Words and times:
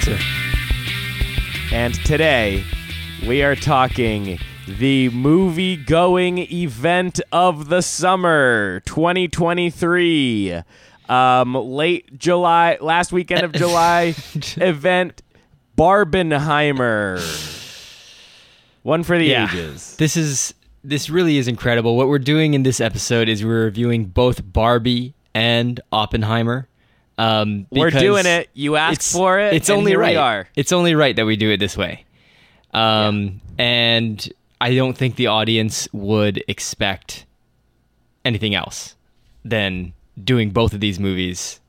Spencer. 0.00 0.18
and 1.70 1.92
today 2.06 2.64
we 3.28 3.42
are 3.42 3.54
talking 3.54 4.38
the 4.66 5.10
movie 5.10 5.76
going 5.76 6.38
event 6.38 7.20
of 7.30 7.68
the 7.68 7.82
summer 7.82 8.80
2023. 8.86 10.62
Um, 11.10 11.54
late 11.54 12.18
July, 12.18 12.78
last 12.80 13.12
weekend 13.12 13.42
of 13.42 13.52
July 13.52 14.14
event, 14.56 15.20
Barbenheimer. 15.76 17.20
One 18.84 19.02
for 19.02 19.18
the 19.18 19.26
Yeah. 19.26 19.50
ages. 19.52 19.96
This 19.98 20.16
is 20.16 20.54
this 20.82 21.10
really 21.10 21.36
is 21.36 21.48
incredible. 21.48 21.98
What 21.98 22.08
we're 22.08 22.18
doing 22.18 22.54
in 22.54 22.62
this 22.62 22.80
episode 22.80 23.28
is 23.28 23.44
we're 23.44 23.64
reviewing 23.64 24.06
both 24.06 24.40
Barbie 24.54 25.12
and 25.34 25.80
Oppenheimer. 25.92 26.66
Um, 27.22 27.66
We're 27.70 27.90
doing 27.90 28.26
it. 28.26 28.48
You 28.54 28.76
asked 28.76 29.12
for 29.12 29.38
it. 29.38 29.54
It's 29.54 29.70
only 29.70 29.96
right. 29.96 30.12
We 30.12 30.16
are. 30.16 30.48
It's 30.56 30.72
only 30.72 30.94
right 30.94 31.14
that 31.16 31.24
we 31.26 31.36
do 31.36 31.50
it 31.50 31.58
this 31.58 31.76
way. 31.76 32.04
Um, 32.74 33.40
and 33.58 34.32
I 34.60 34.74
don't 34.74 34.96
think 34.96 35.16
the 35.16 35.26
audience 35.28 35.88
would 35.92 36.42
expect 36.48 37.26
anything 38.24 38.54
else 38.54 38.96
than 39.44 39.92
doing 40.22 40.50
both 40.50 40.72
of 40.72 40.80
these 40.80 40.98
movies 40.98 41.60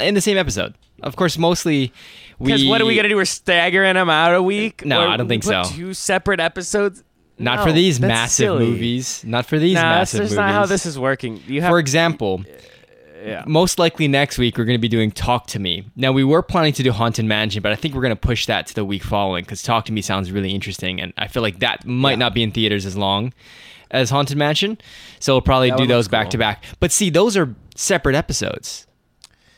in 0.00 0.14
the 0.14 0.20
same 0.20 0.36
episode. 0.36 0.74
Of 1.02 1.16
course, 1.16 1.38
mostly 1.38 1.92
we. 2.38 2.46
Because 2.52 2.64
what 2.66 2.80
are 2.80 2.86
we 2.86 2.94
gonna 2.96 3.08
do? 3.08 3.16
We're 3.16 3.24
staggering 3.24 3.94
them 3.94 4.08
out 4.10 4.34
a 4.34 4.42
week. 4.42 4.84
No, 4.84 5.02
Or 5.02 5.08
I 5.08 5.16
don't 5.16 5.28
think 5.28 5.42
so. 5.44 5.62
Two 5.64 5.92
separate 5.94 6.40
episodes. 6.40 7.02
Not 7.38 7.58
No, 7.58 7.64
for 7.64 7.72
these 7.72 8.00
massive 8.00 8.44
silly. 8.44 8.66
movies. 8.66 9.24
Not 9.26 9.46
for 9.46 9.58
these 9.58 9.74
Nah, 9.74 9.80
that's 9.82 10.14
massive 10.14 10.20
just 10.20 10.30
movies. 10.32 10.36
not 10.36 10.52
how 10.52 10.66
this 10.66 10.86
is 10.86 10.98
working. 10.98 11.42
You 11.48 11.62
have 11.62 11.70
For 11.70 11.78
example, 11.80 12.44
yeah. 13.24 13.44
most 13.46 13.78
likely 13.78 14.06
next 14.08 14.38
week 14.38 14.58
we're 14.58 14.64
going 14.64 14.76
to 14.78 14.80
be 14.82 14.88
doing 14.88 15.10
Talk 15.10 15.46
to 15.48 15.58
Me. 15.58 15.84
Now 15.96 16.12
we 16.12 16.24
were 16.24 16.42
planning 16.42 16.72
to 16.74 16.82
do 16.82 16.92
Haunted 16.92 17.24
Mansion, 17.24 17.62
but 17.62 17.72
I 17.72 17.76
think 17.76 17.94
we're 17.94 18.02
going 18.02 18.10
to 18.10 18.16
push 18.16 18.46
that 18.46 18.66
to 18.68 18.74
the 18.74 18.84
week 18.84 19.02
following 19.02 19.44
because 19.44 19.62
Talk 19.62 19.84
to 19.86 19.92
Me 19.92 20.02
sounds 20.02 20.30
really 20.30 20.50
interesting, 20.54 21.00
and 21.00 21.12
I 21.16 21.28
feel 21.28 21.42
like 21.42 21.60
that 21.60 21.86
might 21.86 22.12
Yeah. 22.12 22.16
not 22.16 22.34
be 22.34 22.42
in 22.42 22.50
theaters 22.50 22.84
as 22.86 22.96
long 22.96 23.32
as 23.90 24.10
Haunted 24.10 24.36
Mansion. 24.36 24.78
So 25.20 25.34
we'll 25.34 25.42
probably 25.42 25.70
That 25.70 25.78
do 25.78 25.86
those 25.86 26.08
back 26.08 26.26
cool. 26.26 26.30
to 26.32 26.38
back. 26.38 26.64
But 26.80 26.92
see, 26.92 27.10
those 27.10 27.36
are 27.36 27.54
separate 27.76 28.16
episodes. 28.16 28.86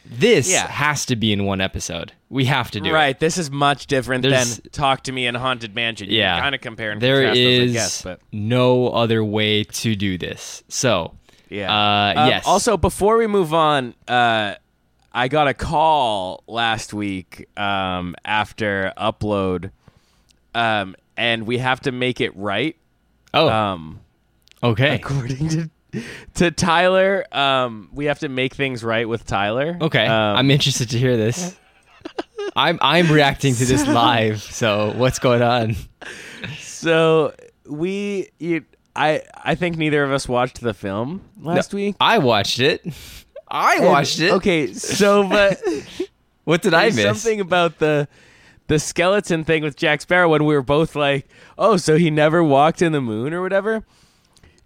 This 0.08 0.48
Yeah. 0.51 0.69
has 0.69 1.05
to 1.06 1.17
be 1.17 1.33
in 1.33 1.45
one 1.47 1.61
episode. 1.61 2.12
We 2.28 2.45
have 2.45 2.70
to 2.73 2.80
do 2.80 2.91
it. 2.91 2.92
right. 2.92 3.19
This 3.19 3.39
is 3.39 3.51
much 3.51 3.86
different 3.89 4.23
There's- 4.23 4.58
than 4.58 4.70
Talk 4.70 5.03
to 5.05 5.12
Me 5.12 5.27
and 5.27 5.36
Haunted 5.36 5.75
Mansion. 5.75 6.08
You 6.11 6.19
Yeah. 6.19 6.39
kind 6.41 6.55
of 6.55 6.61
compare 6.61 6.92
and 6.92 7.01
There 7.01 7.17
contrast 7.23 7.39
is 7.39 7.58
those, 7.58 7.70
I 7.70 7.73
guess, 7.73 8.03
but 8.03 8.20
no 8.33 8.89
other 8.89 9.25
way 9.25 9.64
to 9.64 9.97
do 9.97 10.17
this. 10.17 10.62
So, 10.69 11.14
yeah. 11.48 11.70
uh, 12.16 12.20
Um, 12.22 12.28
yes. 12.28 12.47
Also, 12.47 12.77
before 12.77 13.16
we 13.19 13.27
move 13.27 13.52
on, 13.55 13.94
uh, 14.08 14.55
I 15.12 15.28
got 15.28 15.48
a 15.48 15.55
call 15.55 16.42
last 16.47 16.92
week 16.92 17.48
um, 17.58 18.14
after 18.25 18.92
upload, 18.98 19.70
um, 20.55 20.94
and 21.17 21.47
we 21.47 21.58
have 21.58 21.80
to 21.80 21.92
make 21.92 22.20
it 22.20 22.36
right. 22.36 22.77
oh, 23.33 23.48
Um, 23.48 24.00
okay. 24.62 24.97
according 24.97 25.48
to 25.50 25.70
to 26.34 26.50
Tyler, 26.50 27.24
um, 27.33 27.89
we 27.94 28.05
have 28.06 28.19
to 28.19 28.28
make 28.28 28.55
things 28.55 28.84
right 28.84 29.08
with 29.08 29.24
Tyler. 29.24 29.78
Okay, 29.80 30.06
Um, 30.06 30.36
I'm 30.36 30.50
interested 30.50 30.91
to 30.91 30.98
hear 30.98 31.17
this. 31.17 31.57
I'm 32.57 32.78
I'm 32.83 33.11
reacting 33.11 33.55
to 33.55 33.64
this 33.64 33.86
live. 33.86 34.42
So 34.42 34.92
what's 34.96 35.18
going 35.18 35.42
on? 35.42 35.77
So 36.61 37.34
we, 37.67 38.28
you, 38.39 38.64
I, 38.96 39.23
I 39.45 39.55
think 39.55 39.77
neither 39.77 40.02
of 40.02 40.11
us 40.12 40.29
watched 40.29 40.61
the 40.61 40.74
film 40.74 41.23
last 41.40 41.74
week. 41.74 41.96
I 42.01 42.18
watched 42.18 42.58
it. 42.61 42.84
I 43.48 43.80
watched 43.80 44.20
it. 44.20 44.33
Okay, 44.33 44.73
so 44.73 45.29
but 45.29 45.61
What 46.45 46.62
did 46.62 46.74
I 46.74 46.86
miss? 46.86 47.02
something 47.02 47.40
about 47.40 47.79
the 47.79 48.08
the 48.68 48.79
skeleton 48.79 49.45
thing 49.45 49.62
with 49.62 49.77
Jack 49.77 50.01
Sparrow 50.01 50.29
when 50.29 50.45
we 50.45 50.55
were 50.55 50.62
both 50.62 50.96
like, 50.96 51.29
oh, 51.57 51.77
so 51.77 51.96
he 51.96 52.11
never 52.11 52.42
walked 52.42 52.83
in 52.83 52.92
the 52.92 53.01
moon 53.01 53.33
or 53.33 53.40
whatever. 53.42 53.84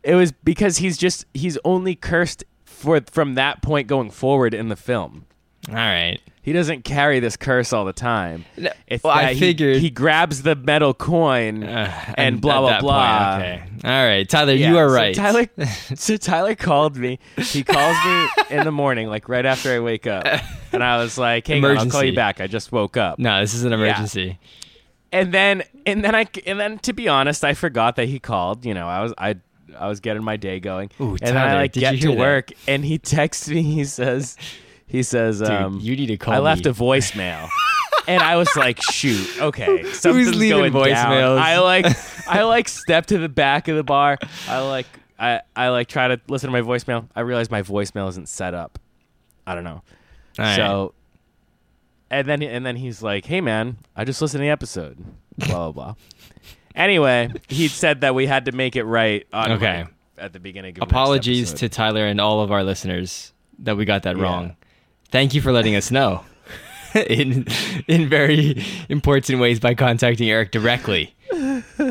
It 0.02 0.14
was 0.14 0.32
because 0.32 0.78
he's 0.78 0.97
just 0.97 1.26
he's 1.34 1.58
only 1.64 1.94
cursed 1.94 2.44
for 2.64 3.00
from 3.10 3.34
that 3.34 3.60
point 3.62 3.88
going 3.88 4.10
forward 4.10 4.54
in 4.54 4.68
the 4.68 4.76
film. 4.76 5.26
All 5.68 5.74
right. 5.74 6.20
He 6.42 6.54
doesn't 6.54 6.84
carry 6.84 7.20
this 7.20 7.36
curse 7.36 7.70
all 7.72 7.84
the 7.84 7.92
time. 7.92 8.46
No, 8.56 8.70
It's 8.86 9.04
well, 9.04 9.12
I 9.12 9.22
that 9.24 9.32
he- 9.34 9.40
figured- 9.40 9.76
he, 9.82 9.90
grabs 9.90 10.42
the 10.42 10.56
metal 10.56 10.94
coin 10.94 11.62
Uh, 11.64 11.92
and, 12.16 12.40
blah 12.40 12.60
blah 12.60 12.80
blah. 12.80 13.36
point, 13.36 13.44
okay. 13.44 13.62
All 13.84 14.06
right, 14.06 14.26
Tyler, 14.28 14.54
Yeah, 14.54 14.70
you 14.70 14.78
are 14.78 14.88
so 14.88 14.94
right. 14.94 15.14
Tyler, 15.14 15.46
so 15.94 16.16
Tyler 16.16 16.54
called 16.54 16.96
me. 16.96 17.18
He 17.36 17.62
calls 17.62 17.96
me 18.06 18.56
in 18.56 18.64
the 18.64 18.72
morning, 18.72 19.08
like 19.08 19.28
right 19.28 19.44
after 19.44 19.70
I 19.70 19.80
wake 19.80 20.06
up, 20.06 20.24
and 20.72 20.82
I 20.82 20.96
was 20.96 21.18
like, 21.18 21.46
"Hey, 21.46 21.62
I'll 21.62 21.90
call 21.90 22.04
you 22.04 22.14
back. 22.14 22.40
I 22.40 22.46
just 22.46 22.72
woke 22.72 22.96
up." 22.96 23.18
no, 23.18 23.40
this 23.40 23.52
is 23.52 23.64
an 23.64 23.72
emergency. 23.74 24.38
And 25.12 25.34
then, 25.34 25.64
and 25.86 26.04
then 26.04 26.14
I, 26.14 26.26
and 26.46 26.58
then 26.60 26.78
to 26.80 26.92
be 26.92 27.08
honest, 27.08 27.44
I 27.44 27.52
forgot 27.54 27.96
that 27.96 28.06
he 28.08 28.18
called. 28.20 28.64
You 28.64 28.74
know, 28.74 28.86
I 28.86 29.02
was, 29.02 29.12
I, 29.18 29.36
I 29.78 29.88
was 29.88 29.98
getting 30.00 30.22
my 30.22 30.36
day 30.36 30.60
going, 30.60 30.90
Ooh, 31.00 31.10
and 31.20 31.20
then 31.20 31.36
I 31.36 31.54
like 31.54 31.72
get 31.72 32.00
to 32.00 32.08
that? 32.08 32.16
work, 32.16 32.52
and 32.68 32.84
he 32.84 32.96
texts 32.98 33.48
me. 33.48 33.62
He 33.62 33.84
says, 33.84 34.36
he 34.90 35.02
says, 35.02 35.40
um, 35.42 35.78
you 35.80 35.96
need 35.96 36.06
to 36.06 36.16
call 36.16 36.34
I 36.34 36.38
left 36.38 36.64
me. 36.64 36.70
a 36.70 36.74
voicemail. 36.74 37.48
And 38.08 38.22
I 38.22 38.36
was 38.36 38.48
like, 38.56 38.80
"Shoot, 38.82 39.40
okay, 39.40 39.84
something's 39.92 40.34
leaving 40.34 40.72
going 40.72 40.72
down." 40.72 41.12
voicemails? 41.12 41.38
I 41.38 41.58
like, 41.60 41.86
I 42.28 42.42
like 42.42 42.66
step 42.68 43.06
to 43.06 43.18
the 43.18 43.28
back 43.28 43.68
of 43.68 43.76
the 43.76 43.84
bar. 43.84 44.18
I 44.48 44.60
like, 44.60 44.86
I, 45.18 45.42
I 45.54 45.68
like 45.68 45.86
try 45.86 46.08
to 46.08 46.20
listen 46.26 46.48
to 46.48 46.52
my 46.52 46.62
voicemail. 46.62 47.06
I 47.14 47.20
realize 47.20 47.50
my 47.50 47.62
voicemail 47.62 48.08
isn't 48.08 48.28
set 48.28 48.52
up. 48.54 48.78
I 49.46 49.54
don't 49.54 49.62
know. 49.64 49.82
All 50.38 50.44
right. 50.44 50.56
So, 50.56 50.94
and 52.10 52.26
then 52.26 52.42
and 52.42 52.64
then 52.66 52.74
he's 52.74 53.02
like, 53.02 53.26
"Hey 53.26 53.40
man, 53.42 53.76
I 53.94 54.04
just 54.04 54.20
listened 54.20 54.40
to 54.40 54.44
the 54.44 54.50
episode." 54.50 54.96
Blah 55.36 55.70
blah 55.70 55.72
blah. 55.72 55.94
Anyway, 56.74 57.30
he 57.48 57.68
said 57.68 58.00
that 58.00 58.14
we 58.14 58.26
had 58.26 58.46
to 58.46 58.52
make 58.52 58.76
it 58.76 58.84
right. 58.84 59.26
On 59.32 59.52
Okay. 59.52 59.84
At 60.18 60.32
the 60.32 60.40
beginning. 60.40 60.70
Of 60.70 60.74
the 60.76 60.82
episode. 60.82 60.94
Apologies 60.96 61.52
to. 61.54 61.68
Tyler 61.68 62.06
and 62.06 62.20
all 62.20 62.40
of 62.40 62.50
our 62.50 62.64
listeners 62.64 63.32
that 63.60 63.76
we 63.76 63.84
got 63.84 64.02
that 64.04 64.16
Yeah. 64.16 64.22
wrong. 64.22 64.56
Thank 65.10 65.34
you 65.34 65.41
for 65.41 65.53
letting 65.53 65.75
us 65.76 65.91
know. 65.91 66.25
in 66.94 67.47
in 67.87 68.09
very 68.09 68.65
important 68.88 69.38
ways 69.38 69.60
by 69.60 69.75
contacting 69.75 70.28
Eric 70.28 70.50
directly. 70.50 71.15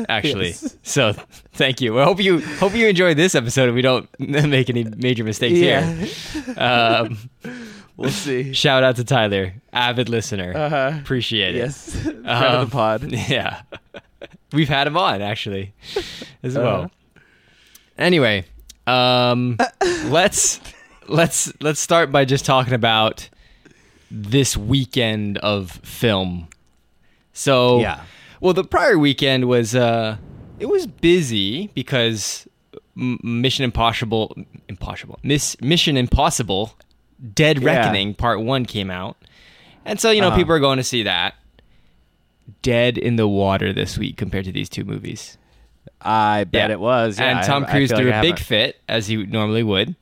Actually, 0.08 0.48
Yes. 0.48 0.76
so 0.82 1.14
thank 1.54 1.80
you. 1.80 1.98
I 1.98 2.04
hope 2.04 2.22
you 2.22 2.40
hope 2.58 2.74
you 2.74 2.86
enjoyed 2.86 3.16
this 3.16 3.34
episode. 3.34 3.64
and 3.68 3.74
We 3.74 3.80
don't 3.82 4.08
make 4.20 4.68
any 4.68 4.84
major 4.84 5.24
mistakes 5.24 5.58
Yeah, 5.58 5.82
here. 5.94 6.54
Um, 6.58 7.18
we'll 7.96 8.10
see. 8.10 8.52
shout 8.52 8.82
out 8.84 8.96
to 8.96 9.04
Tyler, 9.04 9.54
avid 9.72 10.08
listener. 10.10 10.52
Uh 10.54 10.68
huh. 10.68 10.92
Appreciate 11.00 11.54
it. 11.54 11.58
Yes, 11.58 11.96
friend 12.02 12.26
Um, 12.26 12.54
of 12.60 12.70
the 12.70 12.72
pod. 12.72 13.10
Yeah, 13.10 13.62
we've 14.52 14.68
had 14.68 14.86
him 14.86 14.96
on 14.98 15.22
actually 15.22 15.72
as 16.42 16.56
Uh-huh. 16.56 16.64
well. 16.66 16.90
Anyway, 17.96 18.44
um, 18.86 19.56
let's 20.04 20.60
let's 21.10 21.52
let's 21.60 21.80
start 21.80 22.10
by 22.12 22.24
just 22.24 22.44
talking 22.44 22.72
about 22.74 23.28
this 24.10 24.56
weekend 24.56 25.38
of 25.38 25.70
film. 25.82 26.48
So 27.32 27.80
Yeah. 27.80 28.00
well, 28.40 28.54
the 28.54 28.64
prior 28.64 28.98
weekend 28.98 29.46
was 29.46 29.74
uh, 29.74 30.16
it 30.58 30.66
was 30.66 30.86
busy 30.86 31.68
because 31.74 32.46
Mission 32.94 33.64
Impossible, 33.64 34.36
Impossible, 34.68 35.18
Miss 35.22 35.56
Mission 35.60 35.96
Impossible, 35.96 36.74
Dead 37.34 37.58
Yeah. 37.62 37.66
Reckoning 37.76 38.14
Part 38.14 38.40
One 38.42 38.64
came 38.64 38.90
out, 38.90 39.16
and 39.84 40.00
so 40.00 40.10
you 40.10 40.20
know 40.20 40.28
Uh-huh. 40.28 40.36
people 40.36 40.54
are 40.54 40.60
going 40.60 40.78
to 40.78 40.84
see 40.84 41.02
that. 41.04 41.34
Dead 42.62 42.98
in 42.98 43.14
the 43.16 43.28
water 43.28 43.72
this 43.72 43.96
week 43.96 44.16
compared 44.16 44.44
to 44.44 44.52
these 44.52 44.68
two 44.68 44.84
movies, 44.84 45.38
I 46.02 46.44
bet 46.44 46.68
Yeah. 46.68 46.74
it 46.74 46.80
was. 46.80 47.18
Yeah, 47.20 47.38
and 47.38 47.46
Tom 47.46 47.64
I 47.64 47.70
Cruise 47.70 47.90
feel 47.90 47.98
threw 47.98 48.06
like 48.06 48.16
I 48.16 48.18
a 48.18 48.22
big 48.22 48.38
fit 48.40 48.80
as 48.88 49.06
he 49.06 49.16
normally 49.24 49.62
would. 49.62 49.94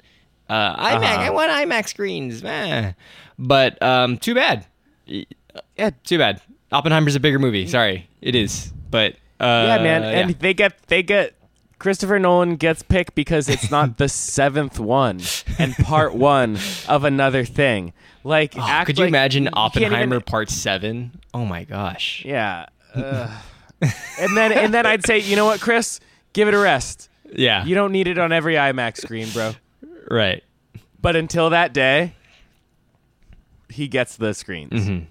Uh, 0.49 0.77
IMAX, 0.77 0.97
Uh-huh. 1.05 1.21
I 1.23 1.31
want 1.31 1.50
IMAX 1.50 1.89
screens, 1.89 2.43
man. 2.43 2.95
But 3.39 3.81
um, 3.83 4.17
too 4.19 4.35
bad. 4.35 4.67
Yeah, 5.06 5.91
too 6.05 6.19
bad. 6.19 6.41
Oppenheimer's 6.73 7.15
a 7.17 7.21
bigger 7.21 7.39
movie. 7.39 7.67
Sorry, 7.67 8.09
it 8.21 8.35
is. 8.35 8.73
But 8.91 9.15
uh, 9.41 9.65
yeah, 9.67 9.83
man, 9.83 10.03
and 10.05 10.31
yeah. 10.31 10.37
they 10.41 10.55
get 10.55 10.79
they 10.89 11.03
get 11.03 11.35
Christopher 11.79 12.19
Nolan 12.19 12.56
gets 12.56 12.83
picked 12.83 13.15
because 13.15 13.49
it's 13.49 13.71
not 13.71 13.97
the 13.99 14.09
seventh 14.09 14.79
one 14.81 15.21
and 15.59 15.75
part 15.77 16.15
one 16.15 16.59
of 16.89 17.05
another 17.05 17.45
thing. 17.45 17.93
Like, 18.25 18.55
Oh, 18.59 18.83
could 18.85 18.99
you 18.99 19.05
like- 19.05 19.09
imagine 19.09 19.45
can't 19.45 19.77
even- 19.77 19.85
Oppenheimer 19.93 20.21
Part 20.21 20.50
Seven? 20.50 21.19
Oh 21.33 21.45
my 21.47 21.65
gosh. 21.65 22.23
Yeah. 22.27 22.67
ugh. 22.95 23.31
and 24.19 24.37
then 24.37 24.53
and 24.53 24.75
then 24.75 24.85
I'd 24.87 25.06
say, 25.06 25.19
you 25.21 25.37
know 25.37 25.45
what, 25.45 25.61
Chris, 25.61 26.00
give 26.33 26.49
it 26.49 26.55
a 26.55 26.59
rest. 26.59 27.09
Yeah. 27.33 27.65
You 27.65 27.75
don't 27.75 27.93
need 27.93 28.09
it 28.09 28.19
on 28.19 28.33
every 28.33 28.55
IMAX 28.55 28.99
screen, 28.99 29.29
bro. 29.33 29.53
Right. 30.10 30.43
But 31.00 31.14
until 31.16 31.50
that 31.50 31.72
day, 31.72 32.14
he 33.70 33.88
gets 33.88 34.16
the 34.16 34.34
screens. 34.34 34.72
Mm-hmm. 34.72 35.05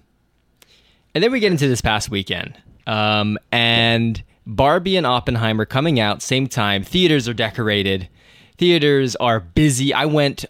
And 1.14 1.24
then 1.24 1.32
we 1.32 1.40
get 1.40 1.52
into 1.52 1.68
this 1.68 1.80
past 1.80 2.10
weekend. 2.10 2.60
Um, 2.86 3.38
and 3.52 4.22
Barbie 4.46 4.96
and 4.96 5.06
Oppenheimer 5.06 5.64
coming 5.64 5.98
out 6.00 6.22
same 6.22 6.46
time. 6.46 6.82
Theaters 6.82 7.28
are 7.28 7.34
decorated. 7.34 8.08
Theaters 8.56 9.16
are 9.16 9.40
busy. 9.40 9.92
I 9.94 10.04
went 10.06 10.44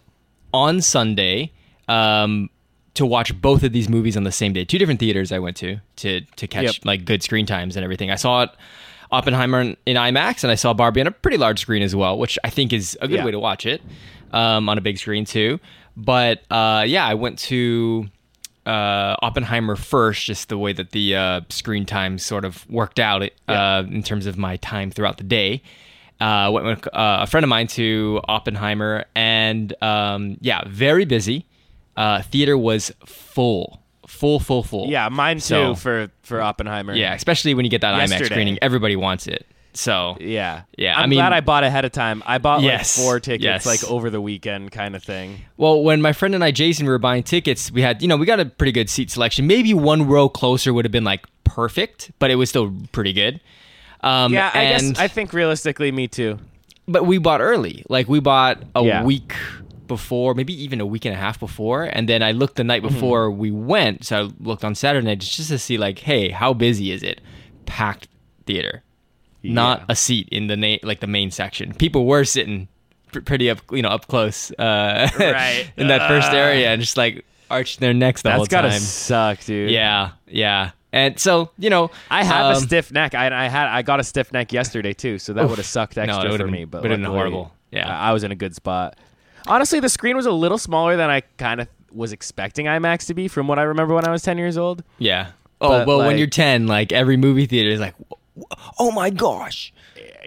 on 0.53 0.81
Sunday 0.81 1.51
um, 1.87 2.49
to 2.95 3.05
watch 3.05 3.39
both 3.41 3.63
of 3.63 3.71
these 3.71 3.87
movies 3.89 4.17
on 4.17 4.23
the 4.23 4.31
same 4.31 4.53
day. 4.53 4.65
Two 4.65 4.77
different 4.77 4.99
theaters 4.99 5.31
I 5.31 5.39
went 5.39 5.57
to 5.57 5.77
to 5.97 6.21
to 6.21 6.47
catch 6.47 6.63
Yep. 6.63 6.75
like 6.85 7.05
good 7.05 7.21
screen 7.23 7.45
times 7.45 7.75
and 7.75 7.83
everything. 7.83 8.09
I 8.11 8.15
saw 8.15 8.43
it 8.43 8.49
Oppenheimer 9.11 9.61
in, 9.61 9.77
in 9.85 9.95
IMAX, 9.97 10.43
and 10.43 10.51
I 10.51 10.55
saw 10.55 10.73
Barbie 10.73 11.01
on 11.01 11.07
a 11.07 11.11
pretty 11.11 11.37
large 11.37 11.59
screen 11.61 11.81
as 11.81 11.95
well, 11.95 12.17
which 12.17 12.37
I 12.43 12.49
think 12.49 12.73
is 12.73 12.97
a 13.01 13.07
good 13.07 13.17
Yeah. 13.17 13.25
way 13.25 13.31
to 13.31 13.39
watch 13.39 13.65
it 13.65 13.81
um, 14.31 14.69
on 14.69 14.77
a 14.77 14.81
big 14.81 14.97
screen 14.97 15.25
too. 15.25 15.59
But 15.97 16.43
uh, 16.51 16.85
yeah, 16.87 17.05
I 17.05 17.13
went 17.15 17.39
to 17.39 18.07
uh, 18.65 19.15
Oppenheimer 19.21 19.75
first, 19.75 20.25
just 20.25 20.49
the 20.49 20.57
way 20.57 20.73
that 20.73 20.91
the 20.91 21.15
uh, 21.15 21.41
screen 21.49 21.85
time 21.85 22.17
sort 22.17 22.45
of 22.45 22.69
worked 22.69 22.99
out 22.99 23.23
uh, 23.47 23.83
in 23.89 24.03
terms 24.03 24.25
of 24.25 24.37
my 24.37 24.57
time 24.57 24.91
throughout 24.91 25.17
the 25.17 25.23
day. 25.23 25.61
Uh, 26.21 26.49
went 26.53 26.65
with 26.65 26.87
uh, 26.87 27.19
a 27.21 27.27
friend 27.27 27.45
of 27.45 27.49
mine 27.49 27.65
to 27.67 28.19
Oppenheimer, 28.27 29.05
and 29.15 29.73
um, 29.81 30.37
yeah, 30.41 30.61
very 30.67 31.05
busy. 31.05 31.45
Uh, 31.95 32.21
theater 32.21 32.57
was 32.57 32.91
full, 33.05 33.81
full, 34.05 34.39
full, 34.39 34.61
full. 34.63 34.89
Yeah, 34.89 35.07
mine 35.09 35.37
too 35.37 35.41
So- 35.41 35.75
for 35.75 36.09
for 36.23 36.41
Oppenheimer. 36.41 36.93
yeah, 36.93 37.13
especially 37.13 37.53
when 37.53 37.63
you 37.65 37.71
get 37.71 37.81
that 37.81 37.95
IMAX 38.09 38.25
screening, 38.25 38.59
everybody 38.61 38.95
wants 38.97 39.27
it. 39.27 39.47
So 39.73 40.17
Yeah. 40.19 40.63
Yeah, 40.77 40.97
I'm 40.97 41.03
I 41.03 41.07
mean- 41.07 41.17
glad 41.17 41.33
I 41.33 41.41
bought 41.41 41.63
ahead 41.63 41.85
of 41.85 41.91
time. 41.91 42.23
I 42.25 42.37
bought 42.37 42.61
Yes, 42.61 42.97
like 42.97 43.05
four 43.05 43.19
tickets 43.19 43.43
yes. 43.43 43.65
like 43.65 43.83
over 43.89 44.09
the 44.09 44.19
weekend 44.21 44.71
kind 44.71 44.95
of 44.95 45.03
thing. 45.03 45.41
Well, 45.57 45.83
when 45.83 46.01
my 46.01 46.11
friend 46.13 46.33
and 46.35 46.43
I, 46.43 46.51
Jason, 46.51 46.85
we 46.85 46.91
were 46.91 46.97
buying 46.99 47.23
tickets, 47.23 47.71
we 47.71 47.81
had, 47.81 48.01
you 48.01 48.07
know, 48.07 48.17
we 48.17 48.25
got 48.25 48.39
a 48.39 48.45
pretty 48.45 48.71
good 48.71 48.89
seat 48.89 49.11
selection. 49.11 49.45
Maybe 49.47 49.73
one 49.73 50.07
row 50.07 50.27
closer 50.29 50.73
would 50.73 50.85
have 50.85 50.91
been 50.91 51.03
like 51.03 51.25
perfect, 51.43 52.11
but 52.19 52.31
it 52.31 52.35
was 52.35 52.49
still 52.49 52.73
pretty 52.91 53.13
good. 53.13 53.39
Um, 54.01 54.33
Yeah, 54.33 54.49
I 54.53 54.61
and, 54.63 54.93
guess 54.95 54.99
I 54.99 55.07
think 55.07 55.33
realistically 55.33 55.91
me 55.91 56.07
too. 56.07 56.39
but 56.87 57.05
we 57.05 57.17
bought 57.19 57.41
early. 57.41 57.83
Like 57.89 58.07
we 58.09 58.19
bought 58.19 58.63
a 58.75 58.83
Yeah. 58.83 59.03
week 59.03 59.33
before, 59.87 60.33
maybe 60.35 60.53
even 60.63 60.79
a 60.81 60.85
week 60.85 61.05
and 61.05 61.13
a 61.13 61.17
half 61.17 61.39
before, 61.39 61.83
and 61.83 62.07
then 62.09 62.21
I 62.23 62.31
looked 62.31 62.55
the 62.57 62.63
night 62.63 62.81
Mm-hmm. 62.83 62.93
before 62.95 63.29
we 63.31 63.51
went. 63.51 64.05
So 64.05 64.25
I 64.25 64.29
looked 64.43 64.63
on 64.63 64.73
Saturday 64.75 65.05
night 65.05 65.19
just 65.19 65.35
just 65.35 65.49
to 65.49 65.57
see 65.59 65.77
like, 65.77 65.99
hey, 65.99 66.29
how 66.29 66.53
busy 66.53 66.91
is 66.91 67.03
it? 67.03 67.21
Packed 67.65 68.07
theater, 68.45 68.83
not 69.43 69.79
Yeah. 69.79 69.85
a 69.89 69.95
seat 69.95 70.29
in 70.31 70.47
the 70.47 70.57
na- 70.57 70.77
like 70.83 70.99
the 70.99 71.07
main 71.07 71.31
section. 71.31 71.73
People 71.73 72.05
were 72.05 72.23
sitting 72.25 72.67
pr- 73.11 73.21
pretty 73.21 73.49
up, 73.49 73.59
you 73.71 73.81
know, 73.81 73.89
up 73.89 74.07
close, 74.07 74.51
uh, 74.51 75.09
Right. 75.19 75.71
in 75.77 75.87
that 75.87 76.07
first 76.07 76.31
area, 76.31 76.71
and 76.71 76.81
just 76.81 76.97
like 76.97 77.25
arching 77.49 77.79
their 77.81 77.93
necks 77.93 78.21
the 78.21 78.31
whole 78.31 78.39
That's 78.45 78.49
gotta 78.49 78.71
suck, 78.79 79.39
dude. 79.45 79.71
Yeah, 79.71 80.11
yeah. 80.27 80.71
And 80.91 81.19
so 81.19 81.51
you 81.57 81.69
know, 81.69 81.91
I 82.09 82.23
have 82.23 82.45
a 82.53 82.57
um, 82.57 82.63
stiff 82.63 82.91
neck. 82.91 83.13
I, 83.13 83.45
I 83.45 83.47
had 83.47 83.67
I 83.67 83.81
got 83.83 83.99
a 83.99 84.03
stiff 84.03 84.31
neck 84.33 84.51
yesterday 84.51 84.93
too, 84.93 85.19
so 85.19 85.33
that 85.33 85.47
would 85.47 85.57
have 85.57 85.65
sucked 85.67 85.97
extra 85.97 86.31
would've 86.31 86.45
for 86.47 86.51
me. 86.51 86.65
But 86.65 86.81
been 86.81 87.03
luckily, 87.03 87.15
horrible. 87.15 87.53
Yeah. 87.71 87.87
I 87.87 88.09
I 88.09 88.13
was 88.13 88.23
in 88.23 88.31
a 88.31 88.35
good 88.35 88.55
spot. 88.55 88.97
Honestly, 89.47 89.79
the 89.79 89.89
screen 89.89 90.15
was 90.17 90.25
a 90.25 90.31
little 90.31 90.57
smaller 90.57 90.97
than 90.97 91.09
I 91.09 91.21
kind 91.37 91.61
of 91.61 91.67
was 91.91 92.11
expecting 92.11 92.65
IMAX 92.65 93.05
to 93.07 93.13
be 93.13 93.27
from 93.27 93.47
what 93.47 93.57
I 93.59 93.63
remember 93.63 93.93
when 93.95 94.05
I 94.07 94.11
was 94.11 94.21
ten 94.23 94.37
years 94.39 94.57
old. 94.57 94.83
Yeah. 94.97 95.27
Oh 95.61 95.69
But, 95.69 95.87
well, 95.87 95.97
when 95.99 96.17
you're 96.17 96.27
ten, 96.27 96.65
like 96.67 96.91
every 96.91 97.17
movie 97.17 97.45
theater 97.45 97.69
is 97.69 97.79
like, 97.79 97.93
oh 98.79 98.91
my 98.91 99.09
gosh, 99.09 99.73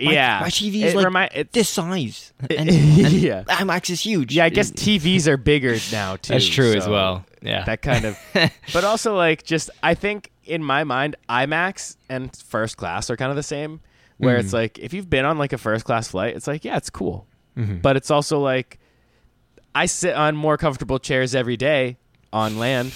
my, 0.02 0.12
yeah, 0.12 0.38
my 0.40 0.48
TV 0.48 0.82
is 0.82 0.94
It 0.94 0.96
like 0.96 1.04
remi- 1.12 1.44
this 1.52 1.68
size, 1.68 2.32
and, 2.50 2.68
and 2.68 3.12
yeah, 3.12 3.44
IMAX 3.44 3.90
is 3.90 4.00
huge. 4.00 4.34
yeah. 4.34 4.44
I 4.44 4.48
guess 4.48 4.70
TVs 4.70 5.26
are 5.26 5.36
bigger 5.36 5.76
now 5.90 6.16
too. 6.22 6.32
that's 6.32 6.46
true 6.48 6.72
as 6.72 6.88
well. 6.88 7.24
Yeah. 7.42 7.64
That 7.64 7.82
kind 7.82 8.04
of, 8.04 8.18
but 8.72 8.84
also 8.84 9.16
like 9.16 9.42
just 9.44 9.70
I 9.82 9.94
think 9.94 10.30
in 10.44 10.62
my 10.62 10.84
mind 10.84 11.16
IMAX 11.28 11.96
and 12.08 12.34
first 12.36 12.76
class 12.76 13.10
are 13.10 13.16
kind 13.16 13.30
of 13.30 13.36
the 13.36 13.42
same. 13.42 13.80
Where 14.18 14.36
Mm-hmm. 14.36 14.44
it's 14.44 14.52
like 14.52 14.78
if 14.78 14.92
you've 14.94 15.10
been 15.10 15.24
on 15.24 15.38
like 15.38 15.52
a 15.52 15.58
first 15.58 15.84
class 15.84 16.08
flight, 16.08 16.36
it's 16.36 16.46
like 16.46 16.64
yeah, 16.64 16.76
it's 16.76 16.90
cool, 16.90 17.26
Mm-hmm. 17.56 17.78
but 17.78 17.96
it's 17.96 18.10
also 18.10 18.38
like 18.38 18.78
I 19.74 19.86
sit 19.86 20.14
on 20.14 20.36
more 20.36 20.56
comfortable 20.56 20.98
chairs 20.98 21.34
every 21.34 21.56
day 21.56 21.96
on 22.32 22.58
land. 22.58 22.92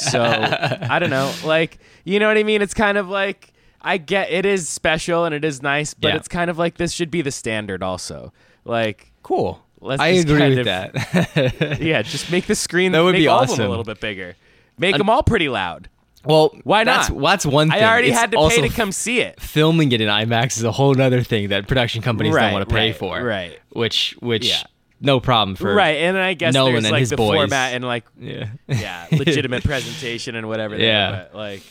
So 0.00 0.22
I 0.22 0.98
don't 1.00 1.10
know, 1.10 1.32
like 1.44 1.78
you 2.04 2.18
know 2.20 2.28
what 2.28 2.36
I 2.38 2.44
mean. 2.44 2.62
It's 2.62 2.74
kind 2.74 2.96
of 2.98 3.08
like 3.08 3.52
I 3.82 3.96
get 3.98 4.30
it 4.30 4.44
is 4.46 4.68
special 4.68 5.24
and 5.24 5.34
it 5.34 5.44
is 5.44 5.62
nice, 5.62 5.94
but 5.94 6.08
Yeah. 6.08 6.16
it's 6.16 6.28
kind 6.28 6.50
of 6.50 6.58
like 6.58 6.76
this 6.76 6.92
should 6.92 7.10
be 7.10 7.22
the 7.22 7.30
standard 7.32 7.82
also. 7.82 8.32
Like 8.64 9.12
cool. 9.22 9.62
Let's 9.80 10.02
I 10.02 10.08
agree 10.08 10.50
with 10.56 10.58
of- 10.58 10.64
that. 10.66 11.78
yeah, 11.80 12.02
just 12.02 12.30
make 12.30 12.46
the 12.46 12.54
screen 12.54 12.92
That 12.92 13.00
would 13.02 13.12
make 13.12 13.22
be 13.22 13.28
all 13.28 13.40
of 13.40 13.48
them 13.48 13.54
awesome. 13.54 13.66
a 13.66 13.68
little 13.70 13.84
bit 13.84 14.00
bigger. 14.00 14.36
Make 14.78 14.96
them 14.98 15.08
all 15.08 15.22
pretty 15.22 15.48
loud. 15.48 15.88
well, 16.24 16.54
Why 16.64 16.84
not? 16.84 17.10
that's 17.18 17.46
one 17.46 17.70
thing. 17.70 17.82
I 17.82 17.90
already 17.90 18.08
It's 18.08 18.18
had 18.18 18.30
to 18.32 18.48
pay 18.48 18.60
to 18.60 18.68
come 18.68 18.92
see 18.92 19.20
it. 19.20 19.40
Filming 19.40 19.90
it 19.92 20.02
in 20.02 20.08
IMAX 20.08 20.58
is 20.58 20.64
a 20.64 20.72
whole 20.72 21.00
other 21.00 21.22
thing 21.22 21.48
that 21.48 21.66
production 21.66 22.02
companies 22.02 22.34
Right, 22.34 22.42
don't 22.44 22.52
want 22.52 22.68
to 22.68 22.74
pay 22.74 22.88
right, 22.88 22.96
for. 22.96 23.22
right. 23.22 23.58
Which, 23.70 24.16
which, 24.20 24.46
Yeah. 24.46 24.62
no 25.00 25.18
problem 25.20 25.56
for. 25.56 25.72
Right, 25.74 25.96
and 25.96 26.18
I 26.18 26.34
guess 26.34 26.52
Nolan 26.52 26.74
there's 26.74 26.84
and 26.84 26.92
like 26.92 27.08
the 27.08 27.16
boys. 27.16 27.36
format 27.36 27.72
and 27.74 27.82
like 27.84 28.04
Yeah. 28.18 28.48
yeah, 28.68 29.06
legitimate 29.12 29.64
presentation 29.64 30.34
and 30.34 30.46
whatever. 30.46 30.76
there, 30.76 30.86
Yeah. 30.86 31.10
but 31.32 31.34
like 31.34 31.62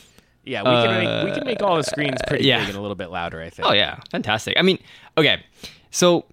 yeah, 0.44 0.62
we 0.62 0.86
can 0.86 1.04
make 1.04 1.24
we 1.24 1.38
can 1.38 1.46
make 1.46 1.62
all 1.62 1.74
the 1.74 1.80
uh, 1.80 1.82
screens 1.82 2.20
pretty 2.26 2.46
yeah. 2.46 2.60
big 2.60 2.70
and 2.70 2.78
a 2.78 2.80
little 2.80 2.96
bit 2.96 3.10
louder. 3.10 3.40
I 3.40 3.50
think. 3.50 3.68
Oh 3.68 3.72
yeah, 3.72 4.00
fantastic. 4.10 4.54
I 4.56 4.62
mean, 4.62 4.78
okay, 5.16 5.42
so 5.90 6.24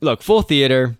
look, 0.00 0.22
full 0.22 0.42
theater. 0.42 0.96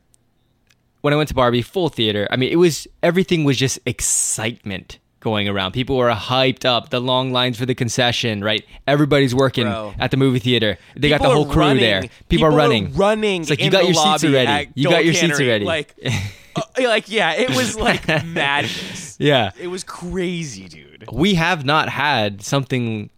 When 1.03 1.13
I 1.13 1.17
went 1.17 1.29
to 1.29 1.35
Barbie, 1.35 1.63
full 1.63 1.89
theater. 1.89 2.27
I 2.33 2.37
mean, 2.37 2.51
it 2.51 2.57
was 2.57 2.89
everything 3.03 3.45
was 3.45 3.57
just 3.57 3.79
excitement 3.87 4.99
going 5.21 5.49
around. 5.49 5.73
People 5.73 5.97
were 5.97 6.11
hyped 6.11 6.65
up. 6.65 6.91
The 6.91 7.01
long 7.01 7.33
lines 7.33 7.59
for 7.59 7.67
the 7.67 7.75
concession, 7.75 8.45
right? 8.45 8.65
Everybody's 8.87 9.35
working 9.35 9.65
Bro. 9.65 9.95
at 9.99 10.11
the 10.11 10.17
movie 10.17 10.39
theater. 10.39 10.79
They 10.97 11.09
got 11.09 11.21
the 11.21 11.31
whole 11.31 11.47
crew 11.47 11.63
running. 11.63 11.81
there. 11.81 12.03
People, 12.29 12.47
are 12.47 12.53
running. 12.53 12.93
running. 12.95 13.43
It's 13.43 13.51
like 13.51 13.61
you 13.61 13.71
got 13.71 13.85
your 13.85 13.95
seats 13.95 14.25
already. 14.25 14.71
You 14.75 14.85
Dole 14.85 14.93
got 14.93 15.05
your 15.05 15.15
seats 15.15 15.39
Cannery. 15.39 15.49
already. 15.49 15.65
Like, 15.65 15.95
uh, 16.57 16.63
like 16.89 17.11
yeah, 17.11 17.33
it 17.33 17.51
was 17.51 17.77
like 17.77 18.07
madness. 18.27 19.17
yeah, 19.19 19.51
It 19.59 19.69
was 19.69 19.85
crazy, 19.85 20.69
dude. 20.69 21.07
we 21.13 21.35
have 21.35 21.65
not 21.65 21.89
had 21.89 22.43
something 22.43 23.11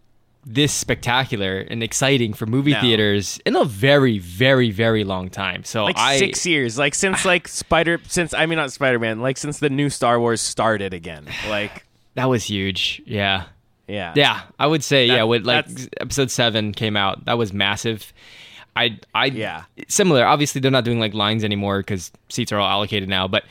this 0.45 0.73
spectacular 0.73 1.59
and 1.59 1.83
exciting 1.83 2.33
for 2.33 2.45
movie 2.45 2.71
No. 2.71 2.81
theaters 2.81 3.39
in 3.45 3.55
a 3.55 3.65
very, 3.65 4.17
very, 4.19 4.71
very 4.71 5.03
long 5.03 5.29
time. 5.29 5.63
So 5.63 5.83
Like 5.83 5.97
I 5.97 6.17
six 6.17 6.45
years, 6.45 6.77
like 6.77 6.95
since 6.95 7.25
like 7.25 7.47
Spider, 7.61 7.99
since 8.07 8.33
I 8.33 8.45
mean 8.45 8.57
not 8.57 8.71
Spider 8.71 8.97
Man, 8.99 9.19
like 9.21 9.37
since 9.37 9.59
the 9.59 9.69
new 9.69 9.89
Star 9.89 10.19
Wars 10.19 10.41
started 10.41 10.93
again. 10.93 11.27
Like, 11.49 11.85
that 12.15 12.25
was 12.29 12.45
huge. 12.45 13.01
Yeah. 13.05 13.45
yeah, 13.87 14.13
Yeah, 14.15 14.41
I 14.57 14.65
would 14.65 14.83
say 14.83 15.07
That- 15.07 15.15
yeah. 15.17 15.23
When 15.23 15.43
like 15.43 15.67
episode 15.99 16.31
seven 16.31 16.71
came 16.73 16.95
out, 16.95 17.25
that 17.25 17.37
was 17.37 17.53
massive. 17.53 18.11
I 18.79 18.99
I 19.13 19.25
Yeah. 19.25 19.63
similar. 19.87 20.25
Obviously, 20.25 20.61
they're 20.61 20.71
not 20.71 20.85
doing 20.85 20.99
like 20.99 21.13
lines 21.13 21.43
anymore 21.43 21.79
because 21.79 22.11
seats 22.29 22.51
are 22.51 22.59
all 22.59 22.67
allocated 22.69 23.09
now. 23.09 23.27
But 23.27 23.43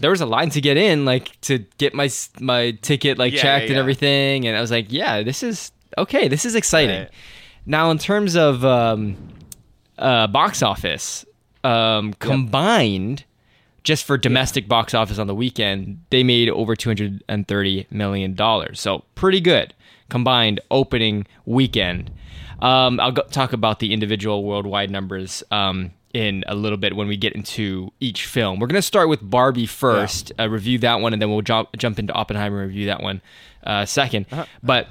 there 0.00 0.10
was 0.10 0.20
a 0.20 0.26
line 0.26 0.50
to 0.50 0.60
get 0.60 0.76
in, 0.76 1.04
like 1.04 1.40
to 1.42 1.58
get 1.78 1.94
my 1.94 2.08
my 2.40 2.72
ticket 2.82 3.18
like 3.18 3.32
Yeah, 3.32 3.42
checked 3.42 3.64
yeah, 3.66 3.70
and 3.72 3.78
everything. 3.78 4.46
And 4.46 4.56
I 4.56 4.60
was 4.60 4.70
like, 4.70 4.86
yeah, 4.90 5.22
this 5.22 5.42
is 5.42 5.72
okay. 5.98 6.28
This 6.28 6.44
is 6.44 6.54
exciting. 6.54 7.00
Right. 7.00 7.10
Now, 7.66 7.90
in 7.90 7.98
terms 7.98 8.36
of 8.36 8.64
um, 8.64 9.16
uh, 9.98 10.26
box 10.26 10.62
office 10.62 11.24
um, 11.64 12.12
combined, 12.14 13.24
just 13.84 14.04
for 14.04 14.18
domestic 14.18 14.68
box 14.68 14.94
office 14.94 15.18
on 15.18 15.26
the 15.26 15.34
weekend, 15.34 16.00
they 16.10 16.22
made 16.22 16.48
over 16.50 16.76
two 16.76 16.90
hundred 16.90 17.22
and 17.28 17.48
thirty 17.48 17.86
million 17.90 18.34
dollars. 18.34 18.80
So 18.80 19.04
pretty 19.14 19.40
good 19.40 19.74
combined 20.10 20.60
opening 20.70 21.26
weekend. 21.46 22.10
Um, 22.60 23.00
I'll 23.00 23.12
go- 23.12 23.22
talk 23.30 23.52
about 23.52 23.78
the 23.80 23.92
individual 23.92 24.44
worldwide 24.44 24.90
numbers 24.90 25.42
um, 25.50 25.92
in 26.12 26.44
a 26.46 26.54
little 26.54 26.78
bit 26.78 26.94
when 26.96 27.08
we 27.08 27.16
get 27.16 27.32
into 27.34 27.92
each 28.00 28.26
film. 28.26 28.60
We're 28.60 28.66
going 28.68 28.74
to 28.78 28.82
start 28.82 29.08
with 29.08 29.20
Barbie 29.28 29.66
first, 29.66 30.32
uh, 30.38 30.48
review 30.48 30.78
that 30.78 31.00
one, 31.00 31.12
and 31.12 31.20
then 31.20 31.30
we'll 31.30 31.42
jump 31.42 31.68
jump 31.76 31.98
into 31.98 32.12
Oppenheimer 32.12 32.60
and 32.60 32.68
review 32.68 32.86
that 32.86 33.02
one 33.02 33.20
uh, 33.64 33.82
2nd 33.82 34.26
Uh-huh. 34.32 34.46
But 34.62 34.88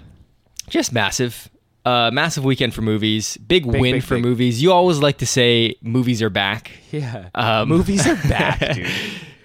just 0.69 0.91
massive. 0.93 1.49
Uh, 1.85 2.09
massive 2.13 2.45
weekend 2.45 2.73
for 2.73 2.81
movies. 2.81 3.35
Big, 3.37 3.65
win 3.65 3.81
big, 3.81 4.03
for 4.03 4.15
big. 4.15 4.23
movies. 4.23 4.63
You 4.63 4.71
always 4.71 4.99
like 4.99 5.17
to 5.17 5.25
say 5.25 5.75
movies 5.81 6.21
are 6.21 6.29
back. 6.29 6.71
yeah. 6.91 7.27
Um, 7.35 7.67
Movies 7.67 8.07
are 8.07 8.15
back, 8.29 8.59
dude. 8.73 8.87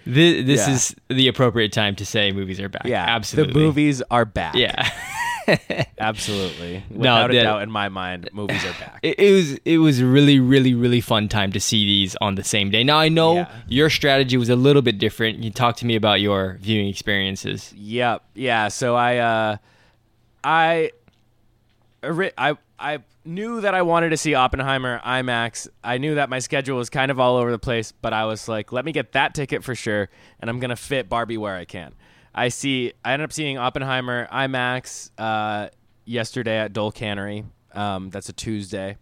This, 0.06 0.46
this 0.46 0.66
Yeah. 0.68 0.74
is 0.74 0.96
the 1.08 1.26
appropriate 1.28 1.72
time 1.72 1.96
to 1.96 2.06
say 2.06 2.30
movies 2.30 2.60
are 2.60 2.68
back. 2.68 2.84
Yeah, 2.86 3.04
absolutely. 3.04 3.54
The 3.54 3.58
movies 3.58 4.02
are 4.10 4.24
back. 4.24 4.54
Yeah. 4.54 4.88
absolutely. 5.98 6.84
Without 6.90 7.28
that- 7.30 7.36
a 7.36 7.42
doubt, 7.42 7.62
in 7.62 7.70
my 7.70 7.88
mind, 7.88 8.28
movies 8.32 8.64
are 8.64 8.72
back. 8.80 8.98
it, 9.02 9.18
it 9.18 9.32
was 9.32 9.52
it 9.64 9.78
was 9.78 10.02
really 10.02 10.38
really 10.40 10.74
really 10.74 11.00
fun 11.00 11.28
time 11.28 11.52
to 11.52 11.60
see 11.60 11.84
these 11.86 12.16
on 12.20 12.34
the 12.34 12.44
same 12.44 12.70
day. 12.70 12.84
Now 12.84 12.98
I 12.98 13.08
know 13.08 13.34
Yeah. 13.34 13.52
your 13.68 13.90
strategy 13.90 14.36
was 14.36 14.48
a 14.48 14.56
little 14.56 14.82
bit 14.82 14.98
different. 14.98 15.38
You 15.38 15.50
talk 15.50 15.76
to 15.76 15.86
me 15.86 15.96
about 15.96 16.20
your 16.20 16.58
viewing 16.60 16.88
experiences. 16.88 17.72
Yep. 17.76 18.22
Yeah. 18.34 18.68
So 18.68 18.94
I, 18.96 19.16
uh, 19.18 19.56
I, 20.44 20.90
I, 22.02 22.56
I 22.78 22.98
knew 23.24 23.60
that 23.60 23.74
I 23.74 23.82
wanted 23.82 24.10
to 24.10 24.16
see 24.16 24.34
Oppenheimer 24.34 25.00
IMAX. 25.04 25.68
I 25.82 25.98
knew 25.98 26.14
that 26.14 26.30
my 26.30 26.38
schedule 26.38 26.76
was 26.78 26.88
kind 26.90 27.10
of 27.10 27.18
all 27.18 27.36
over 27.36 27.50
the 27.50 27.58
place, 27.58 27.92
but 27.92 28.12
I 28.12 28.24
was 28.24 28.48
like, 28.48 28.72
let 28.72 28.84
me 28.84 28.92
get 28.92 29.12
that 29.12 29.34
ticket 29.34 29.64
for 29.64 29.74
sure, 29.74 30.08
and 30.40 30.48
I'm 30.48 30.60
gonna 30.60 30.76
fit 30.76 31.08
Barbie 31.08 31.36
where 31.36 31.56
I 31.56 31.64
can. 31.64 31.94
I 32.38 32.48
see. 32.50 32.92
I 33.04 33.14
ended 33.14 33.24
up 33.24 33.32
seeing 33.32 33.58
Oppenheimer 33.58 34.28
IMAX 34.32 35.10
uh, 35.18 35.70
yesterday 36.04 36.58
at 36.58 36.72
Dole 36.72 36.92
Cannery. 36.92 37.44
Um, 37.72 38.10
that's 38.10 38.28
a 38.28 38.32
Tuesday. 38.32 38.96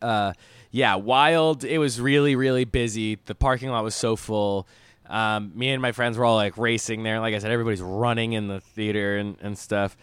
Uh, 0.00 0.32
yeah, 0.70 0.94
wild. 0.94 1.64
It 1.64 1.78
was 1.78 2.00
really, 2.00 2.34
really 2.34 2.64
busy. 2.64 3.18
The 3.26 3.34
parking 3.34 3.68
lot 3.68 3.84
was 3.84 3.94
so 3.94 4.16
full. 4.16 4.66
Um, 5.06 5.52
me 5.54 5.68
and 5.70 5.82
my 5.82 5.92
friends 5.92 6.16
were 6.16 6.24
all 6.24 6.36
like 6.36 6.56
racing 6.56 7.02
there. 7.02 7.20
Like 7.20 7.34
I 7.34 7.38
said, 7.38 7.50
everybody's 7.50 7.82
running 7.82 8.32
in 8.32 8.48
the 8.48 8.60
theater 8.60 9.18
and, 9.18 9.36
and 9.42 9.58
stuff. 9.58 9.94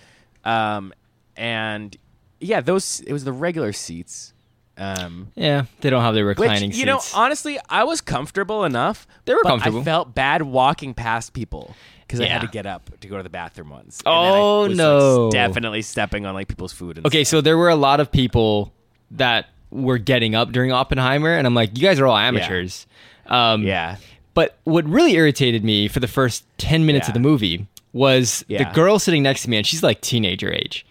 Um, 0.46 0.94
and 1.36 1.98
yeah, 2.40 2.62
those 2.62 3.00
it 3.00 3.12
was 3.14 3.24
the 3.24 3.34
regular 3.34 3.74
seats. 3.74 4.34
Um, 4.78 5.32
Yeah, 5.36 5.66
they 5.82 5.90
don't 5.90 6.02
have 6.02 6.14
the 6.14 6.24
which 6.24 6.38
reclining 6.38 6.72
you 6.72 6.86
know, 6.86 7.02
honestly, 7.14 7.60
I 7.68 7.84
was 7.84 8.00
comfortable 8.00 8.64
enough. 8.64 9.08
They 9.26 9.34
were 9.34 9.42
comfortable. 9.42 9.82
I 9.82 9.84
felt 9.84 10.16
bad 10.16 10.44
walking 10.44 10.94
past 10.94 11.34
people 11.34 11.76
because 12.12 12.20
I 12.22 12.28
had 12.28 12.42
Yeah. 12.42 12.48
to 12.48 12.52
get 12.52 12.66
up 12.66 12.90
to 13.00 13.08
go 13.08 13.18
to 13.18 13.24
the 13.24 13.30
bathroom 13.30 13.70
once. 13.70 14.02
Oh, 14.06 14.12
and 14.12 14.26
then 14.26 14.34
I 14.34 14.40
was, 14.40 14.70
like, 14.70 14.78
no. 14.78 15.30
definitely 15.32 15.82
stepping 15.82 16.26
on 16.26 16.34
like 16.34 16.48
people's 16.48 16.74
food. 16.74 16.98
And 16.98 17.06
okay, 17.08 17.24
so 17.24 17.40
there 17.42 17.58
were 17.58 17.70
a 17.70 17.76
lot 17.76 18.00
of 18.00 18.12
people 18.12 18.74
that 19.12 19.48
were 19.72 19.98
getting 19.98 20.36
up 20.36 20.52
during 20.52 20.72
Oppenheimer, 20.74 21.34
and 21.34 21.48
I'm 21.48 21.56
like, 21.56 21.78
you 21.78 21.82
guys 21.84 22.00
are 22.00 22.06
all 22.08 22.18
amateurs. 22.18 22.86
Um, 23.28 23.64
yeah, 23.64 23.96
But 24.34 24.58
what 24.66 24.86
really 24.86 25.14
irritated 25.14 25.64
me 25.64 25.88
for 25.88 26.00
the 26.02 26.08
first 26.08 26.44
10 26.58 26.86
minutes 26.86 27.08
of 27.08 27.12
Yeah. 27.14 27.22
the 27.22 27.28
movie 27.28 27.68
was 27.94 28.44
the 28.50 28.66
girl 28.74 29.00
sitting 29.00 29.24
next 29.24 29.44
to 29.44 29.50
me, 29.50 29.58
and 29.58 29.66
she's 29.66 29.82
like 29.84 30.02
teenager 30.02 30.52
age, 30.54 30.86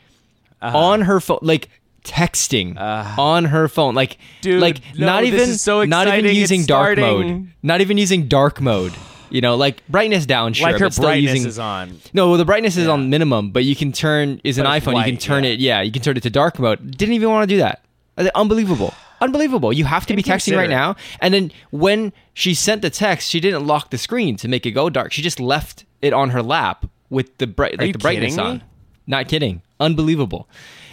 Uh-huh. 0.62 0.76
on 0.78 1.00
her 1.02 1.20
phone, 1.20 1.38
like 1.42 1.68
texting 2.04 2.78
on 2.78 3.44
her 3.46 3.68
phone, 3.68 3.94
like, 3.94 4.16
Dude, 4.40 4.60
like 4.60 4.80
no, 4.98 5.06
not 5.06 5.20
this 5.22 5.28
even, 5.34 5.40
is 5.50 5.62
so 5.62 5.84
not 5.84 6.06
even 6.08 6.20
exciting. 6.20 6.36
using 6.40 6.64
dark 6.64 6.98
mode, 6.98 7.50
not 7.62 7.80
even 7.82 7.98
using 7.98 8.26
dark 8.28 8.60
mode. 8.60 8.92
You 9.30 9.40
know, 9.40 9.56
like 9.56 9.86
brightness 9.88 10.26
down, 10.26 10.52
sure, 10.52 10.70
like 10.70 10.80
her 10.80 10.90
brightness 10.90 11.34
using 11.34 11.48
is 11.48 11.58
on. 11.58 12.00
no, 12.12 12.28
well, 12.28 12.38
the 12.38 12.44
brightness 12.44 12.76
is 12.76 12.88
on 12.88 13.10
minimum, 13.10 13.50
but 13.50 13.64
you 13.64 13.76
can 13.76 13.92
turn 13.92 14.40
is 14.42 14.58
an 14.58 14.66
iPhone. 14.66 14.98
you 14.98 15.04
can 15.04 15.16
turn 15.16 15.44
yeah. 15.44 15.50
it. 15.50 15.60
Yeah, 15.60 15.80
you 15.82 15.92
can 15.92 16.02
turn 16.02 16.16
it 16.16 16.22
to 16.24 16.30
dark 16.30 16.58
mode. 16.58 16.96
Didn't 16.96 17.14
even 17.14 17.30
want 17.30 17.48
to 17.48 17.54
do 17.54 17.58
that. 17.58 17.84
Uh, 18.16 18.28
unbelievable, 18.34 18.92
unbelievable. 19.20 19.72
You 19.72 19.84
have 19.84 20.06
to 20.06 20.16
be 20.16 20.22
texting 20.22 20.56
right 20.56 20.68
now. 20.68 20.96
And 21.20 21.32
then 21.32 21.52
when 21.70 22.12
she 22.34 22.54
sent 22.54 22.82
the 22.82 22.90
text, 22.90 23.30
she 23.30 23.40
didn't 23.40 23.66
lock 23.66 23.90
the 23.90 23.98
screen 23.98 24.36
to 24.38 24.48
make 24.48 24.66
it 24.66 24.72
go 24.72 24.90
dark. 24.90 25.12
She 25.12 25.22
just 25.22 25.38
left 25.38 25.84
it 26.02 26.12
on 26.12 26.30
her 26.30 26.42
lap 26.42 26.86
with 27.08 27.38
the 27.38 27.46
bright, 27.46 27.78
like 27.78 27.92
the 27.92 27.98
brightness 27.98 28.36
on. 28.36 28.58
me? 28.58 28.62
Not 29.06 29.28
kidding. 29.28 29.62
Unbelievable. 29.78 30.48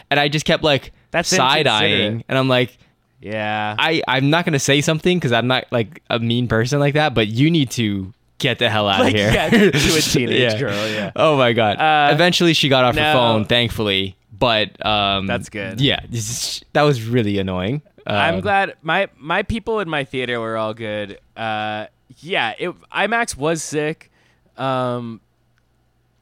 And 0.10 0.20
I 0.20 0.28
just 0.28 0.46
kept 0.46 0.64
like 0.64 0.94
That's 1.12 1.30
side 1.30 1.68
eyeing, 1.68 2.24
and 2.28 2.38
I'm 2.38 2.48
like. 2.48 2.78
Yeah, 3.20 3.76
I, 3.80 4.04
I'm 4.08 4.30
not 4.30 4.46
gonna 4.46 4.60
say 4.60 4.80
something 4.80 5.18
because 5.18 5.32
I'm 5.32 5.48
not 5.48 5.66
like 5.72 6.04
a 6.08 6.20
mean 6.20 6.48
person 6.48 6.80
like 6.80 6.94
that, 6.94 7.16
but 7.16 7.28
you 7.28 7.50
need 7.50 7.72
to 7.72 8.14
get 8.38 8.60
the 8.60 8.70
hell 8.70 8.88
out 8.88 9.00
Like, 9.02 9.14
of 9.14 9.20
here. 9.20 9.32
yeah, 9.32 9.50
to 9.50 9.68
a 9.70 9.72
teenage 10.02 10.54
Yeah. 10.54 10.60
girl. 10.60 10.88
Yeah, 10.90 11.12
Oh 11.16 11.38
my 11.38 11.54
god! 11.54 11.78
Uh, 11.80 12.14
Eventually, 12.14 12.54
she 12.54 12.70
got 12.70 12.84
off 12.86 12.96
her 12.96 13.14
phone, 13.14 13.46
thankfully. 13.46 14.16
But 14.38 14.86
um, 14.86 15.26
That's 15.28 15.50
good. 15.50 15.82
Yeah, 15.82 16.00
is- 16.12 16.64
that 16.74 16.84
was 16.84 17.04
really 17.04 17.40
annoying. 17.40 17.82
I'm 18.06 18.36
Um, 18.36 18.42
glad 18.42 18.76
my 18.84 19.10
my 19.18 19.44
people 19.44 19.80
in 19.80 19.90
my 19.90 20.04
theater 20.04 20.40
were 20.40 20.56
all 20.58 20.74
good. 20.74 21.20
Uh, 21.36 21.88
yeah, 22.20 22.54
it, 22.58 22.70
IMAX 22.92 23.36
was 23.36 23.62
sick. 23.64 24.12
Um, 24.58 25.20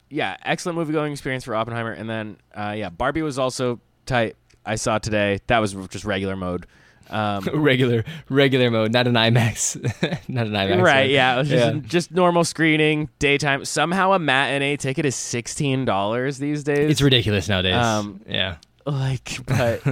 yeah, 0.08 0.36
excellent 0.44 0.78
movie 0.78 0.92
going 0.92 1.12
experience 1.12 1.44
for 1.44 1.54
Oppenheimer, 1.54 1.92
and 1.92 2.08
then 2.08 2.36
uh, 2.54 2.74
yeah, 2.76 2.88
Barbie 2.90 3.22
was 3.22 3.38
also 3.38 3.80
tight. 4.06 4.36
I 4.64 4.74
saw 4.76 4.98
today. 4.98 5.38
That 5.46 5.58
was 5.58 5.74
just 5.90 6.04
regular 6.04 6.36
mode. 6.36 6.66
Um, 7.08 7.44
regular 7.54 8.04
regular 8.28 8.70
mode, 8.70 8.92
not 8.92 9.06
an 9.06 9.14
IMAX, 9.14 9.76
not 10.28 10.46
an 10.46 10.52
IMAX. 10.52 10.82
right? 10.82 11.00
one. 11.02 11.10
Yeah, 11.10 11.34
it 11.34 11.38
was 11.38 11.48
just, 11.48 11.74
Yeah. 11.74 11.80
just 11.84 12.10
normal 12.10 12.44
screening, 12.44 13.08
daytime. 13.18 13.64
Somehow 13.64 14.12
a 14.12 14.18
matinee 14.18 14.76
ticket 14.76 15.04
is 15.06 15.14
sixteen 15.14 15.84
dollars 15.84 16.38
these 16.38 16.64
days. 16.64 16.90
It's 16.90 17.02
ridiculous 17.02 17.48
nowadays. 17.48 17.74
Um, 17.76 18.20
yeah, 18.28 18.56
like 18.84 19.38
but 19.46 19.82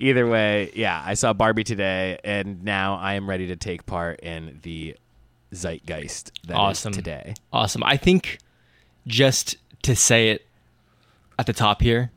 either 0.00 0.28
way 0.28 0.70
yeah 0.76 1.02
i 1.04 1.14
saw 1.14 1.32
barbie 1.32 1.64
today 1.64 2.20
and 2.22 2.62
now 2.62 2.94
i 2.98 3.14
am 3.14 3.28
ready 3.28 3.48
to 3.48 3.56
take 3.56 3.84
part 3.84 4.20
in 4.20 4.60
the 4.62 4.94
zeitgeist 5.52 6.30
that 6.46 6.52
is 6.52 6.56
Awesome. 6.56 6.92
today 6.92 7.34
awesome. 7.52 7.82
I 7.82 7.96
think 7.96 8.38
just 9.08 9.56
to 9.82 9.96
say 9.96 10.30
it 10.30 10.46
at 11.36 11.46
the 11.46 11.52
top 11.52 11.82
here, 11.82 12.12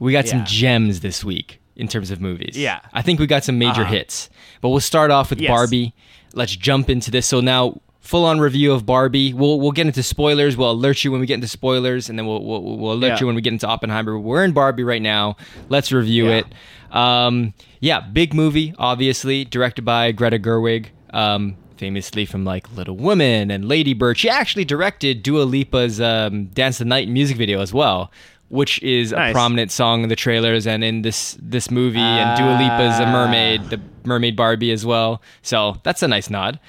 we 0.00 0.10
got 0.12 0.26
some 0.26 0.44
gems 0.44 0.98
this 1.00 1.22
week 1.24 1.60
in 1.76 1.88
terms 1.88 2.10
of 2.10 2.20
movies. 2.20 2.56
Yeah. 2.56 2.80
I 2.92 3.02
think 3.02 3.18
we 3.20 3.26
got 3.26 3.44
some 3.44 3.58
major 3.58 3.82
Uh-huh. 3.82 3.92
hits. 3.92 4.28
But 4.60 4.68
we'll 4.70 4.80
start 4.80 5.10
off 5.10 5.30
with 5.30 5.40
Yes. 5.40 5.48
Barbie. 5.50 5.94
Let's 6.34 6.54
jump 6.56 6.88
into 6.90 7.10
this. 7.10 7.26
So 7.26 7.40
now 7.40 7.80
full 8.00 8.24
on 8.24 8.40
review 8.40 8.72
of 8.72 8.84
Barbie. 8.84 9.32
We'll 9.32 9.60
we'll 9.60 9.72
get 9.72 9.86
into 9.86 10.02
spoilers. 10.02 10.56
We'll 10.56 10.70
alert 10.72 11.04
you 11.04 11.12
when 11.12 11.20
we 11.20 11.26
get 11.26 11.34
into 11.34 11.48
spoilers, 11.48 12.08
and 12.08 12.18
then 12.18 12.26
we'll 12.26 12.44
we'll, 12.44 12.62
we'll 12.78 12.92
alert 12.92 13.08
Yeah. 13.08 13.20
you 13.20 13.26
when 13.26 13.34
we 13.36 13.42
get 13.42 13.52
into 13.52 13.66
Oppenheimer. 13.66 14.18
We're 14.18 14.44
in 14.44 14.52
Barbie 14.52 14.82
right 14.84 15.02
now. 15.02 15.36
Let's 15.68 15.92
review 15.92 16.28
Yeah. 16.28 16.38
it. 16.38 16.46
Um, 16.96 17.54
yeah, 17.80 18.00
big 18.00 18.34
movie, 18.34 18.74
obviously, 18.78 19.44
directed 19.44 19.84
by 19.84 20.12
Greta 20.12 20.38
Gerwig. 20.38 20.86
Um, 21.12 21.56
famously 21.76 22.24
from 22.24 22.44
like 22.44 22.70
Little 22.76 22.96
Women 22.96 23.50
and 23.50 23.64
Lady 23.66 23.92
Bird. 23.92 24.16
She 24.16 24.28
actually 24.28 24.64
directed 24.64 25.22
Dua 25.22 25.42
Lipa's 25.42 26.00
um, 26.00 26.46
Dance 26.46 26.78
the 26.78 26.84
Night 26.84 27.08
music 27.08 27.36
video 27.36 27.60
as 27.60 27.72
well, 27.74 28.10
which 28.52 28.82
is 28.82 29.12
a 29.12 29.30
prominent 29.32 29.70
song 29.72 30.02
in 30.02 30.08
the 30.10 30.16
trailers 30.16 30.66
and 30.66 30.84
in 30.84 31.00
this 31.00 31.38
this 31.40 31.70
movie. 31.70 31.98
and 31.98 32.36
Dua 32.38 32.52
Lipa's 32.60 33.00
a 33.00 33.04
Ah. 33.06 33.12
mermaid, 33.12 33.70
the 33.70 33.80
mermaid 34.04 34.36
Barbie 34.36 34.70
as 34.72 34.84
well. 34.84 35.22
So 35.40 35.80
that's 35.84 36.02
a 36.02 36.08
nice 36.08 36.28
nod. 36.28 36.60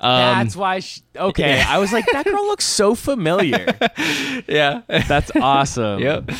Um, 0.00 0.10
that's 0.44 0.56
why 0.56 0.80
she, 0.80 1.00
okay 1.16 1.62
i 1.74 1.78
was 1.78 1.90
like 1.90 2.04
that 2.12 2.26
girl 2.26 2.44
looks 2.46 2.66
so 2.66 2.94
familiar 2.94 3.64
yeah. 4.46 4.82
that's 5.08 5.30
awesome 5.40 6.00
yep. 6.00 6.30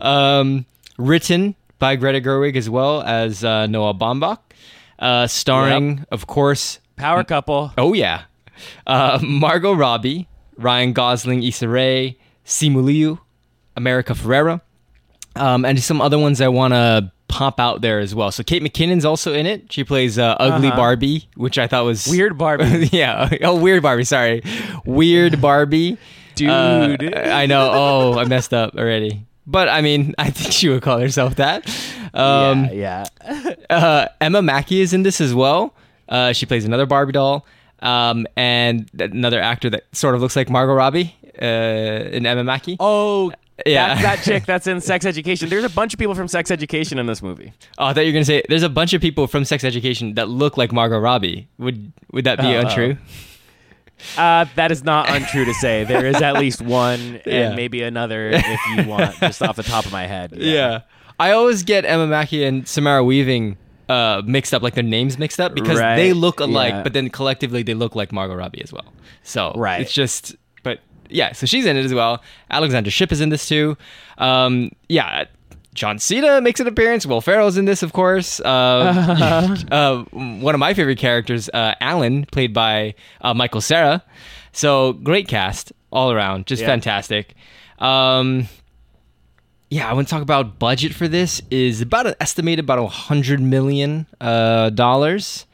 Um, 0.00 0.66
written 0.98 1.54
by 1.78 1.94
Greta 1.96 2.20
Gerwig 2.20 2.56
as 2.56 2.68
well 2.68 3.02
as 3.02 3.44
uh, 3.44 3.66
Noah 3.66 3.94
Baumbach. 3.94 4.38
Uh, 4.98 5.26
starring, 5.28 6.04
of 6.10 6.26
course, 6.26 6.80
power 6.96 7.22
couple 7.22 7.72
Oh 7.78 7.92
yeah, 7.94 8.22
uh, 8.88 9.18
Margot 9.22 9.74
Robbie, 9.74 10.26
Ryan 10.56 10.92
Gosling, 10.92 11.42
Issa 11.44 11.68
Rae, 11.68 12.16
Simu 12.44 12.82
Liu, 12.82 13.20
America 13.76 14.12
Ferrera, 14.14 14.60
um, 15.36 15.64
and 15.64 15.78
some 15.82 16.00
other 16.00 16.18
ones 16.18 16.40
I 16.40 16.48
want 16.48 16.72
to 16.74 17.12
pop 17.28 17.58
out 17.60 17.80
there 17.82 17.98
as 17.98 18.14
well. 18.14 18.30
So 18.30 18.42
Kate 18.42 18.62
McKinnon's 18.62 19.04
also 19.04 19.34
in 19.34 19.46
it. 19.46 19.72
She 19.72 19.84
plays 19.84 20.18
uh, 20.18 20.36
Ugly 20.38 20.68
Uh-huh. 20.68 20.76
Barbie, 20.76 21.28
which 21.36 21.58
I 21.58 21.66
thought 21.66 21.84
was 21.84 22.06
weird 22.06 22.38
barbie 22.38 22.88
yeah. 22.92 23.28
Oh, 23.42 23.56
weird 23.60 23.82
Barbie. 23.82 24.04
Sorry, 24.04 24.42
weird 24.84 25.40
Barbie. 25.40 25.98
Dude. 26.36 26.50
Uh, 26.50 26.96
I 27.30 27.46
know. 27.46 27.70
Oh, 27.72 28.18
I 28.18 28.24
messed 28.24 28.52
up 28.54 28.74
already. 28.76 29.24
But 29.46 29.68
I 29.68 29.80
mean, 29.80 30.14
I 30.18 30.30
think 30.30 30.52
she 30.52 30.68
would 30.68 30.82
call 30.82 30.98
herself 30.98 31.36
that. 31.36 31.66
Um, 32.14 32.68
yeah, 32.72 33.04
yeah. 33.24 33.54
uh, 33.68 34.08
Emma 34.20 34.40
Mackey 34.42 34.80
is 34.80 34.92
in 34.92 35.02
this 35.02 35.20
as 35.20 35.34
well. 35.34 35.74
Uh, 36.08 36.32
she 36.32 36.46
plays 36.46 36.64
another 36.64 36.86
Barbie 36.86 37.12
doll, 37.12 37.44
um, 37.80 38.26
and 38.36 38.88
another 38.98 39.40
actor 39.40 39.68
that 39.70 39.84
sort 39.92 40.14
of 40.14 40.20
looks 40.20 40.36
like 40.36 40.48
Margot 40.48 40.72
Robbie 40.74 41.14
uh, 41.42 41.44
in 41.44 42.24
Emma 42.26 42.44
Mackey. 42.44 42.76
oh 42.80 43.32
Yeah. 43.64 43.94
that's 43.94 44.02
that 44.02 44.30
chick 44.32 44.44
that's 44.46 44.66
in 44.66 44.80
sex 44.82 45.06
education 45.06 45.48
there's 45.48 45.64
a 45.64 45.70
bunch 45.70 45.94
of 45.94 45.98
people 45.98 46.14
from 46.14 46.28
sex 46.28 46.50
education 46.50 46.98
in 46.98 47.06
this 47.06 47.22
movie 47.22 47.52
Oh, 47.78 47.86
I 47.86 47.92
thought 47.94 48.00
you 48.02 48.08
were 48.08 48.12
gonna 48.12 48.24
say 48.26 48.42
there's 48.48 48.62
a 48.62 48.68
bunch 48.68 48.92
of 48.92 49.00
people 49.00 49.26
from 49.26 49.44
Sex 49.46 49.64
Education 49.64 50.14
that 50.14 50.28
look 50.28 50.56
like 50.56 50.72
Margot 50.72 50.98
Robbie. 50.98 51.48
Would 51.58 51.92
would 52.12 52.24
that 52.24 52.38
be 52.38 52.54
oh. 52.54 52.60
untrue? 52.60 52.96
Uh, 54.18 54.44
that 54.56 54.70
is 54.70 54.84
not 54.84 55.08
untrue 55.08 55.44
to 55.46 55.54
say. 55.54 55.84
There 55.84 56.04
is 56.06 56.16
at 56.20 56.34
least 56.34 56.60
one, 56.82 57.00
and 57.00 57.22
Yeah. 57.26 57.54
maybe 57.54 57.82
another 57.82 58.28
if 58.34 58.60
you 58.76 58.86
want, 58.88 59.14
just 59.16 59.42
off 59.42 59.56
the 59.56 59.62
top 59.62 59.86
of 59.86 59.92
my 59.92 60.06
head. 60.06 60.32
Yeah. 60.36 60.82
I 61.18 61.30
always 61.30 61.62
get 61.62 61.86
Emma 61.86 62.06
Mackey 62.06 62.44
and 62.44 62.68
Samara 62.68 63.02
Weaving 63.02 63.56
uh, 63.88 64.20
mixed 64.26 64.52
up, 64.52 64.62
like 64.62 64.74
their 64.74 64.82
names 64.84 65.18
mixed 65.18 65.40
up, 65.40 65.54
because 65.54 65.78
Right, 65.78 65.96
they 65.96 66.12
look 66.12 66.40
alike, 66.40 66.72
yeah. 66.72 66.82
but 66.82 66.92
then 66.92 67.08
collectively 67.08 67.62
they 67.62 67.72
look 67.74 67.94
like 67.96 68.12
Margot 68.12 68.34
Robbie 68.34 68.60
as 68.62 68.70
well. 68.72 68.92
So 69.22 69.52
Right. 69.56 69.80
it's 69.80 69.92
just, 69.94 70.36
yeah, 71.08 71.32
so 71.32 71.46
she's 71.46 71.66
in 71.66 71.76
it 71.76 71.84
as 71.84 71.94
well. 71.94 72.22
Alexandra 72.50 72.90
Shipp 72.90 73.12
is 73.12 73.20
in 73.20 73.28
this 73.30 73.46
too. 73.48 73.76
Um, 74.18 74.70
yeah. 74.88 75.24
John 75.74 75.98
Cena 75.98 76.40
makes 76.40 76.58
an 76.58 76.66
appearance. 76.66 77.04
Will 77.04 77.20
Ferrell's 77.20 77.58
in 77.58 77.66
this, 77.66 77.82
of 77.82 77.92
course. 77.92 78.40
Uh, 78.40 79.56
uh, 79.70 80.04
one 80.10 80.54
of 80.54 80.58
my 80.58 80.72
favorite 80.72 80.96
characters, 80.98 81.50
uh, 81.52 81.74
Alan, 81.82 82.24
played 82.24 82.54
by 82.54 82.94
uh, 83.20 83.34
Michael 83.34 83.60
Cera. 83.60 84.02
So 84.52 84.94
great 84.94 85.28
cast 85.28 85.74
all 85.92 86.10
around, 86.10 86.46
just 86.46 86.62
Yeah. 86.62 86.68
fantastic. 86.68 87.34
Um, 87.78 88.48
yeah, 89.68 89.90
I 89.90 89.92
want 89.92 90.08
to 90.08 90.10
talk 90.10 90.22
about 90.22 90.58
budget 90.58 90.94
for 90.94 91.08
this 91.08 91.42
is 91.50 91.82
about 91.82 92.06
an 92.06 92.14
estimated 92.20 92.64
about 92.64 92.78
a 92.78 92.86
hundred 92.86 93.40
million 93.40 94.06
uh, 94.18 94.70
dollars, 94.70 95.44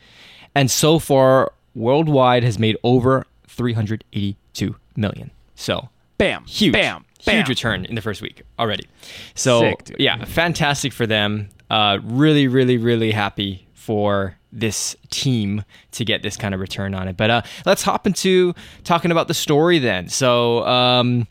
and 0.54 0.71
so 0.71 1.00
far 1.00 1.52
worldwide 1.75 2.44
has 2.44 2.59
made 2.61 2.76
over 2.85 3.26
three 3.49 3.73
hundred 3.73 4.04
eighty-two 4.12 4.76
million. 4.97 5.30
So 5.62 5.88
Bam. 6.19 6.45
huge, 6.45 6.73
Bam. 6.73 7.04
Bam. 7.25 7.37
huge 7.37 7.49
return 7.49 7.85
in 7.85 7.95
the 7.95 8.02
first 8.02 8.21
week 8.23 8.42
already. 8.59 8.87
So 9.35 9.61
Sick, 9.61 9.97
yeah, 9.99 10.25
fantastic 10.25 10.92
for 10.92 11.07
them. 11.07 11.49
Uh, 11.71 11.99
really, 12.02 12.49
really, 12.49 12.76
really 12.76 13.12
happy 13.12 13.66
for 13.75 14.37
this 14.52 14.95
team 15.11 15.64
to 15.92 16.04
get 16.04 16.23
this 16.23 16.37
kind 16.37 16.52
of 16.54 16.61
return 16.61 16.95
on 16.95 17.09
it. 17.09 17.16
But 17.16 17.31
uh, 17.31 17.42
let's 17.64 17.83
hop 17.83 18.07
into 18.07 18.54
talking 18.85 19.11
about 19.11 19.28
the 19.28 19.35
story 19.35 19.78
then. 19.78 20.09
So. 20.09 20.66
Um, 20.66 21.26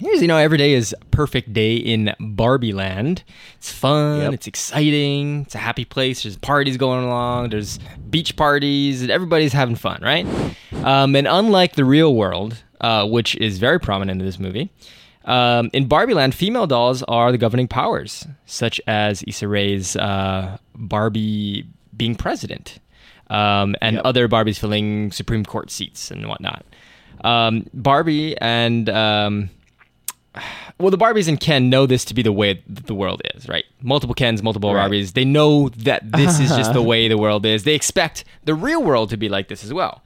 Here's, 0.00 0.22
you 0.22 0.28
know, 0.28 0.36
every 0.36 0.58
day 0.58 0.74
is 0.74 0.94
a 1.00 1.04
perfect 1.06 1.52
day 1.52 1.74
in 1.74 2.14
Barbie 2.20 2.72
Land. 2.72 3.24
It's 3.56 3.72
fun, 3.72 4.20
Yep. 4.20 4.32
it's 4.34 4.46
exciting, 4.46 5.42
it's 5.42 5.56
a 5.56 5.58
happy 5.58 5.84
place. 5.84 6.22
There's 6.22 6.36
parties 6.36 6.76
going 6.76 7.04
along, 7.04 7.50
there's 7.50 7.80
beach 8.08 8.36
parties, 8.36 9.02
and 9.02 9.10
everybody's 9.10 9.52
having 9.52 9.74
fun, 9.74 9.98
right? 10.00 10.24
Um, 10.84 11.16
and 11.16 11.26
unlike 11.26 11.72
the 11.74 11.84
real 11.84 12.14
world, 12.14 12.62
uh, 12.80 13.06
which 13.06 13.34
is 13.36 13.58
very 13.58 13.78
prominent 13.80 14.20
in 14.20 14.26
this 14.26 14.38
movie, 14.38 14.70
um, 15.24 15.70
in 15.72 15.86
Barbie 15.88 16.14
Land, 16.14 16.34
female 16.34 16.66
dolls 16.66 17.02
are 17.04 17.30
the 17.32 17.38
governing 17.38 17.68
powers, 17.68 18.26
such 18.46 18.80
as 18.86 19.22
Issa 19.26 19.46
Rae's 19.48 19.94
uh, 19.96 20.56
Barbie 20.74 21.66
being 21.96 22.14
president, 22.14 22.78
um, 23.28 23.74
and 23.82 23.96
Yep. 23.96 24.02
other 24.06 24.28
Barbies 24.28 24.58
filling 24.58 25.10
Supreme 25.12 25.44
Court 25.44 25.70
seats 25.70 26.10
and 26.10 26.28
whatnot. 26.28 26.64
Um, 27.24 27.66
Barbie 27.74 28.36
and 28.38 28.88
um, 28.88 29.50
well, 30.78 30.90
the 30.90 30.96
Barbies 30.98 31.26
and 31.28 31.40
Ken 31.40 31.68
know 31.68 31.84
this 31.86 32.04
to 32.06 32.14
be 32.14 32.22
the 32.22 32.32
way 32.32 32.62
the 32.68 32.94
world 32.94 33.20
is, 33.34 33.48
right? 33.48 33.64
Multiple 33.82 34.14
Kens, 34.14 34.42
multiple 34.42 34.72
Right. 34.72 34.88
Barbies. 34.90 35.14
They 35.14 35.24
know 35.24 35.68
that 35.70 36.12
this 36.12 36.38
is 36.38 36.50
just 36.50 36.72
the 36.72 36.82
way 36.90 37.08
the 37.08 37.18
world 37.18 37.44
is. 37.44 37.64
They 37.64 37.74
expect 37.74 38.24
the 38.44 38.54
real 38.54 38.82
world 38.82 39.10
to 39.10 39.16
be 39.16 39.28
like 39.28 39.48
this 39.48 39.64
as 39.64 39.74
well. 39.74 40.02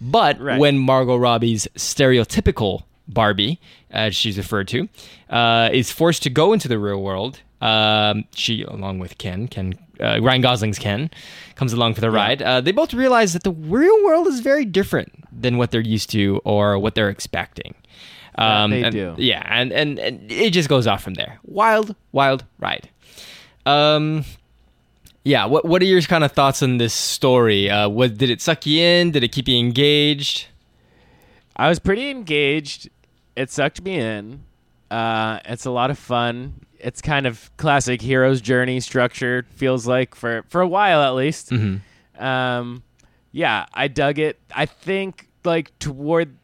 But 0.00 0.40
Right. 0.40 0.58
when 0.58 0.78
Margot 0.78 1.16
Robbie's 1.16 1.66
stereotypical 1.76 2.82
Barbie, 3.08 3.58
as 3.90 4.14
she's 4.14 4.36
referred 4.38 4.68
to, 4.68 4.88
uh, 5.30 5.70
is 5.72 5.90
forced 5.90 6.22
to 6.24 6.30
go 6.30 6.52
into 6.52 6.68
the 6.68 6.78
real 6.78 7.02
world, 7.02 7.40
um, 7.60 8.24
she, 8.34 8.62
along 8.62 8.98
with 8.98 9.18
Ken, 9.18 9.48
Ken 9.48 9.74
uh, 10.00 10.20
Ryan 10.22 10.40
Gosling's 10.42 10.78
Ken, 10.78 11.10
comes 11.56 11.72
along 11.72 11.94
for 11.94 12.00
the 12.00 12.10
ride. 12.10 12.40
Uh, 12.40 12.60
they 12.60 12.70
both 12.70 12.94
realize 12.94 13.32
that 13.32 13.42
the 13.42 13.50
real 13.50 14.04
world 14.04 14.28
is 14.28 14.38
very 14.38 14.64
different 14.64 15.24
than 15.32 15.58
what 15.58 15.72
they're 15.72 15.80
used 15.80 16.10
to 16.10 16.40
or 16.44 16.78
what 16.78 16.94
they're 16.94 17.08
expecting. 17.08 17.74
Um, 18.36 18.70
they 18.70 18.84
and- 18.84 18.92
do. 18.92 19.14
Yeah, 19.18 19.42
and, 19.44 19.72
and 19.72 19.98
and 19.98 20.30
it 20.30 20.50
just 20.52 20.68
goes 20.68 20.86
off 20.86 21.02
from 21.02 21.14
there. 21.14 21.40
Wild, 21.42 21.96
wild 22.12 22.44
ride. 22.60 22.88
Um, 23.66 24.24
yeah. 25.28 25.44
What 25.44 25.64
what 25.66 25.82
are 25.82 25.84
your 25.84 26.00
kind 26.02 26.24
of 26.24 26.32
thoughts 26.32 26.62
on 26.62 26.78
this 26.78 26.94
story? 26.94 27.70
Uh, 27.70 27.88
what 27.88 28.16
did 28.16 28.30
it 28.30 28.40
suck 28.40 28.64
you 28.64 28.80
in? 28.80 29.10
Did 29.10 29.22
it 29.22 29.28
keep 29.28 29.46
you 29.46 29.58
engaged? 29.58 30.46
I 31.54 31.68
was 31.68 31.78
pretty 31.78 32.10
engaged. 32.10 32.88
It 33.36 33.50
sucked 33.50 33.82
me 33.82 33.98
in. 33.98 34.44
Uh, 34.90 35.40
it's 35.44 35.66
a 35.66 35.70
lot 35.70 35.90
of 35.90 35.98
fun. 35.98 36.54
It's 36.78 37.02
kind 37.02 37.26
of 37.26 37.54
classic 37.58 38.00
hero's 38.00 38.40
journey 38.40 38.80
structure. 38.80 39.44
Feels 39.50 39.86
like 39.86 40.14
for 40.14 40.44
for 40.48 40.62
a 40.62 40.68
while 40.68 41.02
at 41.02 41.10
least. 41.14 41.50
Mm-hmm. 41.50 42.24
Um, 42.24 42.82
yeah, 43.30 43.66
I 43.74 43.88
dug 43.88 44.18
it. 44.18 44.38
I 44.54 44.64
think 44.64 45.28
like 45.44 45.78
toward 45.78 46.36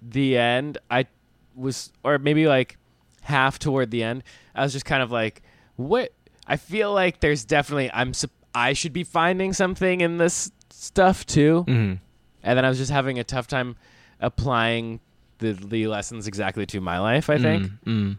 the 0.00 0.38
end, 0.38 0.78
I 0.90 1.06
was, 1.54 1.92
or 2.02 2.18
maybe 2.18 2.46
like 2.46 2.78
half 3.22 3.58
toward 3.58 3.90
the 3.90 4.02
end, 4.02 4.22
I 4.54 4.62
was 4.62 4.72
just 4.72 4.86
kind 4.86 5.02
of 5.02 5.12
like, 5.12 5.42
what? 5.76 6.12
I 6.50 6.56
feel 6.56 6.92
like 6.92 7.20
there's 7.20 7.44
definitely 7.44 7.90
I'm. 7.94 8.12
I 8.54 8.72
should 8.74 8.92
be 8.92 9.04
finding 9.04 9.52
something 9.52 10.00
in 10.00 10.18
this 10.18 10.50
stuff 10.70 11.24
too 11.24 11.64
Mm-hmm. 11.68 11.94
and 12.42 12.56
then 12.58 12.64
I 12.64 12.68
was 12.68 12.78
just 12.78 12.90
having 12.90 13.18
a 13.18 13.24
tough 13.24 13.46
time 13.46 13.76
applying 14.20 14.98
the 15.38 15.52
the 15.52 15.86
lessons 15.86 16.26
exactly 16.26 16.66
to 16.66 16.80
my 16.80 16.98
life. 16.98 17.30
I 17.30 17.38
think, 17.38 17.70
Mm. 17.86 18.16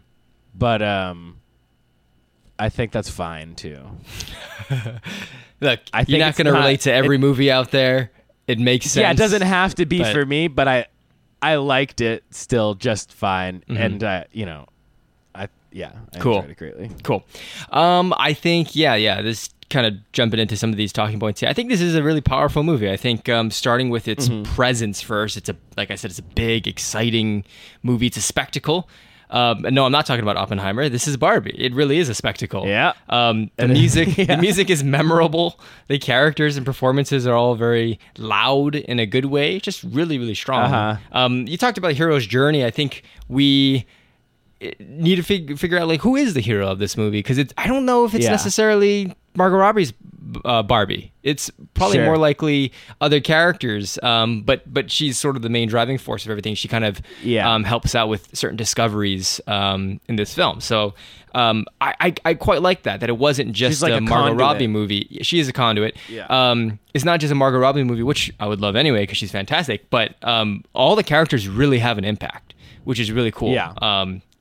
but 0.54 0.80
um, 0.82 1.36
I 2.58 2.68
think 2.70 2.92
that's 2.92 3.10
fine 3.10 3.54
too. 3.54 3.80
Look, 5.60 5.80
I 5.92 6.04
you're 6.08 6.18
not 6.18 6.36
going 6.36 6.46
to 6.46 6.52
relate 6.52 6.80
to 6.82 6.92
every 6.92 7.18
movie 7.18 7.50
out 7.50 7.70
there. 7.70 8.10
It 8.48 8.58
makes 8.58 8.86
sense. 8.86 9.02
Yeah, 9.02 9.10
it 9.12 9.16
doesn't 9.16 9.42
have 9.42 9.74
to 9.76 9.86
be 9.86 9.98
but- 10.00 10.12
for 10.12 10.24
me, 10.26 10.48
but 10.48 10.66
I 10.68 10.86
I 11.40 11.56
liked 11.56 12.00
it 12.00 12.24
still 12.30 12.74
just 12.74 13.12
fine, 13.12 13.62
Mhm. 13.68 13.78
and 13.78 14.04
uh, 14.04 14.24
you 14.32 14.46
know, 14.46 14.66
yeah, 15.72 15.92
I 16.14 16.18
Cool. 16.18 16.36
enjoyed 16.36 16.50
it 16.50 16.56
greatly. 16.58 16.90
Cool. 17.02 17.24
Um, 17.70 18.14
I 18.18 18.32
think 18.32 18.74
yeah, 18.76 18.94
yeah. 18.94 19.22
This 19.22 19.50
kind 19.70 19.86
of 19.86 19.94
jumping 20.12 20.38
into 20.38 20.54
some 20.56 20.68
of 20.70 20.76
these 20.76 20.92
talking 20.92 21.18
points 21.18 21.40
here. 21.40 21.48
I 21.48 21.54
think 21.54 21.70
this 21.70 21.80
is 21.80 21.94
a 21.94 22.02
really 22.02 22.20
powerful 22.20 22.62
movie. 22.62 22.90
I 22.90 22.96
think 22.96 23.28
um, 23.30 23.50
starting 23.50 23.88
with 23.90 24.06
its 24.06 24.28
presence 24.44 25.00
first. 25.00 25.36
It's 25.36 25.48
a 25.48 25.56
like 25.76 25.90
I 25.90 25.94
said, 25.94 26.10
it's 26.10 26.18
a 26.18 26.22
big, 26.22 26.68
exciting 26.68 27.44
movie. 27.82 28.06
It's 28.06 28.16
a 28.18 28.22
spectacle. 28.22 28.88
Um, 29.30 29.62
no, 29.70 29.86
I'm 29.86 29.92
not 29.92 30.04
talking 30.04 30.22
about 30.22 30.36
Oppenheimer. 30.36 30.90
This 30.90 31.08
is 31.08 31.16
Barbie. 31.16 31.56
It 31.58 31.72
really 31.72 31.96
is 31.96 32.10
a 32.10 32.14
spectacle. 32.14 32.66
Yeah. 32.66 32.92
Um, 33.08 33.50
the 33.56 33.66
music, 33.66 34.14
Yeah. 34.18 34.24
the 34.26 34.36
music 34.36 34.68
is 34.68 34.84
memorable. 34.84 35.58
The 35.88 35.98
characters 35.98 36.58
and 36.58 36.66
performances 36.66 37.26
are 37.26 37.34
all 37.34 37.54
very 37.54 37.98
loud 38.18 38.74
in 38.74 38.98
a 38.98 39.06
good 39.06 39.24
way. 39.24 39.58
Just 39.58 39.84
really, 39.84 40.18
really 40.18 40.34
strong. 40.34 40.70
Uh-huh. 40.70 40.96
Um, 41.12 41.46
you 41.48 41.56
talked 41.56 41.78
about 41.78 41.94
hero's 41.94 42.26
journey. 42.26 42.62
I 42.62 42.70
think 42.70 43.04
we 43.26 43.86
need 44.80 45.16
to 45.16 45.22
fig- 45.22 45.58
figure 45.58 45.78
out 45.78 45.88
like 45.88 46.00
who 46.00 46.16
is 46.16 46.34
the 46.34 46.40
hero 46.40 46.68
of 46.68 46.78
this 46.78 46.96
movie 46.96 47.18
because 47.18 47.38
it's 47.38 47.52
I 47.56 47.66
don't 47.66 47.84
know 47.84 48.04
if 48.04 48.14
it's 48.14 48.24
Yeah. 48.24 48.30
necessarily 48.30 49.14
Margot 49.34 49.56
Robbie's 49.56 49.92
uh, 50.44 50.62
Barbie. 50.62 51.12
It's 51.22 51.50
probably 51.74 51.96
Sure. 51.98 52.06
more 52.06 52.16
likely 52.16 52.72
other 53.00 53.20
characters. 53.20 53.98
Um, 54.02 54.42
but 54.42 54.62
but 54.72 54.90
she's 54.90 55.18
sort 55.18 55.36
of 55.36 55.42
the 55.42 55.48
main 55.50 55.68
driving 55.68 55.98
force 55.98 56.24
of 56.24 56.30
everything. 56.30 56.54
She 56.54 56.68
kind 56.68 56.84
of 56.84 57.00
Yeah. 57.22 57.52
um, 57.52 57.64
helps 57.64 57.94
out 57.94 58.08
with 58.08 58.28
certain 58.32 58.56
discoveries 58.56 59.40
um, 59.46 60.00
in 60.08 60.16
this 60.16 60.32
film. 60.34 60.60
So 60.60 60.94
um, 61.34 61.64
I, 61.80 61.94
I 62.00 62.14
I 62.26 62.34
quite 62.34 62.60
like 62.62 62.82
that 62.84 63.00
that 63.00 63.08
it 63.08 63.16
wasn't 63.18 63.52
just 63.52 63.82
like 63.82 63.92
a, 63.92 63.96
a 63.96 64.00
Margot 64.00 64.14
conduit. 64.28 64.38
Robbie 64.40 64.66
movie. 64.68 65.18
She 65.22 65.38
is 65.38 65.48
a 65.48 65.52
conduit. 65.52 65.96
Yeah. 66.08 66.26
Um, 66.28 66.78
it's 66.94 67.04
not 67.04 67.20
just 67.20 67.32
a 67.32 67.34
Margot 67.34 67.58
Robbie 67.58 67.84
movie, 67.84 68.02
which 68.02 68.32
I 68.38 68.46
would 68.46 68.60
love 68.60 68.76
anyway 68.76 69.02
because 69.02 69.16
she's 69.18 69.30
fantastic. 69.32 69.88
But 69.90 70.14
um, 70.22 70.62
all 70.74 70.94
the 70.94 71.02
characters 71.04 71.48
really 71.48 71.78
have 71.78 71.96
an 71.98 72.04
impact, 72.04 72.54
which 72.84 73.00
is 73.00 73.10
really 73.10 73.30
cool. 73.32 73.52
Yeah. 73.52 73.72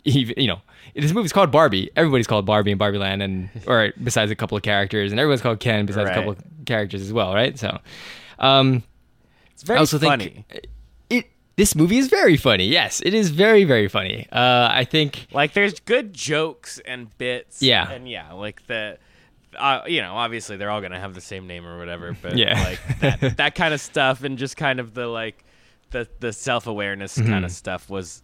Even, 0.04 0.34
you 0.38 0.48
know, 0.48 0.62
this 0.96 1.12
movie's 1.14 1.32
called 1.34 1.52
Barbie. 1.52 1.90
Everybody's 1.96 2.28
called 2.28 2.46
Barbie 2.46 2.72
in 2.72 2.78
Barbie 2.78 2.98
Land, 2.98 3.22
and 3.22 3.50
or 3.68 3.94
besides 4.04 4.32
a 4.32 4.36
couple 4.36 4.58
of 4.58 4.64
characters, 4.64 5.12
and 5.12 5.20
everyone's 5.20 5.42
called 5.42 5.60
Ken 5.60 5.86
besides 5.86 6.10
a 6.10 6.14
couple 6.14 6.32
of 6.32 6.40
characters 6.66 7.02
as 7.02 7.14
well, 7.14 7.34
right? 7.34 7.58
So, 7.60 7.80
um, 8.40 8.84
It's 9.54 9.64
very 9.64 9.78
I 9.78 9.80
also 9.82 10.00
funny. 10.00 10.26
think 10.30 10.46
it. 10.52 10.68
This 11.58 11.76
movie 11.76 11.98
is 11.98 12.08
very 12.08 12.38
funny. 12.38 12.66
Yes, 12.66 13.02
it 13.06 13.14
is 13.14 13.30
very 13.30 13.66
very 13.66 13.88
funny. 13.90 14.26
Uh, 14.32 14.70
I 14.72 14.86
think 14.86 15.28
like 15.34 15.54
there's 15.54 15.80
good 15.82 16.14
jokes 16.14 16.80
and 16.86 17.16
bits. 17.20 17.62
Yeah. 17.62 17.92
and 17.92 18.10
yeah, 18.10 18.32
like 18.34 18.66
the. 18.68 18.98
Uh, 19.60 19.82
you 19.86 20.02
know, 20.02 20.14
obviously 20.16 20.56
they're 20.56 20.72
all 20.72 20.80
gonna 20.82 21.00
have 21.00 21.14
the 21.14 21.20
same 21.22 21.46
name 21.46 21.68
or 21.68 21.78
whatever, 21.78 22.16
but 22.22 22.38
Yeah. 22.38 22.64
like 22.64 23.00
that, 23.02 23.38
that 23.38 23.56
kind 23.56 23.74
of 23.74 23.82
stuff 23.82 24.24
and 24.24 24.38
just 24.38 24.56
kind 24.58 24.80
of 24.80 24.94
the 24.96 25.06
like 25.08 25.44
the 25.92 26.08
the 26.22 26.32
self 26.34 26.66
awareness 26.68 27.18
Mm-hmm. 27.18 27.30
kind 27.30 27.46
of 27.46 27.52
stuff 27.52 27.90
was 27.90 28.24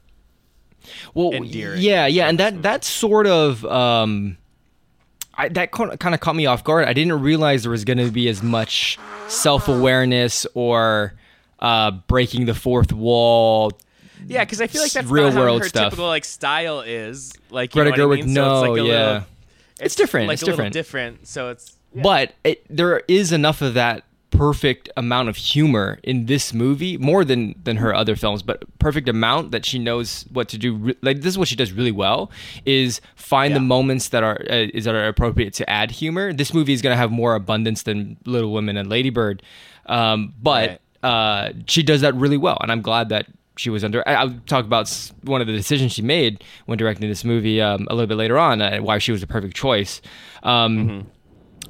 well 1.13 1.31
endearing 1.33 1.81
yeah 1.81 2.05
yeah 2.07 2.27
and 2.29 2.39
that 2.39 2.61
that 2.63 2.83
sort 2.83 3.27
of 3.27 3.63
um 3.65 4.37
I, 5.39 5.49
that 5.49 5.71
kind 5.71 5.91
of 6.15 6.19
caught 6.19 6.35
me 6.35 6.45
off 6.45 6.63
guard 6.63 6.87
i 6.87 6.93
didn't 6.93 7.21
realize 7.21 7.63
there 7.63 7.71
was 7.71 7.83
going 7.85 7.99
to 7.99 8.09
be 8.09 8.27
as 8.29 8.41
much 8.41 8.97
self-awareness 9.27 10.47
or 10.53 11.13
uh 11.59 11.91
breaking 11.91 12.45
the 12.45 12.53
fourth 12.53 12.91
wall 12.93 13.71
Yeah, 14.27 14.43
because 14.43 14.61
I 14.61 14.67
feel 14.67 14.81
like 14.81 14.91
that's 14.91 15.07
real 15.07 15.31
not 15.31 15.39
world 15.39 15.61
her 15.61 15.67
stuff. 15.69 15.85
typical 15.91 16.07
like 16.07 16.25
style 16.25 16.81
is. 16.81 17.33
Like 17.51 17.73
you 17.75 17.83
Greta 17.83 17.95
know 17.97 18.07
Gerwig, 18.07 18.19
I 18.23 18.25
mean? 18.25 18.35
So 18.35 18.41
no, 18.41 18.53
it's 18.63 18.69
like 18.69 18.79
a 18.79 18.83
yeah. 18.83 19.05
little, 19.05 19.27
It's 19.79 19.95
different, 19.95 20.27
Like 20.27 20.33
it's 20.35 20.43
different. 20.43 20.73
different. 20.73 21.27
So 21.27 21.49
it's 21.49 21.77
yeah. 21.93 22.01
but 22.01 22.33
it, 22.43 22.65
there 22.69 23.03
is 23.07 23.31
enough 23.31 23.61
of 23.61 23.75
that 23.75 24.03
perfect 24.38 24.89
amount 24.95 25.30
of 25.30 25.36
humor 25.36 26.00
in 26.04 26.26
this 26.28 26.54
movie 26.54 26.97
more 26.97 27.26
than 27.26 27.56
than 27.63 27.78
her 27.78 27.93
other 27.93 28.15
films 28.15 28.41
but 28.43 28.63
perfect 28.80 29.10
amount 29.10 29.52
that 29.52 29.65
she 29.65 29.80
knows 29.80 30.26
what 30.32 30.47
to 30.47 30.58
do 30.58 30.93
like 31.02 31.21
this 31.21 31.34
is 31.34 31.38
what 31.38 31.47
she 31.47 31.56
does 31.56 31.71
really 31.71 31.91
well 31.91 32.32
is 32.65 33.02
find 33.15 33.56
the 33.56 33.60
moments 33.60 34.10
that 34.10 34.23
are 34.23 34.39
uh, 34.50 34.67
is 34.73 34.86
that 34.86 34.93
are 34.95 35.08
appropriate 35.08 35.54
to 35.54 35.67
add 35.69 35.89
humor. 35.91 36.32
This 36.34 36.54
movie 36.54 36.73
is 36.73 36.82
going 36.82 36.93
to 36.93 36.97
have 36.97 37.12
more 37.12 37.36
abundance 37.36 37.84
than 37.84 38.17
little 38.26 38.52
women 38.54 38.78
and 38.78 38.89
ladybird 38.89 39.41
um, 39.88 40.34
but 40.41 40.82
uh, 41.04 41.54
she 41.67 41.82
does 41.84 42.02
that 42.02 42.13
really 42.15 42.38
well 42.38 42.58
and 42.62 42.71
i'm 42.71 42.82
glad 42.82 43.10
that 43.10 43.28
she 43.56 43.69
was 43.69 43.84
under 43.84 44.08
I- 44.08 44.15
i'll 44.15 44.39
talk 44.45 44.65
about 44.65 44.89
one 45.23 45.41
of 45.41 45.47
the 45.47 45.54
decisions 45.54 45.93
she 45.93 46.02
made 46.02 46.43
when 46.65 46.78
directing 46.78 47.08
this 47.10 47.23
movie 47.23 47.62
um, 47.62 47.88
a 47.89 47.93
little 47.95 48.08
bit 48.08 48.17
later 48.17 48.38
on 48.38 48.62
uh, 48.62 48.78
why 48.80 48.97
she 48.97 49.12
was 49.12 49.21
the 49.21 49.28
perfect 49.28 49.56
choice 49.56 50.02
um, 50.43 51.08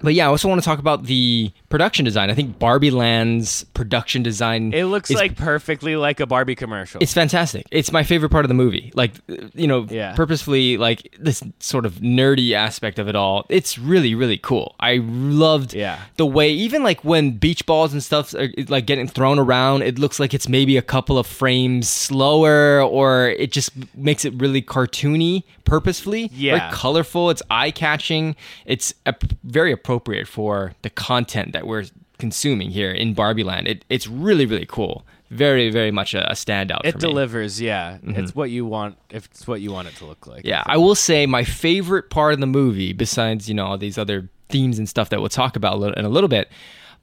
but 0.01 0.13
yeah, 0.13 0.25
I 0.25 0.27
also 0.27 0.47
want 0.47 0.61
to 0.61 0.65
talk 0.65 0.77
about 0.79 1.05
the 1.05 1.51
production 1.69 2.05
design. 2.05 2.29
I 2.29 2.33
think 2.33 2.57
Barbie 2.59 2.91
Land's 2.91 3.63
production 3.73 4.23
design. 4.23 4.73
it 4.73 4.85
looks 4.85 5.09
is- 5.11 5.17
like 5.17 5.35
perfectly 5.35 5.95
like 5.97 6.19
a 6.21 6.25
Barbie 6.25 6.55
commercial. 6.55 7.01
it's 7.01 7.13
fantastic. 7.13 7.65
It's 7.71 7.91
my 7.91 8.03
favorite 8.03 8.29
part 8.29 8.45
of 8.45 8.49
the 8.49 8.55
movie. 8.55 8.91
Like, 8.95 9.11
you 9.53 9.67
know, 9.67 9.85
Yeah. 9.89 10.13
purposefully, 10.15 10.77
like 10.77 11.13
this 11.19 11.43
sort 11.59 11.85
of 11.85 11.95
nerdy 11.95 12.53
aspect 12.53 12.99
of 12.99 13.07
it 13.09 13.15
all. 13.17 13.45
It's 13.49 13.77
really, 13.77 14.15
really 14.15 14.37
cool. 14.37 14.75
I 14.79 15.01
loved 15.03 15.73
Yeah. 15.73 15.99
the 16.15 16.25
way, 16.25 16.51
even 16.51 16.83
like 16.83 17.03
when 17.03 17.31
beach 17.31 17.65
balls 17.65 17.91
and 17.91 18.01
stuff 18.01 18.33
are 18.33 18.49
like 18.69 18.85
getting 18.85 19.07
thrown 19.07 19.37
around, 19.37 19.81
it 19.83 19.99
looks 19.99 20.19
like 20.21 20.33
it's 20.33 20.47
maybe 20.47 20.77
a 20.77 20.81
couple 20.81 21.17
of 21.17 21.27
frames 21.27 21.89
slower, 21.89 22.81
or 22.81 23.29
it 23.31 23.51
just 23.51 23.71
makes 23.95 24.23
it 24.23 24.33
really 24.35 24.61
cartoony 24.61 25.43
purposefully. 25.65 26.31
Yeah. 26.33 26.57
Very 26.59 26.71
colorful. 26.71 27.29
It's 27.29 27.41
eye 27.49 27.71
catching. 27.71 28.35
It's 28.65 28.93
ap- 29.05 29.25
very 29.43 29.73
appropriate 29.73 30.27
for 30.27 30.73
the 30.81 30.89
content 30.89 31.51
that 31.57 31.67
we're 31.67 31.85
consuming 32.19 32.69
here 32.69 32.91
in 32.91 33.13
Barbie 33.13 33.43
Land. 33.43 33.67
It, 33.67 33.85
it's 33.89 34.07
really, 34.07 34.45
really 34.45 34.65
cool. 34.67 35.05
Very, 35.29 35.69
very 35.69 35.91
much 35.91 36.13
a, 36.13 36.31
a 36.31 36.33
standout. 36.35 36.81
it 36.83 36.83
for 36.83 36.85
me. 36.85 36.91
Mm-hmm. 36.91 36.99
delivers. 36.99 37.61
Yeah, 37.61 37.97
it's 38.03 38.33
what 38.33 38.49
you 38.49 38.65
want. 38.65 38.97
If 39.09 39.25
it's 39.25 39.45
what 39.47 39.59
you 39.59 39.71
want 39.73 39.87
it 39.89 39.95
to 39.97 40.05
look 40.05 40.25
like. 40.27 40.45
Yeah, 40.45 40.63
I 40.65 40.77
will 40.77 40.95
say 40.95 41.25
my 41.25 41.43
favorite 41.43 42.09
part 42.09 42.33
of 42.33 42.39
the 42.39 42.47
movie, 42.47 42.93
besides 42.93 43.49
you 43.49 43.55
know 43.55 43.65
all 43.65 43.77
these 43.77 43.97
other 43.97 44.29
themes 44.49 44.79
and 44.79 44.87
stuff 44.87 45.09
that 45.09 45.19
we'll 45.19 45.27
talk 45.29 45.55
about 45.57 45.73
a 45.73 45.77
little, 45.77 45.95
in 45.95 46.05
a 46.05 46.09
little 46.09 46.29
bit, 46.29 46.49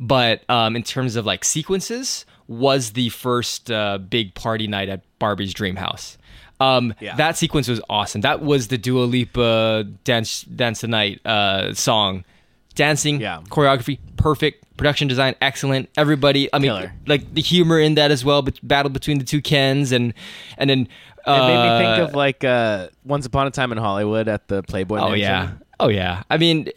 but 0.00 0.48
um, 0.48 0.74
in 0.76 0.82
terms 0.82 1.16
of 1.16 1.26
like 1.26 1.44
sequences 1.44 2.24
was 2.48 2.92
the 2.92 3.10
first 3.10 3.70
uh, 3.70 3.98
big 3.98 4.34
party 4.34 4.66
night 4.66 4.88
at 4.88 5.02
Barbie's 5.18 5.52
Dream 5.52 5.76
House. 5.76 6.16
Um, 6.60 6.94
Yeah. 7.00 7.16
That 7.16 7.36
sequence 7.36 7.68
was 7.68 7.80
awesome. 7.90 8.22
That 8.22 8.40
was 8.40 8.68
the 8.68 8.78
Dua 8.78 9.04
Lipa 9.04 9.84
dance 10.04 10.42
dance 10.42 10.80
the 10.80 10.88
night 10.88 11.20
uh, 11.26 11.74
song, 11.74 12.24
dancing, 12.74 13.20
Yeah. 13.20 13.40
choreography, 13.48 13.98
perfect. 14.16 14.60
Production 14.76 15.06
design, 15.06 15.36
excellent. 15.40 15.88
Everybody, 15.96 16.48
I 16.52 16.58
mean, 16.58 16.72
Killer. 16.72 16.92
like 17.06 17.32
the 17.32 17.40
humor 17.40 17.78
in 17.78 17.94
that 17.94 18.10
as 18.10 18.24
well. 18.24 18.42
But 18.42 18.58
battle 18.66 18.90
between 18.90 19.18
the 19.18 19.24
two 19.24 19.40
Kens, 19.40 19.92
and 19.92 20.12
and 20.58 20.68
then 20.68 20.88
uh, 21.24 21.32
It 21.32 21.46
made 21.46 21.62
me 21.62 21.84
think 21.84 22.08
of 22.08 22.14
like 22.16 22.42
uh, 22.42 22.88
Once 23.04 23.24
Upon 23.24 23.46
a 23.46 23.50
Time 23.52 23.70
in 23.70 23.78
Hollywood 23.78 24.26
at 24.26 24.48
the 24.48 24.64
Playboy. 24.64 24.98
Oh 24.98 25.12
yeah. 25.14 25.52
Oh 25.78 25.88
yeah. 25.88 26.24
I 26.28 26.38
mean, 26.38 26.68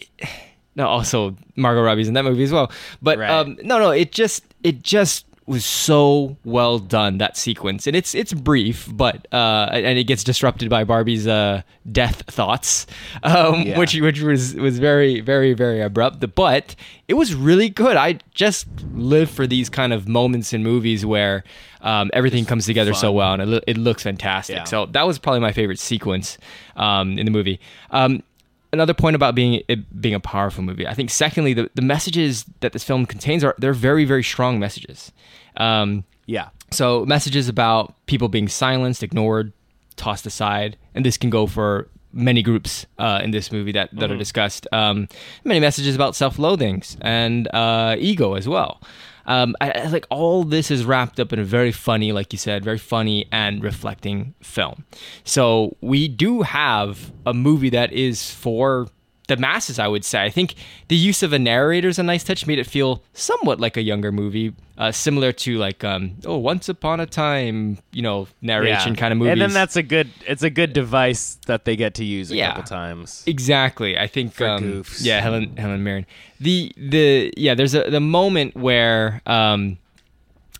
no. 0.74 0.88
Also, 0.88 1.36
Margot 1.56 1.82
Robbie's 1.82 2.08
in 2.08 2.14
that 2.14 2.24
movie 2.24 2.42
as 2.42 2.50
well. 2.52 2.72
But 3.00 3.18
Right. 3.18 3.30
um, 3.30 3.56
no, 3.62 3.78
no. 3.78 3.90
It 3.90 4.10
just, 4.12 4.42
it 4.64 4.82
just 4.82 5.24
was 5.48 5.64
so 5.64 6.36
well 6.44 6.78
done 6.78 7.18
that 7.18 7.36
sequence, 7.36 7.86
and 7.86 7.96
it's 7.96 8.14
it's 8.14 8.32
brief, 8.32 8.88
but 8.92 9.26
uh, 9.32 9.70
and 9.72 9.98
it 9.98 10.04
gets 10.04 10.22
disrupted 10.22 10.68
by 10.70 10.84
Barbie's 10.84 11.26
uh, 11.26 11.62
death 11.90 12.22
thoughts, 12.30 12.86
um, 13.22 13.62
Yeah. 13.62 13.78
which 13.78 13.94
which 14.00 14.20
was 14.20 14.54
was 14.54 14.78
very 14.78 15.20
very 15.20 15.54
very 15.54 15.80
abrupt. 15.80 16.24
But 16.34 16.76
it 17.08 17.14
was 17.14 17.34
really 17.34 17.68
good. 17.70 17.96
I 17.96 18.18
just 18.34 18.66
live 18.92 19.30
for 19.30 19.46
these 19.46 19.68
kind 19.68 19.92
of 19.92 20.06
moments 20.08 20.52
in 20.52 20.62
movies 20.62 21.04
where. 21.04 21.42
Um, 21.80 22.10
everything 22.12 22.44
comes 22.44 22.66
together 22.66 22.92
so 22.92 23.12
well, 23.12 23.34
and 23.34 23.40
it, 23.42 23.46
lo- 23.46 23.60
it 23.68 23.78
looks 23.78 24.02
fantastic. 24.02 24.56
Yeah. 24.56 24.64
So 24.64 24.86
that 24.86 25.06
was 25.06 25.16
probably 25.20 25.38
my 25.38 25.52
favorite 25.52 25.78
sequence 25.78 26.36
um, 26.74 27.16
in 27.20 27.24
the 27.24 27.30
movie. 27.30 27.60
Um, 27.92 28.24
another 28.72 28.94
point 28.94 29.16
about 29.16 29.34
being 29.34 29.62
it 29.68 30.00
being 30.00 30.14
a 30.14 30.20
powerful 30.20 30.62
movie, 30.62 30.86
I 30.86 30.94
think. 30.94 31.10
Secondly, 31.10 31.54
the, 31.54 31.70
the 31.74 31.82
messages 31.82 32.44
that 32.60 32.72
this 32.72 32.84
film 32.84 33.06
contains 33.06 33.42
are 33.44 33.54
they're 33.58 33.72
very 33.72 34.04
very 34.04 34.22
strong 34.22 34.58
messages. 34.58 35.12
Um, 35.56 36.04
Yeah. 36.26 36.48
so 36.70 37.04
messages 37.06 37.48
about 37.48 37.94
people 38.06 38.28
being 38.28 38.48
silenced, 38.48 39.02
ignored, 39.02 39.52
tossed 39.96 40.26
aside, 40.26 40.76
and 40.94 41.04
this 41.04 41.16
can 41.16 41.30
go 41.30 41.46
for 41.46 41.88
many 42.12 42.42
groups 42.42 42.86
uh, 42.98 43.20
in 43.22 43.30
this 43.32 43.52
movie 43.52 43.72
that, 43.72 43.90
that 43.92 44.10
are 44.10 44.16
discussed. 44.16 44.66
Um, 44.72 45.08
many 45.44 45.60
messages 45.60 45.94
about 45.94 46.16
self-loathings 46.16 46.96
and 47.02 47.48
uh, 47.54 47.96
ego 47.98 48.34
as 48.34 48.48
well. 48.48 48.80
Um, 49.28 49.54
I, 49.60 49.70
I 49.70 49.86
like 49.88 50.06
all 50.10 50.42
this 50.42 50.70
is 50.70 50.84
wrapped 50.84 51.20
up 51.20 51.32
in 51.32 51.38
a 51.38 51.44
very 51.44 51.70
funny, 51.70 52.12
like 52.12 52.32
you 52.32 52.38
said, 52.38 52.64
very 52.64 52.78
funny 52.78 53.28
and 53.30 53.62
reflecting 53.62 54.34
film. 54.42 54.84
So 55.22 55.76
we 55.82 56.08
do 56.08 56.42
have 56.42 57.12
a 57.26 57.34
movie 57.34 57.70
that 57.70 57.92
is 57.92 58.30
for 58.30 58.88
the 59.28 59.36
masses, 59.36 59.78
I 59.78 59.86
would 59.88 60.04
say. 60.04 60.22
I 60.24 60.30
think 60.30 60.54
the 60.88 60.96
use 60.96 61.22
of 61.22 61.32
a 61.32 61.38
narrator 61.38 61.88
is 61.88 61.98
a 61.98 62.02
nice 62.02 62.24
touch, 62.24 62.46
made 62.46 62.58
it 62.58 62.66
feel 62.66 63.02
somewhat 63.12 63.60
like 63.60 63.76
a 63.76 63.82
younger 63.82 64.10
movie, 64.10 64.54
uh, 64.76 64.90
similar 64.90 65.32
to 65.32 65.56
like 65.58 65.84
um, 65.84 66.16
oh, 66.26 66.36
Once 66.38 66.68
Upon 66.68 66.98
a 67.00 67.06
Time, 67.06 67.78
you 67.92 68.02
know, 68.02 68.26
narration 68.42 68.96
kind 68.96 69.12
of 69.12 69.18
movies. 69.18 69.32
And 69.32 69.40
then 69.40 69.52
that's 69.52 69.76
a 69.76 69.82
good. 69.82 70.08
It's 70.26 70.42
a 70.42 70.50
good 70.50 70.72
device 70.72 71.38
that 71.46 71.64
they 71.64 71.76
get 71.76 71.94
to 71.94 72.04
use 72.04 72.30
a 72.30 72.36
Yeah. 72.36 72.48
couple 72.48 72.64
times. 72.64 73.22
Exactly. 73.26 73.96
I 73.98 74.06
think 74.06 74.32
For 74.32 74.46
um, 74.48 74.62
goofs. 74.64 75.04
yeah, 75.04 75.20
Helen 75.20 75.56
Helen 75.56 75.82
Mirren. 75.84 76.06
The 76.40 76.72
the 76.76 77.32
yeah, 77.36 77.54
there's 77.54 77.74
a 77.74 77.90
the 77.90 78.00
moment 78.00 78.56
where 78.56 79.20
um, 79.26 79.78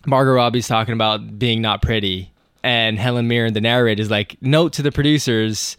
Margot 0.05 0.33
Robbie's 0.33 0.67
talking 0.67 0.93
about 0.93 1.37
being 1.39 1.61
not 1.61 1.81
pretty, 1.81 2.31
and 2.63 2.99
Helen 2.99 3.27
Mirren, 3.27 3.53
the 3.53 3.61
narrator, 3.61 4.01
is 4.01 4.11
like, 4.11 4.37
note 4.41 4.73
to 4.73 4.81
the 4.81 4.91
producers. 4.91 5.75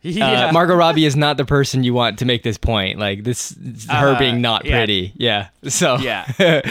Uh, 0.04 0.50
Margot 0.52 0.76
Robbie 0.76 1.04
is 1.04 1.16
not 1.16 1.36
the 1.38 1.44
person 1.44 1.82
you 1.84 1.92
want 1.92 2.20
to 2.20 2.24
make 2.24 2.42
this 2.44 2.56
point. 2.56 2.98
Like 3.00 3.24
this, 3.24 3.52
it's 3.64 3.86
her 3.90 4.14
Uh, 4.14 4.18
being 4.18 4.40
not 4.40 4.64
yeah. 4.64 4.76
pretty. 4.78 5.12
Yeah. 5.16 5.48
So 5.66 5.96
Yeah. 5.98 6.24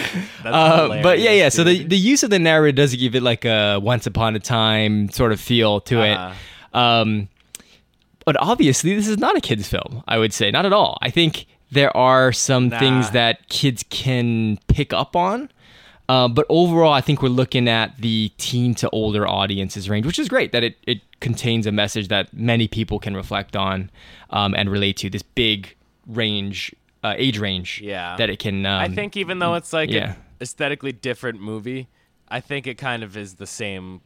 uh, 0.46 1.02
but 1.04 1.20
yeah, 1.20 1.32
yeah. 1.32 1.50
So 1.50 1.64
the 1.64 1.84
the 1.84 1.98
use 1.98 2.24
of 2.24 2.30
the 2.30 2.40
narrator 2.40 2.76
does 2.76 2.96
give 2.96 3.16
it 3.16 3.24
like 3.24 3.46
a 3.46 3.80
once 3.80 4.08
upon 4.08 4.36
a 4.36 4.40
time 4.40 5.10
sort 5.10 5.32
of 5.32 5.40
feel 5.42 5.82
to 5.82 6.00
Uh-huh. 6.02 6.34
it. 6.34 6.78
Um, 6.78 7.28
but 8.26 8.36
obviously, 8.40 8.96
this 8.96 9.08
is 9.08 9.18
not 9.18 9.36
a 9.38 9.42
kids' 9.42 9.68
film. 9.68 10.04
I 10.08 10.18
would 10.18 10.34
say 10.34 10.52
not 10.52 10.66
at 10.66 10.74
all. 10.74 10.98
I 11.02 11.10
think 11.10 11.48
there 11.72 11.96
are 11.96 12.32
some 12.32 12.70
Nah. 12.70 12.80
things 12.80 13.12
that 13.12 13.48
kids 13.50 13.84
can 13.90 14.58
pick 14.68 14.94
up 14.94 15.16
on. 15.16 15.50
Uh, 16.10 16.28
but 16.28 16.46
overall, 16.48 16.94
I 16.94 17.02
think 17.02 17.22
we're 17.22 17.28
looking 17.30 17.68
at 17.68 17.98
the 17.98 18.32
teen 18.38 18.74
to 18.76 18.90
older 18.92 19.28
audiences 19.28 19.90
range, 19.90 20.06
which 20.06 20.20
is 20.20 20.30
great 20.30 20.54
that 20.54 20.64
it, 20.64 20.78
it 20.88 21.02
contains 21.20 21.68
a 21.68 21.72
message 21.72 22.08
that 22.08 22.34
many 22.34 22.68
people 22.68 22.98
can 22.98 23.14
reflect 23.16 23.56
on 23.58 23.90
um, 24.30 24.54
and 24.56 24.70
relate 24.72 24.96
to. 24.98 25.10
This 25.10 25.22
big 25.24 25.76
range, 26.06 26.74
uh, 27.04 27.14
age 27.18 27.40
range, 27.40 27.82
Yeah. 27.84 28.16
that 28.16 28.30
it 28.30 28.40
can. 28.40 28.66
Um, 28.66 28.80
I 28.82 28.88
think 28.88 29.18
even 29.18 29.40
though 29.40 29.56
it's 29.56 29.74
like 29.74 29.90
yeah. 29.90 30.12
an 30.12 30.16
aesthetically 30.40 30.94
different 30.94 31.42
movie, 31.42 31.90
I 32.30 32.40
think 32.40 32.68
it 32.68 32.76
kind 32.78 33.04
of 33.04 33.18
is 33.18 33.36
the 33.36 33.48
same. 33.48 34.00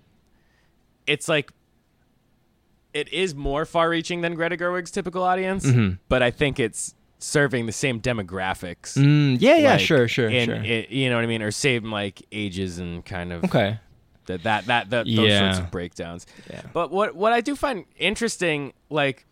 It's 1.06 1.30
like 1.30 1.52
it 2.94 3.12
is 3.14 3.36
more 3.36 3.64
far-reaching 3.66 4.22
than 4.22 4.34
Greta 4.34 4.58
Gerwig's 4.58 4.92
typical 4.92 5.24
audience, 5.24 5.66
Mm-hmm. 5.66 5.96
but 6.10 6.22
I 6.24 6.32
think 6.32 6.60
it's 6.60 6.96
serving 7.24 7.66
the 7.68 7.72
same 7.72 8.02
demographics. 8.02 8.98
Mm, 8.98 9.38
yeah, 9.40 9.56
yeah, 9.56 9.72
like, 9.72 9.80
sure, 9.82 10.08
sure, 10.08 10.30
in- 10.30 10.46
sure. 10.48 10.56
it- 10.64 10.90
you 10.90 11.10
know 11.10 11.16
what 11.16 11.24
I 11.24 11.28
mean, 11.28 11.42
or 11.42 11.52
same 11.52 11.92
like 11.92 12.22
ages 12.32 12.78
and 12.80 13.06
kind 13.06 13.32
of 13.32 13.44
okay. 13.46 13.80
that 14.26 14.44
that 14.44 14.66
that, 14.66 14.90
that 14.90 15.06
those 15.06 15.10
Yeah. 15.30 15.40
sorts 15.54 15.60
of 15.66 15.72
breakdowns. 15.72 16.26
Yeah. 16.50 16.62
But 16.74 16.92
what 16.92 17.16
what 17.16 17.32
I 17.34 17.42
do 17.42 17.56
find 17.56 17.86
interesting, 17.98 18.74
like, 18.90 19.26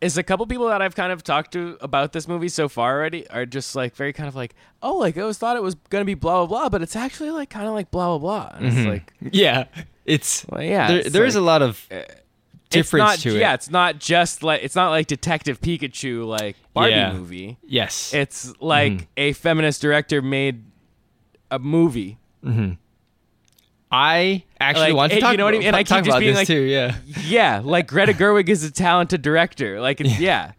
is 0.00 0.16
a 0.16 0.22
couple 0.22 0.46
people 0.46 0.68
that 0.68 0.80
I've 0.80 0.94
kind 0.94 1.12
of 1.12 1.24
talked 1.24 1.52
to 1.54 1.76
about 1.80 2.12
this 2.12 2.28
movie 2.28 2.48
so 2.48 2.68
far 2.68 2.96
already 2.96 3.28
are 3.30 3.44
just 3.46 3.74
like 3.74 3.96
very 3.96 4.12
kind 4.12 4.28
of 4.28 4.36
like, 4.36 4.54
oh, 4.82 4.96
like 4.96 5.16
I 5.16 5.22
always 5.22 5.38
thought 5.38 5.56
it 5.56 5.62
was 5.62 5.74
gonna 5.90 6.04
be 6.04 6.14
blah 6.14 6.46
blah 6.46 6.60
blah, 6.60 6.68
but 6.68 6.82
it's 6.82 6.94
actually 6.96 7.30
like 7.30 7.50
kind 7.50 7.66
of 7.66 7.74
like 7.74 7.90
blah 7.90 8.16
blah 8.16 8.18
blah. 8.18 8.56
And 8.58 8.66
it's 8.66 8.86
like, 8.86 9.12
Yeah, 9.32 9.64
it's 10.04 10.46
well, 10.48 10.62
yeah, 10.62 10.88
there, 10.88 10.98
it's 11.00 11.10
there 11.10 11.24
is 11.24 11.34
like- 11.34 11.42
a 11.42 11.44
lot 11.44 11.62
of 11.62 11.84
difference 12.70 13.14
it's 13.14 13.24
not, 13.24 13.30
to 13.30 13.36
it. 13.36 13.40
Yeah, 13.40 13.54
it's 13.54 13.70
not 13.70 13.98
just 13.98 14.42
like 14.42 14.62
it's 14.62 14.74
not 14.76 14.90
like 14.90 15.06
Detective 15.06 15.60
Pikachu 15.60 16.26
like 16.26 16.56
Barbie 16.74 16.90
Yeah. 16.92 17.12
movie. 17.12 17.56
Yes, 17.66 18.12
It's 18.14 18.52
like 18.60 18.92
Mm-hmm. 18.92 19.04
a 19.16 19.32
feminist 19.32 19.80
director 19.82 20.20
made 20.22 20.64
a 21.50 21.58
movie. 21.58 22.18
I 23.90 24.44
actually 24.60 24.88
Like, 24.88 24.94
want 24.96 25.12
to 25.12 25.20
talk. 25.20 25.32
you 25.32 25.38
know 25.38 25.44
what 25.44 25.54
I 25.54 25.58
mean? 25.58 25.66
And 25.68 25.76
I 25.76 25.82
keep 25.82 25.88
just 25.98 26.08
about 26.08 26.20
being 26.20 26.32
this 26.32 26.40
like- 26.40 26.46
too. 26.46 26.60
Yeah, 26.60 26.96
Yeah, 27.26 27.62
like 27.64 27.86
Greta 27.86 28.12
Gerwig 28.12 28.48
is 28.50 28.62
a 28.62 28.70
talented 28.70 29.22
director. 29.22 29.80
Like, 29.80 30.00
it's, 30.02 30.18
yeah. 30.20 30.52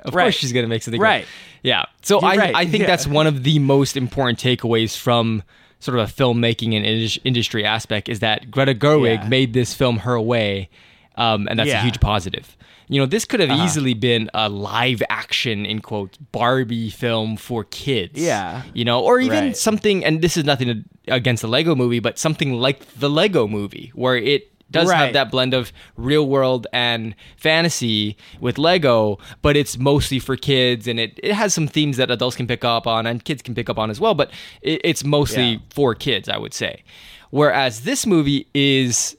of 0.00 0.14
Right. 0.14 0.24
course 0.24 0.36
she's 0.36 0.52
gonna 0.52 0.68
make 0.68 0.82
something. 0.82 1.00
Right. 1.00 1.20
Great. 1.24 1.26
Yeah. 1.62 1.84
So 2.00 2.20
You're 2.20 2.30
I 2.30 2.36
right, 2.36 2.54
I 2.54 2.64
think 2.66 2.82
yeah. 2.82 2.86
that's 2.86 3.06
one 3.06 3.26
of 3.26 3.42
the 3.44 3.58
most 3.58 3.96
important 3.96 4.38
takeaways 4.38 4.96
from 4.96 5.42
sort 5.80 5.98
of 5.98 6.08
a 6.08 6.12
filmmaking 6.12 6.74
and 6.74 7.18
industry 7.24 7.64
aspect 7.64 8.08
is 8.08 8.20
that 8.20 8.50
Greta 8.50 8.74
Gerwig 8.74 9.22
Yeah. 9.22 9.28
made 9.28 9.52
this 9.52 9.74
film 9.74 9.98
her 9.98 10.18
way, 10.18 10.70
um, 11.16 11.46
and 11.48 11.58
that's 11.58 11.70
a 11.70 11.80
huge 11.82 12.00
positive. 12.00 12.56
You 12.88 13.00
know, 13.00 13.06
this 13.06 13.24
could 13.24 13.40
have 13.40 13.48
Uh-huh. 13.50 13.64
easily 13.64 13.94
been 13.94 14.28
a 14.34 14.48
live 14.50 15.02
action 15.08 15.64
in 15.64 15.80
quotes 15.80 16.18
Barbie 16.18 16.90
film 16.90 17.36
for 17.36 17.64
kids. 17.64 18.20
Yeah. 18.20 18.62
You 18.74 18.84
know, 18.84 19.00
or 19.00 19.18
even 19.20 19.44
Right. 19.44 19.56
something 19.56 20.04
and 20.04 20.20
this 20.20 20.36
is 20.36 20.44
nothing 20.44 20.84
against 21.08 21.40
the 21.42 21.48
Lego 21.48 21.74
movie, 21.74 22.00
but 22.00 22.18
something 22.18 22.52
like 22.54 22.84
the 22.98 23.08
Lego 23.08 23.46
movie 23.48 23.92
where 23.94 24.16
it 24.16 24.48
does 24.70 24.90
have 24.90 25.12
that 25.12 25.30
blend 25.30 25.52
of 25.54 25.70
real 25.96 26.26
world 26.26 26.66
and 26.72 27.14
fantasy 27.36 28.16
with 28.40 28.56
Lego, 28.58 29.18
but 29.42 29.56
it's 29.56 29.78
mostly 29.78 30.18
for 30.18 30.36
kids 30.36 30.86
and 30.88 30.98
it, 30.98 31.18
it 31.22 31.32
has 31.34 31.52
some 31.54 31.68
themes 31.68 31.96
that 31.98 32.10
adults 32.10 32.36
can 32.36 32.46
pick 32.46 32.64
up 32.64 32.86
on 32.86 33.06
and 33.06 33.24
kids 33.24 33.42
can 33.42 33.54
pick 33.54 33.68
up 33.70 33.78
on 33.78 33.90
as 33.90 34.00
well, 34.00 34.14
but 34.14 34.30
it, 34.62 34.80
it's 34.84 35.04
mostly 35.04 35.42
Yeah. 35.52 35.58
for 35.70 35.94
kids, 35.94 36.28
I 36.28 36.36
would 36.38 36.54
say. 36.54 36.82
Whereas 37.30 37.82
this 37.82 38.06
movie 38.06 38.46
is 38.54 39.16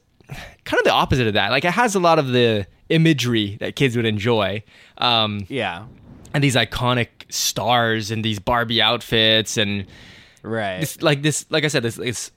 kind 0.66 0.80
of 0.80 0.86
the 0.86 0.92
opposite 0.92 1.28
of 1.28 1.34
that. 1.34 1.52
Like 1.52 1.66
it 1.66 1.72
has 1.72 1.96
a 1.96 2.00
lot 2.00 2.20
of 2.20 2.28
the 2.30 2.66
imagery 2.90 3.58
that 3.60 3.76
kids 3.76 3.96
would 3.96 4.06
enjoy. 4.06 4.64
Um, 4.98 5.46
Yeah. 5.50 5.86
and 6.34 6.44
these 6.44 6.56
iconic 6.56 7.08
stars 7.30 8.12
and 8.12 8.24
these 8.24 8.40
Barbie 8.40 8.82
outfits 8.82 9.58
and 9.58 9.86
Right. 10.44 10.80
this 10.82 11.02
like 11.02 11.22
this 11.22 11.46
like 11.50 11.64
I 11.64 11.68
said 11.70 11.84
this 11.84 11.96
this 11.96 12.32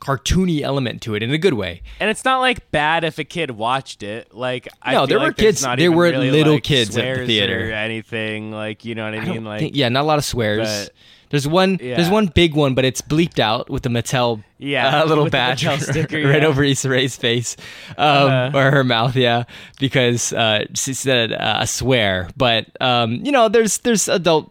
cartoony 0.00 0.60
element 0.60 1.00
to 1.02 1.14
it 1.14 1.22
in 1.22 1.30
a 1.30 1.38
good 1.38 1.54
way. 1.54 1.80
and 2.00 2.10
it's 2.10 2.24
not 2.24 2.40
like 2.40 2.70
bad 2.70 3.02
if 3.02 3.18
a 3.18 3.24
kid 3.24 3.50
watched 3.52 4.02
it. 4.02 4.34
Like, 4.34 4.68
I 4.82 4.92
No, 4.92 5.06
there 5.06 5.18
were 5.18 5.26
like 5.28 5.36
there's 5.36 5.62
kids- 5.64 5.76
there 5.78 5.90
were 5.90 6.10
really, 6.10 6.30
little 6.30 6.54
like, 6.54 6.64
kids 6.64 6.96
at 6.98 7.16
the 7.20 7.26
theater. 7.26 7.70
or 7.70 7.72
anything. 7.72 8.50
Like, 8.52 8.84
you 8.84 8.94
know 8.94 9.06
what 9.06 9.14
I, 9.14 9.22
I 9.22 9.24
mean? 9.24 9.44
Like, 9.44 9.60
think, 9.60 9.74
yeah, 9.76 9.88
not 9.88 10.02
a 10.02 10.08
lot 10.08 10.18
of 10.18 10.24
swears. 10.24 10.68
but- 10.88 10.92
there's 11.30 11.46
one 11.48 11.76
there's 11.76 12.10
one 12.10 12.26
big 12.26 12.54
one, 12.54 12.74
but 12.74 12.84
it's 12.84 13.02
bleeped 13.02 13.38
out 13.38 13.68
with 13.70 13.82
the 13.82 13.88
Mattel 13.88 14.42
Yeah, 14.58 15.02
uh, 15.02 15.06
little 15.06 15.28
badge 15.28 15.66
sticker, 15.80 16.22
right 16.22 16.42
yeah. 16.42 16.48
over 16.48 16.62
Issa 16.62 16.88
Rae's 16.88 17.16
face 17.16 17.56
um, 17.98 18.06
Uh-huh. 18.30 18.58
or 18.58 18.70
her 18.70 18.84
mouth, 18.84 19.16
yeah, 19.16 19.44
because 19.80 20.32
uh, 20.32 20.64
she 20.74 20.94
said 20.94 21.32
uh, 21.32 21.58
a 21.60 21.66
swear. 21.66 22.28
But 22.36 22.66
um, 22.80 23.24
you 23.24 23.32
know, 23.32 23.48
there's 23.48 23.78
there's 23.78 24.08
adult 24.08 24.50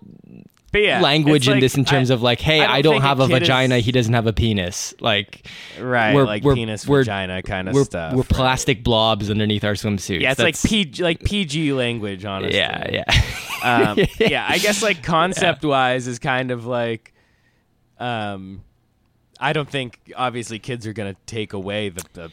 but 0.75 0.81
yeah, 0.83 0.99
language 0.99 1.47
it's 1.47 1.53
in 1.53 1.59
this 1.61 1.75
in 1.75 1.85
terms 1.85 2.11
I- 2.11 2.15
of 2.15 2.21
like, 2.21 2.41
hey, 2.41 2.59
I 2.59 2.81
don't 2.81 2.95
I 2.95 2.97
don't, 2.97 3.01
have 3.03 3.19
a, 3.21 3.27
kid 3.27 3.33
is- 3.33 3.39
vagina, 3.39 3.79
he 3.79 3.91
doesn't 3.93 4.13
have 4.13 4.27
a 4.27 4.33
penis. 4.33 4.93
Like, 4.99 5.47
right, 5.79 6.13
we're- 6.13 6.27
like 6.27 6.43
we're- 6.43 6.55
penis, 6.55 6.85
we're- 6.85 7.03
vagina 7.03 7.41
kind 7.43 7.69
of 7.69 7.75
we're 7.75 7.85
stuff. 7.85 8.11
we're 8.13 8.19
right. 8.19 8.27
plastic 8.29 8.83
blobs 8.83 9.29
underneath 9.31 9.63
our 9.63 9.73
swimsuits. 9.75 10.19
Yeah, 10.19 10.31
it's 10.31 10.39
like 10.41 10.61
PG, 10.61 11.01
like 11.01 11.23
PG 11.23 11.71
language, 11.71 12.25
honestly. 12.25 12.57
yeah, 12.57 13.03
yeah. 13.07 13.21
um, 13.91 13.99
yeah, 14.19 14.45
I 14.49 14.57
guess 14.57 14.83
like 14.83 15.01
concept 15.01 15.63
wise 15.63 16.07
is 16.07 16.19
kind 16.19 16.51
of 16.51 16.65
like, 16.65 17.13
um, 17.97 18.61
I 19.39 19.53
don't 19.53 19.69
think 19.69 20.11
obviously 20.15 20.59
kids 20.59 20.85
are 20.87 20.93
gonna 20.93 21.15
take 21.25 21.53
away 21.53 21.87
the 21.87 22.03
the, 22.13 22.31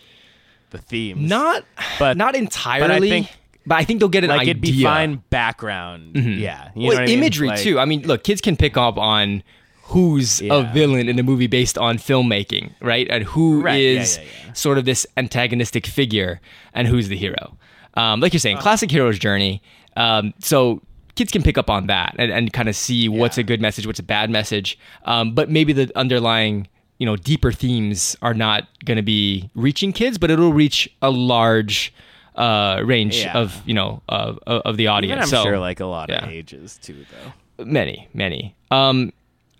the 0.71 0.79
themes. 0.79 1.29
Not, 1.31 1.65
But- 2.01 2.17
not 2.17 2.35
entirely. 2.35 3.09
think- 3.09 3.29
but 3.67 3.77
I 3.77 3.85
think 3.85 4.01
they'll 4.01 4.09
get 4.09 4.25
an 4.25 4.31
like 4.31 4.41
idea. 4.41 4.51
it'd 4.53 4.61
be 4.63 4.83
fine 4.83 5.23
background. 5.31 6.17
Yeah, 6.17 6.71
you 6.75 6.83
know 6.83 6.89
well, 6.89 6.97
what 6.97 7.03
I 7.03 7.07
mean? 7.07 7.19
imagery 7.19 7.49
Like- 7.49 7.61
too. 7.61 7.79
I 7.79 7.85
mean, 7.85 8.03
look, 8.03 8.25
kids 8.25 8.41
can 8.41 8.57
pick 8.57 8.77
up 8.77 8.99
on 8.99 9.43
who's 9.85 10.41
a 10.43 10.63
villain 10.73 11.09
in 11.09 11.19
a 11.19 11.23
movie 11.23 11.47
based 11.49 11.77
on 11.77 11.99
filmmaking, 11.99 12.73
right? 12.81 13.07
And 13.11 13.25
who 13.25 13.59
is 13.59 13.65
Right, 13.65 14.25
yeah, 14.27 14.33
yeah, 14.33 14.47
yeah. 14.47 14.53
sort 14.55 14.79
of 14.79 14.85
this 14.85 15.07
antagonistic 15.17 15.87
figure, 15.87 16.41
and 16.73 16.89
who's 16.89 17.09
the 17.09 17.17
hero. 17.17 17.57
Um, 17.95 18.21
like 18.21 18.33
you're 18.33 18.41
saying, 18.41 18.57
Uh-huh. 18.57 18.63
classic 18.63 18.91
hero's 18.91 19.19
journey. 19.19 19.61
Um, 19.97 20.33
so 20.39 20.81
kids 21.15 21.31
can 21.31 21.43
pick 21.43 21.59
up 21.59 21.69
on 21.69 21.89
that 21.89 22.15
and, 22.19 22.33
and 22.33 22.53
kind 22.55 22.69
of 22.71 22.75
see 22.77 23.07
what's 23.09 23.37
a 23.37 23.43
good 23.43 23.61
message, 23.61 23.87
what's 23.87 23.99
a 24.01 24.03
bad 24.05 24.31
message. 24.31 24.79
Um, 25.05 25.35
but 25.35 25.51
maybe 25.51 25.75
the 25.75 25.91
underlying, 25.95 26.69
you 26.99 27.05
know, 27.05 27.17
deeper 27.17 27.53
themes 27.53 28.17
are 28.23 28.33
not 28.33 28.67
going 28.87 28.97
to 28.97 29.03
be 29.03 29.51
reaching 29.55 29.93
kids, 29.93 30.17
but 30.17 30.31
it'll 30.31 30.55
reach 30.55 30.89
a 31.03 31.11
large 31.11 31.93
uh, 32.35 32.81
range 32.85 33.17
Yeah. 33.17 33.37
of 33.39 33.63
you 33.67 33.75
know 33.75 34.03
of 34.09 34.39
of 34.47 34.77
the 34.77 34.87
audience. 34.89 35.13
Even 35.13 35.23
I'm 35.23 35.29
so, 35.29 35.43
sure 35.45 35.59
like 35.59 35.81
a 35.81 35.87
lot 35.87 36.09
yeah. 36.09 36.25
of 36.25 36.31
ages 36.31 36.79
too, 36.83 37.05
though. 37.11 37.65
Many, 37.65 38.09
many. 38.15 38.55
Um, 38.71 39.13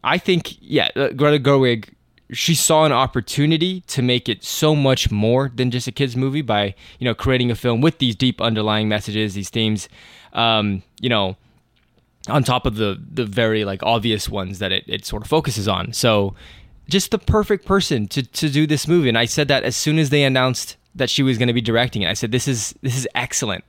I 0.05 0.19
think, 0.19 0.57
yeah, 0.61 0.89
uh, 0.97 1.09
Greta 1.11 1.39
Gerwig, 1.39 1.91
she 2.33 2.55
saw 2.55 2.85
an 2.85 2.93
opportunity 2.93 3.83
to 3.83 4.03
make 4.03 4.29
it 4.29 4.43
so 4.43 4.75
much 4.75 5.11
more 5.11 5.53
than 5.55 5.71
just 5.71 5.87
a 5.87 5.93
kids' 5.93 6.17
movie 6.17 6.43
by, 6.43 6.75
you 6.99 7.05
know, 7.05 7.15
creating 7.15 7.51
a 7.51 7.55
film 7.55 7.81
with 7.81 7.99
these 7.99 8.17
deep 8.17 8.41
underlying 8.41 8.89
messages, 8.89 9.35
these 9.35 9.51
themes, 9.51 9.89
um, 10.33 10.83
you 11.01 11.09
know, 11.09 11.37
on 12.29 12.43
top 12.43 12.67
of 12.67 12.77
the 12.77 13.01
the 13.13 13.27
very 13.27 13.65
like 13.65 13.83
obvious 13.83 14.29
ones 14.29 14.59
that 14.61 14.73
it, 14.73 14.85
it 14.87 15.05
sort 15.05 15.23
of 15.23 15.29
focuses 15.29 15.69
on. 15.69 15.93
So, 15.93 16.35
just 16.89 17.11
the 17.11 17.19
perfect 17.19 17.65
person 17.67 18.09
to 18.09 18.23
to 18.23 18.49
do 18.49 18.67
this 18.67 18.89
movie. 18.89 19.09
And 19.09 19.19
I 19.19 19.27
said 19.27 19.49
that 19.49 19.63
as 19.65 19.77
soon 19.77 19.99
as 19.99 20.11
they 20.11 20.25
announced 20.25 20.77
that 20.95 21.09
she 21.11 21.23
was 21.23 21.39
going 21.39 21.47
to 21.49 21.53
be 21.55 21.61
directing 21.61 22.03
it. 22.03 22.09
I 22.09 22.15
said, 22.15 22.33
"This 22.33 22.47
is 22.49 22.75
this 22.83 22.97
is 22.97 23.07
excellent." 23.15 23.65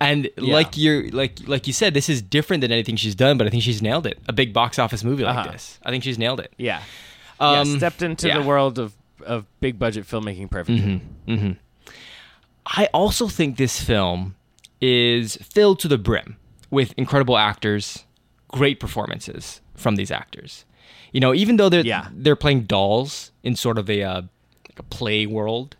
And 0.00 0.28
Yeah. 0.36 0.52
like 0.54 0.76
you're 0.76 1.08
like 1.10 1.38
like 1.46 1.66
you 1.66 1.72
said, 1.72 1.94
this 1.94 2.08
is 2.08 2.22
different 2.22 2.60
than 2.62 2.72
anything 2.72 2.96
she's 2.96 3.14
done, 3.14 3.38
but 3.38 3.46
I 3.46 3.50
think 3.50 3.62
she's 3.62 3.82
nailed 3.82 4.06
it. 4.06 4.18
A 4.28 4.32
big 4.32 4.52
box 4.52 4.78
office 4.78 5.04
movie 5.04 5.22
like 5.24 5.36
Uh-huh. 5.36 5.52
this, 5.52 5.78
I 5.84 5.90
think 5.90 6.02
she's 6.04 6.18
nailed 6.18 6.40
it. 6.40 6.52
Yeah, 6.58 6.82
Um, 7.40 7.68
yeah. 7.70 7.76
Stepped 7.78 8.02
into 8.02 8.28
yeah. 8.28 8.38
the 8.38 8.44
world 8.46 8.78
of 8.78 8.94
of 9.24 9.44
big 9.60 9.78
budget 9.78 10.04
filmmaking 10.06 10.50
perfectly. 10.50 11.00
I 12.66 12.86
also 12.94 13.28
think 13.28 13.56
this 13.56 13.80
film 13.82 14.34
is 14.80 15.36
filled 15.36 15.78
to 15.80 15.88
the 15.88 15.98
brim 15.98 16.36
with 16.70 16.94
incredible 16.96 17.36
actors, 17.36 18.04
great 18.48 18.80
performances 18.80 19.60
from 19.74 19.96
these 19.96 20.10
actors. 20.10 20.64
You 21.12 21.20
know, 21.20 21.34
even 21.34 21.56
though 21.56 21.68
they're 21.68 21.84
Yeah. 21.84 22.08
they're 22.12 22.36
playing 22.36 22.62
dolls 22.62 23.30
in 23.42 23.56
sort 23.56 23.78
of 23.78 23.90
a 23.90 24.02
uh, 24.02 24.22
like 24.68 24.78
a 24.78 24.82
play 24.82 25.26
world, 25.26 25.76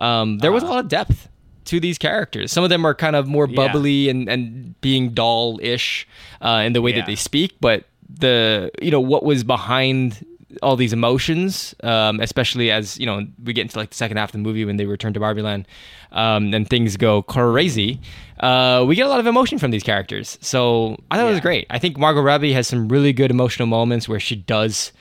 um, 0.00 0.38
there 0.38 0.52
was 0.52 0.62
a 0.62 0.66
Uh-huh. 0.66 0.74
lot 0.76 0.84
of 0.84 0.88
depth 0.90 1.28
to 1.66 1.78
these 1.80 1.98
characters. 1.98 2.50
Some 2.52 2.64
of 2.64 2.70
them 2.70 2.84
are 2.84 2.94
kind 2.94 3.14
of 3.14 3.26
more 3.28 3.46
Yeah. 3.48 3.56
bubbly 3.56 4.08
and 4.08 4.28
and 4.28 4.74
being 4.80 5.10
doll-ish 5.10 6.06
uh, 6.40 6.62
in 6.66 6.72
the 6.72 6.80
way 6.82 6.90
Yeah. 6.90 6.98
that 6.98 7.06
they 7.06 7.16
speak, 7.16 7.52
but 7.60 7.84
the 8.18 8.70
you 8.82 8.90
know 8.90 9.00
what 9.00 9.22
was 9.24 9.44
behind 9.44 10.24
all 10.62 10.74
these 10.74 10.92
emotions, 10.92 11.76
um, 11.84 12.18
especially 12.18 12.72
as 12.72 12.98
you 12.98 13.06
know 13.06 13.24
we 13.44 13.52
get 13.52 13.62
into 13.62 13.78
like 13.78 13.90
the 13.90 13.96
second 13.96 14.16
half 14.16 14.30
of 14.30 14.32
the 14.32 14.38
movie 14.38 14.64
when 14.64 14.78
they 14.78 14.84
return 14.86 15.12
to 15.12 15.20
Barbie 15.20 15.42
Land, 15.42 15.68
um, 16.10 16.52
and 16.52 16.68
things 16.68 16.96
go 16.96 17.22
crazy. 17.22 18.00
Uh, 18.40 18.84
we 18.88 18.96
get 18.96 19.06
a 19.06 19.08
lot 19.08 19.20
of 19.20 19.26
emotion 19.26 19.58
from 19.58 19.70
these 19.70 19.84
characters, 19.84 20.38
so 20.40 20.96
I 21.10 21.16
thought 21.16 21.28
it 21.28 21.30
was 21.30 21.40
great. 21.40 21.66
I 21.70 21.78
think 21.78 21.98
Margot 21.98 22.22
Robbie 22.22 22.52
has 22.54 22.66
some 22.66 22.88
really 22.88 23.12
good 23.12 23.30
emotional 23.30 23.66
moments 23.68 24.08
where 24.08 24.18
she 24.18 24.34
does 24.34 24.92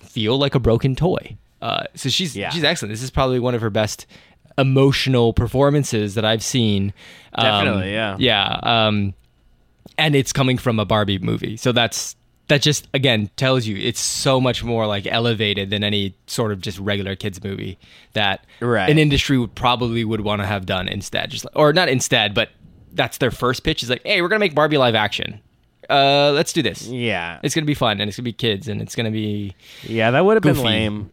feel 0.00 0.36
like 0.36 0.54
a 0.56 0.60
broken 0.60 0.96
toy. 0.96 1.36
Uh, 1.62 1.84
so 1.94 2.08
she's 2.08 2.34
Yeah. 2.36 2.50
she's 2.50 2.64
excellent. 2.64 2.92
This 2.92 3.02
is 3.02 3.10
probably 3.10 3.38
one 3.38 3.54
of 3.54 3.60
her 3.60 3.70
best 3.70 4.06
emotional 4.58 5.32
performances 5.32 6.14
that 6.16 6.24
I've 6.24 6.42
seen. 6.42 6.92
Um, 7.34 7.44
Definitely, 7.44 7.92
yeah. 7.92 8.16
yeah. 8.18 8.60
Um, 8.62 9.14
and 9.96 10.14
it's 10.14 10.32
coming 10.32 10.58
from 10.58 10.78
a 10.78 10.84
Barbie 10.84 11.18
movie, 11.18 11.56
so 11.56 11.72
that's 11.72 12.14
that 12.48 12.62
just 12.62 12.88
again 12.94 13.30
tells 13.36 13.66
you 13.66 13.76
it's 13.76 14.00
so 14.00 14.40
much 14.40 14.64
more 14.64 14.86
like 14.86 15.06
elevated 15.06 15.68
than 15.70 15.84
any 15.84 16.14
sort 16.26 16.50
of 16.50 16.60
just 16.62 16.78
regular 16.78 17.14
kids 17.14 17.42
movie 17.44 17.78
that 18.14 18.44
Right. 18.60 18.88
an 18.88 18.98
industry 18.98 19.36
would 19.38 19.54
probably 19.54 20.02
would 20.04 20.22
want 20.22 20.40
to 20.40 20.46
have 20.46 20.64
done 20.66 20.88
instead, 20.88 21.30
just 21.30 21.44
like, 21.44 21.54
or 21.56 21.72
not 21.72 21.88
instead, 21.88 22.32
but 22.34 22.50
that's 22.92 23.18
their 23.18 23.30
first 23.30 23.64
pitch 23.64 23.82
is 23.82 23.90
like, 23.90 24.02
hey, 24.04 24.22
we're 24.22 24.28
gonna 24.28 24.38
make 24.40 24.54
Barbie 24.54 24.78
live 24.78 24.94
action. 24.94 25.40
Uh, 25.90 26.32
let's 26.34 26.52
do 26.52 26.62
this. 26.62 26.86
Yeah, 26.86 27.38
It's 27.42 27.54
gonna 27.54 27.64
be 27.66 27.74
fun 27.74 28.00
and 28.00 28.08
it's 28.08 28.16
gonna 28.16 28.24
be 28.24 28.32
kids 28.32 28.66
and 28.68 28.80
it's 28.80 28.94
gonna 28.94 29.10
be 29.10 29.54
yeah. 29.82 30.10
That 30.10 30.24
would 30.24 30.34
have 30.34 30.42
been 30.42 30.62
lame. 30.62 31.10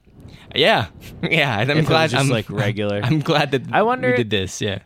Yeah, 0.55 0.87
yeah. 1.23 1.57
I'm 1.57 1.69
If 1.69 1.77
it 1.77 1.85
glad 1.87 2.03
was 2.03 2.11
just, 2.13 2.23
I'm 2.23 2.29
like, 2.29 2.49
regular. 2.49 2.99
I'm 3.03 3.19
glad 3.19 3.51
that 3.51 3.63
I 3.71 3.81
wonder- 3.83 4.11
we 4.11 4.17
did 4.17 4.29
this. 4.29 4.61
Yeah. 4.61 4.79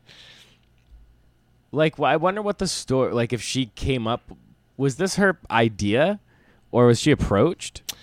Like, 1.72 1.98
wh- 1.98 2.04
I 2.04 2.16
wonder 2.18 2.42
what 2.42 2.58
the 2.58 2.68
story. 2.68 3.14
Like, 3.14 3.32
if 3.34 3.42
she 3.42 3.68
came 3.68 4.08
up, 4.08 4.32
was 4.78 4.96
this 4.98 5.16
her 5.16 5.38
idea, 5.52 6.20
or 6.72 6.88
was 6.88 7.00
she 7.00 7.12
approached? 7.12 7.94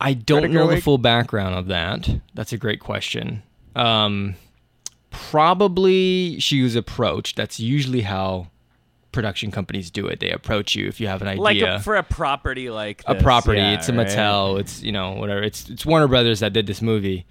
I 0.00 0.14
don't 0.14 0.42
Greta 0.42 0.54
know 0.54 0.66
the 0.68 0.80
full 0.80 0.98
background 0.98 1.56
of 1.56 1.66
that. 1.66 2.08
That's 2.34 2.52
a 2.52 2.56
great 2.56 2.80
question. 2.80 3.42
Um, 3.76 4.36
probably 5.10 6.38
she 6.40 6.62
was 6.62 6.74
approached. 6.76 7.36
That's 7.36 7.58
usually 7.60 8.02
how 8.02 8.48
production 9.18 9.50
companies 9.50 9.90
do 9.90 10.06
it. 10.06 10.20
They 10.20 10.30
approach 10.30 10.76
you 10.76 10.86
if 10.86 11.00
you 11.00 11.08
have 11.08 11.22
an 11.22 11.26
idea. 11.28 11.42
Like 11.42 11.60
a, 11.60 11.80
for 11.80 11.96
a 11.96 12.04
property 12.04 12.70
like 12.70 13.02
a 13.06 13.16
property. 13.16 13.58
yeah, 13.58 13.72
it's 13.72 13.88
a 13.88 13.92
right? 13.92 14.06
Mattel. 14.06 14.60
It's 14.60 14.80
you 14.80 14.92
know 14.92 15.14
whatever. 15.14 15.42
It's 15.42 15.68
it's 15.68 15.84
Warner 15.84 16.06
Brothers 16.06 16.38
that 16.38 16.52
did 16.52 16.68
this 16.68 16.80
movie. 16.80 17.26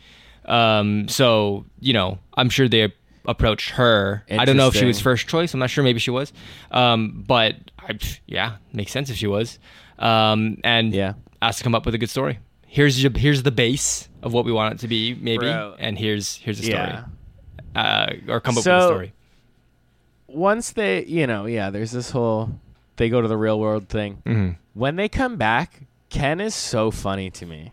Um, 0.46 1.08
so 1.08 1.66
you 1.80 1.94
know, 1.94 2.20
I'm 2.36 2.50
sure 2.50 2.68
they 2.68 2.92
approached 3.26 3.70
her. 3.72 4.26
I 4.30 4.44
don't 4.44 4.58
know 4.58 4.68
if 4.68 4.76
she 4.76 4.84
was 4.86 5.00
first 5.00 5.28
choice. 5.30 5.54
I'm 5.54 5.62
not 5.62 5.70
sure. 5.70 5.82
Maybe 5.84 6.00
she 6.00 6.12
was. 6.12 6.34
Um, 6.72 7.24
but 7.26 7.56
I, 7.80 7.98
yeah, 8.26 8.58
makes 8.74 8.92
sense 8.92 9.10
if 9.10 9.16
she 9.16 9.28
was. 9.28 9.60
Um, 9.98 10.58
and 10.66 10.94
Yeah. 10.94 11.14
asked 11.42 11.60
to 11.60 11.64
come 11.64 11.74
up 11.76 11.86
with 11.86 11.96
a 11.96 11.98
good 11.98 12.10
story. 12.10 12.40
Here's 12.66 13.02
your, 13.02 13.12
here's 13.16 13.44
the 13.44 13.52
base 13.52 14.10
of 14.24 14.34
what 14.34 14.44
we 14.44 14.52
want 14.52 14.74
it 14.76 14.80
to 14.80 14.88
be, 14.90 15.14
maybe, 15.16 15.46
Bro. 15.46 15.76
and 15.80 15.98
here's 15.98 16.36
here's 16.36 16.58
the 16.60 16.66
story. 16.66 16.78
Yeah. 16.78 17.06
Uh, 17.76 18.14
or 18.28 18.42
come 18.42 18.56
up 18.58 18.66
with 18.66 18.68
a 18.68 18.82
story. 18.88 19.14
Once 20.28 20.72
they, 20.72 21.06
you 21.06 21.26
know, 21.28 21.46
yeah. 21.46 21.70
There's 21.70 21.92
this 21.92 22.12
whole 22.12 22.52
they 22.98 23.10
go 23.10 23.22
to 23.22 23.28
the 23.28 23.38
real 23.38 23.60
world 23.60 23.90
thing. 23.90 24.22
Mhm. 24.26 24.58
When 24.74 24.96
they 24.96 25.08
come 25.10 25.38
back, 25.38 25.82
Ken 26.10 26.40
is 26.42 26.56
so 26.56 26.92
funny 26.92 27.30
to 27.32 27.46
me. 27.46 27.72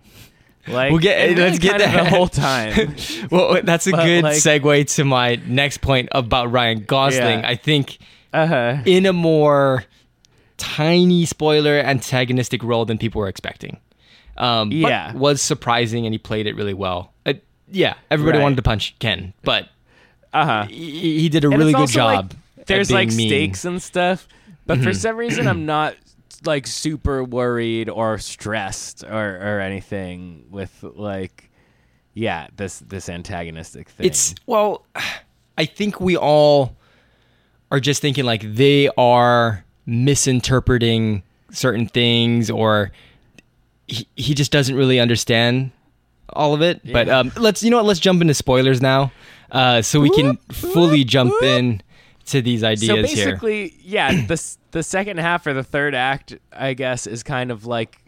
Like, 0.66 0.90
We'll 0.90 1.00
get 1.00 1.36
let's 1.36 1.58
get 1.58 1.78
that 1.78 2.04
the 2.04 2.08
whole 2.10 2.28
time. 2.48 2.94
well, 3.30 3.60
that's 3.62 3.86
a 3.86 3.90
But, 3.90 4.04
good 4.04 4.24
like- 4.24 4.36
segue 4.36 4.94
to 4.96 5.04
my 5.04 5.36
next 5.46 5.78
point 5.82 6.08
about 6.12 6.50
Ryan 6.52 6.84
Gosling. 6.84 7.40
Yeah. 7.40 7.48
I 7.48 7.54
think 7.56 7.98
Uh 8.32 8.46
huh. 8.46 8.76
in 8.86 9.04
a 9.06 9.12
more 9.12 9.84
tiny 10.56 11.24
spoiler 11.26 11.74
antagonistic 11.78 12.62
role 12.62 12.84
than 12.84 12.96
people 12.98 13.20
were 13.20 13.28
expecting. 13.28 13.78
Um, 14.36 14.70
but 14.70 14.76
Yeah. 14.76 15.12
was 15.14 15.42
surprising 15.42 16.06
and 16.06 16.14
he 16.14 16.18
played 16.18 16.46
it 16.46 16.56
really 16.56 16.74
well. 16.74 17.12
Uh, 17.26 17.34
yeah, 17.70 17.94
everybody 18.10 18.38
Right. 18.38 18.42
wanted 18.44 18.56
to 18.56 18.62
punch 18.62 18.94
Ken, 18.98 19.32
but 19.42 19.68
Uh 20.32 20.44
huh. 20.44 20.64
he, 20.68 21.20
he 21.20 21.28
did 21.28 21.44
a 21.44 21.48
And 21.48 21.58
really 21.58 21.72
good 21.72 21.80
like, 21.80 21.90
job. 21.90 22.32
at 22.32 22.36
there's 22.66 22.90
like 22.90 23.08
mean. 23.08 23.18
Mm-hmm. 23.18 23.28
stakes 23.28 23.64
and 23.64 23.82
stuff, 23.82 24.28
but 24.66 24.80
for 24.80 24.92
some 24.92 25.16
reason 25.16 25.46
I'm 25.46 25.66
not 25.66 25.96
like 26.44 26.66
super 26.66 27.24
worried 27.24 27.88
or 27.88 28.18
stressed 28.18 29.04
or 29.04 29.36
or 29.36 29.60
anything 29.60 30.46
with 30.50 30.82
like 30.82 31.50
yeah 32.12 32.48
this 32.56 32.78
this 32.80 33.08
antagonistic 33.08 33.88
thing. 33.88 34.06
It's 34.06 34.34
well, 34.46 34.84
I 35.58 35.66
think 35.66 36.00
we 36.00 36.16
all 36.16 36.76
are 37.70 37.80
just 37.80 38.02
thinking 38.02 38.24
like 38.24 38.42
they 38.42 38.88
are 38.96 39.64
misinterpreting 39.86 41.22
certain 41.50 41.86
things, 41.86 42.50
or 42.50 42.90
he, 43.86 44.06
he 44.16 44.34
just 44.34 44.50
doesn't 44.50 44.74
really 44.74 44.98
understand 44.98 45.70
all 46.30 46.54
of 46.54 46.62
it. 46.62 46.80
But 46.90 47.08
um, 47.08 47.32
let's 47.36 47.62
you 47.62 47.70
know 47.70 47.76
what? 47.76 47.86
Let's 47.86 48.00
jump 48.00 48.20
into 48.20 48.34
spoilers 48.34 48.80
now, 48.80 49.12
uh, 49.50 49.82
so 49.82 50.00
we 50.00 50.10
can 50.10 50.36
fully 50.50 51.04
jump 51.04 51.34
in 51.42 51.82
to 52.26 52.40
these 52.42 52.60
so 52.62 52.68
ideas 52.68 52.88
here. 52.88 53.02
basically 53.26 53.74
yeah 53.82 54.26
the 54.26 54.56
the 54.70 54.82
second 54.82 55.18
half 55.18 55.46
or 55.46 55.52
the 55.52 55.62
third 55.64 55.94
act 55.94 56.36
I 56.52 56.74
guess 56.74 57.06
is 57.06 57.22
kind 57.22 57.50
of 57.50 57.66
like 57.66 57.98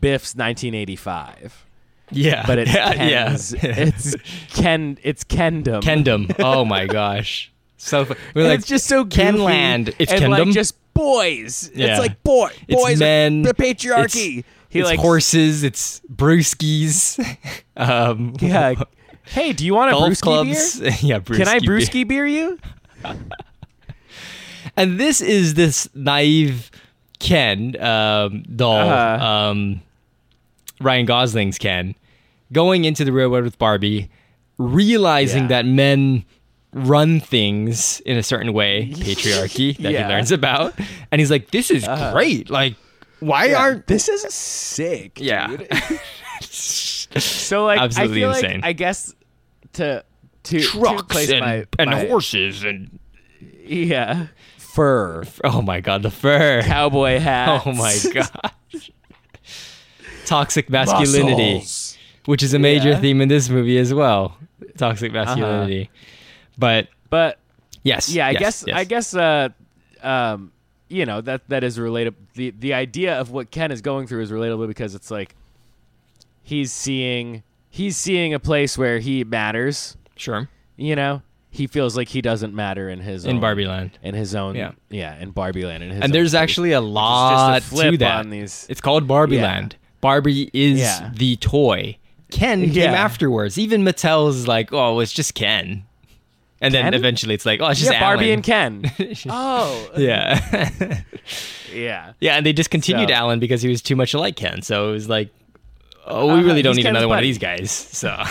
Biff's 0.00 0.34
1985, 0.34 1.64
Yeah, 2.10 2.44
but 2.46 2.58
it's 2.58 2.74
yeah, 2.74 2.92
Ken's, 2.94 3.52
yeah. 3.54 3.60
it's 3.76 4.16
Ken 4.54 4.98
it's 5.02 5.24
Kendom. 5.24 5.80
Kendom. 5.82 6.34
Oh 6.38 6.64
my 6.64 6.86
gosh, 7.00 7.50
so 7.78 8.06
we're 8.34 8.46
like 8.48 8.58
it's 8.60 8.68
just 8.68 8.86
so 8.86 9.04
Kenland. 9.06 9.94
It's 9.98 10.12
and 10.12 10.30
like 10.30 10.42
Kendom? 10.42 10.52
just 10.52 10.76
boys. 10.94 11.70
Yeah. 11.74 11.88
It's 11.92 11.98
like 12.00 12.22
boy, 12.22 12.50
It's 12.68 12.82
boys, 12.82 12.98
men. 13.00 13.42
the 13.42 13.54
patriarchy. 13.54 14.44
he 14.68 14.80
it's 14.80 14.88
like 14.88 14.98
horses. 15.00 15.62
It's 15.62 16.00
brewskis. 16.12 17.18
um, 17.76 18.34
Yeah. 18.40 18.74
Hey, 19.24 19.52
do 19.54 19.64
you 19.66 19.74
want 19.74 19.92
a 19.92 19.96
brewski 19.96 20.22
clubs. 20.22 20.78
beer? 20.80 20.90
yeah, 21.00 21.18
brewski 21.20 21.36
Can 21.38 21.48
I 21.48 21.58
beer. 21.58 21.70
brewski 21.70 22.06
beer 22.06 22.26
you? 22.26 22.58
And 24.76 25.00
this 25.00 25.20
is 25.20 25.54
this 25.54 25.88
naive 25.94 26.70
Ken 27.18 27.80
um, 27.80 28.42
doll, 28.42 28.76
Uh-huh. 28.90 29.24
um, 29.24 29.80
Ryan 30.80 31.06
Gosling's 31.06 31.56
Ken, 31.58 31.94
going 32.52 32.84
into 32.84 33.04
the 33.04 33.12
real 33.12 33.30
world 33.30 33.44
with 33.44 33.58
Barbie, 33.58 34.10
realizing 34.58 35.44
Yeah. 35.44 35.48
that 35.48 35.66
men 35.66 36.24
run 36.72 37.20
things 37.20 38.00
in 38.00 38.18
a 38.18 38.22
certain 38.22 38.52
way, 38.52 38.90
patriarchy 38.96 39.76
that 39.78 39.92
Yeah. 39.92 40.08
he 40.08 40.12
learns 40.12 40.30
about, 40.30 40.74
and 41.10 41.20
he's 41.20 41.30
like, 41.30 41.50
"This 41.52 41.70
is 41.70 41.86
Uh-huh. 41.88 42.12
great! 42.12 42.50
Like, 42.50 42.74
why 43.20 43.46
Yeah, 43.46 43.58
aren't 43.60 43.86
this 43.86 44.08
is 44.10 44.22
sick? 44.34 45.18
yeah?" 45.20 45.46
dude. 45.46 45.68
So 46.42 47.64
like, 47.64 47.80
Absolutely 47.80 48.18
I 48.18 48.20
feel 48.20 48.34
insane. 48.34 48.60
like 48.60 48.64
I 48.68 48.72
guess 48.74 49.14
to 49.74 50.04
to 50.46 50.60
to 50.60 50.66
Trucks 50.66 51.02
place 51.12 51.30
and, 51.30 51.40
my, 51.40 51.66
and 51.78 51.90
my- 51.90 52.06
horses 52.06 52.64
and 52.64 52.98
yeah, 53.64 54.28
fur, 54.58 55.24
oh 55.44 55.60
my 55.62 55.80
god, 55.80 56.02
the 56.02 56.10
fur! 56.10 56.62
cowboy 56.62 57.18
hat. 57.18 57.62
Oh 57.66 57.72
my 57.72 57.96
gosh. 58.12 58.90
Toxic 60.24 60.68
masculinity, 60.70 61.54
Muscles. 61.54 61.98
which 62.26 62.42
is 62.42 62.54
a 62.54 62.58
major 62.58 62.88
Yeah. 62.88 62.94
Uh-huh. 62.94 63.02
theme 63.02 63.20
in 63.20 63.28
this 63.28 63.48
movie 63.48 63.78
as 63.78 63.94
well. 63.94 64.36
Toxic 64.76 65.12
masculinity. 65.12 65.90
But 66.58 66.88
But 67.10 67.38
yes. 67.82 68.08
yeah, 68.08 68.26
I 68.26 68.30
yes, 68.30 68.40
guess 68.40 68.64
yes. 68.66 68.76
I 68.76 68.84
guess 68.84 69.14
uh, 69.14 69.48
um, 70.02 70.52
you 70.88 71.06
know 71.06 71.20
that 71.20 71.48
that 71.48 71.62
is 71.64 71.78
relatable. 71.78 72.14
The 72.34 72.50
the 72.50 72.74
idea 72.74 73.18
of 73.20 73.30
what 73.30 73.50
Ken 73.50 73.70
is 73.70 73.80
going 73.80 74.06
through 74.06 74.22
is 74.22 74.30
relatable 74.30 74.66
because 74.68 74.94
it's 74.94 75.10
like 75.10 75.34
he's 76.42 76.72
seeing 76.72 77.42
he's 77.70 77.96
seeing 77.96 78.34
a 78.34 78.38
place 78.40 78.76
where 78.78 78.98
he 78.98 79.22
matters. 79.24 79.96
Sure. 80.16 80.48
You 80.76 80.96
know, 80.96 81.22
he 81.50 81.66
feels 81.66 81.96
like 81.96 82.08
he 82.08 82.20
doesn't 82.20 82.54
matter 82.54 82.88
in 82.90 83.00
his 83.00 83.24
In 83.24 83.36
own, 83.36 83.40
Barbie 83.40 83.66
Land. 83.66 83.98
in 84.02 84.14
his 84.14 84.34
own 84.34 84.54
Yeah. 84.56 84.72
yeah 84.90 85.16
in 85.18 85.30
Barbie 85.30 85.64
Land 85.64 85.82
in 85.82 85.90
his 85.90 86.00
And 86.02 86.12
there's 86.12 86.30
space. 86.32 86.40
actually 86.40 86.72
a 86.72 86.80
lot 86.80 87.54
just 87.60 87.66
a 87.66 87.74
flip 87.74 87.90
to 87.92 87.98
that. 87.98 88.18
on 88.20 88.30
these. 88.30 88.66
It's 88.68 88.80
called 88.80 89.06
Barbie 89.06 89.36
Yeah. 89.36 89.42
Land. 89.44 89.76
Barbie 90.00 90.50
is 90.52 90.80
Yeah. 90.80 91.10
the 91.14 91.36
toy. 91.36 91.96
Ken 92.30 92.70
came 92.72 92.90
afterwards. 92.90 93.56
Even 93.56 93.82
Mattel's 93.84 94.46
like, 94.48 94.72
oh, 94.72 94.98
it's 95.00 95.12
just 95.12 95.34
Ken. 95.34 95.84
And 96.60 96.72
then 96.74 96.92
eventually 96.94 97.34
it's 97.34 97.46
like, 97.46 97.60
oh, 97.60 97.68
it's 97.68 97.78
just 97.80 97.92
yeah, 97.92 98.00
Barbie 98.00 98.32
and 98.32 98.42
Ken. 98.42 98.82
oh, 99.28 99.90
Yeah. 99.96 101.00
yeah. 101.72 102.12
yeah, 102.20 102.36
and 102.36 102.44
they 102.44 102.52
discontinued 102.52 103.08
So- 103.10 103.14
Alan 103.14 103.38
because 103.40 103.62
he 103.62 103.68
was 103.68 103.80
too 103.82 103.94
much 103.96 104.12
like 104.14 104.36
Ken. 104.36 104.62
So 104.62 104.88
it 104.90 104.92
was 104.92 105.08
like, 105.08 105.30
oh, 106.06 106.26
we 106.26 106.32
Uh-huh, 106.32 106.42
really 106.44 106.62
don't 106.62 106.76
need 106.76 106.82
Ken's 106.82 106.92
another 106.92 107.08
one 107.08 107.18
of 107.18 107.22
these 107.22 107.38
guys. 107.38 107.70
So 107.70 108.08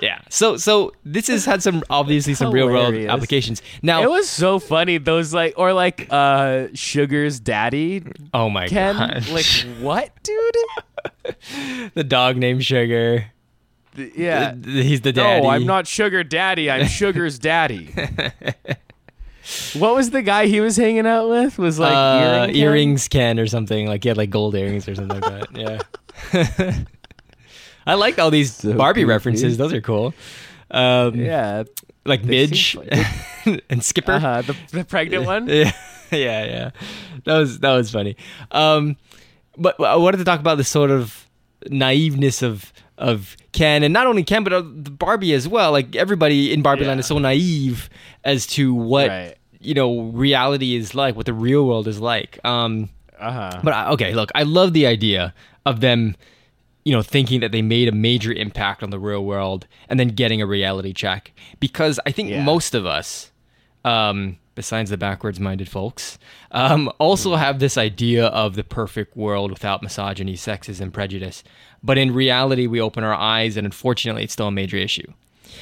Yeah. 0.00 0.20
So 0.30 0.56
so 0.56 0.92
this 1.04 1.26
has 1.28 1.44
had 1.44 1.62
some 1.62 1.82
obviously 1.90 2.34
some 2.34 2.52
real 2.52 2.66
world 2.68 2.94
applications. 2.94 3.60
Now 3.82 4.02
It 4.02 4.10
was 4.10 4.28
so 4.28 4.58
funny. 4.58 4.98
Those 4.98 5.34
like 5.34 5.54
or 5.56 5.72
like 5.72 6.06
uh 6.10 6.68
Sugar's 6.74 7.38
daddy 7.40 8.02
Oh 8.32 8.48
my 8.48 8.66
Ken. 8.68 8.96
god. 8.96 9.28
Like 9.28 9.44
what, 9.80 10.10
dude? 10.22 10.56
the 11.94 12.04
dog 12.04 12.36
named 12.36 12.64
Sugar. 12.64 13.26
Th- 13.96 14.12
Yeah. 14.16 14.52
Th- 14.54 14.86
He's 14.86 15.02
the 15.02 15.12
daddy. 15.12 15.42
No, 15.42 15.50
I'm 15.50 15.66
not 15.66 15.86
Sugar 15.86 16.24
Daddy. 16.24 16.70
I'm 16.70 16.86
Sugar's 17.00 17.38
daddy. 17.38 17.92
what 19.74 19.94
was 19.94 20.10
the 20.10 20.22
guy 20.22 20.46
he 20.46 20.60
was 20.60 20.76
hanging 20.76 21.06
out 21.06 21.28
with? 21.28 21.58
Was 21.58 21.78
like 21.78 21.92
uh, 21.94 22.20
earring 22.22 22.46
Ken? 22.46 22.56
earrings 22.56 23.08
Ken 23.08 23.38
or 23.38 23.46
something. 23.46 23.86
Like 23.86 24.02
he 24.04 24.08
had 24.08 24.16
like 24.16 24.30
gold 24.30 24.54
earrings 24.54 24.88
or 24.88 24.94
something 24.94 25.20
like 25.20 25.48
that. 25.50 25.82
Yeah. 26.32 26.84
I 27.86 27.94
like 27.94 28.18
all 28.18 28.30
these 28.30 28.54
So 28.54 28.74
Barbie 28.74 29.04
references. 29.04 29.56
Those 29.56 29.72
are 29.72 29.80
cool. 29.80 30.14
Um, 30.70 31.14
Yeah. 31.16 31.64
like 32.04 32.24
Midge 32.24 32.76
and 33.70 33.82
Skipper. 33.84 34.12
Uh-huh. 34.12 34.42
The, 34.42 34.56
the 34.72 34.84
pregnant 34.84 35.24
one. 35.24 35.48
Yeah, 36.12 36.18
yeah, 36.18 36.44
yeah. 36.44 36.70
That 37.24 37.38
was 37.38 37.60
that 37.60 37.72
was 37.72 37.88
funny. 37.92 38.16
Um, 38.50 38.96
but 39.56 39.78
I 39.80 39.94
wanted 39.94 40.16
to 40.18 40.24
talk 40.24 40.40
about 40.40 40.56
the 40.56 40.64
sort 40.64 40.90
of 40.90 41.28
naiveness 41.70 42.42
of 42.42 42.72
of 42.98 43.36
Ken, 43.52 43.82
and 43.84 43.92
not 43.94 44.08
only 44.08 44.24
Ken, 44.24 44.42
but 44.42 44.52
uh, 44.52 44.62
the 44.62 44.90
Barbie 44.90 45.32
as 45.34 45.46
well. 45.46 45.70
Like 45.70 45.94
everybody 45.94 46.52
in 46.52 46.62
Barbie 46.62 46.84
Land 46.84 46.98
is 46.98 47.06
so 47.06 47.18
naive 47.18 47.88
as 48.24 48.44
to 48.48 48.74
what 48.74 49.08
Right. 49.08 49.36
you 49.60 49.72
know 49.74 50.02
reality 50.10 50.74
is 50.74 50.96
like, 50.96 51.14
what 51.14 51.26
the 51.26 51.32
real 51.32 51.64
world 51.64 51.86
is 51.86 52.00
like. 52.00 52.38
Um, 52.44 52.88
Uh-huh. 53.20 53.60
but 53.62 53.72
I, 53.72 53.90
okay, 53.90 54.12
look, 54.12 54.30
I 54.34 54.42
love 54.42 54.72
the 54.72 54.86
idea 54.86 55.32
of 55.64 55.80
them, 55.80 56.16
you 56.84 56.92
know, 56.92 57.02
thinking 57.02 57.40
that 57.40 57.52
they 57.52 57.62
made 57.62 57.88
a 57.88 57.92
major 57.92 58.32
impact 58.32 58.82
on 58.82 58.90
the 58.90 58.98
real 58.98 59.24
world 59.24 59.66
and 59.88 60.00
then 60.00 60.08
getting 60.08 60.40
a 60.40 60.46
reality 60.46 60.92
check. 60.92 61.32
Because 61.60 62.00
I 62.06 62.10
think 62.12 62.30
Yeah. 62.30 62.42
most 62.42 62.74
of 62.74 62.86
us, 62.86 63.30
um, 63.84 64.38
besides 64.54 64.90
the 64.90 64.96
backwards 64.96 65.38
minded 65.38 65.68
folks, 65.68 66.18
um, 66.52 66.90
also 66.98 67.36
have 67.36 67.58
this 67.58 67.76
idea 67.78 68.26
of 68.26 68.54
the 68.54 68.64
perfect 68.64 69.16
world 69.16 69.50
without 69.50 69.82
misogyny, 69.82 70.34
sexism, 70.34 70.80
and 70.80 70.94
prejudice. 70.94 71.42
But 71.82 71.96
in 71.98 72.12
reality, 72.12 72.66
we 72.66 72.80
open 72.80 73.04
our 73.04 73.14
eyes, 73.14 73.56
and 73.56 73.66
unfortunately, 73.66 74.24
it's 74.24 74.32
still 74.32 74.48
a 74.48 74.52
major 74.52 74.76
issue. 74.76 75.12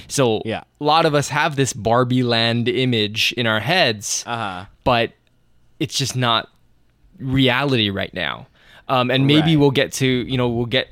So 0.06 0.42
Yeah. 0.44 0.62
a 0.80 0.84
lot 0.84 1.04
of 1.06 1.14
us 1.14 1.28
have 1.30 1.56
this 1.56 1.72
Barbie 1.72 2.22
land 2.22 2.68
image 2.68 3.32
in 3.36 3.46
our 3.46 3.60
heads 3.60 4.22
Uh-huh. 4.26 4.66
but 4.84 5.12
it's 5.80 5.96
just 5.96 6.14
not 6.16 6.48
reality 7.18 7.90
right 7.90 8.12
now. 8.14 8.46
Um, 8.88 9.10
and 9.10 9.26
maybe 9.26 9.50
Right. 9.54 9.60
we'll 9.60 9.70
get 9.70 9.92
to 9.94 10.06
you 10.06 10.36
know 10.36 10.48
we'll 10.48 10.66
get 10.66 10.88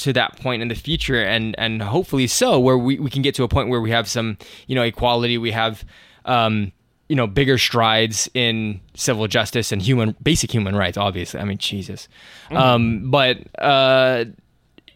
to 0.00 0.12
that 0.14 0.38
point 0.40 0.62
in 0.62 0.68
the 0.68 0.74
future, 0.74 1.22
and 1.22 1.54
and 1.58 1.82
hopefully 1.82 2.26
so, 2.26 2.58
where 2.58 2.78
we, 2.78 2.98
we 2.98 3.10
can 3.10 3.22
get 3.22 3.34
to 3.36 3.44
a 3.44 3.48
point 3.48 3.68
where 3.68 3.80
we 3.80 3.90
have 3.90 4.08
some 4.08 4.36
you 4.66 4.74
know 4.74 4.82
equality, 4.82 5.38
we 5.38 5.52
have 5.52 5.84
um, 6.24 6.72
you 7.08 7.16
know 7.16 7.26
bigger 7.26 7.58
strides 7.58 8.30
in 8.34 8.80
civil 8.94 9.26
justice 9.26 9.72
and 9.72 9.82
human 9.82 10.16
basic 10.22 10.52
human 10.52 10.74
rights. 10.76 10.96
Obviously, 10.96 11.40
I 11.40 11.44
mean 11.44 11.58
Jesus, 11.58 12.08
um, 12.50 13.10
but. 13.10 13.38
Uh, 13.58 14.26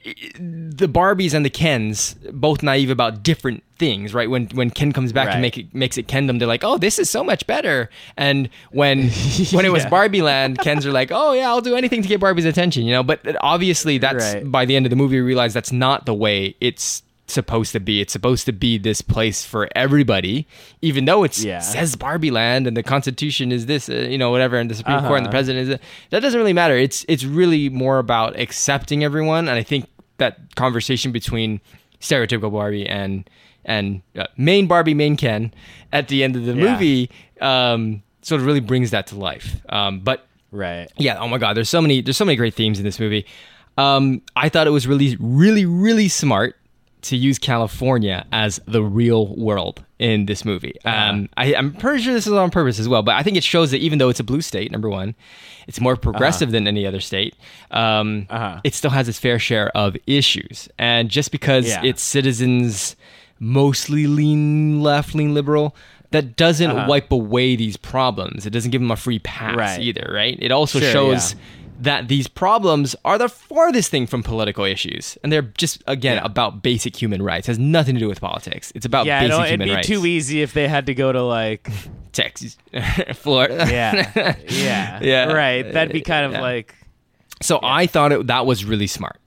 the 0.04 0.86
Barbies 0.88 1.32
and 1.34 1.44
the 1.44 1.50
Kens 1.50 2.14
both 2.32 2.62
naive 2.62 2.90
about 2.90 3.22
different 3.22 3.62
things, 3.78 4.12
right? 4.14 4.28
When 4.28 4.46
when 4.48 4.70
Ken 4.70 4.92
comes 4.92 5.12
back 5.12 5.26
Right. 5.28 5.32
and 5.34 5.42
make 5.42 5.56
it 5.58 5.74
makes 5.74 5.96
it 5.96 6.06
Kendom, 6.06 6.38
they're 6.38 6.48
like, 6.48 6.64
"Oh, 6.64 6.76
this 6.78 6.98
is 6.98 7.08
so 7.08 7.24
much 7.24 7.46
better." 7.46 7.88
And 8.16 8.48
when 8.70 9.08
when 9.52 9.64
it 9.64 9.72
was 9.72 9.84
Yeah. 9.84 9.88
Barbie 9.88 10.22
Land, 10.22 10.58
Kens 10.58 10.84
are 10.86 10.92
like, 10.92 11.10
"Oh 11.12 11.32
yeah, 11.32 11.48
I'll 11.48 11.60
do 11.62 11.74
anything 11.74 12.02
to 12.02 12.08
get 12.08 12.20
Barbie's 12.20 12.44
attention," 12.44 12.84
you 12.84 12.92
know. 12.92 13.02
But 13.02 13.20
obviously, 13.40 13.98
that's 13.98 14.34
Right. 14.34 14.50
by 14.50 14.64
the 14.64 14.76
end 14.76 14.86
of 14.86 14.90
the 14.90 14.96
movie, 14.96 15.16
we 15.16 15.22
realize 15.26 15.54
that's 15.54 15.72
not 15.72 16.06
the 16.06 16.14
way 16.14 16.54
it's 16.60 17.02
supposed 17.26 17.72
to 17.72 17.80
be. 17.80 18.02
It's 18.02 18.12
supposed 18.12 18.44
to 18.44 18.52
be 18.52 18.76
this 18.76 19.00
place 19.00 19.46
for 19.46 19.66
everybody, 19.74 20.46
even 20.82 21.06
though 21.06 21.24
it 21.24 21.42
Yeah. 21.42 21.60
says 21.60 21.96
Barbie 21.96 22.30
Land 22.30 22.66
and 22.66 22.76
the 22.76 22.82
Constitution 22.82 23.50
is 23.50 23.64
this, 23.64 23.88
uh, 23.88 23.94
you 24.10 24.18
know, 24.18 24.30
whatever, 24.30 24.58
and 24.58 24.70
the 24.70 24.74
Supreme 24.74 25.00
Court 25.00 25.16
and 25.16 25.24
the 25.24 25.30
Uh-huh. 25.30 25.38
president 25.38 25.62
is 25.62 25.68
it. 25.76 25.80
that 26.10 26.20
doesn't 26.20 26.38
really 26.38 26.52
matter. 26.52 26.76
It's 26.76 27.06
it's 27.08 27.24
really 27.24 27.70
more 27.70 27.98
about 27.98 28.38
accepting 28.38 29.02
everyone, 29.02 29.48
and 29.48 29.56
I 29.58 29.62
think 29.62 29.86
that 30.18 30.54
conversation 30.56 31.12
between 31.12 31.60
stereotypical 32.00 32.52
Barbie 32.52 32.86
and 32.86 33.28
and 33.64 34.02
uh, 34.16 34.26
main 34.36 34.66
Barbie, 34.66 34.92
main 34.94 35.16
Ken, 35.16 35.52
at 35.92 36.08
the 36.08 36.22
end 36.22 36.36
of 36.36 36.44
the 36.44 36.52
Yeah. 36.52 36.72
movie, 36.72 37.10
um, 37.40 38.02
sort 38.22 38.40
of 38.40 38.46
really 38.46 38.60
brings 38.60 38.90
that 38.90 39.06
to 39.08 39.16
life. 39.16 39.56
Um, 39.70 40.00
but 40.00 40.26
Right. 40.52 40.88
yeah, 40.98 41.18
oh 41.18 41.28
my 41.28 41.38
god, 41.38 41.56
there's 41.56 41.68
so 41.70 41.80
many 41.80 42.00
there's 42.00 42.16
so 42.16 42.24
many 42.24 42.36
great 42.36 42.54
themes 42.54 42.78
in 42.78 42.84
this 42.84 43.00
movie. 43.00 43.24
Um, 43.78 44.22
I 44.36 44.48
thought 44.50 44.66
it 44.66 44.70
was 44.70 44.86
really 44.86 45.16
really 45.18 45.64
really 45.66 46.08
smart 46.08 46.56
to 47.04 47.16
use 47.16 47.38
California 47.38 48.26
as 48.32 48.60
the 48.66 48.82
real 48.82 49.34
world 49.36 49.84
in 49.98 50.26
this 50.26 50.44
movie. 50.44 50.74
Um, 50.84 51.28
I, 51.36 51.54
I'm 51.54 51.72
pretty 51.72 52.02
sure 52.02 52.12
this 52.12 52.26
is 52.26 52.32
on 52.32 52.50
purpose 52.50 52.78
as 52.78 52.88
well, 52.88 53.02
but 53.02 53.14
I 53.14 53.22
think 53.22 53.36
it 53.36 53.44
shows 53.44 53.70
that 53.70 53.78
even 53.78 53.98
though 53.98 54.08
it's 54.08 54.20
a 54.20 54.24
blue 54.24 54.40
state, 54.42 54.70
number 54.72 54.88
one, 54.90 55.14
it's 55.66 55.80
more 55.80 55.96
progressive 55.96 56.50
than 56.50 56.66
any 56.66 56.86
other 56.86 57.00
state. 57.00 57.34
Um, 57.70 58.26
Uh-huh. 58.30 58.60
It 58.64 58.74
still 58.74 58.90
has 58.90 59.08
its 59.08 59.18
fair 59.18 59.38
share 59.38 59.68
of 59.76 59.96
issues, 60.06 60.68
and 60.78 61.08
just 61.08 61.30
because 61.30 61.66
Yeah. 61.68 61.82
its 61.84 62.02
citizens 62.02 62.96
mostly 63.38 64.06
lean 64.06 64.82
left, 64.82 65.14
lean 65.14 65.34
liberal. 65.34 65.74
That 66.10 66.36
doesn't 66.36 66.70
Uh-huh. 66.70 66.86
wipe 66.88 67.10
away 67.10 67.56
these 67.56 67.76
problems. 67.76 68.46
It 68.46 68.50
doesn't 68.50 68.70
give 68.70 68.80
them 68.80 68.90
a 68.92 68.96
free 68.96 69.18
pass 69.18 69.56
Right. 69.56 69.80
either, 69.80 70.10
right? 70.14 70.38
It 70.40 70.52
also 70.52 70.78
Sure, 70.78 70.92
shows 70.92 71.34
yeah. 71.34 71.40
That 71.84 72.08
these 72.08 72.28
problems 72.28 72.94
are 73.04 73.16
the 73.18 73.28
farthest 73.28 73.90
thing 73.90 74.06
from 74.06 74.22
political 74.22 74.64
issues, 74.64 75.16
and 75.22 75.32
they're 75.32 75.42
just 75.42 75.82
again 75.86 76.16
Yeah. 76.16 76.24
about 76.24 76.62
basic 76.62 77.00
human 77.00 77.22
rights. 77.22 77.48
It 77.48 77.52
has 77.52 77.58
nothing 77.58 77.94
to 77.94 78.00
do 78.00 78.08
with 78.08 78.20
politics. 78.20 78.72
It's 78.74 78.84
about 78.86 79.06
Yeah, 79.06 79.20
basic 79.20 79.38
it'd 79.38 79.50
human 79.52 79.68
be 79.68 79.74
rights. 79.74 79.88
too 79.88 80.04
easy 80.06 80.42
if 80.42 80.52
they 80.52 80.68
had 80.68 80.86
to 80.86 80.94
go 80.94 81.12
to 81.12 81.22
like 81.22 81.70
Texas, 82.12 82.56
Florida. 83.14 83.66
yeah, 83.70 84.36
yeah, 84.48 85.00
Yeah. 85.02 85.32
right. 85.32 85.62
That'd 85.72 85.92
be 85.92 86.00
kind 86.02 86.26
of 86.26 86.32
Yeah. 86.32 86.40
like 86.42 86.74
So 87.42 87.58
I 87.62 87.86
thought 87.86 88.12
it, 88.12 88.26
that 88.28 88.46
was 88.46 88.64
really 88.64 88.86
smart. 88.86 89.20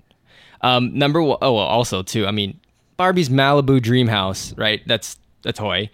Um, 0.61 0.97
number 0.97 1.21
one, 1.21 1.37
oh 1.41 1.53
well, 1.53 1.63
also 1.65 2.01
too. 2.03 2.25
I 2.25 2.31
mean, 2.31 2.59
Barbie's 2.97 3.29
Malibu 3.29 3.81
dream 3.81 4.07
house, 4.07 4.53
right? 4.57 4.81
That's 4.87 5.17
a 5.47 5.53
toy. 5.53 5.89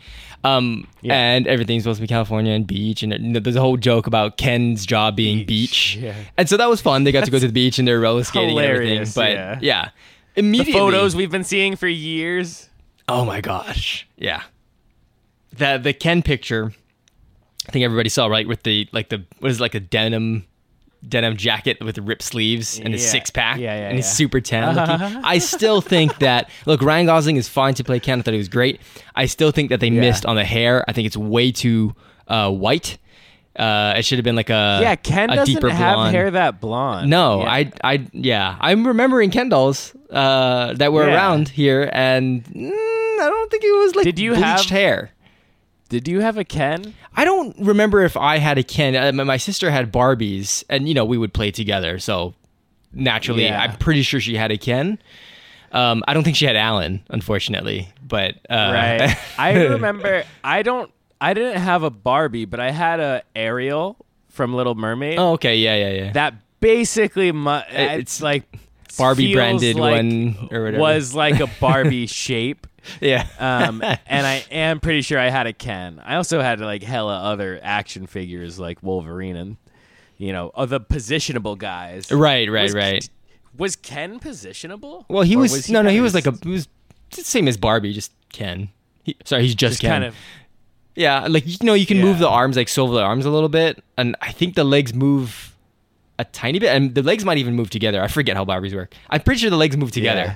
Um, 0.45 0.87
Yeah. 1.01 1.13
and 1.13 1.47
everything's 1.47 1.83
supposed 1.83 1.99
to 1.99 2.01
be 2.01 2.07
California 2.07 2.51
and 2.51 2.67
beach, 2.67 3.01
and 3.01 3.13
you 3.13 3.19
know, 3.19 3.39
there's 3.39 3.55
a 3.55 3.61
whole 3.61 3.77
joke 3.77 4.07
about 4.07 4.35
Ken's 4.37 4.85
job 4.85 5.15
being 5.15 5.45
beach. 5.45 5.95
Beach, 5.95 5.95
yeah. 6.03 6.15
And 6.37 6.49
so 6.49 6.57
that 6.57 6.69
was 6.69 6.81
fun. 6.81 7.05
They 7.05 7.13
got 7.13 7.23
to 7.23 7.31
go 7.31 7.39
to 7.39 7.47
the 7.47 7.53
beach 7.53 7.79
and 7.79 7.87
they're 7.87 7.99
roller 8.01 8.23
skating 8.25 8.49
and 8.57 8.59
everything. 8.59 8.87
hilarious, 8.87 9.15
But 9.15 9.31
yeah. 9.31 9.59
yeah, 9.61 9.89
the 10.35 10.63
photos 10.73 11.15
we've 11.15 11.31
been 11.31 11.45
seeing 11.45 11.75
for 11.77 11.87
years. 11.87 12.69
Oh 13.07 13.23
my 13.23 13.39
gosh. 13.39 14.05
Yeah. 14.17 14.41
The 15.55 15.77
the 15.77 15.93
Ken 15.93 16.21
picture, 16.23 16.73
I 17.67 17.71
think 17.71 17.85
everybody 17.85 18.09
saw 18.09 18.27
right 18.27 18.47
with 18.47 18.63
the 18.63 18.87
like 18.91 19.09
the 19.09 19.23
what 19.39 19.51
is 19.51 19.59
it, 19.59 19.61
like 19.61 19.75
a 19.75 19.79
denim 19.79 20.45
denim 21.07 21.35
jacket 21.37 21.83
with 21.83 21.97
ripped 21.97 22.21
sleeves 22.21 22.79
and 22.79 22.93
his 22.93 23.03
Yeah. 23.03 23.09
six 23.11 23.29
pack 23.29 23.57
Yeah, 23.59 23.75
yeah, 23.75 23.87
and 23.87 23.95
he's 23.97 24.05
yeah. 24.05 24.11
super 24.11 24.39
tan 24.41 24.75
looking. 24.75 25.21
I 25.23 25.37
still 25.39 25.81
think 25.81 26.17
that 26.19 26.49
look, 26.65 26.81
Ryan 26.81 27.05
Gosling 27.07 27.35
is 27.37 27.47
fine 27.49 27.73
to 27.75 27.83
play 27.83 27.99
Ken. 27.99 28.19
I 28.19 28.21
thought 28.21 28.33
he 28.33 28.37
was 28.37 28.49
great. 28.49 28.79
I 29.15 29.25
still 29.25 29.51
think 29.51 29.69
that 29.69 29.79
they 29.79 29.89
missed 29.89 30.25
on 30.25 30.35
the 30.35 30.45
hair. 30.45 30.83
I 30.87 30.93
think 30.93 31.05
it's 31.07 31.17
way 31.17 31.51
too 31.51 31.95
uh, 32.27 32.49
white. 32.51 32.97
Uh, 33.55 33.93
it 33.97 34.03
should 34.03 34.17
have 34.17 34.23
been 34.23 34.35
like 34.35 34.49
a 34.49 34.79
yeah, 34.81 34.95
Ken 34.95 35.29
a 35.29 35.35
doesn't 35.35 35.53
deeper 35.53 35.69
have 35.69 35.95
blonde. 35.95 36.15
hair 36.15 36.31
that 36.31 36.59
blonde. 36.59 37.07
No. 37.09 37.43
I, 37.43 37.71
I, 37.83 38.07
yeah, 38.11 38.57
I'm 38.59 38.87
remembering 38.87 39.29
Ken 39.29 39.49
dolls 39.49 39.93
uh, 40.09 40.73
that 40.73 40.91
were 40.91 41.03
around 41.03 41.49
here, 41.49 41.87
and 41.93 42.43
mm, 42.45 42.71
I 42.71 43.29
don't 43.29 43.51
think 43.51 43.63
it 43.63 43.71
was 43.77 43.95
like 43.95 44.05
Did 44.05 44.17
you 44.17 44.31
bleached 44.31 44.43
have- 44.45 44.65
hair. 44.69 45.11
Did 45.93 46.07
you 46.07 46.21
have 46.21 46.39
a 46.39 46.43
Ken? 46.43 46.95
I 47.15 47.23
don't 47.23 47.55
remember 47.59 48.01
if 48.03 48.17
I 48.17 48.39
had 48.39 48.57
a 48.57 48.63
Ken. 48.63 48.95
Uh, 48.95 49.11
my- 49.11 49.23
my 49.23 49.37
sister 49.37 49.69
had 49.69 49.93
Barbies, 49.93 50.63
and 50.69 50.87
you 50.87 50.95
know 50.95 51.05
we 51.05 51.19
would 51.19 51.33
play 51.35 51.51
together. 51.51 51.99
So 51.99 52.33
naturally, 52.91 53.43
Yeah. 53.43 53.61
I'm 53.61 53.77
pretty 53.77 54.01
sure 54.01 54.19
she 54.19 54.35
had 54.35 54.51
a 54.51 54.57
Ken. 54.57 54.97
Um, 55.71 56.03
I 56.07 56.15
don't 56.15 56.23
think 56.23 56.35
she 56.35 56.45
had 56.45 56.55
Alan, 56.55 57.03
unfortunately. 57.09 57.89
But 58.07 58.35
uh, 58.49 58.71
Right. 58.73 59.15
I 59.37 59.53
remember. 59.65 60.23
I 60.43 60.63
don't. 60.63 60.89
I 61.21 61.35
didn't 61.35 61.61
have 61.61 61.83
a 61.83 61.91
Barbie, 61.91 62.45
but 62.45 62.59
I 62.59 62.71
had 62.71 62.99
a 62.99 63.21
Ariel 63.35 63.95
from 64.29 64.55
Little 64.55 64.73
Mermaid. 64.75 65.19
oh, 65.19 65.33
okay, 65.33 65.57
yeah, 65.57 65.75
yeah, 65.75 65.89
yeah. 66.05 66.11
That 66.13 66.33
basically, 66.59 67.31
mu- 67.31 67.59
it's, 67.69 68.01
It's 68.01 68.21
like 68.23 68.43
Barbie 68.97 69.31
branded 69.33 69.75
like- 69.75 69.95
one 69.97 70.49
or 70.51 70.63
whatever. 70.63 70.81
was 70.81 71.13
like 71.13 71.39
a 71.39 71.47
Barbie 71.61 72.07
shape. 72.07 72.65
Yeah. 73.01 73.27
Um, 73.39 73.81
and 74.07 74.27
I 74.27 74.43
am 74.51 74.79
pretty 74.79 75.01
sure 75.01 75.19
I 75.19 75.29
had 75.29 75.47
a 75.47 75.53
Ken. 75.53 76.01
I 76.03 76.15
also 76.15 76.41
had 76.41 76.59
like 76.59 76.83
hella 76.83 77.15
other 77.19 77.59
action 77.63 78.07
figures 78.07 78.59
like 78.59 78.81
Wolverine 78.83 79.35
and 79.35 79.57
you 80.17 80.31
know 80.33 80.51
other 80.55 80.79
positionable 80.79 81.57
guys. 81.57 82.11
right, 82.11 82.49
right, 82.49 82.63
Was- 82.63 82.73
right. 82.75 83.09
Was 83.57 83.75
Ken 83.75 84.19
positionable? 84.19 85.05
Well, 85.09 85.21
he 85.21 85.35
Or 85.35 85.39
was, 85.39 85.69
no, 85.69 85.83
no. 85.83 85.89
He 85.91 86.01
was 86.01 86.15
like 86.15 86.25
a. 86.25 86.31
He 86.43 86.49
was 86.49 86.67
the 87.11 87.23
same 87.23 87.47
as 87.47 87.55
Barbie, 87.55 87.93
just 87.93 88.11
Ken. 88.31 88.69
He, 89.03 89.15
sorry, 89.25 89.43
he's 89.43 89.53
just, 89.53 89.73
just 89.73 89.81
Ken. 89.81 89.91
kind 89.91 90.03
of 90.05 90.15
Yeah, 90.95 91.27
like 91.27 91.45
you 91.45 91.57
know, 91.61 91.75
you 91.75 91.85
can 91.85 91.99
move 92.01 92.17
the 92.17 92.27
arms, 92.27 92.57
like 92.57 92.67
swivel 92.67 92.95
the 92.95 93.01
arms 93.03 93.25
a 93.27 93.29
little 93.29 93.49
bit, 93.49 93.83
and 93.95 94.15
I 94.21 94.31
think 94.31 94.55
the 94.55 94.63
legs 94.63 94.93
move 94.95 95.52
a 96.19 96.25
tiny 96.25 96.59
bit, 96.59 96.69
and 96.69 96.93
the 96.95 97.01
legs 97.03 97.25
might 97.25 97.37
even 97.37 97.55
move 97.55 97.69
together. 97.69 98.01
I 98.01 98.07
forget 98.07 98.35
how 98.35 98.45
Barbies 98.45 98.73
work. 98.73 98.93
I'm 99.09 99.21
pretty 99.21 99.39
sure 99.41 99.49
the 99.49 99.57
legs 99.57 99.75
move 99.77 99.91
together. 99.91 100.35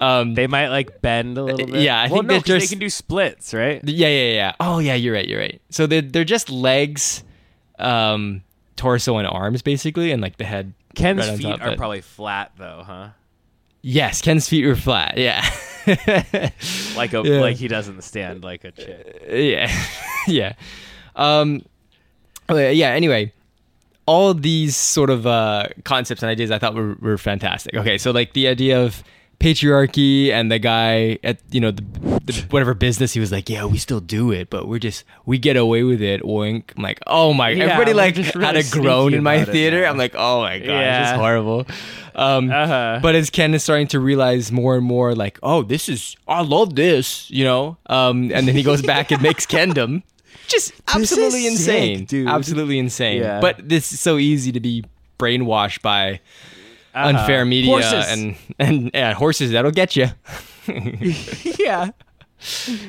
Um, 0.00 0.34
they 0.34 0.46
might 0.48 0.68
like 0.68 1.00
bend 1.00 1.38
a 1.38 1.42
little 1.44 1.66
bit. 1.66 1.80
Yeah, 1.80 1.96
I 2.00 2.06
well, 2.08 2.16
think 2.22 2.24
no, 2.26 2.40
they're 2.40 2.58
'cause 2.58 2.68
they 2.68 2.74
can 2.74 2.80
do 2.80 2.90
splits, 2.90 3.54
right? 3.54 3.80
yeah, 3.84 4.08
yeah, 4.08 4.32
yeah. 4.32 4.52
Oh, 4.58 4.78
yeah, 4.80 4.94
you're 4.94 5.14
right, 5.14 5.28
you're 5.28 5.38
right. 5.38 5.60
So 5.70 5.86
they're 5.86 6.02
they're 6.02 6.24
just 6.24 6.50
legs, 6.50 7.22
um, 7.78 8.42
torso 8.76 9.16
and 9.18 9.26
arms 9.28 9.62
basically, 9.62 10.10
and 10.10 10.20
like 10.20 10.38
the 10.38 10.44
head. 10.44 10.72
Ken's 10.94 11.26
right 11.28 11.36
feet 11.38 11.44
top, 11.46 11.60
are 11.60 11.68
but- 11.70 11.78
probably 11.78 12.00
flat 12.00 12.52
though, 12.58 12.82
huh? 12.84 13.08
Yes, 13.84 14.22
Ken's 14.22 14.48
feet 14.48 14.64
were 14.66 14.76
flat. 14.76 15.18
Yeah. 15.18 15.44
Like 16.96 17.12
a 17.14 17.22
Yeah. 17.24 17.40
like 17.40 17.56
he 17.56 17.66
doesn't 17.68 18.02
stand 18.02 18.44
like 18.44 18.62
a 18.64 18.70
chick. 18.70 19.22
yeah 19.30 19.72
yeah 20.28 20.52
um 21.16 21.62
yeah 22.48 22.90
anyway 22.90 23.32
all 24.06 24.34
these 24.34 24.76
sort 24.76 25.10
of 25.10 25.26
uh 25.26 25.68
concepts 25.84 26.22
and 26.22 26.30
ideas 26.30 26.50
i 26.50 26.58
thought 26.58 26.74
were, 26.74 26.96
were 27.00 27.18
fantastic. 27.18 27.74
Okay 27.74 27.98
so 27.98 28.10
like 28.10 28.32
the 28.32 28.48
idea 28.48 28.80
of 28.82 29.02
patriarchy 29.38 30.30
and 30.30 30.50
the 30.52 30.58
guy 30.58 31.18
at 31.24 31.38
you 31.50 31.60
know 31.60 31.70
the, 31.72 31.82
the 32.26 32.46
whatever 32.50 32.74
business 32.74 33.12
he 33.12 33.20
was 33.20 33.32
like 33.32 33.48
yeah 33.50 33.64
we 33.64 33.76
still 33.76 34.00
do 34.00 34.30
it 34.30 34.48
but 34.50 34.68
we're 34.68 34.78
just 34.78 35.04
we 35.26 35.36
get 35.36 35.56
away 35.56 35.82
with 35.82 36.00
it 36.00 36.22
oink. 36.22 36.64
I'm 36.76 36.82
like 36.82 37.00
oh 37.06 37.32
my 37.34 37.50
Yeah, 37.50 37.64
everybody 37.64 37.92
like 37.92 38.14
just 38.14 38.34
had 38.34 38.56
a 38.56 38.62
groan 38.70 39.14
in 39.14 39.22
my 39.22 39.44
theater. 39.44 39.84
i'm 39.84 39.96
like 39.98 40.14
oh 40.16 40.40
my 40.42 40.58
god 40.58 40.62
it's 40.62 40.70
Yeah. 40.70 41.16
horrible. 41.16 41.66
Um 42.14 42.50
Uh-huh. 42.50 43.00
but 43.02 43.14
as 43.14 43.30
Ken 43.30 43.52
is 43.54 43.62
starting 43.64 43.88
to 43.88 43.98
realize 44.00 44.52
more 44.52 44.76
and 44.76 44.84
more, 44.84 45.14
like, 45.14 45.38
oh, 45.42 45.62
this 45.62 45.88
is, 45.88 46.14
I 46.28 46.42
love 46.42 46.74
this, 46.76 47.30
you 47.30 47.42
know, 47.44 47.78
um, 47.86 48.30
and 48.34 48.46
then 48.46 48.54
he 48.54 48.62
goes 48.62 48.82
back 48.82 49.10
and 49.10 49.22
makes 49.22 49.46
Kendom, 49.46 50.02
just 50.48 50.72
absolutely 50.88 51.40
sick, 51.42 51.52
insane, 51.52 52.04
dude. 52.04 52.28
absolutely 52.28 52.78
insane. 52.78 53.22
Yeah. 53.22 53.40
But 53.40 53.68
this 53.68 53.92
is 53.92 54.00
so 54.00 54.18
easy 54.18 54.52
to 54.52 54.60
be 54.60 54.84
brainwashed 55.18 55.82
by 55.82 56.20
Uh-huh. 56.94 57.08
unfair 57.08 57.44
media 57.46 57.70
Horses. 57.70 58.06
and 58.10 58.36
and 58.58 58.90
yeah, 58.92 59.14
horses 59.14 59.52
that'll 59.52 59.70
get 59.70 59.96
you. 59.96 60.08
yeah. 61.58 61.90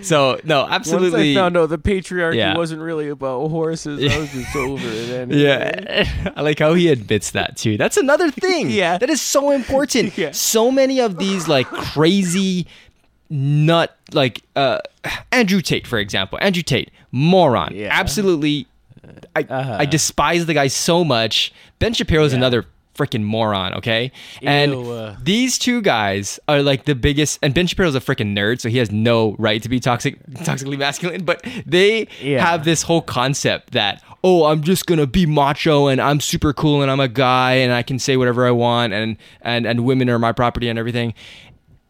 So 0.01 0.39
no, 0.43 0.65
absolutely. 0.67 1.11
Once 1.35 1.37
I 1.37 1.41
found 1.41 1.57
out 1.57 1.69
the 1.69 1.77
patriarchy 1.77 2.37
Yeah. 2.37 2.57
wasn't 2.57 2.81
really 2.81 3.09
about 3.09 3.49
horses, 3.49 3.99
I 4.11 4.17
was 4.17 4.31
just 4.31 4.55
over 4.55 4.81
it. 4.83 5.09
Anyway. 5.13 5.39
Yeah, 5.41 6.31
I 6.35 6.41
like 6.41 6.57
how 6.59 6.73
he 6.73 6.89
admits 6.89 7.31
that 7.31 7.55
too. 7.55 7.77
That's 7.77 7.95
another 7.97 8.31
thing. 8.31 8.71
Yeah. 8.71 8.97
that 8.97 9.09
is 9.11 9.21
so 9.21 9.51
important. 9.51 10.17
Yeah. 10.17 10.31
So 10.31 10.71
many 10.71 10.99
of 10.99 11.17
these 11.19 11.47
like 11.47 11.67
crazy 11.67 12.65
nut, 13.33 13.97
like 14.13 14.43
uh, 14.55 14.79
Andrew 15.31 15.59
Tate, 15.61 15.87
for 15.87 15.97
example. 15.99 16.37
Andrew 16.41 16.63
Tate, 16.63 16.91
moron. 17.11 17.73
Yeah. 17.75 17.89
Absolutely. 17.91 18.67
I 19.35 19.41
Uh-huh. 19.49 19.77
I 19.79 19.85
despise 19.85 20.45
the 20.45 20.53
guy 20.53 20.67
so 20.67 21.03
much. 21.03 21.51
Ben 21.79 21.93
Shapiro 21.93 22.23
is 22.23 22.31
Yeah. 22.31 22.37
another 22.37 22.65
freaking 22.95 23.23
moron. 23.23 23.73
Okay, 23.73 24.11
and 24.43 24.71
Ew, 24.71 24.91
uh. 24.91 25.15
these 25.21 25.57
two 25.57 25.81
guys 25.81 26.39
are 26.47 26.61
like 26.61 26.85
the 26.85 26.93
biggest. 26.95 27.39
And 27.41 27.53
Ben 27.53 27.65
Shapiro's 27.67 27.95
a 27.95 27.99
freaking 27.99 28.33
nerd, 28.37 28.61
so 28.61 28.69
he 28.69 28.77
has 28.77 28.91
no 28.91 29.35
right 29.39 29.61
to 29.63 29.67
be 29.67 29.79
toxic, 29.79 30.23
toxically 30.35 30.77
masculine. 30.77 31.23
But 31.25 31.43
they 31.65 32.07
Yeah. 32.21 32.45
have 32.45 32.63
this 32.65 32.83
whole 32.83 33.01
concept 33.01 33.71
that 33.71 34.01
oh, 34.25 34.45
I'm 34.45 34.61
just 34.63 34.85
gonna 34.85 35.05
be 35.07 35.25
macho 35.25 35.87
and 35.87 35.99
I'm 35.99 36.21
super 36.21 36.53
cool 36.53 36.81
and 36.81 36.89
I'm 36.89 37.01
a 37.01 37.09
guy 37.09 37.55
and 37.55 37.73
I 37.73 37.81
can 37.83 37.99
say 37.99 38.15
whatever 38.15 38.47
I 38.47 38.51
want 38.51 38.93
and 38.93 39.17
and 39.41 39.65
and 39.65 39.83
women 39.83 40.09
are 40.09 40.17
my 40.19 40.31
property 40.31 40.69
and 40.69 40.79
everything. 40.79 41.13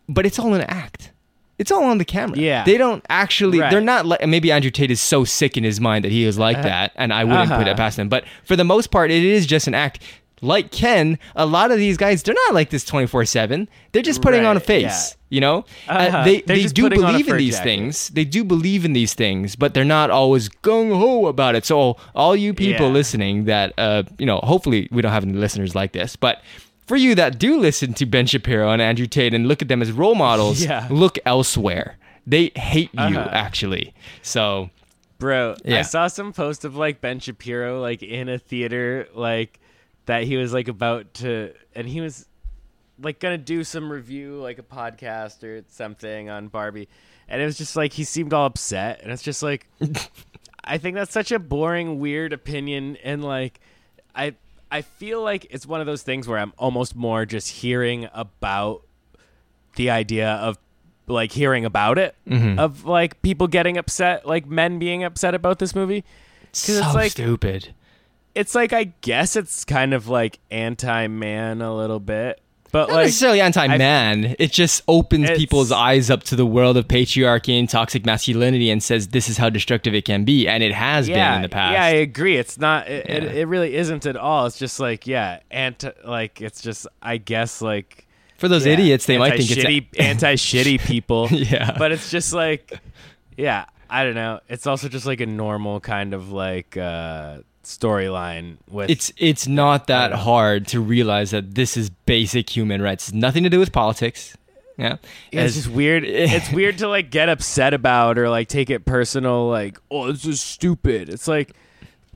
But 0.09 0.25
it's 0.25 0.39
all 0.39 0.53
an 0.55 0.61
act. 0.61 1.11
It's 1.60 1.72
all 1.72 1.84
on 1.84 1.97
the 1.99 2.06
camera. 2.06 2.38
Yeah. 2.38 2.64
They 2.64 2.78
don't 2.78 3.06
actually. 3.10 3.60
Right. 3.60 3.70
They're 3.70 3.80
not 3.82 4.06
like. 4.06 4.26
Maybe 4.28 4.51
Andrew 4.51 4.72
Tate 4.72 4.89
is 4.91 4.99
so 5.01 5.24
sick 5.24 5.56
in 5.58 5.64
his 5.64 5.80
mind 5.80 6.04
that 6.04 6.12
he 6.12 6.24
is 6.24 6.38
like 6.39 6.62
that, 6.64 6.91
and 6.95 7.14
I 7.14 7.24
wouldn't 7.24 7.49
put 7.49 7.62
Uh-huh. 7.62 7.70
it 7.72 7.78
past 7.78 7.99
him. 7.99 8.10
But 8.10 8.26
for 8.45 8.56
the 8.56 8.64
most 8.64 8.89
part, 8.91 9.12
it 9.12 9.24
is 9.24 9.45
just 9.45 9.68
an 9.68 9.74
act. 9.76 9.99
Like 10.41 10.72
Ken, 10.72 11.20
a 11.38 11.45
lot 11.45 11.72
of 11.72 11.78
these 11.78 11.95
guys, 11.95 12.22
they're 12.22 12.36
not 12.47 12.54
like 12.54 12.70
this 12.70 12.84
twenty 12.84 13.08
four 13.08 13.24
seven. 13.24 13.70
They're 13.93 14.01
just 14.01 14.22
putting 14.22 14.45
on 14.45 14.58
a 14.58 14.60
face. 14.60 14.82
yeah. 15.12 15.16
You 15.30 15.41
know, 15.41 15.66
Uh, 15.88 15.91
Uh-huh. 15.93 16.24
they 16.26 16.41
They're 16.41 16.58
they 16.58 16.64
do 16.66 16.84
putting 16.84 17.04
on 17.04 17.10
a 17.10 17.12
believe 17.14 17.30
in 17.30 17.38
these 17.38 17.54
jacket. 17.56 17.64
things. 17.64 18.10
They 18.10 18.26
do 18.26 18.43
believe 18.43 18.84
in 18.84 18.91
these 18.93 19.14
things, 19.14 19.56
but 19.56 19.74
they're 19.74 19.86
not 19.86 20.10
always 20.10 20.49
gung 20.49 20.89
ho 20.93 21.28
about 21.28 21.56
it. 21.56 21.66
So 21.66 21.95
all 22.14 22.36
you 22.36 22.54
people 22.54 22.88
Yeah. 22.88 22.91
listening, 22.93 23.45
that 23.45 23.74
uh, 23.78 24.04
you 24.20 24.26
know, 24.26 24.39
hopefully 24.43 24.89
we 24.91 25.01
don't 25.01 25.12
have 25.14 25.24
any 25.24 25.34
listeners 25.34 25.76
like 25.76 25.91
this, 25.93 26.16
but. 26.18 26.41
For 26.86 26.95
you 26.97 27.15
that 27.15 27.39
do 27.39 27.59
listen 27.59 27.93
to 27.95 28.05
Ben 28.05 28.25
Shapiro 28.25 28.69
and 28.71 28.81
Andrew 28.81 29.05
Tate 29.07 29.34
and 29.34 29.47
look 29.47 29.61
at 29.61 29.67
them 29.69 29.81
as 29.81 29.91
role 29.91 30.15
models, 30.15 30.63
Yeah. 30.65 30.88
look 30.91 31.17
elsewhere. 31.25 31.97
They 32.27 32.51
hate 32.55 32.89
you 32.93 32.99
Uh-huh. 32.99 33.29
actually. 33.31 33.93
So 34.21 34.69
Bro, 35.19 35.55
yeah. 35.63 35.79
I 35.79 35.81
saw 35.84 36.07
some 36.07 36.34
post 36.34 36.65
of 36.65 36.75
like 36.75 36.99
Ben 36.99 37.19
Shapiro 37.19 37.79
like 37.81 38.03
in 38.03 38.27
a 38.29 38.38
theater 38.38 39.07
like 39.13 39.59
that 40.05 40.23
he 40.23 40.36
was 40.36 40.51
like 40.53 40.67
about 40.67 41.13
to 41.15 41.53
and 41.75 41.88
he 41.88 42.01
was 42.01 42.27
like 43.01 43.19
gonna 43.19 43.38
do 43.38 43.63
some 43.63 43.89
review 43.91 44.36
like 44.41 44.59
a 44.59 44.63
podcast 44.63 45.43
or 45.43 45.63
something 45.69 46.29
on 46.29 46.47
Barbie 46.49 46.89
and 47.29 47.41
it 47.41 47.45
was 47.45 47.57
just 47.57 47.75
like 47.77 47.93
he 47.93 48.03
seemed 48.03 48.34
all 48.34 48.45
upset 48.45 48.99
and 49.01 49.11
it's 49.13 49.23
just 49.23 49.41
like 49.41 49.67
I 50.65 50.77
think 50.77 50.95
that's 50.95 51.13
such 51.13 51.31
a 51.31 51.39
boring 51.39 51.99
weird 51.99 52.34
opinion 52.34 52.97
and 53.03 53.23
like 53.23 53.59
I 54.13 54.36
I 54.74 54.82
feel 54.82 55.21
like 55.21 55.45
it's 55.51 55.65
one 55.67 55.80
of 55.82 55.86
those 55.86 56.01
things 56.01 56.28
where 56.28 56.39
I'm 56.39 56.51
almost 56.57 56.95
more 56.95 57.26
just 57.26 57.47
hearing 57.49 58.07
about 58.13 58.82
the 59.76 59.89
idea 59.91 60.30
of 60.32 60.57
like 61.07 61.32
hearing 61.32 61.63
about 61.65 61.97
it 61.97 62.15
Mm-hmm. 62.28 62.57
of 62.59 62.86
like 62.86 63.21
people 63.21 63.47
getting 63.47 63.78
upset 63.78 64.26
like 64.26 64.45
men 64.47 64.80
being 64.80 65.03
upset 65.03 65.36
about 65.36 65.59
this 65.59 65.76
movie 65.76 66.03
so 66.53 66.74
it's 66.74 66.95
like- 66.95 67.11
stupid. 67.11 67.74
it's 68.36 68.55
like 68.55 68.71
i 68.74 68.86
guess 69.01 69.36
it's 69.36 69.65
kind 69.65 69.93
of 69.93 70.07
like 70.07 70.39
anti-man 70.49 71.61
a 71.61 71.76
little 71.76 71.99
bit 71.99 72.39
but 72.74 72.89
Not 72.89 72.95
like 72.95 73.05
necessarily 73.05 73.39
anti-man. 73.39 74.36
it 74.39 74.51
just 74.51 74.82
opens 74.89 75.30
people's 75.32 75.71
eyes 75.71 76.09
up 76.09 76.24
to 76.24 76.36
the 76.36 76.45
world 76.45 76.76
of 76.76 76.88
patriarchy 76.89 77.57
and 77.57 77.69
toxic 77.69 78.05
masculinity 78.05 78.69
and 78.69 78.84
says 78.84 79.09
this 79.09 79.30
is 79.30 79.38
how 79.38 79.49
destructive 79.49 79.93
it 79.95 80.03
can 80.03 80.26
be, 80.26 80.47
and 80.47 80.61
it 80.63 80.74
has 80.74 81.07
yeah 81.07 81.30
been 81.30 81.36
in 81.38 81.41
the 81.43 81.49
past. 81.49 81.74
yeah 81.74 81.84
i 81.86 81.89
agree 81.89 82.36
it's 82.36 82.57
not 82.57 82.89
it, 82.89 83.09
it, 83.09 83.24
Yeah. 83.24 83.30
it 83.30 83.47
really 83.47 83.76
isn't 83.76 84.05
at 84.05 84.17
all 84.17 84.45
it's 84.47 84.57
just 84.57 84.80
like 84.82 85.07
yeah 85.07 85.39
anti 85.51 85.91
like 86.03 86.41
it's 86.41 86.61
just 86.61 86.86
i 87.01 87.15
guess 87.17 87.61
like 87.61 88.05
For 88.38 88.47
those 88.49 88.65
yeah, 88.65 88.74
idiots, 88.74 89.05
they 89.05 89.17
might 89.17 89.38
think 89.38 89.51
it's 89.51 89.99
anti-shitty 89.99 90.80
people 90.86 91.30
Yeah. 91.32 91.78
but 91.78 91.91
it's 91.93 92.09
just 92.11 92.34
like 92.34 92.74
yeah 93.38 93.65
i 93.89 94.03
don't 94.03 94.15
know 94.15 94.39
it's 94.49 94.65
also 94.67 94.89
just 94.89 95.05
like 95.05 95.21
a 95.21 95.26
normal 95.28 95.80
kind 95.80 96.13
of 96.13 96.32
like 96.32 96.76
uh 96.76 97.38
storyline 97.64 98.57
with 98.70 98.89
it's 98.89 99.11
it's 99.18 99.47
not 99.47 99.88
that 99.88 100.11
hard 100.11 100.68
to 100.68 100.80
realize 100.82 101.32
that 101.32 101.55
this 101.55 101.78
is 101.78 101.89
basic 101.89 102.49
human 102.55 102.82
rights. 102.82 103.09
It's 103.09 103.14
nothing 103.16 103.43
to 103.43 103.49
do 103.49 103.59
with 103.59 103.72
politics. 103.72 104.36
Yeah, 104.78 104.97
Yeah, 105.32 105.41
it's 105.43 105.55
As- 105.57 105.64
just 105.66 105.76
weird. 105.76 106.03
It's 106.03 106.51
weird 106.59 106.80
to 106.80 106.88
like 106.88 107.09
get 107.11 107.30
upset 107.30 107.74
about 107.74 108.18
or 108.18 108.30
like 108.30 108.47
take 108.47 108.70
it 108.70 108.86
personal. 108.86 109.47
Like, 109.47 109.78
oh, 109.91 110.11
this 110.11 110.26
is 110.26 110.41
stupid. 110.41 111.09
It's 111.09 111.28
like, 111.28 111.53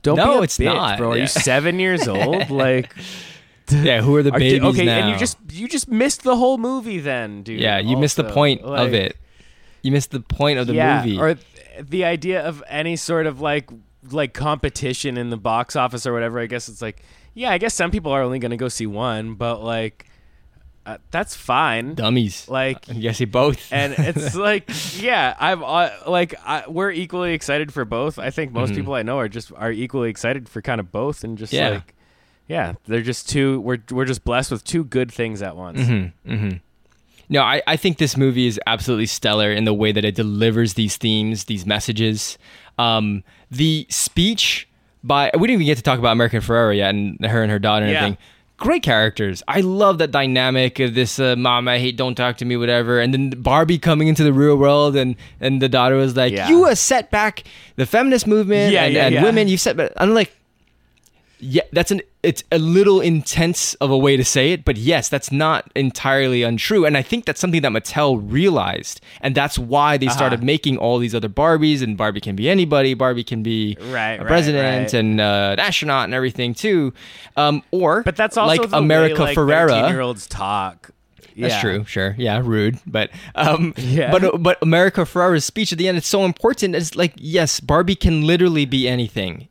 Don't 0.02 0.16
No, 0.16 0.32
be 0.34 0.38
a 0.38 0.42
it's 0.42 0.58
bitch, 0.58 0.64
not. 0.64 0.98
bro. 0.98 1.12
Are 1.12 1.16
Yeah. 1.16 1.22
you 1.22 1.28
seven 1.28 1.78
years 1.78 2.08
old? 2.16 2.50
Like, 2.50 2.92
Yeah, 3.70 4.00
who 4.02 4.16
are 4.16 4.22
the 4.24 4.32
are- 4.32 4.38
babies 4.40 4.62
okay, 4.62 4.84
now? 4.86 4.98
and 4.98 5.10
you 5.10 5.16
just 5.18 5.38
you 5.52 5.68
just 5.68 5.88
missed 5.88 6.24
the 6.24 6.36
whole 6.36 6.58
movie, 6.58 6.98
then, 6.98 7.42
dude. 7.42 7.60
yeah, 7.60 7.78
you 7.78 7.96
missed 7.96 8.16
the 8.16 8.24
also. 8.24 8.34
point 8.34 8.60
of 8.62 8.92
it. 8.92 9.16
You 9.82 9.92
missed 9.92 10.10
the 10.10 10.20
point 10.20 10.58
of 10.58 10.66
the 10.66 10.74
yeah, 10.74 11.04
movie. 11.04 11.18
or 11.18 11.36
the 11.80 12.04
idea 12.04 12.44
of 12.44 12.64
any 12.68 12.96
sort 12.96 13.26
of 13.26 13.40
like 13.40 13.70
like 14.10 14.32
competition 14.34 15.16
in 15.16 15.30
the 15.30 15.36
box 15.36 15.76
office 15.76 16.06
or 16.06 16.12
whatever. 16.12 16.38
I 16.38 16.46
guess 16.46 16.68
it's 16.68 16.80
like, 16.82 17.02
yeah, 17.34 17.50
I 17.50 17.58
guess 17.58 17.74
some 17.74 17.90
people 17.90 18.12
are 18.12 18.22
only 18.22 18.38
gonna 18.38 18.56
go 18.56 18.68
see 18.68 18.86
one, 18.86 19.34
but 19.34 19.62
like, 19.62 20.06
uh, 20.86 20.96
that's 21.10 21.36
fine. 21.36 21.94
Dummies. 21.94 22.48
Like, 22.48 22.88
you 22.92 23.12
see 23.12 23.26
both. 23.26 23.70
and 23.72 23.94
it's 23.98 24.34
like 24.48 24.70
yeah 24.98 25.36
i'm 25.38 25.62
uh, 25.62 25.90
like 26.06 26.34
I, 26.46 26.64
we're 26.66 26.90
equally 26.90 27.34
excited 27.34 27.72
for 27.74 27.84
both 27.84 28.18
i 28.18 28.30
think 28.30 28.52
most 28.52 28.72
Mhm. 28.72 28.76
people 28.76 28.94
i 28.94 29.02
know 29.02 29.18
are 29.18 29.28
just 29.28 29.52
are 29.54 29.70
equally 29.70 30.08
excited 30.08 30.48
for 30.48 30.62
kind 30.62 30.80
of 30.80 30.90
both 30.90 31.24
and 31.24 31.36
just 31.36 31.52
Yeah. 31.52 31.68
like 31.68 31.94
yeah 32.48 32.72
they're 32.86 33.02
just 33.02 33.28
two 33.28 33.60
we're 33.60 33.78
we're 33.90 34.06
just 34.06 34.24
blessed 34.24 34.50
with 34.50 34.64
two 34.64 34.82
good 34.84 35.12
things 35.12 35.42
at 35.42 35.56
once 35.56 35.78
Mm-hmm, 35.80 36.32
mm-hmm. 36.32 36.56
No, 37.30 37.42
I, 37.42 37.60
I 37.66 37.76
think 37.76 37.98
this 37.98 38.16
movie 38.16 38.46
is 38.46 38.58
absolutely 38.66 39.04
stellar 39.04 39.52
in 39.52 39.64
the 39.64 39.74
way 39.74 39.92
that 39.92 40.02
it 40.02 40.14
delivers 40.14 40.72
these 40.74 40.96
themes, 40.96 41.44
these 41.44 41.66
messages. 41.66 42.38
Um, 42.78 43.22
the 43.50 43.86
speech 43.88 44.68
by 45.04 45.30
we 45.34 45.46
didn't 45.46 45.54
even 45.62 45.66
get 45.66 45.76
to 45.76 45.82
talk 45.82 45.98
about 45.98 46.12
America 46.12 46.36
Ferrera 46.38 46.76
yet, 46.76 46.90
and 46.94 47.24
her 47.24 47.42
and 47.42 47.50
her 47.50 47.58
daughter 47.58 47.84
and 47.84 47.92
Yeah. 47.92 47.98
everything. 48.00 48.18
Great 48.56 48.82
characters. 48.82 49.40
I 49.46 49.60
love 49.60 49.98
that 49.98 50.10
dynamic 50.10 50.80
of 50.80 50.94
this 50.94 51.20
uh, 51.20 51.36
mom. 51.36 51.68
I 51.68 51.78
hate. 51.78 51.96
Don't 51.96 52.16
talk 52.16 52.38
to 52.38 52.44
me. 52.44 52.56
Whatever. 52.56 52.98
And 52.98 53.14
then 53.14 53.30
Barbie 53.30 53.78
coming 53.78 54.08
into 54.08 54.24
the 54.24 54.32
real 54.32 54.56
world, 54.56 54.96
and 54.96 55.14
and 55.40 55.62
the 55.62 55.68
daughter 55.68 55.94
was 55.94 56.16
like, 56.16 56.32
Yeah. 56.32 56.48
"You 56.48 56.64
have 56.64 56.76
set 56.76 57.12
back 57.12 57.44
the 57.76 57.86
feminist 57.86 58.26
movement 58.26 58.72
Yeah, 58.72 58.84
and, 58.86 59.14
and 59.14 59.24
women. 59.24 59.46
You've 59.46 59.60
set." 59.60 59.76
Back. 59.76 59.92
I'm 59.96 60.12
like, 60.12 60.32
yeah, 61.40 61.62
that's 61.72 61.90
an 61.90 62.00
it's 62.24 62.42
a 62.50 62.58
little 62.58 63.00
intense 63.00 63.74
of 63.74 63.90
a 63.90 63.96
way 63.96 64.16
to 64.16 64.24
say 64.24 64.50
it, 64.52 64.64
but 64.64 64.76
yes, 64.76 65.08
that's 65.08 65.30
not 65.30 65.70
entirely 65.76 66.42
untrue. 66.42 66.84
And 66.84 66.96
I 66.96 67.02
think 67.02 67.26
that's 67.26 67.40
something 67.40 67.62
that 67.62 67.70
Mattel 67.70 68.20
realized. 68.20 69.00
And 69.20 69.34
that's 69.36 69.56
why 69.56 69.96
they 69.98 70.08
started 70.08 70.40
Uh-huh. 70.40 70.46
making 70.46 70.78
all 70.78 70.98
these 70.98 71.14
other 71.14 71.28
Barbies 71.28 71.80
and 71.80 71.96
Barbie 71.96 72.20
can 72.20 72.34
be 72.34 72.50
anybody, 72.50 72.94
Barbie 72.94 73.22
can 73.22 73.44
be 73.44 73.76
Right, 73.80 74.14
a 74.14 74.18
right, 74.18 74.26
president 74.26 74.92
right. 74.92 74.94
and 74.94 75.20
uh, 75.20 75.50
an 75.52 75.60
astronaut 75.60 76.04
and 76.06 76.14
everything 76.14 76.54
too. 76.54 76.92
Um, 77.36 77.62
or 77.70 78.02
but 78.02 78.16
that's 78.16 78.36
also 78.36 78.62
like 78.62 78.72
America 78.72 79.22
way, 79.22 79.28
like, 79.28 79.36
Ferrera. 79.36 79.88
year 79.88 80.00
olds 80.00 80.26
talk 80.26 80.90
That's 81.36 81.54
Yeah. 81.54 81.60
true, 81.60 81.84
sure. 81.86 82.16
Yeah, 82.18 82.42
rude, 82.44 82.78
but 82.84 83.10
um 83.36 83.74
Yeah. 83.76 84.10
but 84.10 84.42
but 84.42 84.58
America 84.60 85.02
Ferrera's 85.02 85.44
speech 85.44 85.70
at 85.70 85.78
the 85.78 85.86
end 85.86 85.96
is 85.98 86.04
so 86.06 86.24
important. 86.24 86.74
It's 86.74 86.96
like, 86.96 87.12
yes, 87.16 87.60
Barbie 87.60 87.94
can 87.94 88.26
literally 88.26 88.64
be 88.66 88.88
anything. 88.88 89.46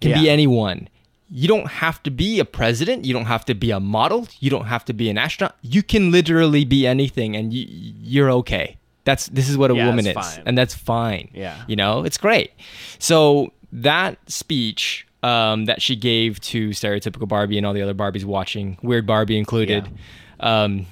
Can 0.00 0.12
be 0.22 0.30
anyone. 0.30 0.88
You 1.32 1.46
don't 1.48 1.68
have 1.68 2.02
to 2.02 2.10
be 2.10 2.40
a 2.40 2.44
president, 2.44 3.04
you 3.04 3.12
don't 3.12 3.26
have 3.26 3.44
to 3.46 3.54
be 3.54 3.70
a 3.70 3.78
model, 3.80 4.26
you 4.40 4.50
don't 4.50 4.66
have 4.66 4.84
to 4.86 4.92
be 4.92 5.08
an 5.10 5.16
astronaut. 5.18 5.56
You 5.62 5.82
can 5.82 6.10
literally 6.10 6.64
be 6.64 6.86
anything 6.86 7.36
and 7.36 7.52
you 7.52 7.66
you're 8.02 8.30
okay. 8.32 8.76
That's 9.04 9.28
this 9.28 9.48
is 9.48 9.56
what 9.56 9.70
a 9.70 9.74
Yeah, 9.76 9.86
woman 9.86 10.06
is. 10.06 10.14
fine. 10.14 10.42
And 10.44 10.58
that's 10.58 10.74
fine. 10.74 11.30
Yeah. 11.32 11.62
You 11.68 11.76
know, 11.76 12.04
it's 12.04 12.18
great. 12.18 12.50
So 12.98 13.52
that 13.72 14.18
speech 14.30 15.06
um, 15.22 15.66
that 15.66 15.80
she 15.82 15.94
gave 15.96 16.40
to 16.40 16.70
stereotypical 16.70 17.28
Barbie 17.28 17.58
and 17.58 17.66
all 17.66 17.74
the 17.74 17.82
other 17.82 17.94
Barbies 17.94 18.24
watching, 18.24 18.78
Weird 18.82 19.06
Barbie 19.06 19.36
included, 19.38 19.88
um, 20.40 20.86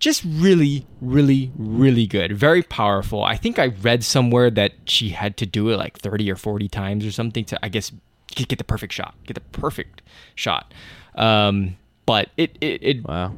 just 0.00 0.22
really, 0.26 0.86
really, 1.02 1.52
really 1.58 2.06
good. 2.06 2.32
Very 2.32 2.62
powerful. 2.62 3.22
I 3.22 3.36
think 3.36 3.58
I 3.58 3.66
read 3.66 4.02
somewhere 4.02 4.50
that 4.50 4.72
she 4.86 5.10
had 5.10 5.36
to 5.36 5.46
do 5.46 5.68
it 5.68 5.76
like 5.76 5.98
30 5.98 6.30
or 6.30 6.36
40 6.36 6.68
times 6.68 7.04
or 7.04 7.12
something 7.12 7.44
to, 7.44 7.58
I 7.62 7.68
guess, 7.68 7.92
get, 8.34 8.58
the 8.58 8.64
perfect 8.64 8.92
shot. 8.92 9.14
Get 9.26 9.34
the 9.34 9.40
perfect 9.40 10.02
shot. 10.34 10.72
Um, 11.14 11.76
but 12.06 12.28
it, 12.36 12.56
it, 12.60 12.82
it 12.82 13.04
wow 13.04 13.32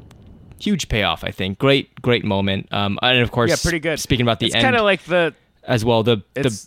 huge 0.58 0.88
payoff, 0.88 1.24
I 1.24 1.32
think. 1.32 1.58
Great, 1.58 2.00
great 2.02 2.24
moment. 2.24 2.68
Um, 2.72 2.96
and 3.02 3.18
of 3.18 3.32
course, 3.32 3.50
yeah 3.50 3.56
pretty 3.60 3.80
good 3.80 3.98
Speaking 3.98 4.24
about 4.24 4.38
the 4.38 4.46
it's 4.46 4.54
end 4.54 4.62
kind 4.62 4.76
of 4.76 4.82
like 4.82 5.02
the 5.04 5.34
as 5.64 5.84
well, 5.84 6.02
the 6.02 6.22
the 6.34 6.66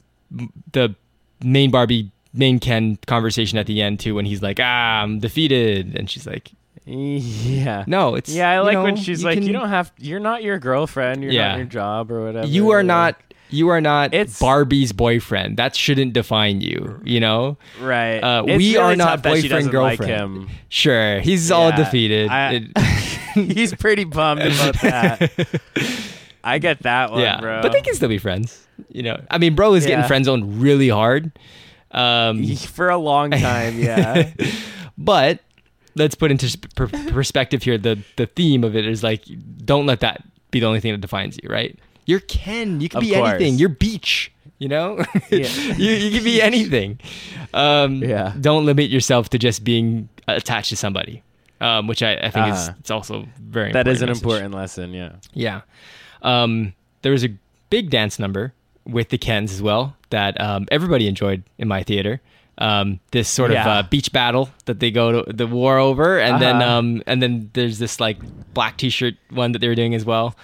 the 0.74 0.96
main 1.44 1.72
Barbie 1.72 2.12
main 2.34 2.60
Ken 2.60 2.98
conversation 3.08 3.58
at 3.58 3.66
the 3.68 3.82
end 3.82 4.00
too, 4.02 4.14
when 4.16 4.26
he's 4.26 4.42
like, 4.42 4.60
"Ah, 4.62 5.02
I'm 5.02 5.20
defeated," 5.20 5.96
and 5.98 6.10
she's 6.10 6.28
like, 6.28 6.52
yeah 6.86 7.84
"No, 7.88 8.16
it's 8.16 8.30
yeah 8.34 8.52
i 8.52 8.60
like 8.60 8.78
when 8.78 8.96
she's 8.98 9.22
you 9.22 9.28
like 9.30 9.38
can- 9.40 9.48
you 9.48 9.54
don't 9.54 9.70
have 9.70 9.92
you're 9.98 10.20
not 10.20 10.44
your 10.44 10.60
girlfriend 10.60 11.24
you're 11.24 11.32
Yeah. 11.32 11.50
not 11.50 11.58
your 11.58 11.66
job 11.66 12.12
or 12.12 12.26
whatever 12.26 12.48
you 12.48 12.72
are 12.72 12.84
not." 12.84 13.16
You 13.50 13.70
are 13.70 13.80
not 13.82 14.14
It's- 14.14 14.40
Barbie's 14.40 14.92
boyfriend. 14.92 15.58
That 15.58 15.76
shouldn't 15.76 16.14
define 16.14 16.62
you. 16.62 17.00
You 17.04 17.20
know. 17.20 17.58
right 17.80 18.20
Uh, 18.20 18.44
we 18.46 18.76
are 18.78 18.96
not 18.96 19.06
tough 19.06 19.22
that 19.24 19.36
she 19.38 19.42
boyfriend 19.44 19.66
like 19.66 19.72
girlfriend. 20.00 20.12
him. 20.12 20.50
Sure, 20.70 21.20
he's 21.22 21.52
all 21.52 21.72
defeated. 21.72 22.30
I- 22.30 22.68
He's 23.36 23.74
pretty 23.74 24.06
bummed 24.06 24.44
about 24.44 24.76
that. 24.82 25.62
I 26.42 26.58
get 26.58 26.84
that 26.84 27.12
one, 27.12 27.20
yeah, 27.20 27.40
bro. 27.42 27.62
but 27.62 27.74
they 27.74 27.82
can 27.82 27.94
still 27.94 28.08
be 28.08 28.18
friends. 28.18 28.66
You 28.90 29.04
know, 29.04 29.22
I 29.30 29.38
mean, 29.40 29.56
bro 29.56 29.74
is 29.74 29.84
getting 29.86 30.00
Yeah. 30.00 30.08
friend 30.08 30.24
zoned 30.24 30.62
really 30.62 30.88
hard. 30.88 31.32
Um, 31.92 32.56
for 32.56 32.90
a 32.90 32.98
long 32.98 33.32
time, 33.32 33.78
yeah. 33.78 34.32
but 34.98 35.40
let's 35.96 36.16
put 36.16 36.32
into 36.32 36.58
per- 36.76 36.88
perspective 36.88 37.64
here 37.64 37.78
the 37.78 37.98
the 38.16 38.26
theme 38.26 38.64
of 38.64 38.76
it 38.76 38.86
is 38.86 39.04
like 39.04 39.24
don't 39.66 39.86
let 39.86 40.00
that 40.00 40.24
be 40.52 40.60
the 40.62 40.66
only 40.66 40.80
thing 40.80 40.92
that 40.94 41.02
defines 41.02 41.38
you 41.42 41.50
right 41.50 41.78
you're 42.06 42.20
ken 42.22 42.82
you 42.82 42.90
can 42.90 42.98
Of 43.00 43.04
be 43.04 43.14
course. 43.14 43.30
anything 43.30 43.56
you're 43.58 43.70
beach 43.70 44.32
you 44.60 44.68
know 44.68 45.04
Yeah. 45.32 45.48
you, 45.76 45.92
you 45.92 46.12
can 46.12 46.24
be 46.24 46.42
anything 46.42 47.00
um, 47.54 48.04
Yeah. 48.04 48.34
don't 48.40 48.66
limit 48.66 48.90
yourself 48.90 49.30
to 49.30 49.38
just 49.38 49.64
being 49.64 50.10
attached 50.28 50.70
to 50.70 50.76
somebody 50.76 51.24
um, 51.62 51.88
which 51.88 52.04
I, 52.04 52.14
I 52.16 52.30
think 52.32 52.48
is 52.54 52.68
Uh-huh. 52.70 52.74
it's 52.80 52.92
also 52.92 53.28
very 53.40 53.72
that 53.72 53.88
is 53.88 54.02
an 54.02 54.10
message. 54.10 54.24
important 54.24 54.54
lesson, 54.54 54.94
yeah. 54.94 55.14
Yeah. 55.34 55.62
Um, 56.22 56.74
there 57.02 57.12
was 57.12 57.24
a 57.24 57.30
big 57.70 57.90
dance 57.90 58.20
number 58.20 58.54
with 58.86 59.10
the 59.10 59.18
Kens 59.18 59.52
as 59.54 59.62
well 59.62 59.96
that 60.10 60.40
um, 60.42 60.68
everybody 60.72 61.08
enjoyed 61.08 61.44
in 61.58 61.68
my 61.68 61.82
theater. 61.84 62.22
Um, 62.58 63.02
this 63.12 63.28
sort 63.28 63.52
of 63.52 63.58
uh, 63.58 63.84
beach 63.90 64.14
battle 64.14 64.50
that 64.64 64.80
they 64.80 64.90
go 64.90 65.24
to 65.24 65.34
the 65.34 65.46
war 65.46 65.78
over, 65.78 66.20
and 66.20 66.42
then 66.42 66.56
Uh-huh. 66.62 66.78
um, 66.80 67.04
and 67.06 67.22
then 67.22 67.50
there's 67.54 67.80
this 67.80 68.00
like 68.00 68.18
black 68.54 68.78
T-shirt 68.78 69.16
one 69.30 69.52
that 69.52 69.60
they 69.60 69.68
were 69.68 69.76
doing 69.76 69.94
as 69.94 70.06
well. 70.06 70.36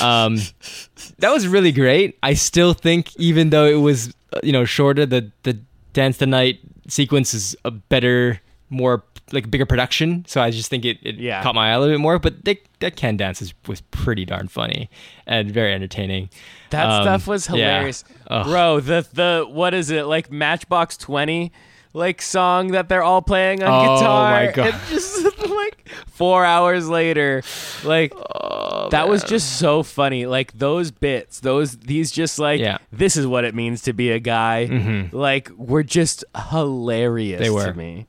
Um, 0.00 0.38
that 1.18 1.30
was 1.32 1.48
really 1.48 1.72
great. 1.72 2.18
I 2.22 2.34
still 2.34 2.72
think, 2.72 3.14
even 3.16 3.50
though 3.50 3.66
it 3.66 3.80
was 3.80 4.14
uh, 4.32 4.38
you 4.44 4.52
know 4.52 4.64
shorter, 4.64 5.06
the 5.06 5.32
the 5.42 5.58
dance 5.92 6.18
the 6.18 6.26
night 6.26 6.60
sequence 6.88 7.34
is 7.34 7.56
a 7.64 7.72
better, 7.72 8.40
more 8.70 9.02
like 9.32 9.44
a 9.44 9.48
bigger 9.48 9.66
production. 9.66 10.24
So 10.28 10.40
I 10.40 10.50
just 10.50 10.70
think 10.70 10.84
it, 10.84 10.98
it 11.02 11.16
Yeah. 11.16 11.42
caught 11.42 11.54
my 11.54 11.70
eye 11.70 11.72
a 11.74 11.80
little 11.80 11.94
bit 11.94 12.00
more. 12.00 12.18
But 12.18 12.44
they, 12.44 12.60
that 12.80 12.96
Ken 12.96 13.16
dance 13.16 13.42
is, 13.42 13.54
was 13.66 13.80
pretty 13.80 14.24
darn 14.24 14.48
funny 14.48 14.88
and 15.26 15.50
very 15.50 15.72
entertaining. 15.72 16.30
That 16.70 16.86
Um, 16.86 17.02
stuff 17.02 17.26
was 17.26 17.46
hilarious. 17.46 18.04
Ugh. 18.28 18.46
Bro, 18.46 18.80
the 18.80 19.06
the 19.12 19.46
what 19.48 19.74
is 19.74 19.90
it? 19.90 20.06
Like 20.06 20.30
Matchbox 20.30 20.96
20 20.96 21.50
like 21.92 22.20
song 22.20 22.72
that 22.72 22.90
they're 22.90 23.02
all 23.02 23.22
playing 23.22 23.62
on 23.62 23.68
Oh, 23.68 23.96
guitar. 23.98 24.30
my 24.46 24.52
God. 24.52 24.66
And 24.74 24.82
just 24.90 25.24
like 25.48 25.88
4 26.08 26.44
hours 26.44 26.88
later, 26.88 27.42
like 27.84 28.12
Oh, 28.14 28.88
that 28.90 29.08
was 29.08 29.24
just 29.24 29.58
so 29.58 29.82
funny. 29.82 30.26
Like 30.26 30.52
those 30.52 30.90
bits, 30.90 31.40
those 31.40 31.76
these 31.78 32.10
just 32.12 32.38
like 32.38 32.60
Yeah. 32.60 32.78
this 32.92 33.16
is 33.16 33.26
what 33.26 33.44
it 33.44 33.54
means 33.54 33.80
to 33.82 33.92
be 33.92 34.10
a 34.10 34.18
guy. 34.20 34.68
Mhm. 34.70 35.12
Like 35.12 35.50
were 35.56 35.82
just 35.82 36.22
hilarious 36.50 37.40
They 37.40 37.50
were. 37.50 37.64
to 37.66 37.74
me. 37.74 38.06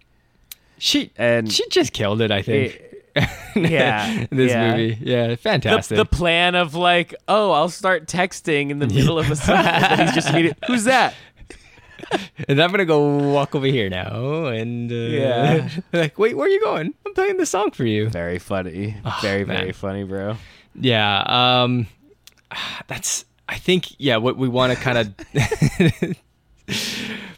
She 0.77 1.11
And 1.17 1.51
she 1.51 1.67
just 1.69 1.93
killed 1.93 2.21
it. 2.21 2.31
I 2.31 2.41
think. 2.41 2.81
yeah, 3.55 4.27
this 4.29 4.51
yeah. 4.51 4.71
movie, 4.77 4.97
yeah, 5.01 5.35
fantastic. 5.35 5.97
the 5.97 6.05
plan 6.05 6.53
of 6.53 6.75
like, 6.75 7.15
oh, 7.27 7.49
I'll 7.51 7.69
start 7.69 8.05
texting 8.05 8.69
in 8.69 8.77
the 8.77 8.85
middle 8.93 9.17
of 9.17 9.31
a 9.31 9.35
song. 9.35 9.57
and 9.57 10.01
he's 10.01 10.13
just 10.13 10.29
immediate. 10.29 10.57
Who's 10.67 10.83
that? 10.83 11.15
and 12.47 12.61
I'm 12.61 12.69
gonna 12.69 12.85
go 12.85 13.17
walk 13.17 13.55
over 13.55 13.65
here 13.65 13.89
now, 13.89 14.45
and 14.45 14.91
uh, 14.91 14.95
Yeah. 14.95 15.69
like, 15.93 16.19
wait, 16.19 16.37
where 16.37 16.45
are 16.45 16.49
you 16.49 16.61
going? 16.61 16.93
I'm 17.07 17.13
playing 17.15 17.37
the 17.37 17.47
song 17.47 17.71
for 17.71 17.85
you. 17.85 18.07
Very 18.09 18.37
funny. 18.37 18.95
Oh, 19.03 19.17
very 19.23 19.45
man. 19.45 19.57
very 19.57 19.71
funny, 19.71 20.03
bro. 20.03 20.37
Yeah, 20.75 21.23
um, 21.63 21.87
that's. 22.87 23.25
I 23.49 23.55
think 23.57 23.95
yeah. 23.97 24.17
What 24.17 24.37
we 24.37 24.47
want 24.47 24.77
to 24.77 24.79
kind 24.79 24.97
of 24.97 25.13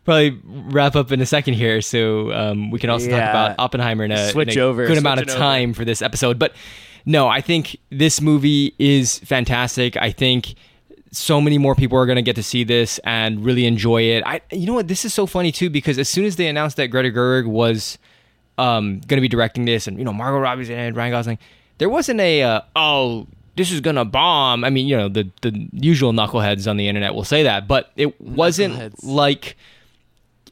probably 0.10 0.42
wrap 0.72 0.96
up 0.96 1.12
in 1.12 1.22
a 1.22 1.26
second 1.26 1.54
here, 1.54 1.82
so 1.82 2.34
um, 2.34 2.72
we 2.72 2.80
can 2.80 2.90
also 2.90 3.10
talk 3.10 3.20
about 3.20 3.56
Oppenheimer 3.60 4.04
in 4.06 4.12
a, 4.12 4.30
Switch 4.30 4.56
in 4.56 4.60
a 4.60 4.66
over, 4.66 4.88
good 4.88 4.98
amount 4.98 5.20
of 5.20 5.26
switching 5.26 5.42
over. 5.42 5.52
time 5.52 5.74
for 5.74 5.86
this 5.86 6.02
episode. 6.02 6.40
But 6.40 6.54
no, 7.06 7.28
I 7.28 7.42
think 7.42 7.78
this 7.92 8.20
movie 8.20 8.74
is 8.80 9.20
fantastic. 9.20 9.98
I 9.98 10.12
think 10.12 10.56
so 11.12 11.40
many 11.40 11.58
more 11.58 11.76
people 11.76 11.98
are 11.98 12.06
going 12.06 12.16
to 12.16 12.24
get 12.24 12.36
to 12.38 12.44
see 12.44 12.64
this 12.64 13.00
and 13.04 13.46
really 13.46 13.66
enjoy 13.66 14.02
it. 14.02 14.24
I, 14.26 14.42
you 14.52 14.66
know 14.66 14.74
what? 14.74 14.88
This 14.88 15.06
is 15.06 15.14
so 15.14 15.28
funny 15.28 15.52
too 15.52 15.70
because 15.70 16.00
as 16.00 16.10
soon 16.10 16.26
as 16.26 16.36
they 16.38 16.48
announced 16.48 16.78
that 16.78 16.88
Greta 16.88 17.10
Gerwig 17.10 17.46
was 17.46 18.00
um, 18.58 19.02
going 19.02 19.18
to 19.18 19.22
be 19.22 19.28
directing 19.28 19.66
this, 19.66 19.86
and 19.86 20.00
you 20.00 20.06
know 20.06 20.14
Margot 20.14 20.40
Robbie's 20.40 20.70
in 20.70 20.80
it, 20.80 20.96
Ryan 20.96 21.12
Gosling, 21.12 21.40
there 21.78 21.90
wasn't 21.90 22.20
a 22.20 22.42
uh, 22.42 22.62
oh 22.76 23.28
this 23.56 23.72
is 23.72 23.82
gonna 23.82 24.06
bomb. 24.06 24.64
I 24.64 24.72
mean, 24.72 24.88
you 24.88 24.98
know 24.98 25.08
the 25.08 25.30
the 25.42 25.70
usual 25.74 26.14
knuckleheads 26.14 26.68
on 26.68 26.78
the 26.78 26.88
internet 26.88 27.14
will 27.14 27.26
say 27.26 27.44
that, 27.44 27.68
but 27.68 27.92
it 27.96 28.20
wasn't 28.20 29.04
like 29.04 29.56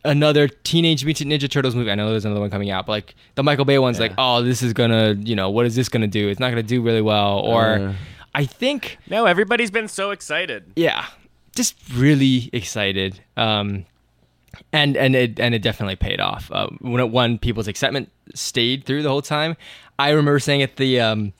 another 0.03 0.47
Teenage 0.47 1.03
Mutant 1.05 1.31
Ninja 1.31 1.49
Turtles 1.49 1.75
movie. 1.75 1.91
I 1.91 1.95
know 1.95 2.09
there's 2.09 2.25
another 2.25 2.39
one 2.41 2.49
coming 2.49 2.69
out, 2.69 2.85
but 2.85 2.91
like 2.93 3.15
the 3.35 3.43
Michael 3.43 3.65
Bay 3.65 3.79
one's 3.79 3.99
like, 3.99 4.13
oh, 4.17 4.41
this 4.43 4.61
is 4.63 4.73
gonna, 4.73 5.13
you 5.19 5.35
know, 5.35 5.49
what 5.49 5.65
is 5.65 5.75
this 5.75 5.89
gonna 5.89 6.07
do? 6.07 6.29
It's 6.29 6.39
not 6.39 6.49
gonna 6.49 6.63
do 6.63 6.81
really 6.81 7.01
well. 7.01 7.39
Or 7.39 7.65
Uh. 7.79 7.93
I 8.35 8.45
think, 8.45 8.97
No, 9.09 9.25
everybody's 9.25 9.71
been 9.71 9.87
so 9.87 10.11
excited. 10.11 10.63
yeah, 10.75 11.05
just 11.55 11.75
really 11.95 12.49
excited. 12.53 13.19
Um, 13.35 13.85
and 14.71 14.95
and 14.97 15.15
it 15.15 15.39
and 15.39 15.55
it 15.55 15.61
definitely 15.63 15.95
paid 15.95 16.19
off. 16.19 16.51
Uh, 16.51 16.67
when 16.81 16.99
it, 17.01 17.09
when 17.11 17.37
people's 17.39 17.67
excitement 17.67 18.11
stayed 18.35 18.85
through 18.85 19.01
the 19.03 19.09
whole 19.09 19.21
time, 19.23 19.55
I 19.99 20.09
remember 20.09 20.39
saying 20.39 20.61
at 20.61 20.75
the 20.77 20.99
um, 21.01 21.33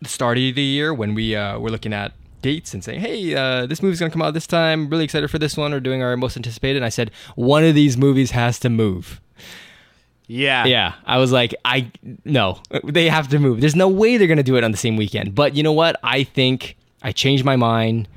the 0.00 0.08
start 0.08 0.38
of 0.38 0.54
the 0.54 0.62
year 0.62 0.92
when 0.94 1.14
we 1.14 1.36
uh, 1.36 1.58
were 1.58 1.70
looking 1.70 1.92
at 1.92 2.12
dates 2.42 2.74
and 2.74 2.84
saying, 2.84 3.00
"Hey, 3.00 3.34
uh, 3.34 3.66
this 3.66 3.82
movie's 3.82 3.98
gonna 3.98 4.10
come 4.10 4.22
out 4.22 4.34
this 4.34 4.46
time. 4.46 4.88
Really 4.88 5.04
excited 5.04 5.30
for 5.30 5.38
this 5.38 5.56
one. 5.56 5.72
We're 5.72 5.80
doing 5.80 6.02
our 6.02 6.16
most 6.16 6.36
anticipated." 6.36 6.76
And 6.76 6.84
I 6.84 6.90
said, 6.90 7.10
"One 7.34 7.64
of 7.64 7.74
these 7.74 7.96
movies 7.96 8.32
has 8.32 8.58
to 8.60 8.68
move." 8.68 9.20
Yeah. 10.26 10.64
Yeah, 10.64 10.94
I 11.04 11.18
was 11.18 11.32
like, 11.32 11.54
I 11.64 11.90
no, 12.24 12.60
they 12.84 13.08
have 13.08 13.28
to 13.28 13.38
move. 13.38 13.60
There's 13.60 13.76
no 13.76 13.88
way 13.88 14.16
they're 14.16 14.28
gonna 14.28 14.42
do 14.42 14.56
it 14.56 14.64
on 14.64 14.70
the 14.70 14.78
same 14.78 14.96
weekend. 14.96 15.34
But 15.34 15.54
you 15.54 15.62
know 15.62 15.72
what? 15.72 15.96
I 16.02 16.24
think 16.24 16.76
I 17.02 17.12
changed 17.12 17.44
my 17.44 17.56
mind. 17.56 18.08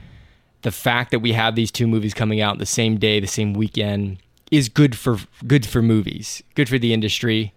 The 0.61 0.71
fact 0.71 1.11
that 1.11 1.19
we 1.19 1.33
have 1.33 1.55
these 1.55 1.71
two 1.71 1.87
movies 1.87 2.13
coming 2.13 2.41
out 2.41 2.57
the 2.57 2.65
same 2.65 2.97
day, 2.97 3.19
the 3.19 3.27
same 3.27 3.53
weekend, 3.53 4.17
is 4.51 4.69
good 4.69 4.95
for 4.95 5.17
good 5.45 5.65
for 5.65 5.81
movies, 5.81 6.41
good 6.55 6.69
for 6.69 6.79
the 6.79 6.93
industry. 6.93 7.53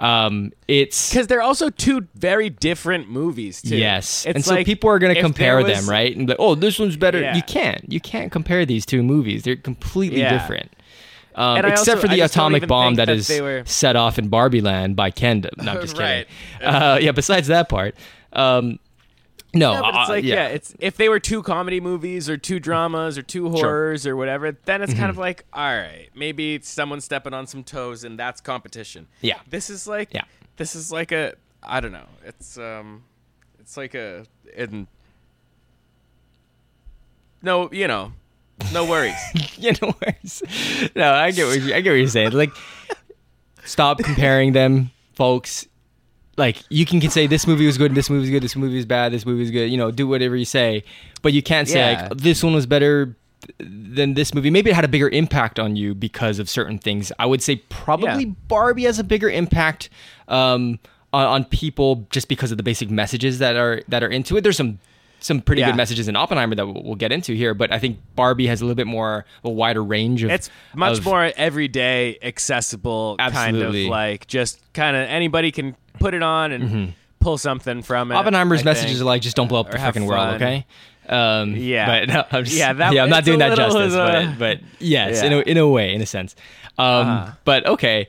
Um, 0.00 0.52
it's 0.66 1.10
Because 1.10 1.26
they're 1.26 1.42
also 1.42 1.68
two 1.70 2.06
very 2.14 2.48
different 2.50 3.10
movies, 3.10 3.60
too. 3.60 3.76
yes, 3.76 4.24
It's 4.26 4.34
and 4.34 4.44
so 4.44 4.64
people 4.64 4.88
are 4.90 4.98
gonna 4.98 5.20
compare 5.20 5.58
was- 5.62 5.66
them, 5.66 5.90
right? 5.90 6.16
And 6.16 6.26
like, 6.28 6.38
oh, 6.40 6.54
this 6.54 6.78
one's 6.78 6.96
better. 6.96 7.20
Yeah. 7.20 7.36
You 7.36 7.42
can't, 7.42 7.84
you 7.92 8.00
can't 8.00 8.32
compare 8.32 8.64
these 8.64 8.86
two 8.86 9.02
movies. 9.02 9.42
They're 9.42 9.56
completely 9.56 10.20
Yeah. 10.20 10.38
different. 10.38 10.72
Um, 11.34 11.58
except 11.58 11.78
also- 11.78 11.96
for 11.96 12.08
the 12.08 12.20
atomic 12.22 12.66
bomb 12.66 12.94
that 12.94 13.06
that 13.06 13.16
is 13.16 13.28
were- 13.40 13.62
set 13.66 13.94
off 13.94 14.18
in 14.18 14.28
Barbie 14.28 14.60
Land 14.62 14.96
by 14.96 15.10
Ken. 15.10 15.44
No, 15.58 15.72
I'm 15.72 15.80
just 15.82 15.94
kidding. 15.96 16.24
Right. 16.60 16.64
Uh, 16.66 16.98
yeah, 17.00 17.12
besides 17.12 17.46
that 17.48 17.68
part, 17.68 17.94
um, 18.32 18.78
no, 19.54 19.72
Yeah, 19.72 19.80
but 19.80 19.88
it's 19.94 20.08
uh, 20.08 20.12
like 20.12 20.24
yeah. 20.24 20.34
yeah, 20.34 20.46
it's 20.48 20.74
if 20.78 20.96
they 20.96 21.08
were 21.08 21.18
two 21.20 21.42
comedy 21.42 21.80
movies 21.80 22.28
or 22.30 22.36
two 22.36 22.60
dramas 22.60 23.18
or 23.18 23.22
two 23.22 23.50
horrors 23.50 24.06
or 24.06 24.16
whatever, 24.16 24.52
then 24.64 24.82
it's 24.82 24.92
Mm-hmm. 24.92 25.00
kind 25.00 25.10
of 25.10 25.18
like 25.18 25.44
all 25.52 25.62
right, 25.74 26.08
maybe 26.14 26.60
someone's 26.62 27.04
stepping 27.04 27.34
on 27.34 27.46
some 27.46 27.64
toes 27.64 28.04
and 28.04 28.18
that's 28.18 28.40
competition. 28.40 29.06
Yeah. 29.20 29.38
This 29.48 29.70
is 29.70 29.86
like 29.86 30.12
Yeah. 30.12 30.24
this 30.56 30.74
is 30.76 30.92
like 30.92 31.12
a 31.12 31.34
I 31.62 31.80
don't 31.80 31.92
know. 31.92 32.06
It's 32.24 32.56
um 32.58 33.02
it's 33.58 33.76
like 33.76 33.94
a 33.94 34.24
in 34.56 34.86
No, 37.42 37.70
you 37.72 37.86
know. 37.88 38.12
No 38.72 38.84
worries. 38.84 39.14
you 39.56 39.72
know, 39.80 39.92
where's- 39.98 40.42
no, 40.94 41.12
I 41.14 41.30
get 41.30 41.46
what 41.46 41.60
you, 41.60 41.74
I 41.74 41.80
get 41.80 41.90
what 41.90 41.96
you're 41.96 42.06
saying. 42.08 42.32
Like, 42.32 42.50
stop 43.64 43.98
comparing 44.00 44.52
them, 44.52 44.90
folks. 45.14 45.66
Like, 46.40 46.62
you 46.70 46.84
can, 46.86 47.00
can 47.00 47.10
say 47.10 47.26
this 47.26 47.46
movie 47.46 47.66
was 47.66 47.78
good, 47.78 47.94
this 47.94 48.10
movie 48.10 48.22
was 48.22 48.30
good, 48.30 48.42
this 48.42 48.56
movie 48.56 48.74
was 48.76 48.86
bad, 48.86 49.12
this 49.12 49.24
movie 49.26 49.40
was 49.40 49.50
good. 49.50 49.70
You 49.70 49.76
know, 49.76 49.90
do 49.90 50.08
whatever 50.08 50.34
you 50.34 50.44
say, 50.44 50.82
but 51.22 51.32
you 51.32 51.42
can't 51.42 51.68
say 51.68 51.92
Yeah. 51.92 52.08
like 52.08 52.16
this 52.18 52.42
one 52.42 52.54
was 52.54 52.66
better 52.66 53.14
than 53.58 54.14
this 54.14 54.34
movie. 54.34 54.50
Maybe 54.50 54.70
it 54.70 54.74
had 54.74 54.84
a 54.84 54.88
bigger 54.88 55.08
impact 55.08 55.58
on 55.58 55.76
you 55.76 55.94
because 55.94 56.38
of 56.38 56.48
certain 56.48 56.78
things. 56.78 57.12
I 57.18 57.26
would 57.26 57.42
say 57.42 57.56
probably 57.68 58.24
Yeah. 58.24 58.32
Barbie 58.48 58.84
has 58.84 58.98
a 58.98 59.04
bigger 59.04 59.30
impact 59.30 59.88
um, 60.28 60.78
on, 61.12 61.26
on 61.26 61.44
people 61.44 62.06
just 62.10 62.28
because 62.28 62.50
of 62.50 62.56
the 62.56 62.62
basic 62.62 62.90
messages 62.90 63.38
that 63.38 63.56
are 63.56 63.82
that 63.88 64.02
are 64.02 64.08
into 64.08 64.36
it. 64.36 64.42
There's 64.42 64.56
some 64.56 64.78
some 65.20 65.40
pretty 65.40 65.60
Yeah. 65.60 65.68
good 65.70 65.76
messages 65.76 66.08
in 66.08 66.16
Oppenheimer 66.16 66.54
that 66.54 66.66
we'll, 66.66 66.82
we'll 66.82 66.94
get 66.96 67.12
into 67.12 67.34
here, 67.34 67.52
but 67.54 67.72
I 67.72 67.78
think 67.78 67.98
Barbie 68.16 68.46
has 68.46 68.60
a 68.60 68.64
little 68.64 68.74
bit 68.74 68.86
more 68.86 69.24
a 69.44 69.50
wider 69.50 69.82
range 69.84 70.22
of 70.22 70.30
It's 70.30 70.48
much 70.74 70.98
of- 70.98 71.04
more 71.04 71.30
everyday, 71.36 72.18
accessible 72.22 73.16
kind 73.18 73.56
of 73.56 73.74
like 73.74 74.26
just 74.26 74.60
kind 74.72 74.96
of 74.96 75.06
anybody 75.08 75.50
can 75.52 75.76
put 75.98 76.14
it 76.14 76.22
on 76.22 76.52
and 76.52 76.94
pull 77.18 77.36
something 77.38 77.82
from 77.82 78.10
it. 78.10 78.14
Oppenheimer's 78.14 78.62
I 78.62 78.64
messages 78.64 78.92
think. 78.92 79.02
are 79.02 79.04
like 79.04 79.22
just 79.22 79.36
don't 79.36 79.48
blow 79.48 79.60
up 79.60 79.68
or 79.68 79.72
the 79.72 79.78
fucking 79.78 80.06
world, 80.06 80.36
okay? 80.36 80.64
Um, 81.08 81.54
Yeah. 81.56 81.86
but 81.86 82.08
no, 82.08 82.24
I'm 82.32 82.44
just, 82.44 82.56
Yeah, 82.56 82.72
that- 82.72 82.92
yeah, 82.94 83.02
I'm 83.02 83.10
not 83.10 83.24
doing 83.24 83.40
that 83.40 83.56
justice, 83.56 83.92
uh, 83.94 84.34
but, 84.38 84.38
but 84.60 84.60
yes, 84.78 85.22
in 85.22 85.32
a 85.32 85.36
yeah. 85.36 85.42
in 85.46 85.56
a 85.58 85.68
way, 85.68 85.94
in 85.94 86.00
a 86.00 86.06
sense. 86.06 86.34
Um, 86.78 86.86
Uh-huh. 86.86 87.32
But 87.44 87.66
okay, 87.66 88.08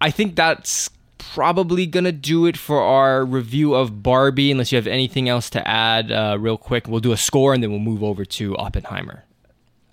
I 0.00 0.10
think 0.10 0.36
that's 0.36 0.90
probably 1.34 1.86
gonna 1.86 2.12
do 2.12 2.46
it 2.46 2.56
for 2.56 2.80
our 2.80 3.24
review 3.24 3.74
of 3.74 4.02
Barbie. 4.02 4.50
Unless 4.50 4.72
you 4.72 4.76
have 4.76 4.86
anything 4.86 5.28
else 5.28 5.48
to 5.50 5.66
add, 5.66 6.10
uh, 6.10 6.36
real 6.38 6.58
quick, 6.58 6.88
we'll 6.88 7.00
do 7.00 7.12
a 7.12 7.16
score 7.16 7.54
and 7.54 7.62
then 7.62 7.70
we'll 7.70 7.80
move 7.80 8.02
over 8.02 8.24
to 8.24 8.56
Oppenheimer. 8.56 9.24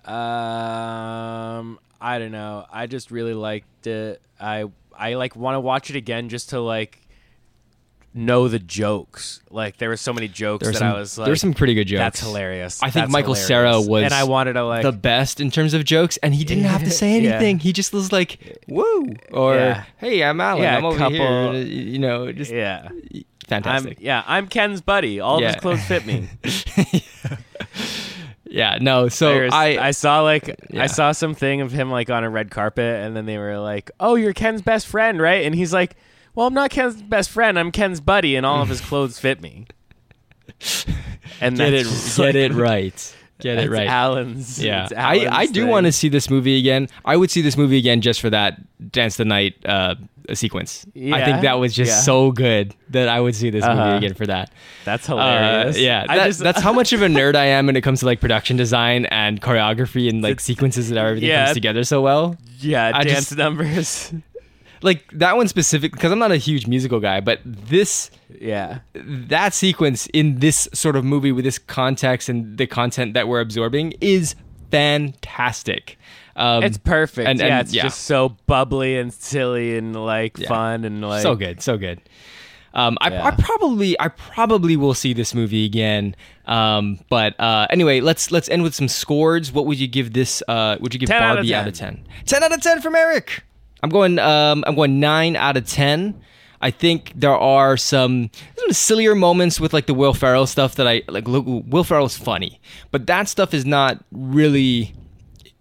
Um, 0.04 1.78
I 2.00 2.18
don't 2.18 2.32
know. 2.32 2.66
I 2.72 2.86
just 2.86 3.10
really 3.10 3.34
liked 3.34 3.86
it. 3.86 4.20
I 4.40 4.64
I 4.96 5.14
like 5.14 5.36
want 5.36 5.54
to 5.54 5.60
watch 5.60 5.90
it 5.90 5.96
again 5.96 6.28
just 6.28 6.50
to 6.50 6.60
like 6.60 7.00
know 8.12 8.48
the 8.48 8.58
jokes. 8.58 9.40
Like 9.50 9.76
there 9.76 9.88
were 9.88 9.96
so 9.96 10.12
many 10.12 10.26
jokes 10.28 10.66
that 10.66 10.76
some, 10.76 10.88
I 10.88 10.94
was 10.98 11.16
like, 11.16 11.26
there's 11.26 11.40
some 11.40 11.54
pretty 11.54 11.74
good 11.74 11.86
jokes. 11.86 11.98
That's 12.00 12.20
hilarious. 12.20 12.82
I 12.82 12.86
think 12.86 12.94
That's 13.04 13.12
Michael 13.12 13.34
hilarious. 13.34 13.46
Cera 13.48 13.80
was 13.80 14.02
and 14.04 14.12
I 14.14 14.24
wanted 14.24 14.54
to 14.54 14.64
like 14.64 14.82
the 14.82 14.92
best 14.92 15.40
in 15.40 15.50
terms 15.50 15.74
of 15.74 15.84
jokes, 15.84 16.16
and 16.18 16.34
he 16.34 16.44
didn't 16.44 16.64
have 16.64 16.82
to 16.84 16.90
say 16.90 17.20
Yeah. 17.20 17.30
anything. 17.32 17.58
He 17.60 17.72
just 17.72 17.92
was 17.92 18.10
like, 18.12 18.58
"Woo!" 18.68 19.14
or 19.32 19.54
Yeah. 19.54 19.84
"Hey, 19.98 20.22
I'm 20.24 20.40
Alan. 20.40 20.62
Yeah, 20.62 20.76
I'm 20.76 20.84
over 20.84 20.98
couple- 20.98 21.52
here." 21.52 21.62
You 21.62 21.98
know, 21.98 22.32
just 22.32 22.50
yeah. 22.52 22.88
I'm 22.90 23.24
fantastic. 23.46 23.98
yeah. 24.00 24.22
I'm 24.26 24.46
Ken's 24.48 24.80
buddy. 24.80 25.18
All 25.20 25.38
of 25.38 25.44
his 25.44 25.56
clothes 25.56 25.84
fit 25.84 26.06
me. 26.06 26.28
yeah, 28.44 28.78
no. 28.80 29.08
So 29.08 29.26
There's- 29.32 29.52
I, 29.52 29.76
I 29.88 29.90
saw 29.92 30.22
like 30.22 30.48
Yeah. 30.70 30.82
I 30.84 30.86
saw 30.86 31.12
something 31.12 31.60
of 31.60 31.72
him 31.72 31.90
like 31.90 32.10
on 32.10 32.24
a 32.24 32.30
red 32.30 32.50
carpet, 32.50 33.04
and 33.04 33.16
then 33.16 33.26
they 33.26 33.38
were 33.38 33.58
like, 33.58 33.90
"Oh, 34.00 34.14
you're 34.16 34.32
Ken's 34.32 34.62
best 34.62 34.86
friend, 34.86 35.20
right?" 35.20 35.44
And 35.44 35.54
he's 35.54 35.72
like, 35.72 35.96
"Well, 36.34 36.46
I'm 36.46 36.54
not 36.54 36.70
Ken's 36.70 37.00
best 37.02 37.30
friend. 37.30 37.58
I'm 37.58 37.70
Ken's 37.72 38.00
buddy, 38.00 38.36
and 38.36 38.44
all 38.46 38.62
of 38.62 38.68
his 38.68 38.80
clothes 38.88 39.18
fit 39.18 39.40
me." 39.40 39.66
And 41.40 41.56
get 41.56 41.72
it, 41.72 41.86
get 42.16 42.18
like, 42.18 42.34
it 42.34 42.52
right, 42.52 43.16
get 43.38 43.58
it 43.58 43.70
right. 43.70 43.86
Alan's. 43.88 44.62
yeah, 44.62 44.84
it's 44.84 44.92
I, 44.92 45.26
I 45.30 45.46
do 45.46 45.66
want 45.66 45.86
to 45.86 45.92
see 45.92 46.08
this 46.08 46.28
movie 46.28 46.58
again. 46.58 46.88
I 47.04 47.16
would 47.16 47.30
see 47.30 47.40
this 47.40 47.56
movie 47.56 47.78
again 47.78 48.00
just 48.00 48.20
for 48.20 48.28
that 48.30 48.60
dance 48.92 49.16
the 49.16 49.24
night 49.24 49.54
uh, 49.64 49.94
sequence. 50.34 50.84
I 50.94 51.24
think 51.24 51.42
that 51.42 51.54
was 51.54 51.72
just 51.74 51.90
yeah. 51.90 52.00
so 52.00 52.30
good 52.32 52.74
that 52.90 53.08
I 53.08 53.20
would 53.20 53.34
see 53.34 53.48
this 53.50 53.64
Uh-huh. 53.64 53.74
movie 53.94 54.06
again 54.06 54.14
for 54.14 54.26
that. 54.26 54.50
That's 54.84 55.08
Uh, 55.08 55.16
hilarious. 55.16 55.78
yeah, 55.78 56.04
I 56.08 56.16
that- 56.18 56.26
just- 56.26 56.40
that's 56.40 56.60
how 56.60 56.72
much 56.74 56.92
of 56.92 57.00
a 57.02 57.06
nerd 57.06 57.36
I 57.36 57.46
am 57.46 57.66
when 57.66 57.76
it 57.76 57.80
comes 57.80 58.00
to 58.00 58.06
like 58.06 58.20
production 58.20 58.56
design 58.58 59.06
and 59.06 59.40
choreography 59.40 60.08
and 60.10 60.20
like 60.22 60.40
sequences 60.40 60.90
that 60.90 60.98
are 60.98 61.08
everything 61.08 61.30
Yeah. 61.30 61.46
comes 61.46 61.54
together 61.54 61.84
so 61.84 62.02
well. 62.02 62.36
yeah, 62.58 62.92
I 62.94 63.04
dance 63.04 63.28
just- 63.30 63.36
numbers. 63.38 64.12
Like 64.82 65.10
that 65.12 65.36
one 65.36 65.46
specific 65.48 65.92
because 65.92 66.10
I'm 66.10 66.18
not 66.18 66.32
a 66.32 66.36
huge 66.36 66.66
musical 66.66 67.00
guy, 67.00 67.20
but 67.20 67.40
this 67.44 68.10
yeah, 68.40 68.78
that 68.94 69.52
sequence 69.54 70.06
in 70.14 70.38
this 70.38 70.68
sort 70.72 70.96
of 70.96 71.04
movie 71.04 71.32
with 71.32 71.44
this 71.44 71.58
context 71.58 72.28
and 72.28 72.56
the 72.56 72.66
content 72.66 73.14
that 73.14 73.28
we're 73.28 73.40
absorbing 73.40 73.92
is 74.00 74.34
fantastic. 74.70 75.98
Um, 76.36 76.62
it's 76.62 76.78
perfect. 76.78 77.28
and- 77.28 77.38
yeah, 77.38 77.60
it's 77.60 77.72
yeah. 77.74 77.82
just 77.82 78.02
so 78.02 78.36
bubbly 78.46 78.96
and 78.98 79.12
silly 79.12 79.76
and 79.76 79.94
like 79.96 80.38
Yeah. 80.38 80.48
fun 80.48 80.84
and 80.84 81.00
like 81.06 81.22
so 81.22 81.34
good, 81.34 81.60
so 81.60 81.76
good. 81.76 82.00
Um, 82.72 82.96
I, 83.00 83.10
Yeah. 83.10 83.26
I 83.26 83.30
probably, 83.32 83.98
I 83.98 84.08
probably 84.08 84.76
will 84.76 84.94
see 84.94 85.12
this 85.12 85.34
movie 85.34 85.64
again. 85.66 86.14
Um, 86.46 87.00
but 87.10 87.38
uh, 87.40 87.66
anyway, 87.68 88.00
let's 88.00 88.30
let's 88.30 88.48
end 88.48 88.62
with 88.62 88.74
some 88.74 88.86
scores. 88.88 89.52
What 89.52 89.66
would 89.66 89.78
you 89.78 89.88
give 89.88 90.12
this? 90.12 90.40
Uh, 90.46 90.76
would 90.80 90.94
you 90.94 91.00
give 91.00 91.08
10 91.08 91.20
out 91.22 91.30
of 91.30 91.36
Barbie 91.38 91.48
10. 91.48 91.60
out 91.60 91.68
of 91.68 91.74
ten? 91.74 92.06
Ten 92.26 92.42
out 92.44 92.52
of 92.52 92.60
ten 92.62 92.80
from 92.80 92.94
Eric. 92.94 93.42
I'm 93.82 93.90
going. 93.90 94.18
Um, 94.18 94.64
I'm 94.66 94.74
going 94.74 95.00
nine 95.00 95.36
out 95.36 95.56
of 95.56 95.66
ten. 95.66 96.20
I 96.62 96.70
think 96.70 97.12
there 97.16 97.34
are 97.34 97.78
some, 97.78 98.30
some 98.58 98.72
sillier 98.72 99.14
moments 99.14 99.58
with 99.58 99.72
like 99.72 99.86
the 99.86 99.94
Will 99.94 100.12
Ferrell 100.12 100.46
stuff 100.46 100.74
that 100.74 100.86
I 100.86 101.02
like. 101.08 101.24
Will 101.26 101.84
Ferrell's 101.84 102.16
funny, 102.18 102.60
but 102.90 103.06
that 103.06 103.28
stuff 103.28 103.54
is 103.54 103.64
not 103.64 104.04
really. 104.12 104.92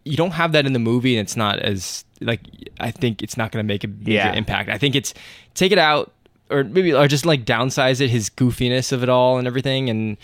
You 0.03 0.17
don't 0.17 0.31
have 0.31 0.51
that 0.53 0.65
in 0.65 0.73
the 0.73 0.79
movie, 0.79 1.15
and 1.17 1.25
it's 1.25 1.37
not 1.37 1.59
as 1.59 2.03
like. 2.19 2.41
I 2.81 2.91
think 2.91 3.21
it's 3.23 3.37
not 3.37 3.51
going 3.51 3.63
to 3.65 3.67
make 3.67 3.83
a 3.83 3.87
major 3.87 4.11
Yeah. 4.11 4.33
impact. 4.33 4.69
I 4.69 4.77
think 4.77 4.95
it's 4.95 5.13
take 5.53 5.71
it 5.71 5.77
out, 5.77 6.11
or 6.49 6.63
maybe 6.65 6.93
or 6.93 7.07
just 7.07 7.25
like 7.25 7.45
downsize 7.45 8.01
it, 8.01 8.09
his 8.09 8.29
goofiness 8.29 8.91
of 8.91 9.01
it 9.03 9.07
all 9.09 9.37
and 9.37 9.47
everything, 9.47 9.89
and 9.89 10.17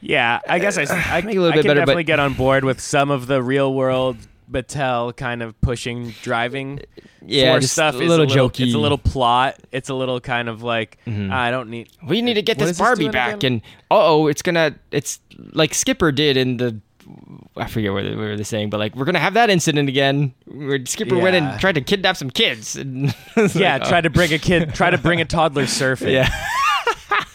Yeah, 0.00 0.40
I 0.48 0.58
guess 0.58 0.76
I, 0.76 0.82
I, 1.16 1.20
Make 1.22 1.36
it 1.36 1.38
a 1.38 1.40
little 1.40 1.52
I 1.52 1.56
bit 1.56 1.62
can 1.62 1.68
better, 1.68 1.80
but- 1.80 1.86
definitely 1.86 2.04
get 2.04 2.20
on 2.20 2.34
board 2.34 2.64
with 2.64 2.80
some 2.80 3.10
of 3.10 3.26
the 3.28 3.42
real 3.42 3.72
world 3.72 4.16
Mattel 4.52 5.16
kind 5.16 5.42
of 5.42 5.58
pushing 5.60 6.10
driving 6.22 6.80
yeah, 7.24 7.54
for 7.54 7.60
just 7.60 7.72
stuff. 7.72 7.94
a 7.96 8.00
is 8.00 8.08
little 8.08 8.26
a 8.26 8.28
little, 8.28 8.48
jokey. 8.50 8.64
It's 8.66 8.74
a 8.74 8.78
little 8.78 8.98
plot. 8.98 9.56
It's 9.72 9.88
a 9.88 9.94
little 9.94 10.20
kind 10.20 10.48
of 10.48 10.62
like 10.62 10.98
Mhm. 11.06 11.32
I 11.32 11.50
don't 11.50 11.70
need. 11.70 11.88
we 12.06 12.22
need 12.22 12.34
to 12.34 12.42
get 12.42 12.58
this 12.58 12.70
is 12.70 12.76
this 12.76 12.78
Barbie 12.78 13.08
back, 13.08 13.34
again? 13.36 13.52
and 13.54 13.62
oh, 13.90 14.26
it's 14.28 14.42
gonna, 14.42 14.74
it's 14.90 15.18
like 15.52 15.74
Skipper 15.74 16.12
did 16.12 16.36
in 16.36 16.56
the. 16.58 16.78
I 17.56 17.66
forget 17.66 17.92
what 17.92 18.04
they, 18.04 18.14
were 18.14 18.42
saying, 18.44 18.70
but 18.70 18.78
like 18.78 18.94
we're 18.94 19.04
gonna 19.04 19.18
have 19.18 19.34
that 19.34 19.50
incident 19.50 19.88
again. 19.88 20.34
Where 20.46 20.84
Skipper 20.86 21.16
went 21.18 21.34
Yeah. 21.34 21.52
and 21.52 21.60
tried 21.60 21.74
to 21.74 21.80
kidnap 21.80 22.16
some 22.16 22.30
kids. 22.30 22.76
And 22.76 23.14
Yeah, 23.54 23.74
like, 23.74 23.82
oh. 23.86 23.88
try 23.88 24.00
to 24.00 24.10
bring 24.10 24.32
a 24.32 24.38
kid. 24.38 24.74
Try 24.74 24.90
to 24.90 24.98
bring 24.98 25.20
a 25.20 25.24
toddler 25.36 25.64
surfing. 25.64 26.12
Yeah. 26.12 26.30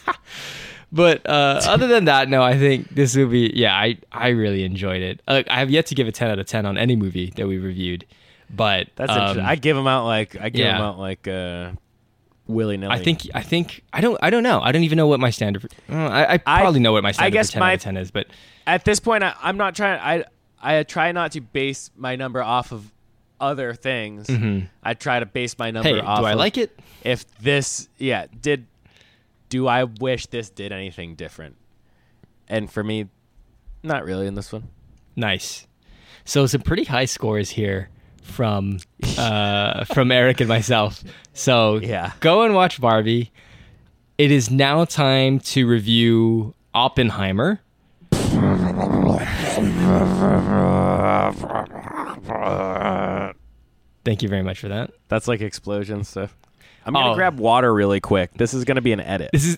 but 0.92 1.28
uh, 1.28 1.62
other 1.68 1.88
than 1.88 2.06
that, 2.06 2.30
no, 2.30 2.42
I 2.44 2.58
think 2.58 2.90
this 2.90 3.16
movie, 3.16 3.52
yeah, 3.54 3.74
I, 3.76 3.98
I 4.12 4.30
really 4.30 4.64
enjoyed 4.64 5.02
it. 5.02 5.22
Uh, 5.28 5.44
I 5.50 5.60
have 5.60 5.70
yet 5.70 5.86
to 5.88 5.96
give 5.96 6.08
a 6.08 6.12
10 6.12 6.30
out 6.32 6.40
of 6.40 6.46
10 6.48 6.66
on 6.66 6.78
any 6.78 6.96
movie 6.96 7.32
that 7.36 7.48
we 7.48 7.58
reviewed. 7.58 8.06
But 8.50 8.88
That's 8.96 9.12
um, 9.12 9.18
interesting. 9.18 9.46
I 9.46 9.56
give 9.56 9.76
them 9.76 9.88
out 9.88 10.06
like 10.06 10.40
I 10.40 10.48
give 10.50 10.66
yeah. 10.66 10.74
them 10.78 10.82
out 10.82 11.00
like 11.00 11.28
uh, 11.28 11.72
willy 12.48 12.78
nilly. 12.78 12.94
I 12.94 13.04
think 13.04 13.28
I 13.34 13.42
think 13.42 13.84
I 13.92 14.00
don't 14.00 14.18
I 14.22 14.30
don't 14.30 14.44
know. 14.44 14.62
I 14.62 14.72
don't 14.72 14.84
even 14.84 14.96
know 14.96 15.08
what 15.08 15.20
my 15.20 15.32
standard. 15.32 15.64
For, 15.64 15.94
uh, 15.94 16.08
I, 16.08 16.24
I 16.36 16.40
I- 16.46 16.62
probably 16.62 16.80
know 16.80 16.94
what 16.94 17.04
my 17.04 17.12
standard 17.12 17.34
guess 17.34 17.48
for 17.50 17.54
ten 17.56 17.60
my- 17.60 17.72
out 17.72 17.76
of 17.76 17.82
ten 17.82 17.98
is, 17.98 18.10
but 18.12 18.28
at 18.66 18.86
this 18.86 19.02
point 19.02 19.24
I, 19.26 19.34
I'm 19.42 19.58
not 19.58 19.76
trying. 19.76 20.00
I 20.00 20.24
I 20.62 20.84
try 20.84 21.12
not 21.12 21.34
to 21.34 21.42
base 21.42 21.92
my 21.98 22.16
number 22.16 22.42
off 22.42 22.72
of 22.72 22.90
other 23.42 23.74
things. 23.74 24.30
I 24.82 24.94
try 24.94 25.20
to 25.20 25.26
base 25.26 25.58
my 25.60 25.72
number 25.72 25.90
Mm-hmm. 25.90 26.00
hey, 26.00 26.06
off. 26.08 26.20
do 26.20 26.26
I 26.26 26.34
like 26.34 26.58
it? 26.58 26.80
If 27.04 27.26
this, 27.40 27.88
yeah, 27.98 28.28
did 28.42 28.66
do 29.50 29.68
I 29.68 29.84
wish 29.86 30.26
this 30.28 30.50
did 30.50 30.72
anything 30.72 31.16
different? 31.16 31.56
And 32.48 32.72
for 32.72 32.84
me, 32.84 33.08
not 33.84 34.04
really 34.06 34.28
in 34.28 34.36
this 34.36 34.52
one. 34.52 34.70
Nice. 35.16 35.68
So 36.26 36.46
some 36.46 36.62
pretty 36.62 36.84
high 36.84 37.06
scores 37.06 37.50
here 37.52 37.90
from 38.24 38.80
uh, 39.18 39.84
from 39.94 40.12
Eric 40.12 40.40
and 40.42 40.50
myself. 40.50 41.04
So 41.34 41.78
Yeah. 41.78 42.12
go 42.20 42.44
and 42.44 42.54
watch 42.54 42.80
Barbie. 42.82 43.32
It 44.18 44.32
is 44.32 44.50
now 44.50 44.84
time 44.86 45.40
to 45.42 45.68
review 45.68 46.54
Oppenheimer. 46.74 47.62
Thank 54.06 54.22
you 54.24 54.30
very 54.30 54.44
much 54.44 54.60
for 54.60 54.70
that. 54.70 54.92
That's 55.10 55.28
like 55.28 55.42
explosion 55.42 56.04
stuff. 56.04 56.36
I'm 56.86 56.94
gonna 56.94 57.12
Oh. 57.12 57.16
grab 57.16 57.40
water 57.40 57.74
really 57.74 58.00
quick. 58.00 58.34
This 58.36 58.54
is 58.54 58.64
gonna 58.64 58.82
be 58.82 58.92
an 58.94 59.00
edit. 59.00 59.30
This 59.34 59.46
is 59.46 59.58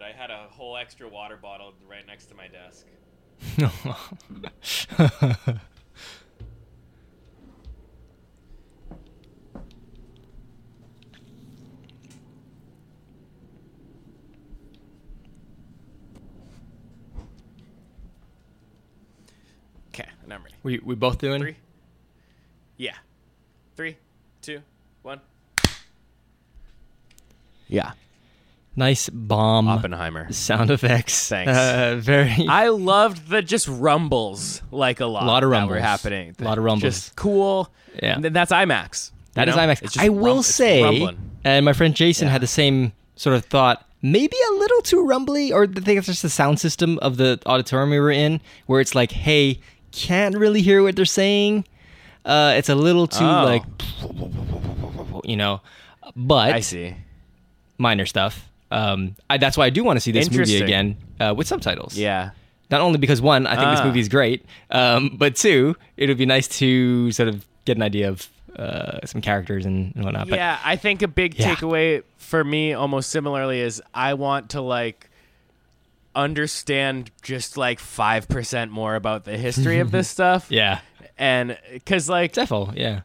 Stupid. 0.00 0.14
I 0.16 0.20
had 0.20 0.30
a 0.30 0.46
whole 0.50 0.76
extra 0.76 1.08
water 1.08 1.36
bottle 1.36 1.74
right 1.88 2.06
next 2.06 2.26
to 2.26 2.34
my 2.34 2.48
desk. 2.48 2.86
Okay, 19.92 20.08
and 20.22 20.32
I'm 20.32 20.42
ready. 20.42 20.54
we 20.62 20.78
we 20.78 20.94
both 20.94 21.18
doing. 21.18 21.42
Three. 21.42 21.56
Yeah. 22.76 22.94
Three, 23.76 23.96
two, 24.40 24.62
one. 25.02 25.20
Yeah. 27.68 27.92
Nice 28.76 29.08
bomb 29.08 29.68
Oppenheimer. 29.68 30.32
sound 30.32 30.70
effects. 30.70 31.28
Thanks. 31.28 31.50
Uh, 31.50 31.96
very. 32.00 32.46
I 32.48 32.68
loved 32.68 33.28
the 33.28 33.42
just 33.42 33.66
rumbles 33.68 34.62
like 34.70 35.00
a 35.00 35.06
lot. 35.06 35.24
A 35.24 35.26
lot 35.26 35.42
of 35.44 35.50
that 35.50 35.66
were 35.66 35.74
rumbles. 35.74 35.80
happening. 35.82 36.34
Lot 36.38 36.56
of 36.58 36.64
rumbles. 36.64 36.82
Just 36.94 37.16
cool. 37.16 37.68
Yeah. 38.02 38.14
And 38.14 38.24
then 38.24 38.32
that's 38.32 38.52
IMAX. 38.52 39.10
That 39.34 39.46
you 39.48 39.50
is 39.50 39.56
know? 39.56 39.62
IMAX. 39.62 39.82
It's 39.82 39.94
just 39.94 39.98
I 40.04 40.08
will 40.08 40.34
rum- 40.36 40.42
say, 40.42 40.82
rumbling. 40.82 41.18
and 41.44 41.64
my 41.64 41.72
friend 41.72 41.94
Jason 41.94 42.26
Yeah. 42.26 42.32
had 42.32 42.42
the 42.42 42.46
same 42.46 42.92
sort 43.16 43.36
of 43.36 43.44
thought. 43.44 43.84
Maybe 44.02 44.36
a 44.50 44.54
little 44.54 44.80
too 44.80 45.04
rumbly, 45.04 45.52
or 45.52 45.64
I 45.64 45.66
think 45.80 45.98
it's 45.98 46.06
just 46.06 46.22
the 46.22 46.30
sound 46.30 46.58
system 46.58 46.98
of 47.00 47.18
the 47.18 47.38
auditorium 47.44 47.90
we 47.90 48.00
were 48.00 48.10
in, 48.10 48.40
where 48.66 48.80
it's 48.80 48.94
like, 48.94 49.10
hey, 49.12 49.60
can't 49.92 50.34
really 50.38 50.62
hear 50.62 50.82
what 50.82 50.96
they're 50.96 51.04
saying. 51.04 51.66
Uh, 52.24 52.54
it's 52.56 52.70
a 52.70 52.74
little 52.74 53.06
too 53.06 53.24
Oh. 53.24 53.44
like, 53.44 53.62
you 55.24 55.36
know, 55.36 55.60
but 56.16 56.54
I 56.54 56.60
see. 56.60 56.94
minor 57.78 58.06
stuff. 58.06 58.48
Um, 58.70 59.16
I, 59.28 59.38
that's 59.38 59.56
why 59.56 59.66
I 59.66 59.70
do 59.70 59.82
want 59.84 59.96
to 59.96 60.00
see 60.00 60.12
this 60.12 60.30
movie 60.30 60.60
again 60.62 60.96
uh, 61.18 61.34
with 61.36 61.46
subtitles. 61.48 61.96
Yeah. 61.96 62.30
Not 62.70 62.80
only 62.80 62.98
because 62.98 63.20
one, 63.20 63.46
I 63.48 63.56
think 63.56 63.70
this 63.70 63.80
Ah. 63.80 63.84
movie 63.86 63.98
is 64.00 64.08
great, 64.08 64.44
um, 64.70 65.16
but 65.18 65.34
two, 65.34 65.74
it 65.96 66.08
would 66.08 66.18
be 66.18 66.26
nice 66.26 66.46
to 66.58 67.10
sort 67.12 67.28
of 67.28 67.44
get 67.64 67.76
an 67.76 67.82
idea 67.82 68.08
of 68.08 68.28
uh, 68.56 69.04
some 69.06 69.20
characters 69.20 69.66
and, 69.66 69.92
and 69.96 70.04
whatnot. 70.04 70.28
But 70.28 70.38
yeah, 70.38 70.58
I 70.64 70.76
think 70.76 71.02
a 71.02 71.08
big 71.08 71.36
Yeah. 71.38 71.54
takeaway 71.54 72.02
for 72.18 72.44
me 72.44 72.72
almost 72.72 73.10
similarly 73.10 73.60
is 73.60 73.82
I 73.94 74.14
want 74.14 74.50
to 74.50 74.60
like 74.60 75.08
understand 76.14 77.10
just 77.22 77.56
like 77.56 77.78
5% 77.78 78.70
more 78.70 78.94
about 78.94 79.24
the 79.24 79.36
history 79.36 79.78
of 79.80 79.90
this 79.90 80.08
stuff. 80.16 80.46
yeah, 80.50 80.80
And 81.18 81.58
cuz 81.86 82.08
like 82.08 82.32
Defo, 82.32 82.72
yeah. 82.76 83.00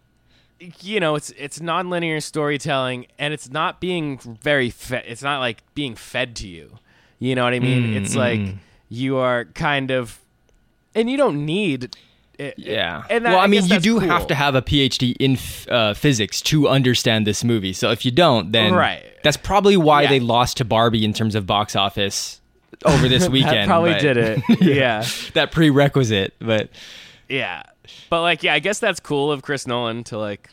You 0.81 0.99
know, 0.99 1.15
it's 1.15 1.31
it's 1.31 1.59
nonlinear 1.59 2.21
storytelling 2.21 3.07
and 3.19 3.33
it's 3.33 3.49
not 3.49 3.79
being 3.79 4.17
very 4.41 4.69
fe- 4.69 5.03
it's 5.07 5.23
not 5.23 5.39
like 5.39 5.63
being 5.73 5.95
fed 5.95 6.35
to 6.37 6.47
you. 6.47 6.77
You 7.19 7.35
know 7.35 7.43
what 7.43 7.53
I 7.53 7.59
mean? 7.59 7.93
Mm, 7.93 7.95
it's 8.01 8.15
like 8.15 8.39
mm. 8.39 8.57
you 8.89 9.17
are 9.17 9.45
kind 9.45 9.91
of 9.91 10.19
and 10.93 11.09
you 11.09 11.17
don't 11.17 11.45
need 11.45 11.95
it, 12.37 12.55
Yeah. 12.57 13.03
And 13.09 13.25
that- 13.25 13.29
well, 13.31 13.39
I, 13.39 13.45
I 13.45 13.47
mean, 13.47 13.65
you 13.65 13.79
do 13.79 13.99
cool. 13.99 14.09
have 14.09 14.27
to 14.27 14.35
have 14.35 14.55
a 14.55 14.61
PhD 14.61 15.15
in 15.19 15.33
f- 15.33 15.67
uh, 15.69 15.93
physics 15.93 16.41
to 16.43 16.67
understand 16.67 17.25
this 17.25 17.43
movie. 17.45 17.71
So 17.71 17.91
if 17.91 18.03
you 18.03 18.11
don't, 18.11 18.51
then 18.51 18.73
Right. 18.73 19.01
that's 19.23 19.37
probably 19.37 19.77
why 19.77 20.01
Yeah. 20.03 20.09
they 20.09 20.19
lost 20.19 20.57
to 20.57 20.65
Barbie 20.65 21.05
in 21.05 21.13
terms 21.13 21.35
of 21.35 21.45
box 21.47 21.75
office 21.77 22.41
over 22.83 23.07
this 23.07 23.29
weekend. 23.35 23.55
that 23.55 23.67
probably 23.67 23.93
but- 23.93 24.01
did 24.01 24.17
it. 24.17 24.41
yeah. 24.61 25.05
that 25.33 25.53
prerequisite, 25.53 26.33
but 26.39 26.69
Yeah. 27.29 27.63
But 28.09 28.21
like 28.21 28.43
yeah, 28.43 28.53
I 28.53 28.59
guess 28.59 28.79
that's 28.79 28.99
cool 28.99 29.31
of 29.31 29.41
Chris 29.41 29.65
Nolan 29.67 30.03
to 30.05 30.17
like 30.17 30.49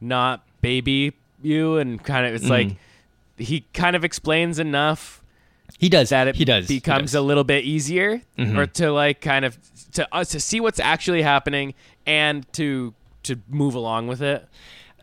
not 0.00 0.42
baby 0.60 1.12
you 1.42 1.76
and 1.78 2.02
kind 2.02 2.26
of 2.26 2.34
it's 2.34 2.44
Mm. 2.44 2.50
like 2.50 2.76
he 3.36 3.60
kind 3.72 3.94
of 3.96 4.04
explains 4.04 4.58
enough 4.58 5.22
he 5.78 5.88
does. 5.88 6.08
that 6.10 6.26
it 6.28 6.36
he 6.36 6.44
does. 6.44 6.68
he 6.68 6.76
becomes 6.76 7.12
does. 7.12 7.14
a 7.16 7.20
little 7.20 7.44
bit 7.44 7.64
easier 7.64 8.22
Mhm. 8.38 8.56
or 8.56 8.66
to 8.66 8.90
like 8.92 9.20
kind 9.20 9.44
of 9.44 9.58
to 9.92 10.08
uh, 10.12 10.24
to 10.24 10.40
see 10.40 10.60
what's 10.60 10.80
actually 10.80 11.22
happening 11.22 11.74
and 12.06 12.50
to 12.54 12.94
to 13.24 13.36
move 13.48 13.74
along 13.74 14.06
with 14.08 14.22
it. 14.22 14.48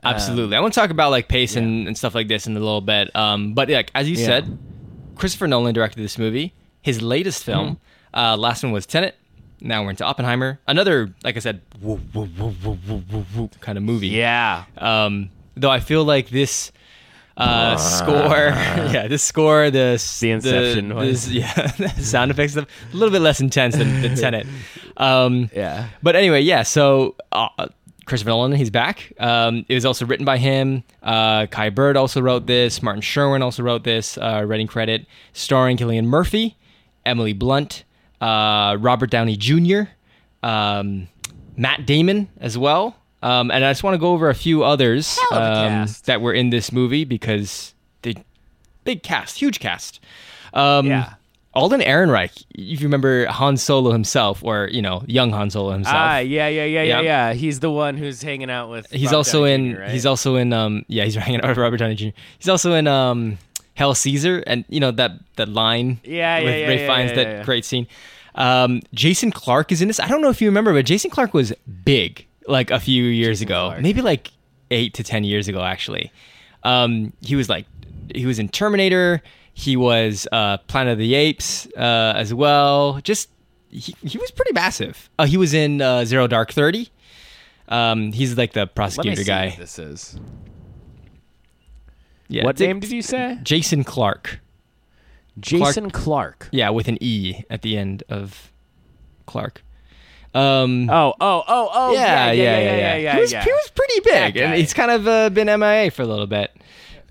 Absolutely. 0.04 0.56
I 0.56 0.60
want 0.60 0.74
to 0.74 0.80
talk 0.80 0.92
about 0.92 1.10
like 1.12 1.28
pace 1.28 1.56
and, 1.56 1.88
and 1.88 1.98
stuff 1.98 2.14
like 2.14 2.28
this 2.28 2.46
in 2.48 2.56
a 2.56 2.60
little 2.60 2.82
bit. 2.82 3.14
Um, 3.16 3.54
but 3.54 3.70
like 3.70 3.92
as 3.96 4.10
you 4.10 4.16
Yeah. 4.18 4.26
said, 4.26 4.58
Christopher 5.16 5.48
Nolan 5.48 5.74
directed 5.74 6.02
this 6.04 6.18
movie. 6.18 6.54
His 6.82 7.02
latest 7.02 7.44
film, 7.44 7.78
Mm-hmm. 8.14 8.20
uh, 8.20 8.38
last 8.38 8.62
one 8.64 8.72
was 8.72 8.86
Tenet. 8.86 9.16
Now 9.62 9.84
we're 9.84 9.92
into 9.92 10.04
Oppenheimer. 10.06 10.60
Another, 10.68 11.14
like 11.24 11.36
I 11.38 11.40
said, 11.40 11.62
woo, 11.82 12.00
woo, 12.14 12.30
woo, 12.38 12.54
woo, 12.64 12.78
woo, 12.88 13.04
woo, 13.12 13.26
woo 13.36 13.50
kind 13.62 13.78
of 13.78 13.84
movie. 13.84 14.10
Yeah. 14.10 14.66
Um, 14.78 15.30
though 15.56 15.72
I 15.72 15.80
feel 15.80 16.04
like 16.04 16.30
this 16.30 16.72
uh, 17.38 17.76
score, 17.78 18.48
yeah, 18.50 19.08
this 19.08 19.24
score, 19.24 19.70
this 19.70 20.20
The 20.20 20.32
Inception 20.32 20.90
this, 20.90 21.30
yeah, 21.30 21.68
sound 21.98 22.32
effects 22.32 22.54
stuff, 22.54 22.68
a 22.92 22.96
little 22.96 23.12
bit 23.12 23.22
less 23.22 23.42
intense 23.42 23.76
than, 23.76 24.02
than 24.02 24.16
Tenet. 24.22 24.48
Um, 24.98 25.50
Yeah. 25.54 25.90
but 26.04 26.16
anyway, 26.16 26.42
yeah. 26.42 26.64
So 26.64 27.16
uh, 27.32 27.68
Christopher 28.06 28.30
Nolan, 28.30 28.52
he's 28.54 28.70
back. 28.70 29.12
Um, 29.20 29.66
it 29.68 29.74
was 29.74 29.86
also 29.86 30.06
written 30.06 30.26
by 30.26 30.38
him. 30.38 30.84
Uh, 31.04 31.48
Kai 31.48 31.70
Bird 31.72 31.98
also 31.98 32.22
wrote 32.22 32.46
this. 32.46 32.82
Martin 32.84 33.02
Sherwin 33.02 33.42
also 33.42 33.64
wrote 33.64 33.84
this. 33.84 34.18
Uh, 34.18 34.44
writing 34.46 34.68
credit, 34.68 35.06
starring 35.34 35.76
Cillian 35.78 36.06
Murphy, 36.06 36.56
Emily 37.06 37.34
Blunt, 37.34 37.84
uh, 38.22 38.78
Robert 38.80 39.10
Downey 39.10 39.36
Jr., 39.38 39.84
um, 40.44 41.08
Matt 41.58 41.86
Damon 41.86 42.28
as 42.40 42.58
well. 42.58 42.96
Um, 43.22 43.50
and 43.50 43.66
I 43.66 43.72
just 43.72 43.84
want 43.84 43.96
to 43.96 43.98
go 44.00 44.12
over 44.14 44.30
a 44.30 44.36
few 44.36 44.64
others 44.64 45.18
a 45.32 45.36
um, 45.36 45.88
that 46.06 46.22
were 46.22 46.34
in 46.34 46.52
this 46.52 46.72
movie 46.72 47.06
because 47.06 47.74
they 48.04 48.16
big 48.84 49.02
cast, 49.04 49.40
huge 49.40 49.60
cast. 49.60 50.00
Um, 50.54 50.86
Yeah. 50.86 51.14
Alden 51.56 51.80
Ehrenreich, 51.80 52.44
if 52.54 52.82
you 52.82 52.86
remember 52.88 53.26
Han 53.28 53.56
Solo 53.56 53.94
himself, 53.94 54.44
or 54.44 54.68
you 54.74 54.82
know, 54.82 55.04
young 55.08 55.32
Han 55.32 55.50
Solo 55.50 55.72
himself. 55.72 55.96
Ah, 55.98 56.18
yeah, 56.18 56.50
yeah, 56.50 56.66
yeah, 56.66 56.84
yeah, 56.84 57.00
Yeah. 57.00 57.30
yeah. 57.30 57.34
He's 57.34 57.62
the 57.62 57.72
one 57.72 57.96
who's 57.96 58.22
hanging 58.22 58.50
out 58.52 58.70
with. 58.70 58.92
he's 58.92 59.06
Robert 59.06 59.16
also 59.16 59.46
Downey 59.46 59.70
in. 59.70 59.90
He's 59.90 60.06
also 60.06 60.36
in. 60.36 60.52
Um, 60.52 60.84
yeah, 60.90 61.06
he's 61.06 61.16
hanging 61.28 61.40
out 61.42 61.48
with 61.48 61.58
Robert 61.58 61.78
Downey 61.78 61.96
Jr. 61.96 62.10
He's 62.38 62.50
also 62.50 62.74
in. 62.74 62.88
Um, 62.88 63.38
Hail 63.76 63.94
Caesar, 63.96 64.44
and 64.48 64.66
you 64.68 64.80
know 64.80 64.92
that 64.92 65.12
that 65.36 65.50
line 65.50 66.00
Yeah, 66.04 66.40
with 66.42 66.56
yeah, 66.56 66.68
Ralph 66.68 66.80
yeah, 66.82 66.96
Fiennes, 66.96 67.10
yeah, 67.12 67.24
that 67.36 67.46
great 67.46 67.64
scene. 67.66 67.88
Um, 68.36 68.82
Jason 68.94 69.32
Clarke 69.32 69.72
is 69.72 69.82
in 69.82 69.88
this. 69.88 70.00
I 70.00 70.08
don't 70.08 70.22
know 70.22 70.30
if 70.30 70.42
you 70.42 70.48
remember, 70.50 70.74
but 70.74 70.86
Jason 70.86 71.10
Clarke 71.12 71.34
was 71.34 71.54
big 71.84 72.26
like 72.48 72.72
a 72.72 72.80
few 72.80 73.04
years 73.06 73.40
Jason 73.40 73.48
ago, 73.52 73.68
Clarke. 73.68 73.82
maybe 73.82 74.02
like 74.02 74.32
eight 74.72 74.94
to 74.96 75.04
ten 75.04 75.24
years 75.24 75.48
ago, 75.48 75.62
actually. 75.62 76.12
Um, 76.64 77.14
he 77.22 77.36
was 77.36 77.48
like 77.50 77.66
he 78.14 78.26
was 78.26 78.40
in 78.40 78.50
Terminator. 78.50 79.22
He 79.54 79.78
was 79.78 80.28
uh, 80.34 80.58
Planet 80.68 80.94
of 80.94 81.00
the 81.00 81.16
Apes 81.16 81.66
uh, 81.78 82.14
as 82.18 82.34
well. 82.34 83.00
Just 83.04 83.30
he, 83.70 83.96
he 84.06 84.18
was 84.18 84.32
pretty 84.32 84.52
massive. 84.54 85.10
Uh, 85.18 85.26
he 85.26 85.38
was 85.38 85.54
in 85.54 85.82
uh, 85.82 86.04
Zero 86.06 86.28
Dark 86.28 86.52
Thirty. 86.52 86.90
Um, 87.70 88.12
he's 88.12 88.38
like 88.38 88.54
the 88.54 88.68
prosecutor 88.68 89.24
guy. 89.24 89.50
what 89.50 89.58
this 89.60 89.80
is. 89.80 90.20
Yeah, 92.28 92.44
what 92.44 92.60
name 92.60 92.80
did 92.80 92.92
you 92.92 93.02
say? 93.02 93.38
Jason 93.44 93.84
Clarke. 93.84 94.40
Jason 95.40 95.92
Clarke. 95.92 96.50
Yeah, 96.52 96.70
with 96.70 96.88
an 96.88 96.98
E 97.02 97.44
at 97.50 97.62
the 97.62 97.78
end 97.78 98.04
of 98.10 98.52
Clark. 99.26 99.64
Um, 100.34 100.90
Oh, 100.90 101.14
oh, 101.20 101.44
oh, 101.48 101.70
oh. 101.74 101.94
yeah, 101.94 102.32
yeah, 102.32 102.60
yeah, 102.60 102.76
yeah, 102.78 102.96
yeah. 102.98 103.16
He 103.16 103.22
was 103.22 103.32
yeah. 103.32 103.44
he 103.44 103.52
was 103.52 103.72
pretty 103.74 104.00
big, 104.02 104.38
and 104.38 104.56
he's 104.56 104.74
kind 104.74 104.92
of 104.92 105.08
uh, 105.08 105.30
been 105.30 105.48
MIA 105.60 105.92
for 105.92 106.02
a 106.02 106.06
little 106.06 106.28
bit. 106.28 106.52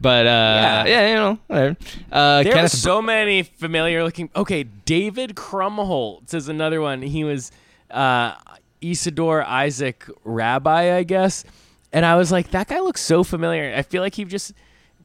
But 0.00 0.26
uh, 0.26 0.84
yeah. 0.84 0.84
Yeah. 0.84 1.08
you 1.08 1.14
know, 1.14 1.38
whatever. 1.46 1.76
Uh, 2.12 2.42
There 2.42 2.52
Kenneth 2.52 2.72
were 2.72 2.78
so 2.78 3.00
many 3.00 3.42
familiar 3.42 4.04
looking. 4.04 4.28
Okay, 4.36 4.64
David 4.64 5.34
Krumholtz 5.36 6.34
is 6.34 6.48
another 6.48 6.80
one. 6.80 7.00
He 7.00 7.24
was 7.24 7.50
uh, 7.90 8.34
Isidor 8.82 9.44
Isaac 9.46 10.04
Rabi, 10.24 10.68
I 10.70 11.02
guess. 11.04 11.44
And 11.92 12.04
I 12.04 12.16
was 12.16 12.32
like, 12.32 12.50
that 12.50 12.68
guy 12.68 12.80
looks 12.80 13.00
so 13.00 13.22
familiar. 13.24 13.72
I 13.74 13.82
feel 13.82 14.02
like 14.02 14.16
he 14.16 14.24
just 14.24 14.52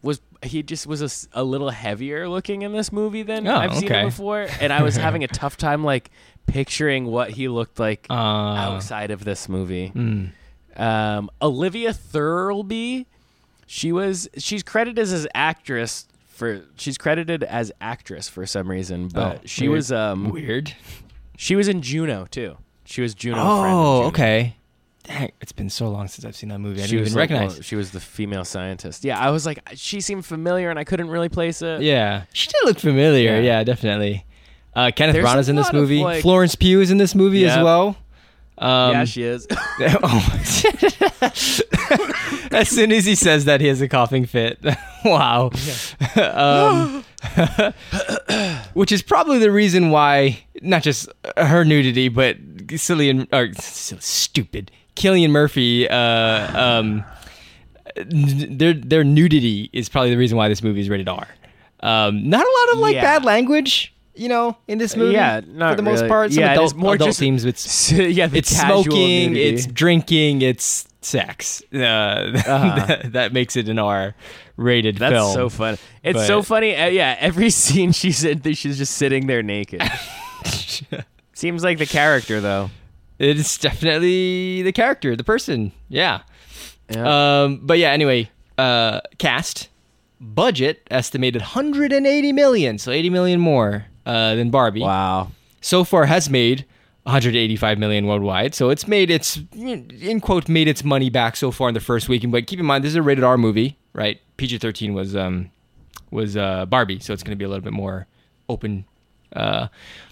was. 0.02 0.22
He 0.42 0.64
just 0.64 0.88
was 0.88 1.28
a 1.34 1.44
little 1.44 1.70
heavier 1.70 2.30
looking 2.30 2.62
in 2.62 2.72
this 2.72 2.92
movie 2.94 3.24
than 3.24 3.46
Oh, 3.46 3.56
I've 3.58 3.76
seen 3.76 3.92
him 3.92 4.06
before, 4.08 4.48
and 4.62 4.72
I 4.72 4.84
was 4.84 4.96
having 5.06 5.24
a 5.24 5.28
tough 5.28 5.58
time 5.58 5.84
like 5.84 6.12
picturing 6.46 7.06
what 7.08 7.32
he 7.32 7.48
looked 7.50 7.78
like 7.80 8.08
uh, 8.10 8.14
outside 8.14 9.12
of 9.12 9.24
this 9.26 9.50
movie. 9.50 9.92
mm, 9.94 10.32
Um, 10.82 11.30
Olivia 11.42 11.92
Thirlby, 11.94 13.06
she 13.68 13.92
was 13.92 14.30
she's 14.38 14.64
credited 14.64 15.00
as, 15.00 15.12
as 15.12 15.28
actress 15.36 16.08
for 16.28 16.62
she's 16.78 16.98
credited 16.98 17.44
as 17.44 17.72
actress 17.82 18.30
for 18.30 18.46
some 18.46 18.70
reason, 18.70 19.10
but 19.10 19.38
Oh, 19.38 19.42
she 19.46 19.68
weird. 19.68 19.78
was 19.78 19.92
um 19.92 20.30
weird. 20.30 20.74
she 21.38 21.56
was 21.58 21.68
in 21.68 21.82
Juno 21.82 22.26
too. 22.32 22.58
She 22.86 23.02
was 23.02 23.14
Juno. 23.14 23.36
friend 23.60 23.76
Oh, 23.78 23.98
Juno. 23.98 24.08
okay. 24.08 24.56
Dang, 25.10 25.32
it's 25.42 25.52
been 25.52 25.72
so 25.72 25.90
long 25.90 26.08
since 26.08 26.24
I've 26.24 26.36
seen 26.36 26.50
that 26.50 26.60
movie. 26.60 26.84
I 26.84 26.86
She 26.86 26.92
didn't 26.92 27.02
was 27.02 27.10
even 27.14 27.20
like, 27.20 27.30
recognize. 27.32 27.54
well, 27.56 27.62
she 27.64 27.76
was 27.76 27.90
the 27.92 28.00
female 28.00 28.46
scientist. 28.46 29.04
Yeah, 29.04 29.20
I 29.20 29.32
was 29.32 29.44
like, 29.44 29.60
she 29.74 30.02
seemed 30.02 30.24
familiar, 30.24 30.70
and 30.70 30.78
I 30.78 30.84
couldn't 30.84 31.10
really 31.10 31.30
place 31.30 31.64
it. 31.64 31.82
Yeah, 31.82 32.26
she 32.32 32.48
did 32.48 32.58
look 32.66 32.78
familiar. 32.80 33.32
Yeah. 33.38 33.40
Yeah, 33.42 33.64
definitely. 33.64 34.24
Uh, 34.76 34.92
Kenneth 34.96 35.16
There's 35.16 35.26
Branagh's 35.26 35.48
a 35.48 35.52
in 35.52 35.56
this 35.56 35.70
of, 35.70 35.74
movie. 35.74 36.04
like- 36.04 36.22
Florence 36.22 36.54
Pugh 36.54 36.80
is 36.80 36.92
in 36.92 36.98
this 37.00 37.16
movie 37.16 37.44
as 37.48 37.58
well. 37.64 37.98
Um, 38.60 38.92
yeah, 38.92 39.06
she 39.06 39.24
is. 39.24 39.48
oh. 40.04 40.40
as 42.52 42.70
soon 42.70 42.92
as 42.92 43.06
he 43.06 43.16
says 43.16 43.46
that, 43.46 43.62
he 43.62 43.68
has 43.68 43.82
a 43.82 43.88
coughing 43.88 44.26
fit. 44.28 44.60
wow. 45.06 45.50
um, 46.18 47.04
which 48.74 48.92
is 48.92 49.02
probably 49.02 49.40
the 49.40 49.52
reason 49.52 49.90
why 49.90 50.44
not 50.62 50.84
just 50.84 51.10
her 51.38 51.64
nudity, 51.66 52.10
but 52.10 52.38
Cillian 52.68 53.28
or 53.34 53.46
s- 53.58 53.94
stupid 54.00 54.72
Cillian 55.00 55.32
Murphy. 55.32 55.90
Uh, 55.90 56.60
um, 56.62 57.04
their 57.96 58.74
their 58.74 59.04
nudity 59.04 59.70
is 59.74 59.90
probably 59.90 60.12
the 60.12 60.18
reason 60.18 60.38
why 60.38 60.48
this 60.48 60.62
movie 60.64 60.82
is 60.82 60.90
rated 60.90 61.10
R. 61.10 61.28
Um, 61.82 62.30
not 62.30 62.46
a 62.46 62.58
lot 62.68 62.74
of 62.74 62.80
like 62.80 62.96
Yeah. 62.96 63.02
bad 63.02 63.26
language, 63.26 63.94
you 64.16 64.28
know, 64.30 64.58
in 64.68 64.78
this 64.78 64.96
movie. 64.96 65.14
yeah, 65.14 65.42
not 65.48 65.72
for 65.72 65.76
the 65.78 65.82
most 65.84 66.08
part. 66.08 66.32
Some 66.34 66.42
yeah, 66.44 66.52
adult, 66.54 66.72
it's 66.74 66.80
more 66.80 66.96
adult 66.96 67.10
just 67.10 67.20
themes 67.20 67.46
with 67.46 67.58
yeah, 67.92 68.28
the 68.28 68.38
it's 68.38 68.50
smoking, 68.50 69.34
nudity. 69.34 69.44
it's 69.44 69.66
drinking, 69.66 70.42
it's 70.42 70.88
sex. 71.02 71.64
Uh, 71.74 71.78
Uh-huh. 72.46 72.86
that, 72.86 73.14
that 73.14 73.34
makes 73.34 73.56
it 73.56 73.70
an 73.70 73.80
R-rated 73.80 74.98
That's 74.98 75.14
film. 75.14 75.34
so 75.34 75.50
funny. 75.50 75.78
It's 76.04 76.28
so 76.28 76.42
funny. 76.44 76.76
Uh, 76.76 76.88
yeah, 76.88 77.16
every 77.20 77.50
scene 77.62 77.92
she's 77.94 78.24
in, 78.26 78.42
she's 78.54 78.78
just 78.78 78.96
sitting 78.96 79.26
there 79.28 79.42
naked. 79.42 79.82
Seems 81.34 81.64
like 81.64 81.78
the 81.78 81.86
character 81.86 82.42
though. 82.42 82.70
It's 83.20 83.58
definitely 83.58 84.62
the 84.62 84.72
character, 84.72 85.16
the 85.16 85.24
person. 85.24 85.72
Yeah. 85.90 86.22
Yeah. 86.90 87.44
Um, 87.44 87.60
but 87.64 87.78
yeah. 87.78 87.92
Anyway, 87.92 88.32
uh, 88.58 89.02
cast 89.18 89.70
budget 90.20 90.88
estimated 90.90 91.42
180 91.42 92.34
million, 92.34 92.78
so 92.78 92.92
80 92.92 93.10
million 93.10 93.40
more 93.40 93.86
uh, 94.06 94.36
than 94.36 94.50
Barbie. 94.50 94.82
wow. 94.82 95.32
so 95.62 95.84
far 95.84 96.06
has 96.06 96.30
made 96.30 96.66
185 97.04 97.78
million 97.78 98.06
worldwide. 98.08 98.56
So 98.56 98.70
it's 98.70 98.88
made 98.88 99.10
its 99.10 99.40
in 99.54 100.20
quote 100.20 100.50
made 100.50 100.68
its 100.68 100.84
money 100.84 101.10
back 101.10 101.36
so 101.36 101.52
far 101.52 101.70
in 101.70 101.74
the 101.74 101.80
first 101.80 102.10
weekend. 102.10 102.32
But 102.32 102.48
keep 102.48 102.60
in 102.60 102.66
mind 102.66 102.84
this 102.84 102.90
is 102.90 102.96
a 102.96 103.02
rated 103.02 103.24
R 103.24 103.38
movie, 103.38 103.78
right? 103.94 104.20
PG-13 104.38 104.94
was 104.94 105.16
um 105.16 105.52
was 106.12 106.36
uh, 106.36 106.66
Barbie, 106.66 107.00
so 107.00 107.14
it's 107.14 107.24
going 107.24 107.36
to 107.36 107.40
be 107.40 107.46
a 107.46 107.50
little 107.50 107.64
bit 107.64 107.74
more 107.74 108.08
open. 108.48 108.86
Uh, 109.36 109.68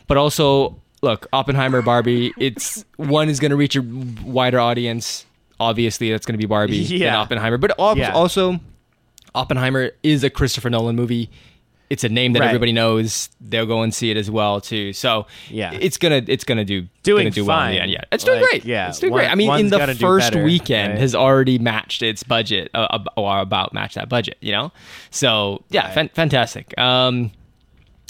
but 0.08 0.16
also, 0.18 0.80
look, 1.02 1.28
Oppenheimer, 1.34 1.82
Barbie. 1.82 2.34
It's 2.38 2.86
one 2.98 3.30
is 3.30 3.40
going 3.40 3.52
to 3.52 3.58
reach 3.58 3.76
a 3.76 3.82
wider 4.24 4.60
audience. 4.60 5.26
Obviously, 5.60 6.12
that's 6.12 6.26
going 6.26 6.34
to 6.34 6.42
be 6.42 6.48
Barbie 6.48 6.78
Yeah. 6.78 7.18
Oppenheimer. 7.20 7.58
But 7.58 7.74
Yeah. 7.98 8.12
also, 8.14 8.60
Oppenheimer 9.36 9.92
is 10.04 10.24
a 10.24 10.30
Christopher 10.30 10.70
Nolan 10.70 10.96
movie. 10.96 11.30
It's 11.90 12.04
a 12.04 12.10
name 12.10 12.34
that 12.34 12.42
Right. 12.42 12.48
everybody 12.48 12.74
knows. 12.74 13.30
They'll 13.40 13.66
go 13.66 13.82
and 13.82 13.94
see 13.94 14.12
it 14.12 14.18
as 14.18 14.30
well 14.30 14.60
too. 14.60 14.92
So 14.92 15.26
Yeah. 15.50 15.72
it's 15.72 15.96
gonna 15.98 16.22
it's 16.28 16.44
gonna 16.44 16.66
do 16.66 16.86
Doing 17.04 17.24
gonna 17.26 17.32
do 17.32 17.46
well 17.46 17.62
in 17.62 17.68
the 17.72 17.74
fine. 17.78 17.82
end. 17.84 17.92
Yeah, 17.92 18.02
it's 18.12 18.26
doing 18.26 18.42
Like, 18.42 18.50
great. 18.50 18.66
yeah, 18.66 18.90
it's 18.90 19.00
doing 19.00 19.14
one- 19.14 19.22
great. 19.22 19.32
I 19.32 19.36
mean, 19.36 19.58
in 19.58 19.70
the 19.70 19.96
first 19.96 20.32
better, 20.34 20.44
weekend 20.44 20.94
right? 20.94 21.00
has 21.00 21.16
already 21.16 21.58
matched 21.60 22.04
its 22.04 22.24
budget, 22.24 22.70
uh, 22.74 23.00
or 23.16 23.40
about 23.40 23.74
matched 23.74 23.96
that 23.96 24.10
budget. 24.10 24.36
You 24.42 24.52
know, 24.52 24.72
so 25.12 25.64
yeah, 25.70 25.86
Right. 25.86 25.94
fan- 25.94 26.10
fantastic. 26.14 26.78
Um, 26.78 27.32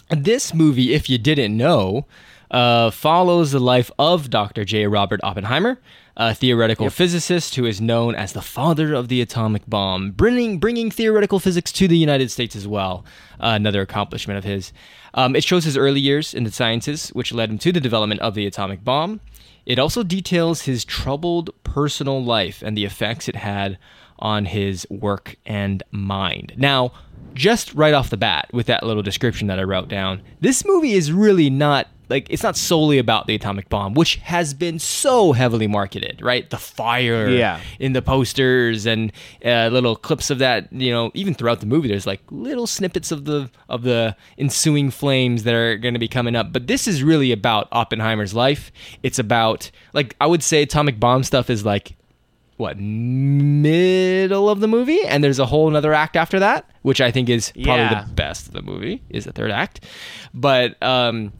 this 0.09 0.55
movie, 0.55 0.93
if 0.95 1.07
you 1.07 1.19
didn't 1.19 1.55
know, 1.55 2.05
uh, 2.51 2.91
follows 2.91 3.51
the 3.51 3.59
life 3.59 3.91
of 3.99 4.29
Dr. 4.29 4.63
J. 4.65 4.87
Robert 4.87 5.19
Oppenheimer, 5.23 5.79
a 6.15 6.33
theoretical 6.33 6.89
physicist 6.89 7.55
who 7.55 7.65
is 7.65 7.79
known 7.79 8.15
as 8.15 8.33
the 8.33 8.41
father 8.41 8.93
of 8.93 9.07
the 9.07 9.21
atomic 9.21 9.67
bomb, 9.67 10.11
bringing 10.11 10.59
bringing 10.59 10.89
theoretical 10.89 11.39
physics 11.39 11.71
to 11.73 11.87
the 11.87 11.97
United 11.97 12.31
States 12.31 12.55
as 12.55 12.67
well. 12.67 13.05
Uh, 13.39 13.53
another 13.55 13.81
accomplishment 13.81 14.37
of 14.37 14.43
his. 14.43 14.73
Um, 15.13 15.35
it 15.35 15.43
shows 15.43 15.63
his 15.63 15.77
early 15.77 15.99
years 15.99 16.33
in 16.33 16.43
the 16.43 16.51
sciences, 16.51 17.09
which 17.09 17.33
led 17.33 17.49
him 17.49 17.57
to 17.59 17.71
the 17.71 17.79
development 17.79 18.21
of 18.21 18.33
the 18.33 18.45
atomic 18.45 18.83
bomb. 18.83 19.19
It 19.65 19.79
also 19.79 20.01
details 20.01 20.61
his 20.61 20.85
troubled 20.85 21.49
personal 21.63 22.23
life 22.23 22.61
and 22.61 22.77
the 22.77 22.85
effects 22.85 23.27
it 23.27 23.35
had 23.35 23.77
on 24.19 24.45
his 24.45 24.87
work 24.89 25.35
and 25.45 25.83
mind. 25.91 26.53
Now, 26.55 26.93
just 27.33 27.73
right 27.73 27.93
off 27.93 28.09
the 28.09 28.17
bat, 28.17 28.49
with 28.51 28.65
that 28.67 28.83
little 28.83 29.03
description 29.03 29.47
that 29.47 29.59
I 29.59 29.63
wrote 29.63 29.89
down, 29.89 30.21
this 30.39 30.65
movie 30.65 30.93
is 30.93 31.11
really 31.11 31.49
not 31.49 31.87
like 32.09 32.27
it's 32.29 32.43
not 32.43 32.55
solely 32.55 32.97
about 32.97 33.27
the 33.27 33.35
atomic 33.35 33.69
bomb, 33.69 33.93
which 33.93 34.15
has 34.17 34.53
been 34.53 34.79
so 34.79 35.33
heavily 35.33 35.67
marketed, 35.67 36.21
right? 36.21 36.49
The 36.49 36.57
fire 36.57 37.29
Yeah. 37.29 37.59
in 37.79 37.93
the 37.93 38.01
posters 38.01 38.85
and 38.85 39.11
uh, 39.43 39.69
little 39.71 39.95
clips 39.95 40.29
of 40.29 40.39
that. 40.39 40.71
You 40.71 40.91
know, 40.91 41.11
even 41.13 41.33
throughout 41.33 41.59
the 41.59 41.65
movie, 41.65 41.87
there's 41.87 42.07
like 42.07 42.21
little 42.29 42.67
snippets 42.67 43.11
of 43.11 43.25
the 43.25 43.49
of 43.69 43.83
the 43.83 44.15
ensuing 44.37 44.89
flames 44.91 45.43
that 45.43 45.53
are 45.53 45.77
going 45.77 45.93
to 45.95 45.99
be 45.99 46.07
coming 46.07 46.35
up. 46.35 46.53
But 46.53 46.67
this 46.67 46.87
is 46.87 47.03
really 47.03 47.31
about 47.31 47.67
Oppenheimer's 47.71 48.33
life. 48.33 48.71
It's 49.03 49.19
about 49.19 49.69
like 49.93 50.15
I 50.21 50.27
would 50.27 50.43
say 50.43 50.61
atomic 50.63 50.99
bomb 50.99 51.23
stuff 51.23 51.49
is 51.49 51.65
like 51.65 51.95
what 52.57 52.75
middle 52.77 54.49
of 54.49 54.59
the 54.61 54.67
movie 54.67 55.01
and 55.03 55.23
there's 55.23 55.39
a 55.39 55.45
whole 55.45 55.67
another 55.67 55.93
act 55.93 56.15
after 56.15 56.39
that 56.39 56.67
which 56.81 56.99
i 57.01 57.11
think 57.11 57.29
is 57.29 57.51
probably 57.51 57.83
Yeah. 57.83 58.03
the 58.03 58.13
best 58.13 58.47
of 58.47 58.53
the 58.53 58.61
movie 58.63 59.03
is 59.09 59.25
the 59.25 59.31
third 59.31 59.51
act 59.51 59.81
but 60.33 60.81
um 60.81 61.33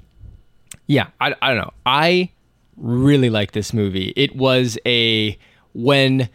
yeah 0.88 1.08
I, 1.22 1.36
I 1.42 1.50
don't 1.50 1.58
know 1.58 1.74
i 1.86 2.32
really 2.76 3.30
like 3.30 3.52
this 3.52 3.74
movie 3.74 4.14
it 4.16 4.36
was 4.36 4.78
a 4.86 5.38
when 5.74 6.30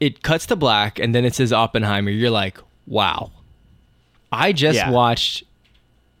it 0.00 0.22
cuts 0.22 0.46
to 0.46 0.56
black 0.56 0.98
and 0.98 1.14
then 1.14 1.24
it 1.24 1.34
says 1.34 1.52
oppenheimer 1.52 2.10
you're 2.10 2.30
like 2.30 2.58
wow 2.86 3.30
i 4.32 4.52
just 4.52 4.76
Yeah. 4.76 4.90
watched 4.90 5.44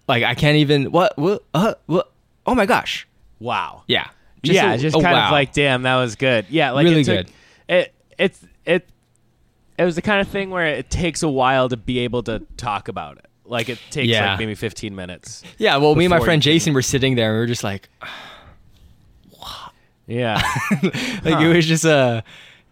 like 0.08 0.22
i 0.24 0.34
can't 0.34 0.56
even 0.56 0.90
what 0.92 1.16
what 1.18 1.42
uh, 1.54 1.74
what 1.86 2.10
oh 2.46 2.54
my 2.54 2.66
gosh 2.66 3.06
Wow. 3.38 3.82
yeah 3.86 4.08
yeah, 4.42 4.74
a- 4.74 4.78
just 4.78 4.94
kind 4.94 5.04
wow. 5.16 5.26
of 5.26 5.32
like, 5.32 5.52
damn, 5.52 5.82
that 5.82 5.96
was 5.96 6.14
good. 6.14 6.46
Yeah, 6.50 6.70
like 6.70 6.84
Really 6.84 7.00
it 7.00 7.04
took, 7.04 7.26
good. 7.26 7.32
It 7.68 7.94
it's 8.16 8.40
it 8.64 8.88
it 9.76 9.84
was 9.84 9.96
the 9.96 10.02
kind 10.02 10.20
of 10.20 10.28
thing 10.28 10.50
where 10.50 10.66
it 10.66 10.88
takes 10.88 11.24
a 11.24 11.28
while 11.28 11.68
to 11.68 11.76
be 11.76 11.98
able 12.00 12.22
to 12.24 12.46
talk 12.56 12.86
about 12.86 13.18
it. 13.18 13.25
Like 13.48 13.68
it 13.68 13.78
takes 13.90 14.08
Yeah. 14.08 14.30
like 14.30 14.38
maybe 14.40 14.54
15 14.54 14.94
minutes. 14.94 15.42
yeah 15.58 15.76
well 15.76 15.94
me 15.94 16.04
and 16.04 16.10
my 16.10 16.20
friend 16.20 16.42
jason 16.42 16.74
were 16.74 16.82
sitting 16.82 17.14
there 17.14 17.28
and 17.30 17.36
we 17.36 17.40
were 17.40 17.46
just 17.46 17.64
like 17.64 17.88
what? 19.30 19.72
Yeah. 20.06 20.40
like 21.24 21.40
it 21.40 21.48
was 21.54 21.66
just 21.66 21.84
a 21.84 22.22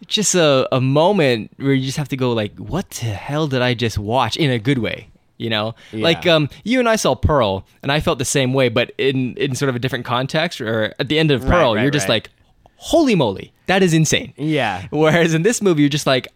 just 0.07 0.35
a, 0.35 0.69
a 0.75 0.81
moment 0.81 1.51
where 1.57 1.73
you 1.73 1.85
just 1.87 1.97
have 1.97 2.09
to 2.11 2.17
go 2.17 2.33
like 2.33 2.57
what 2.59 2.89
the 2.91 3.07
hell 3.07 3.47
did 3.49 3.63
i 3.63 3.73
just 3.75 3.99
watch 3.99 4.37
in 4.37 4.51
a 4.51 4.59
good 4.59 4.79
way 4.79 5.09
You 5.37 5.51
know, 5.51 5.75
Yeah. 5.93 6.05
like 6.05 6.27
um, 6.27 6.49
you 6.63 6.79
and 6.79 6.89
I 6.89 6.95
saw 6.97 7.17
Pearl, 7.17 7.67
and 7.83 7.91
I 7.91 7.99
felt 8.01 8.19
the 8.19 8.25
same 8.39 8.55
way, 8.55 8.69
but 8.71 8.93
in 8.99 9.35
in 9.37 9.57
sort 9.57 9.69
of 9.69 9.75
a 9.75 9.81
different 9.81 10.05
context. 10.07 10.61
Or 10.61 10.95
at 11.01 11.09
the 11.09 11.19
end 11.19 11.33
of 11.33 11.43
Right, 11.43 11.51
Pearl, 11.51 11.75
right, 11.75 11.83
you're 11.83 11.91
just 11.91 12.09
right. 12.09 12.23
like, 12.23 12.31
"Holy 12.77 13.17
moly, 13.17 13.51
that 13.67 13.83
is 13.83 13.93
insane!" 13.93 14.33
Yeah. 14.39 14.87
Whereas 14.93 15.35
in 15.35 15.43
this 15.43 15.61
movie, 15.61 15.83
you're 15.83 15.97
just 15.99 16.07
like, 16.07 16.29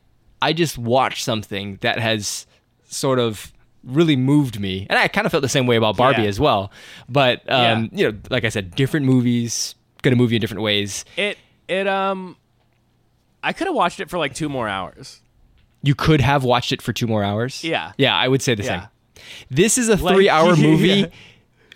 I 0.43 0.53
just 0.53 0.77
watched 0.79 1.23
something 1.23 1.79
that 1.81 2.01
has 2.01 2.47
sort 2.91 3.21
of 3.21 3.53
really 3.85 4.17
moved 4.17 4.59
me, 4.61 4.87
and 4.91 4.99
I 4.99 5.09
kind 5.09 5.25
of 5.27 5.31
felt 5.33 5.43
the 5.43 5.49
same 5.49 5.67
way 5.67 5.77
about 5.77 5.97
Barbie 5.97 6.23
Yeah. 6.23 6.29
as 6.29 6.39
well. 6.41 6.71
But 7.09 7.41
um, 7.51 7.91
Yeah. 7.93 7.99
you 8.07 8.13
know, 8.13 8.19
like 8.31 8.45
I 8.45 8.49
said, 8.49 8.75
different 8.75 9.07
movies 9.07 9.75
gonna 10.03 10.17
move 10.17 10.31
you 10.33 10.37
in 10.37 10.41
different 10.41 10.63
ways. 10.63 11.05
It 11.17 11.39
it 11.69 11.87
um 11.87 12.37
I 13.43 13.53
could 13.53 13.67
have 13.67 13.77
watched 13.77 14.01
it 14.01 14.11
for 14.11 14.19
like 14.19 14.35
two 14.35 14.49
more 14.49 14.69
hours. 14.69 15.21
You 15.83 15.95
could 15.95 16.21
have 16.21 16.43
watched 16.45 16.73
it 16.73 16.83
for 16.83 16.93
two 16.93 17.07
more 17.07 17.23
hours. 17.23 17.63
Yeah. 17.63 17.93
yeah, 17.99 18.17
I 18.17 18.27
would 18.29 18.43
say 18.43 18.55
the 18.55 18.65
Yeah. 18.65 18.81
same. 18.81 18.89
This 19.51 19.79
is 19.79 19.89
a 19.89 19.97
Like, 19.97 20.15
three-hour 20.17 20.57
movie, 20.57 21.07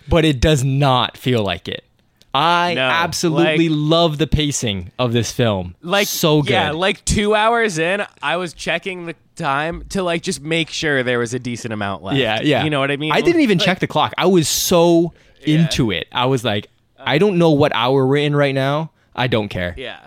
but 0.09 0.25
it 0.25 0.41
does 0.41 0.63
not 0.63 1.17
feel 1.17 1.41
like 1.43 1.67
it. 1.69 1.85
I 2.33 2.73
No, 2.73 2.81
absolutely 2.81 3.69
like- 3.69 3.77
love 3.79 4.17
the 4.17 4.27
pacing 4.27 4.91
of 4.97 5.13
this 5.13 5.31
film. 5.31 5.75
Like 5.81 6.07
so 6.07 6.41
good. 6.41 6.51
Yeah, 6.51 6.71
like 6.71 7.05
two 7.05 7.35
hours 7.35 7.77
in, 7.77 8.03
I 8.23 8.37
was 8.37 8.53
checking 8.53 9.05
the 9.05 9.15
time 9.35 9.85
to 9.89 10.01
like 10.03 10.23
just 10.23 10.41
make 10.41 10.69
sure 10.69 11.03
there 11.03 11.19
was 11.19 11.33
a 11.33 11.39
decent 11.39 11.73
amount 11.73 12.03
left. 12.03 12.17
Yeah, 12.17 12.41
yeah. 12.41 12.63
You 12.63 12.69
know 12.69 12.79
what 12.79 12.89
I 12.91 12.97
mean? 12.97 13.11
I 13.11 13.21
didn't 13.21 13.41
even 13.41 13.59
Like, 13.59 13.65
check 13.65 13.79
the 13.79 13.87
clock. 13.87 14.13
I 14.17 14.25
was 14.25 14.47
so 14.47 15.13
into 15.43 15.91
it. 15.91 16.07
I 16.11 16.25
was 16.25 16.43
like, 16.43 16.67
I 16.97 17.17
don't 17.17 17.37
know 17.37 17.51
what 17.51 17.71
hour 17.75 18.05
we're 18.07 18.17
in 18.17 18.35
right 18.35 18.55
now. 18.55 18.91
I 19.15 19.27
don't 19.27 19.49
care. 19.49 19.75
Yeah. 19.77 19.99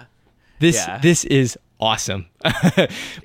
This 0.59 0.77
yeah. 0.77 0.99
this 0.99 1.25
is 1.25 1.57
awesome. 1.79 2.27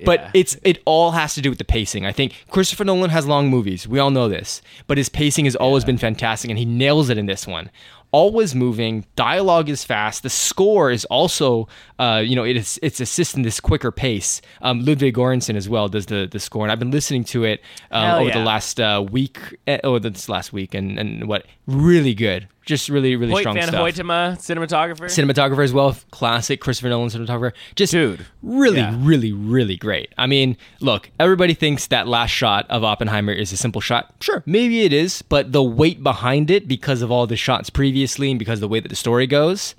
but 0.04 0.20
Yeah. 0.20 0.30
it's 0.34 0.56
it 0.62 0.80
all 0.84 1.12
has 1.12 1.34
to 1.34 1.40
do 1.40 1.48
with 1.50 1.58
the 1.58 1.64
pacing. 1.64 2.06
I 2.06 2.12
think 2.12 2.44
Christopher 2.50 2.84
Nolan 2.84 3.10
has 3.10 3.26
long 3.26 3.48
movies. 3.48 3.86
We 3.86 3.98
all 3.98 4.10
know 4.10 4.28
this. 4.28 4.62
But 4.86 4.98
his 4.98 5.08
pacing 5.08 5.44
has 5.46 5.56
always 5.56 5.84
been 5.84 5.98
fantastic 5.98 6.50
and 6.50 6.58
he 6.58 6.64
nails 6.64 7.08
it 7.10 7.18
in 7.18 7.26
this 7.26 7.46
one. 7.46 7.70
Always 8.10 8.54
moving, 8.54 9.06
dialogue 9.16 9.70
is 9.70 9.84
fast. 9.84 10.22
The 10.22 10.28
score 10.28 10.90
is 10.90 11.06
also, 11.06 11.66
uh, 11.98 12.22
you 12.22 12.36
know, 12.36 12.44
it 12.44 12.58
is 12.58 12.78
it's 12.82 13.00
assisting 13.00 13.42
this 13.42 13.58
quicker 13.58 13.90
pace. 13.90 14.42
Um, 14.60 14.84
Ludwig 14.84 15.14
Göransson 15.14 15.56
as 15.56 15.66
well 15.66 15.88
does 15.88 16.04
the 16.04 16.28
the 16.30 16.38
score, 16.38 16.62
and 16.62 16.70
I've 16.70 16.78
been 16.78 16.90
listening 16.90 17.24
to 17.24 17.44
it 17.44 17.62
um, 17.90 18.20
over 18.20 18.30
the 18.30 18.40
last 18.44 18.78
uh, 18.78 19.02
week. 19.10 19.38
Uh, 19.66 19.78
oh, 19.82 19.98
this 19.98 20.28
last 20.28 20.52
week, 20.52 20.74
and 20.74 20.98
and 20.98 21.26
what 21.26 21.46
really 21.66 22.12
good, 22.12 22.48
just 22.66 22.90
really 22.90 23.16
really 23.16 23.32
Hoyte 23.32 23.40
strong 23.40 23.54
Van 23.54 23.68
stuff 23.68 23.80
Hoytema, 23.80 24.36
cinematographer. 24.36 25.04
cinematographer 25.06 25.64
as 25.64 25.72
well, 25.72 25.96
classic 26.10 26.60
Christopher 26.60 26.90
Nolan 26.90 27.08
cinematographer. 27.08 27.52
Just 27.76 27.92
Dude. 27.92 28.26
really, 28.42 28.80
Yeah. 28.80 28.94
Really, 29.04 29.32
really 29.32 29.76
great. 29.76 30.12
I 30.18 30.26
mean, 30.26 30.56
look, 30.80 31.10
everybody 31.20 31.54
thinks 31.54 31.86
that 31.88 32.06
last 32.08 32.30
shot 32.30 32.66
of 32.70 32.84
Oppenheimer 32.84 33.32
is 33.32 33.52
a 33.52 33.56
simple 33.56 33.80
shot. 33.80 34.14
Sure, 34.20 34.42
maybe 34.46 34.82
it 34.82 34.92
is, 34.92 35.22
but 35.22 35.52
the 35.52 35.62
weight 35.62 36.02
behind 36.02 36.50
it, 36.50 36.68
because 36.68 37.02
of 37.02 37.10
all 37.10 37.26
the 37.26 37.36
shots 37.36 37.70
previously 37.70 38.30
and 38.30 38.38
because 38.38 38.58
of 38.58 38.62
the 38.62 38.68
way 38.68 38.80
that 38.80 38.88
the 38.88 38.96
story 38.96 39.26
goes, 39.26 39.74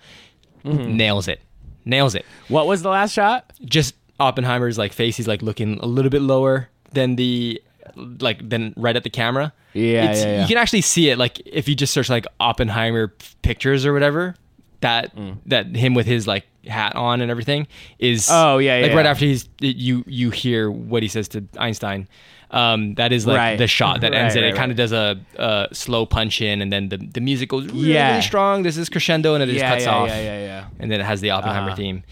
Mm-hmm. 0.66 0.96
nails 0.96 1.28
it, 1.28 1.42
nails 1.84 2.16
it. 2.16 2.26
what 2.48 2.68
was 2.68 2.84
the 2.84 2.90
last 2.90 3.12
shot? 3.12 3.52
Just 3.66 3.96
Oppenheimer's 4.20 4.78
like 4.78 4.94
face, 4.94 5.18
he's 5.18 5.28
like 5.28 5.42
looking 5.42 5.78
a 5.80 5.86
little 5.86 6.10
bit 6.10 6.22
lower 6.22 6.70
than 6.94 7.18
the 7.18 7.62
like 7.96 8.48
than 8.48 8.74
right 8.78 8.96
at 8.96 9.04
the 9.04 9.10
camera. 9.10 9.52
Yeah, 9.74 10.04
It's- 10.06 10.24
yeah, 10.24 10.32
yeah. 10.36 10.42
You 10.44 10.48
can 10.48 10.58
actually 10.58 10.82
see 10.82 11.10
it 11.10 11.18
like 11.18 11.42
if 11.46 11.68
you 11.68 11.76
just 11.76 11.94
search 11.94 12.10
like 12.10 12.26
Oppenheimer 12.40 13.14
pictures 13.42 13.86
or 13.86 13.92
whatever. 13.92 14.36
That 14.84 15.16
Mm. 15.16 15.38
that 15.48 15.66
him 15.76 15.94
with 15.96 16.06
his 16.06 16.28
like 16.28 16.46
hat 16.68 16.96
on 16.96 17.22
and 17.22 17.30
everything 17.32 17.68
is 18.00 18.28
Oh, 18.32 18.58
yeah, 18.60 18.76
like 18.80 18.92
yeah, 18.92 18.96
right 18.98 19.06
yeah. 19.06 19.12
after 19.12 19.26
he's 19.26 19.50
you 19.60 20.04
you 20.08 20.30
hear 20.30 20.70
what 20.72 21.02
he 21.04 21.10
says 21.10 21.28
to 21.30 21.44
Einstein. 21.58 22.08
Um, 22.52 22.94
that 22.96 23.12
is 23.12 23.26
like 23.26 23.38
Right. 23.38 23.58
the 23.58 23.66
shot 23.68 24.02
that 24.02 24.14
ends 24.22 24.36
Right, 24.36 24.44
it. 24.44 24.46
right, 24.48 24.54
It 24.54 24.58
kind 24.58 24.72
of 24.72 24.78
does 24.78 24.92
a, 24.92 25.18
a 25.38 25.68
slow 25.74 26.06
punch 26.06 26.40
in, 26.42 26.62
and 26.62 26.72
then 26.72 26.90
the 26.90 26.98
the 26.98 27.22
music 27.22 27.50
goes 27.50 27.66
really, 27.68 27.94
Yeah. 27.94 28.10
really 28.12 28.22
strong. 28.22 28.64
This 28.64 28.78
is 28.78 28.90
crescendo, 28.90 29.34
and 29.36 29.42
it 29.44 29.48
just 29.54 29.66
cuts 29.66 29.88
off 29.88 30.08
yeah, 30.10 30.22
yeah, 30.22 30.40
yeah. 30.52 30.66
and 30.80 30.92
then 30.92 31.00
it 31.00 31.06
has 31.06 31.20
the 31.22 31.32
Oppenheimer 31.32 31.68
Uh-huh. 31.72 31.76
theme. 31.78 32.04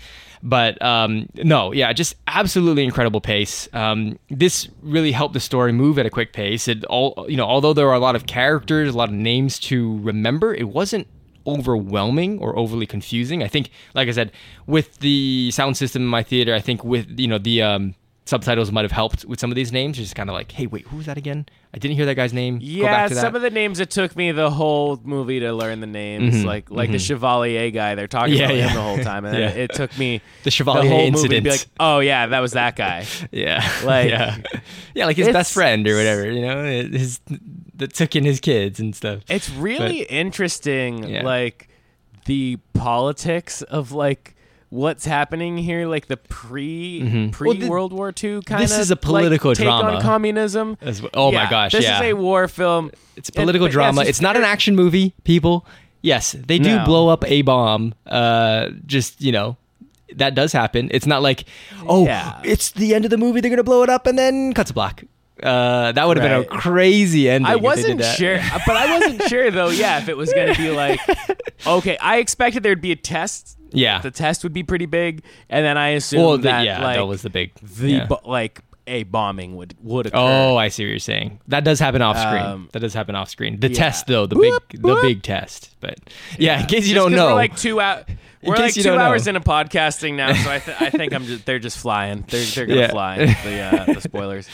But 0.43 0.81
um, 0.81 1.27
no, 1.35 1.71
yeah, 1.71 1.93
just 1.93 2.15
absolutely 2.25 2.83
incredible 2.83 3.21
pace. 3.21 3.69
Um, 3.73 4.17
this 4.31 4.67
really 4.81 5.11
helped 5.11 5.35
the 5.35 5.39
story 5.39 5.71
move 5.71 5.99
at 5.99 6.05
a 6.07 6.09
quick 6.09 6.33
pace. 6.33 6.67
It 6.67 6.83
all, 6.85 7.27
you 7.29 7.37
know, 7.37 7.45
although 7.45 7.73
there 7.73 7.87
are 7.89 7.93
a 8.01 8.05
lot 8.07 8.15
of 8.15 8.25
characters, 8.25 8.95
a 8.95 8.97
lot 8.97 9.09
of 9.09 9.15
names 9.15 9.59
to 9.69 9.99
remember, 10.01 10.55
it 10.55 10.69
wasn't 10.69 11.05
overwhelming 11.47 12.39
or 12.39 12.57
overly 12.57 12.85
confusing. 12.85 13.43
I 13.43 13.47
think, 13.47 13.69
like 13.93 14.07
I 14.07 14.11
said, 14.11 14.31
with 14.67 14.99
the 14.99 15.51
sound 15.51 15.77
system 15.77 16.01
in 16.03 16.07
my 16.07 16.23
theater, 16.23 16.53
I 16.53 16.59
think 16.59 16.83
with 16.83 17.19
you 17.19 17.27
know 17.27 17.37
the 17.37 17.61
um, 17.61 17.95
subtitles 18.25 18.71
might 18.71 18.83
have 18.83 18.91
helped 18.91 19.25
with 19.25 19.39
some 19.39 19.51
of 19.51 19.55
these 19.55 19.71
names. 19.71 19.97
Just 19.97 20.15
kind 20.15 20.29
of 20.29 20.33
like, 20.33 20.51
hey, 20.51 20.67
wait, 20.67 20.87
who 20.87 20.97
was 20.97 21.05
that 21.07 21.17
again? 21.17 21.45
I 21.73 21.77
didn't 21.77 21.95
hear 21.95 22.05
that 22.05 22.15
guy's 22.15 22.33
name. 22.33 22.59
Go 22.59 22.65
Yeah, 22.65 22.91
back 22.91 23.09
to 23.09 23.15
some 23.15 23.33
of 23.33 23.41
the 23.41 23.49
names 23.49 23.79
it 23.79 23.89
took 23.89 24.13
me 24.17 24.33
the 24.33 24.49
whole 24.49 24.99
movie 25.05 25.39
to 25.39 25.53
learn 25.53 25.79
the 25.79 25.87
names, 25.87 26.35
Mhm, 26.35 26.45
like 26.45 26.69
like 26.69 26.91
the 26.91 26.99
Chevalier 26.99 27.71
guy. 27.71 27.95
They're 27.95 28.07
talking 28.09 28.35
Yeah, 28.35 28.45
about 28.47 28.55
yeah. 28.57 28.67
him 28.67 28.75
the 28.75 28.81
whole 28.81 28.97
time, 28.99 29.23
and 29.23 29.37
Yeah. 29.37 29.49
it, 29.51 29.73
took 29.73 29.97
me 29.97 30.21
The 30.43 30.51
Chevalier 30.51 30.89
whole 30.89 31.11
movie 31.11 31.29
to 31.29 31.41
be 31.41 31.49
like, 31.49 31.65
oh 31.79 31.99
yeah, 31.99 32.27
that 32.27 32.39
was 32.41 32.51
that 32.53 32.75
guy. 32.75 33.05
Yeah, 33.31 33.65
Like- 33.85 34.09
yeah, 34.15 34.37
yeah, 34.93 35.05
like 35.05 35.15
his 35.15 35.29
best 35.29 35.53
friend 35.53 35.87
or 35.87 35.95
whatever. 35.95 36.29
You 36.29 36.41
know, 36.41 36.63
his 36.65 37.21
that 37.81 37.93
took 37.93 38.15
in 38.15 38.23
his 38.23 38.39
kids 38.39 38.79
and 38.79 38.95
stuff. 38.95 39.19
It's 39.29 39.49
really 39.49 40.03
interesting, 40.03 41.03
Yeah. 41.03 41.23
like 41.23 41.67
the 42.25 42.57
politics 42.73 43.61
of 43.63 43.91
like 43.91 44.35
what's 44.69 45.05
happening 45.05 45.57
here, 45.57 45.85
like 45.87 46.07
the 46.07 46.15
pre 46.17 47.01
Mhm. 47.01 47.31
pre 47.33 47.57
Well, 47.59 47.69
World 47.69 47.93
War 47.93 48.09
II 48.09 48.41
kind 48.43 48.63
of. 48.63 48.69
this 48.69 48.77
is 48.77 48.89
a 48.89 48.95
political 48.95 49.53
take 49.53 49.65
drama. 49.65 49.95
on 49.97 50.01
communism. 50.01 50.77
As. 50.81 51.01
Oh 51.13 51.31
my 51.31 51.49
gosh, 51.49 51.73
this 51.73 51.83
yeah. 51.83 52.01
is 52.01 52.11
a 52.11 52.13
war 52.13 52.47
film. 52.47 52.91
It's 53.17 53.27
a 53.29 53.33
political 53.33 53.65
And- 53.65 53.73
but 53.73 53.79
yeah, 53.79 53.85
drama. 53.87 54.01
just 54.01 54.09
It's 54.09 54.21
not 54.21 54.37
an 54.37 54.43
action 54.43 54.75
movie, 54.75 55.13
people. 55.25 55.65
Yes, 56.01 56.31
they 56.47 56.57
do 56.57 56.77
No. 56.77 56.85
blow 56.85 57.09
up 57.09 57.23
a 57.29 57.41
bomb. 57.41 57.93
Uh, 58.07 58.69
just 58.85 59.21
you 59.21 59.31
know, 59.31 59.57
that 60.15 60.35
does 60.35 60.51
happen. 60.53 60.89
It's 60.93 61.05
not 61.05 61.21
like, 61.21 61.43
oh, 61.87 62.05
Yeah. 62.05 62.39
it's 62.43 62.71
the 62.71 62.95
end 62.95 63.03
of 63.05 63.11
the 63.11 63.17
movie. 63.17 63.41
They're 63.41 63.51
gonna 63.51 63.63
blow 63.63 63.83
it 63.83 63.89
up 63.89 64.07
and 64.07 64.17
then 64.17 64.53
cuts 64.53 64.71
a 64.71 64.73
black. 64.73 65.03
Uh, 65.41 65.91
that 65.91 66.07
would 66.07 66.17
have 66.17 66.31
Right. 66.31 66.47
been 66.47 66.57
a 66.57 66.61
crazy 66.61 67.29
ending. 67.29 67.45
I 67.47 67.55
if 67.55 67.61
they 67.61 67.83
did 67.83 67.99
wasn't 67.99 68.03
sure, 68.17 68.39
but 68.65 68.77
I 68.77 68.99
wasn't 68.99 69.23
sure 69.29 69.51
though. 69.51 69.69
Yeah, 69.69 69.99
if 69.99 70.09
it 70.09 70.17
was 70.17 70.31
going 70.33 70.53
to 70.53 70.61
be 70.61 70.71
like, 70.71 70.99
okay, 71.67 71.97
I 71.97 72.17
expected 72.17 72.63
there'd 72.63 72.81
be 72.81 72.91
a 72.91 72.95
test. 72.95 73.57
Yeah. 73.71 73.99
The 74.01 74.11
test 74.11 74.43
would 74.43 74.53
be 74.53 74.63
pretty 74.63 74.85
big, 74.85 75.23
and 75.49 75.65
then 75.65 75.77
I 75.77 75.89
assumed 75.89 76.23
well, 76.23 76.37
the, 76.37 76.43
that 76.43 76.65
yeah, 76.65 76.83
like 76.83 76.97
that 76.97 77.05
was 77.05 77.21
the 77.21 77.29
big. 77.29 77.53
the 77.55 77.89
yeah. 77.89 78.05
bo- 78.05 78.19
like 78.25 78.61
a 78.87 79.03
bombing 79.03 79.55
would 79.55 79.75
would 79.81 80.07
occur. 80.07 80.17
Oh, 80.17 80.57
I 80.57 80.67
see 80.67 80.83
what 80.83 80.89
you're 80.89 80.99
saying. 80.99 81.39
That 81.47 81.63
does 81.63 81.79
happen 81.79 82.01
off 82.01 82.17
screen. 82.17 82.41
Um, 82.43 82.69
that 82.73 82.79
does 82.79 82.93
happen 82.93 83.15
off 83.15 83.29
screen. 83.29 83.59
The 83.59 83.69
yeah. 83.69 83.75
test, 83.75 84.07
though, 84.07 84.25
the 84.25 84.35
big, 84.35 84.81
the 84.81 84.99
big 85.01 85.23
test. 85.23 85.75
But 85.79 85.99
yeah, 86.37 86.59
in 86.61 86.65
case 86.67 86.87
you 86.87 86.95
Just 86.95 87.05
don't 87.05 87.13
know, 87.15 87.33
like 87.35 87.55
two 87.55 87.79
out. 87.79 88.09
We're 88.43 88.55
like 88.55 88.73
two 88.73 88.81
don't 88.83 88.97
know. 88.97 89.03
hours 89.03 89.27
into 89.27 89.39
podcasting 89.39 90.15
now, 90.15 90.33
so 90.33 90.49
I, 90.51 90.59
th- 90.59 90.81
I 90.81 90.89
think 90.89 91.13
I'm 91.13 91.25
just 91.25 91.45
they're 91.45 91.59
just 91.59 91.77
flying. 91.77 92.23
They're 92.27 92.43
they're 92.45 92.65
gonna 92.65 92.79
Yeah. 92.81 92.91
fly 92.91 93.17
the 93.43 93.59
uh, 93.61 93.93
the 93.93 94.01
spoilers. 94.01 94.47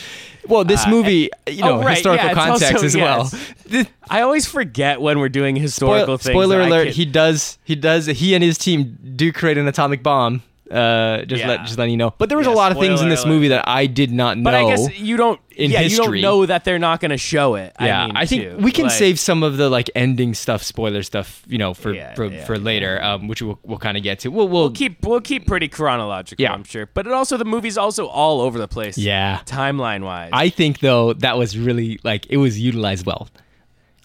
well, 0.47 0.63
this 0.65 0.85
uh, 0.85 0.89
movie, 0.89 1.29
you 1.47 1.61
know, 1.61 1.79
oh, 1.79 1.83
right, 1.83 1.95
historical 1.95 2.27
yeah, 2.27 2.33
context 2.33 2.73
also- 2.73 2.85
as 2.85 2.95
well. 2.97 3.29
yes. 3.69 3.87
I 4.09 4.21
always 4.21 4.45
forget 4.47 4.99
when 5.01 5.19
we're 5.19 5.29
doing 5.29 5.55
historical 5.55 6.17
Spoil- 6.17 6.17
things. 6.17 6.33
Spoiler 6.33 6.61
alert: 6.61 6.89
He 6.89 7.05
does, 7.05 7.57
he 7.63 7.75
does, 7.75 8.05
he 8.07 8.33
and 8.35 8.43
his 8.43 8.57
team 8.57 8.97
do 9.15 9.31
create 9.31 9.57
an 9.57 9.67
atomic 9.67 10.03
bomb. 10.03 10.43
Uh, 10.69 11.23
just 11.25 11.41
Yeah. 11.41 11.47
let, 11.49 11.61
just 11.65 11.77
letting 11.77 11.91
you 11.91 11.97
know. 11.97 12.13
But 12.17 12.29
there 12.29 12.37
was 12.37 12.47
a 12.47 12.51
lot 12.51 12.71
of 12.71 12.77
things 12.79 13.01
in 13.01 13.09
this 13.09 13.23
alert. 13.23 13.29
movie 13.33 13.47
that 13.49 13.67
I 13.67 13.85
did 13.85 14.11
not 14.11 14.37
know. 14.37 14.43
But 14.43 14.53
I 14.53 14.65
guess 14.67 14.99
you 14.99 15.15
don't. 15.17 15.39
in 15.55 15.71
yeah, 15.71 15.79
you 15.81 15.89
history. 15.89 16.21
don't 16.21 16.29
know 16.29 16.45
that 16.45 16.65
they're 16.65 16.77
not 16.79 16.99
going 16.99 17.11
to 17.11 17.17
show 17.17 17.55
it. 17.55 17.73
yeah, 17.79 18.03
I, 18.03 18.07
mean, 18.07 18.17
I 18.17 18.25
think 18.25 18.41
too. 18.43 18.57
we 18.57 18.71
can 18.71 18.83
Like, 18.85 18.91
save 18.93 19.19
some 19.19 19.43
of 19.43 19.57
the 19.57 19.69
like 19.69 19.89
ending 19.95 20.33
stuff, 20.33 20.61
spoiler 20.63 21.01
stuff, 21.03 21.41
you 21.47 21.57
know, 21.57 21.73
for 21.73 21.93
Yeah, 21.93 22.13
for, 22.15 22.25
yeah, 22.25 22.45
for 22.45 22.55
yeah. 22.55 22.61
later, 22.61 23.01
um, 23.03 23.27
which 23.27 23.41
we'll, 23.41 23.57
we'll 23.63 23.77
kind 23.79 23.97
of 23.97 24.03
get 24.03 24.19
to. 24.19 24.29
We'll, 24.29 24.47
we'll, 24.49 24.63
We'll 24.63 24.71
keep 24.71 25.03
we'll 25.05 25.21
keep 25.21 25.47
pretty 25.47 25.67
chronological. 25.67 26.43
Yeah. 26.43 26.53
I'm 26.53 26.63
sure. 26.63 26.85
But 26.85 27.07
it 27.07 27.13
also 27.13 27.37
the 27.37 27.45
movie's 27.45 27.77
also 27.77 28.05
all 28.07 28.41
over 28.41 28.59
the 28.59 28.67
place. 28.67 28.97
yeah. 28.97 29.41
timeline 29.45 30.03
wise. 30.03 30.29
I 30.33 30.49
think 30.49 30.79
though 30.79 31.13
that 31.13 31.37
was 31.37 31.57
really 31.57 31.99
like 32.03 32.25
it 32.29 32.37
was 32.37 32.59
utilized 32.59 33.05
well. 33.05 33.29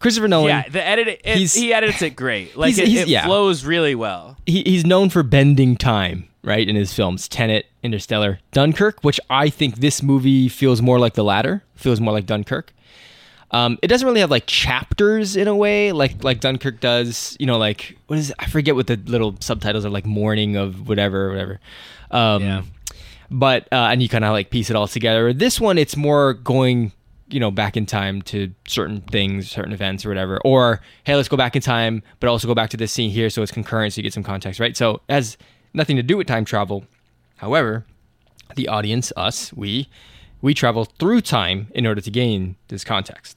Christopher 0.01 0.27
Nolan, 0.27 0.49
yeah, 0.49 0.69
the 0.69 0.85
edit. 0.85 1.21
It, 1.23 1.53
he 1.53 1.73
edits 1.73 2.03
it 2.03 2.17
great. 2.17 2.57
Like 2.57 2.75
he's- 2.75 2.79
it, 2.87 2.91
he's- 2.91 3.03
it 3.05 3.09
yeah. 3.09 3.25
flows 3.25 3.65
really 3.65 3.95
well. 3.95 4.37
he, 4.47 4.63
he's 4.67 4.85
known 4.85 5.11
for 5.11 5.23
bending 5.23 5.77
time, 5.77 6.29
right? 6.45 6.69
In 6.69 6.77
his 6.77 6.93
films, 6.93 7.29
Tenet, 7.29 7.67
Interstellar, 7.83 8.39
Dunkirk, 8.53 9.03
which 9.03 9.21
I 9.31 9.49
think 9.49 9.77
this 9.77 10.03
movie 10.03 10.49
feels 10.49 10.83
more 10.83 10.99
like 10.99 11.15
the 11.15 11.25
latter, 11.25 11.63
feels 11.75 12.01
more 12.01 12.13
like 12.13 12.27
Dunkirk. 12.27 12.73
Um, 13.51 13.79
it 13.83 13.89
doesn't 13.89 14.07
really 14.07 14.21
have 14.21 14.31
like 14.31 14.47
chapters 14.47 15.37
in 15.37 15.47
a 15.47 15.55
way, 15.55 15.93
like 15.93 16.25
like 16.25 16.41
Dunkirk 16.41 16.81
does. 16.81 17.37
You 17.39 17.47
know, 17.47 17.59
like 17.59 17.99
what 18.07 18.19
is 18.19 18.31
it? 18.31 18.37
I 18.39 18.47
forget 18.47 18.75
what 18.75 18.87
the 18.87 18.97
little 18.97 19.37
subtitles 19.41 19.85
are, 19.85 19.91
like 19.91 20.07
morning 20.07 20.57
of 20.57 20.89
whatever, 20.89 21.29
whatever. 21.29 21.61
Um, 22.11 22.43
Yeah. 22.43 22.63
But 23.31 23.69
uh, 23.73 23.89
and 23.91 24.03
you 24.03 24.09
kind 24.09 24.25
of 24.25 24.33
like 24.33 24.51
piece 24.51 24.69
it 24.69 24.77
all 24.77 24.89
together. 24.89 25.33
This 25.33 25.59
one, 25.61 25.79
it's 25.79 25.97
more 25.97 26.35
going, 26.35 26.93
you 27.29 27.41
know, 27.41 27.51
back 27.51 27.77
in 27.79 27.87
time 27.87 28.21
to 28.23 28.53
certain 28.69 29.01
things, 29.03 29.51
certain 29.51 29.73
events 29.73 30.05
or 30.05 30.11
whatever. 30.11 30.39
Or 30.45 30.81
hey, 31.05 31.17
let's 31.17 31.29
go 31.29 31.37
back 31.39 31.57
in 31.57 31.63
time, 31.63 32.03
but 32.21 32.29
also 32.29 32.47
go 32.47 32.55
back 32.55 32.69
to 32.71 32.77
this 32.77 32.93
scene 32.93 33.11
here, 33.11 33.31
so 33.31 33.43
it's 33.43 33.53
concurrent, 33.53 33.95
so 33.95 33.99
you 33.99 34.03
get 34.03 34.13
some 34.13 34.23
context, 34.23 34.61
right? 34.61 34.77
So 34.77 35.01
has 35.09 35.39
nothing 35.75 35.97
to 35.97 36.03
do 36.03 36.17
with 36.17 36.27
time 36.27 36.45
travel. 36.45 36.85
However, 37.37 37.85
the 38.55 38.69
audience, 38.69 39.13
us, 39.17 39.53
we, 39.53 39.89
we 40.41 40.55
travel 40.55 40.85
through 40.85 41.23
time 41.23 41.69
in 41.75 41.87
order 41.87 42.01
to 42.01 42.11
gain 42.11 42.57
this 42.69 42.85
context. 42.85 43.37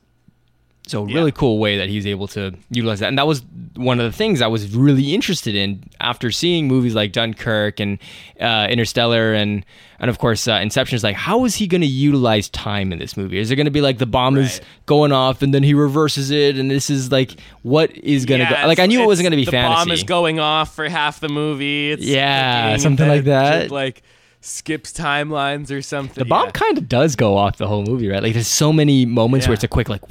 So 0.88 1.08
Yeah. 1.08 1.16
really 1.16 1.32
cool 1.32 1.58
way 1.58 1.78
that 1.78 1.90
he's 1.90 2.06
able 2.06 2.28
to 2.30 2.54
utilize 2.70 3.00
that, 3.00 3.08
and 3.08 3.18
that 3.18 3.26
was 3.28 3.44
one 3.76 4.00
of 4.00 4.06
the 4.06 4.16
things 4.16 4.42
I 4.42 4.48
was 4.48 4.76
really 4.76 5.14
interested 5.16 5.56
in 5.56 5.84
after 6.00 6.30
seeing 6.32 6.68
movies 6.68 6.94
like 6.94 7.12
Dunkirk 7.12 7.80
and 7.80 7.98
uh, 8.40 8.68
Interstellar, 8.70 9.34
and 9.34 9.66
and 10.00 10.10
of 10.10 10.20
course 10.20 10.48
uh, 10.48 10.60
Inception. 10.62 10.96
Is 10.96 11.04
like, 11.04 11.16
how 11.16 11.44
is 11.46 11.56
he 11.56 11.66
going 11.68 11.82
to 11.82 11.88
utilize 11.88 12.50
time 12.50 12.92
in 12.94 13.00
this 13.00 13.18
movie? 13.18 13.40
Is 13.40 13.50
it 13.50 13.56
going 13.56 13.66
to 13.66 13.72
be 13.72 13.82
like 13.82 13.98
the 13.98 14.06
bomb 14.06 14.38
is 14.38 14.62
going 14.86 15.12
off 15.12 15.42
and 15.42 15.54
then 15.54 15.64
he 15.64 15.74
reverses 15.74 16.30
it, 16.30 16.58
and 16.58 16.70
this 16.70 16.90
is 16.92 17.12
like 17.12 17.32
what 17.64 17.92
is 17.98 18.26
going 18.26 18.40
to 18.42 18.46
Yeah, 18.46 18.62
go? 18.62 18.68
Like 18.68 18.80
I 18.80 18.86
knew 18.86 19.02
it 19.02 19.08
wasn't 19.08 19.26
going 19.26 19.32
to 19.32 19.38
be 19.38 19.46
the 19.46 19.52
fantasy. 19.52 19.86
bomb 19.86 19.92
is 19.92 20.04
going 20.04 20.40
off 20.40 20.76
for 20.76 20.88
half 20.88 21.20
the 21.20 21.30
movie. 21.30 21.92
It's 21.94 22.06
Yeah, 22.06 22.78
something 22.78 23.08
like 23.08 23.24
that. 23.24 23.62
just, 23.62 23.72
like 23.72 24.04
skips 24.42 24.94
timelines 24.94 25.72
or 25.72 25.82
something. 25.82 26.22
The 26.24 26.26
bomb 26.30 26.46
yeah. 26.46 26.52
kind 26.52 26.78
of 26.78 26.88
does 26.88 27.16
go 27.16 27.36
off 27.36 27.58
the 27.58 27.68
whole 27.68 27.84
movie, 27.84 28.08
right? 28.08 28.22
Like 28.22 28.34
there's 28.34 28.48
so 28.48 28.72
many 28.72 29.04
moments 29.04 29.48
where 29.48 29.56
it's 29.56 29.64
a 29.64 29.68
quick 29.68 29.90
like, 29.90 30.02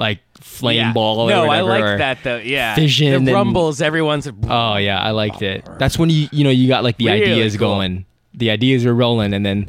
like 0.00 0.18
flame 0.40 0.76
Yeah. 0.78 0.92
ball. 0.92 1.20
Or 1.20 1.24
whatever. 1.26 1.46
No, 1.46 1.52
I 1.52 1.60
like 1.60 1.98
that 1.98 2.18
though. 2.24 2.38
Yeah, 2.38 2.74
fission 2.74 3.24
The 3.24 3.32
rumbles. 3.34 3.80
Everyone's. 3.80 4.26
Oh 4.48 4.76
yeah, 4.76 4.98
I 5.00 5.12
liked 5.12 5.42
it. 5.42 5.64
That's 5.78 5.96
when 5.98 6.10
you 6.10 6.28
you 6.32 6.42
know 6.42 6.50
you 6.50 6.66
got 6.66 6.82
like 6.82 6.96
the 6.96 7.06
Really 7.06 7.22
ideas 7.30 7.56
cool. 7.56 7.68
going, 7.76 8.06
the 8.34 8.50
ideas 8.50 8.84
are 8.86 8.94
rolling, 8.94 9.32
and 9.34 9.46
then. 9.46 9.68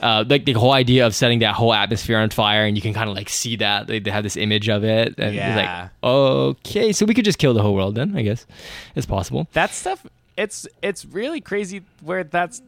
Uh, 0.00 0.22
like 0.28 0.44
the 0.44 0.52
whole 0.52 0.70
idea 0.70 1.04
of 1.04 1.12
setting 1.12 1.40
that 1.40 1.54
whole 1.56 1.74
atmosphere 1.74 2.18
on 2.18 2.30
fire, 2.30 2.64
and 2.64 2.76
you 2.76 2.80
can 2.80 2.94
kind 2.94 3.10
of 3.10 3.16
like 3.16 3.28
see 3.28 3.56
that 3.56 3.88
they, 3.88 3.98
they 3.98 4.12
have 4.12 4.22
this 4.22 4.36
image 4.36 4.68
of 4.68 4.84
it, 4.84 5.08
and 5.18 5.34
it's 5.34 5.34
Yeah. 5.34 5.88
like, 5.90 5.90
okay, 6.04 6.92
so 6.92 7.04
we 7.04 7.14
could 7.14 7.24
just 7.24 7.38
kill 7.38 7.52
the 7.52 7.62
whole 7.62 7.74
world 7.74 7.96
then, 7.96 8.16
I 8.16 8.22
guess, 8.22 8.46
it's 8.94 9.06
possible. 9.06 9.48
that 9.54 9.70
stuff. 9.70 10.06
It's 10.36 10.68
it's 10.82 11.04
really 11.04 11.40
crazy 11.40 11.82
where 12.00 12.22
that's 12.22 12.62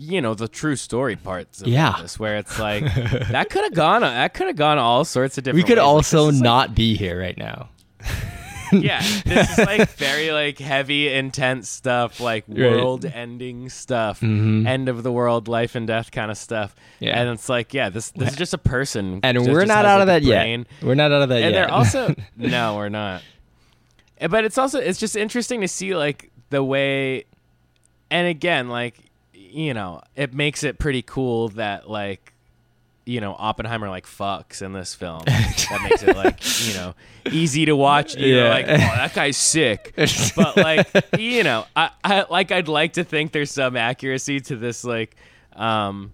you 0.00 0.20
know 0.20 0.34
the 0.34 0.48
true 0.48 0.76
story 0.76 1.16
parts. 1.16 1.60
Of 1.62 1.68
Yeah. 1.68 1.96
This 2.00 2.18
where 2.18 2.36
it's 2.36 2.58
like 2.58 2.84
that 2.94 3.50
could 3.50 3.64
have 3.64 3.74
gone. 3.74 4.00
That 4.02 4.34
could 4.34 4.46
have 4.46 4.56
gone 4.56 4.78
all 4.78 5.04
sorts 5.04 5.36
of 5.38 5.44
different. 5.44 5.62
We 5.64 5.68
could 5.68 5.78
ways. 5.78 5.84
Also 5.86 6.24
like, 6.30 6.34
not 6.42 6.74
be 6.74 6.96
here 6.96 7.20
right 7.20 7.36
now. 7.36 7.68
yeah, 8.72 9.02
this 9.26 9.50
is 9.50 9.58
like 9.58 9.88
very 9.96 10.30
like 10.30 10.58
heavy, 10.58 11.08
intense 11.12 11.68
stuff, 11.68 12.20
like 12.20 12.44
Right. 12.48 12.56
Mm-hmm. 12.58 12.76
world-ending 12.76 13.68
stuff, 13.68 14.22
end 14.22 14.88
of 14.88 15.02
the 15.02 15.10
world, 15.10 15.48
life 15.48 15.74
and 15.74 15.86
death 15.88 16.12
kind 16.12 16.30
of 16.30 16.38
stuff. 16.38 16.74
Yeah. 17.00 17.20
and 17.20 17.30
it's 17.30 17.48
like, 17.48 17.74
yeah, 17.74 17.88
this 17.90 18.10
this 18.12 18.30
is 18.30 18.36
just 18.36 18.54
a 18.54 18.58
person, 18.58 19.20
And 19.24 19.36
just- 19.38 19.50
we're 19.50 19.64
not 19.64 19.84
out 19.86 20.00
of 20.00 20.06
that 20.06 20.22
a 20.22 20.24
yet. 20.24 20.66
We're 20.82 20.94
not 20.94 21.10
out 21.12 21.22
of 21.22 21.28
that 21.30 21.42
And 21.42 21.52
yet. 21.52 21.66
they're 21.66 21.70
also 21.70 22.14
no, 22.36 22.76
we're 22.76 22.88
not. 22.90 23.22
Eh, 24.18 24.28
But 24.28 24.44
it's 24.44 24.56
also 24.56 24.78
it's 24.78 25.00
just 25.00 25.16
interesting 25.16 25.62
to 25.62 25.68
see 25.68 25.96
like 25.96 26.30
the 26.50 26.62
way, 26.62 27.24
and 28.10 28.28
again, 28.28 28.68
like 28.68 29.09
you 29.50 29.74
know, 29.74 30.02
it 30.16 30.32
makes 30.34 30.62
it 30.64 30.78
pretty 30.78 31.02
cool 31.02 31.48
that 31.50 31.88
like 31.90 32.32
you 33.06 33.20
know 33.20 33.34
Oppenheimer 33.38 33.88
like 33.88 34.06
fucks 34.06 34.62
in 34.62 34.72
this 34.72 34.94
film. 34.94 35.22
that 35.26 35.80
makes 35.82 36.02
it 36.02 36.16
like 36.16 36.38
you 36.68 36.74
know 36.74 36.94
easy 37.30 37.64
to 37.64 37.74
watch. 37.74 38.14
You're 38.16 38.44
Yeah. 38.44 38.50
like, 38.50 38.66
oh, 38.68 38.76
that 38.76 39.14
guy's 39.14 39.36
sick. 39.36 39.92
but 40.36 40.56
like 40.56 40.88
you 41.18 41.42
know, 41.42 41.64
I, 41.74 41.90
I 42.04 42.26
like 42.30 42.52
I'd 42.52 42.68
like 42.68 42.92
to 42.94 43.04
think 43.04 43.32
there's 43.32 43.50
some 43.50 43.76
accuracy 43.76 44.40
to 44.40 44.56
this 44.56 44.84
like. 44.84 45.16
um 45.56 46.12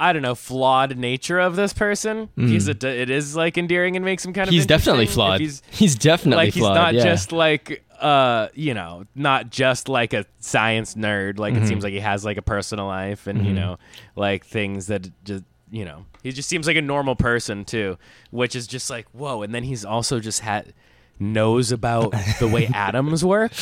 I 0.00 0.12
don't 0.12 0.22
know, 0.22 0.34
flawed 0.34 0.98
nature 0.98 1.38
of 1.38 1.54
this 1.54 1.72
person 1.72 2.28
because 2.34 2.66
it, 2.66 2.82
it 2.82 3.10
is 3.10 3.36
like 3.36 3.56
endearing 3.56 3.94
and 3.94 4.04
makes 4.04 4.24
him 4.24 4.32
kind 4.32 4.48
of 4.48 4.52
Mm. 4.52 4.56
he's 4.56 4.66
definitely 4.66 5.06
flawed. 5.06 5.40
He's, 5.40 5.62
He's, 5.70 5.94
definitely 5.94 6.50
flawed. 6.50 6.70
like 6.72 6.74
he's 6.74 6.82
not 6.82 6.94
yeah. 6.94 7.04
just 7.04 7.30
like 7.30 7.84
uh 8.04 8.48
you 8.54 8.74
know 8.74 9.04
not 9.14 9.48
just 9.50 9.88
like 9.88 10.12
a 10.12 10.24
science 10.38 10.94
nerd 10.94 11.38
like 11.38 11.54
Mm-hmm. 11.54 11.64
it 11.64 11.68
seems 11.68 11.82
like 11.84 11.92
he 11.92 12.00
has 12.00 12.24
like 12.24 12.36
a 12.36 12.42
personal 12.42 12.86
life 12.86 13.26
and 13.26 13.46
you 13.46 13.52
know 13.54 13.78
like 14.16 14.44
things 14.44 14.86
that 14.88 15.08
just 15.24 15.42
you 15.70 15.84
know 15.84 16.04
he 16.22 16.30
just 16.30 16.48
seems 16.48 16.66
like 16.66 16.76
a 16.76 16.82
normal 16.82 17.16
person 17.16 17.64
too 17.64 17.96
which 18.30 18.54
is 18.54 18.66
just 18.66 18.90
like 18.90 19.06
whoa 19.12 19.42
and 19.42 19.54
then 19.54 19.62
he's 19.64 19.84
also 19.84 20.20
just 20.20 20.40
had 20.40 20.74
knows 21.18 21.72
about 21.72 22.12
the 22.40 22.46
way 22.48 22.66
atoms 22.74 23.24
work 23.24 23.52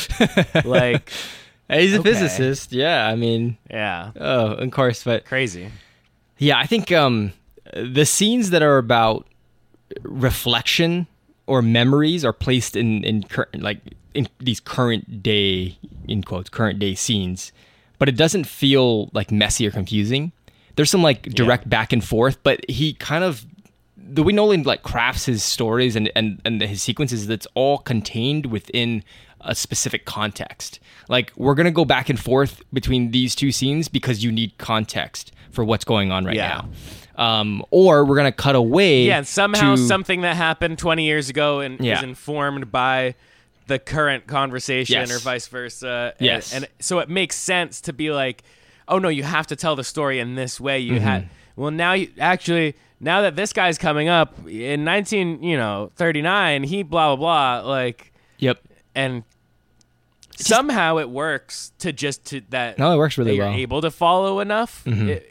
like 0.65 1.09
he's 1.69 1.93
a 1.95 1.99
Okay. 1.99 2.09
physicist. 2.11 2.73
Yeah, 2.73 3.07
I 3.07 3.15
mean, 3.15 3.57
yeah 3.69 4.11
oh, 4.19 4.53
of 4.55 4.71
course, 4.71 5.03
but 5.03 5.25
crazy 5.25 5.69
yeah, 6.39 6.57
I 6.59 6.65
think 6.65 6.91
um, 6.91 7.31
the 7.73 8.05
scenes 8.05 8.49
that 8.49 8.61
are 8.61 8.77
about 8.77 9.25
reflection 10.01 11.07
or 11.47 11.61
memories 11.61 12.23
are 12.25 12.33
placed 12.33 12.75
in 12.75 13.03
in 13.03 13.23
cur- 13.23 13.49
like 13.55 13.79
in 14.13 14.27
these 14.39 14.59
current 14.59 15.21
day 15.23 15.77
in 16.07 16.23
quotes 16.23 16.49
current 16.49 16.79
day 16.79 16.95
scenes, 16.95 17.51
but 17.99 18.07
it 18.09 18.15
doesn't 18.15 18.45
feel 18.45 19.09
like 19.13 19.31
messy 19.31 19.67
or 19.67 19.71
confusing. 19.71 20.31
There's 20.75 20.89
some 20.89 21.03
like 21.03 21.23
direct 21.23 21.69
back 21.69 21.93
and 21.93 22.03
forth, 22.03 22.41
but 22.43 22.67
he 22.69 22.93
kind 22.93 23.23
of 23.23 23.45
the 23.97 24.21
way 24.23 24.33
Nolan 24.33 24.63
like 24.63 24.83
crafts 24.83 25.25
his 25.25 25.43
stories 25.43 25.95
and 25.95 26.11
and 26.15 26.41
and 26.45 26.61
his 26.61 26.81
sequences, 26.81 27.27
that's 27.27 27.47
all 27.55 27.77
contained 27.79 28.47
within 28.47 29.03
a 29.41 29.53
specific 29.55 30.05
context. 30.05 30.79
Like 31.09 31.33
we're 31.35 31.55
gonna 31.55 31.71
go 31.71 31.85
back 31.85 32.09
and 32.09 32.19
forth 32.19 32.61
between 32.71 33.11
these 33.11 33.35
two 33.35 33.51
scenes 33.51 33.87
because 33.89 34.23
you 34.23 34.31
need 34.31 34.57
context 34.57 35.31
for 35.51 35.63
what's 35.63 35.83
going 35.85 36.11
on 36.11 36.25
right 36.25 36.35
Yeah. 36.35 36.47
now. 36.47 36.69
Um, 37.15 37.63
or 37.69 38.05
we're 38.05 38.15
gonna 38.15 38.31
cut 38.31 38.55
away. 38.55 39.03
yeah 39.05 39.17
and 39.19 39.27
somehow 39.27 39.75
to- 39.75 39.87
something 39.87 40.21
that 40.21 40.35
happened 40.35 40.79
20 40.79 41.05
years 41.05 41.29
ago 41.29 41.59
and 41.59 41.79
Yeah. 41.79 41.97
is 41.97 42.03
informed 42.03 42.71
by 42.71 43.13
the 43.67 43.77
current 43.77 44.25
conversation 44.27 44.95
Yes. 44.95 45.11
or 45.11 45.19
vice 45.19 45.47
versa 45.47 46.13
and, 46.19 46.25
Yes. 46.25 46.53
and 46.53 46.67
so 46.79 46.97
it 46.99 47.09
makes 47.09 47.35
sense 47.37 47.81
to 47.81 47.93
be 47.93 48.11
like 48.11 48.41
oh 48.87 48.97
no 48.97 49.09
you 49.09 49.21
have 49.23 49.45
to 49.47 49.55
tell 49.55 49.75
the 49.75 49.83
story 49.83 50.19
in 50.19 50.33
this 50.35 50.59
way 50.59 50.79
you 50.79 50.93
Mm-hmm. 50.95 51.03
had 51.05 51.29
well 51.55 51.69
now 51.71 51.93
you 51.93 52.09
actually 52.19 52.75
now 52.99 53.21
that 53.21 53.35
this 53.35 53.53
guy's 53.53 53.77
coming 53.77 54.07
up 54.09 54.33
in 54.47 54.83
19 54.83 55.43
you 55.43 55.55
know 55.55 55.91
39 55.95 56.63
he 56.63 56.81
blah 56.83 57.15
blah 57.15 57.61
blah 57.61 57.69
like 57.69 58.11
Yep. 58.39 58.59
and 58.95 59.23
somehow 60.35 60.97
it 60.97 61.09
works 61.09 61.71
to 61.79 61.93
just 61.93 62.25
to 62.25 62.41
that 62.49 62.77
No, 62.79 62.91
it 62.93 62.97
works 62.97 63.17
really 63.17 63.35
you're 63.35 63.45
well. 63.45 63.55
able 63.55 63.81
to 63.81 63.91
follow 63.91 64.39
enough 64.39 64.83
Mm-hmm. 64.85 65.09
i- 65.09 65.21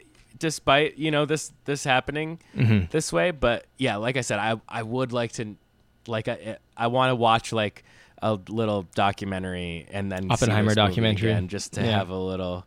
despite 0.43 0.97
you 0.97 1.09
know 1.09 1.25
this 1.25 1.51
this 1.65 1.83
happening 1.85 2.37
Mm-hmm. 2.55 2.85
this 2.91 3.13
way 3.13 3.31
but 3.31 3.65
yeah 3.77 3.95
like 3.95 4.17
i 4.17 4.21
said 4.21 4.37
i 4.39 4.59
i 4.67 4.83
would 4.83 5.13
like 5.13 5.31
to 5.33 5.55
like 6.05 6.27
i 6.27 6.57
i 6.75 6.87
want 6.87 7.11
to 7.11 7.15
watch 7.15 7.53
like 7.53 7.83
a 8.21 8.37
little 8.49 8.83
documentary 8.93 9.85
and 9.89 10.11
then 10.11 10.29
Oppenheimer 10.29 10.75
documentary. 10.75 11.31
and 11.31 11.49
just 11.49 11.73
to 11.73 11.81
Yeah. 11.81 11.91
have 11.99 12.09
a 12.09 12.17
little 12.17 12.65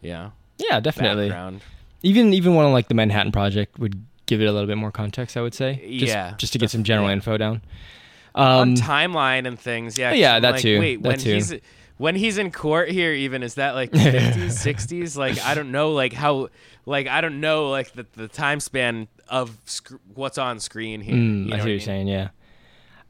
yeah 0.00 0.30
Yeah, 0.58 0.78
definitely. 0.80 1.28
background 1.28 1.60
Even 2.02 2.32
even 2.32 2.54
one 2.54 2.64
on 2.66 2.72
like 2.72 2.86
the 2.88 2.94
Manhattan 2.94 3.32
Project 3.32 3.78
would 3.80 3.96
give 4.26 4.40
it 4.40 4.46
a 4.46 4.52
little 4.52 4.66
bit 4.68 4.76
more 4.78 4.92
context. 4.92 5.36
I 5.36 5.40
would 5.40 5.54
say. 5.54 5.74
Just, 5.98 6.12
Yeah, 6.12 6.34
Just 6.38 6.52
to 6.52 6.58
get 6.60 6.70
some 6.70 6.84
general 6.84 7.08
yeah. 7.08 7.14
info 7.14 7.36
down. 7.38 7.62
Um, 8.34 8.74
timeline 8.76 9.46
and 9.48 9.58
things 9.58 9.98
yeah. 9.98 10.12
yeah, 10.12 10.38
that 10.38 10.52
like, 10.52 10.62
too, 10.62 10.78
wait 10.78 11.02
that 11.02 11.08
when 11.08 11.18
too. 11.18 11.34
he's 11.34 11.54
when 11.96 12.14
he's 12.14 12.38
in 12.38 12.52
court 12.52 12.88
here 12.90 13.12
even 13.12 13.42
is 13.42 13.54
that 13.54 13.74
like 13.74 13.90
50s 14.06 14.54
60s 14.54 15.16
like 15.16 15.36
i 15.44 15.54
don't 15.54 15.72
know 15.72 15.90
like 15.92 16.12
how 16.12 16.48
like 16.88 17.06
i 17.06 17.20
don't 17.20 17.40
know 17.40 17.68
like 17.70 17.92
the, 17.92 18.06
the 18.16 18.28
time 18.28 18.60
span 18.60 19.08
of 19.28 19.56
sc- 19.66 19.92
what's 20.14 20.38
on 20.38 20.58
screen 20.60 21.00
here 21.00 21.14
Mm, 21.14 21.46
you 21.46 21.52
I 21.54 21.56
know 21.56 21.56
see 21.56 21.56
what 21.56 21.58
what 21.58 21.64
you're 21.66 21.76
mean? 21.76 21.80
saying. 21.80 22.08
Yeah, 22.08 22.28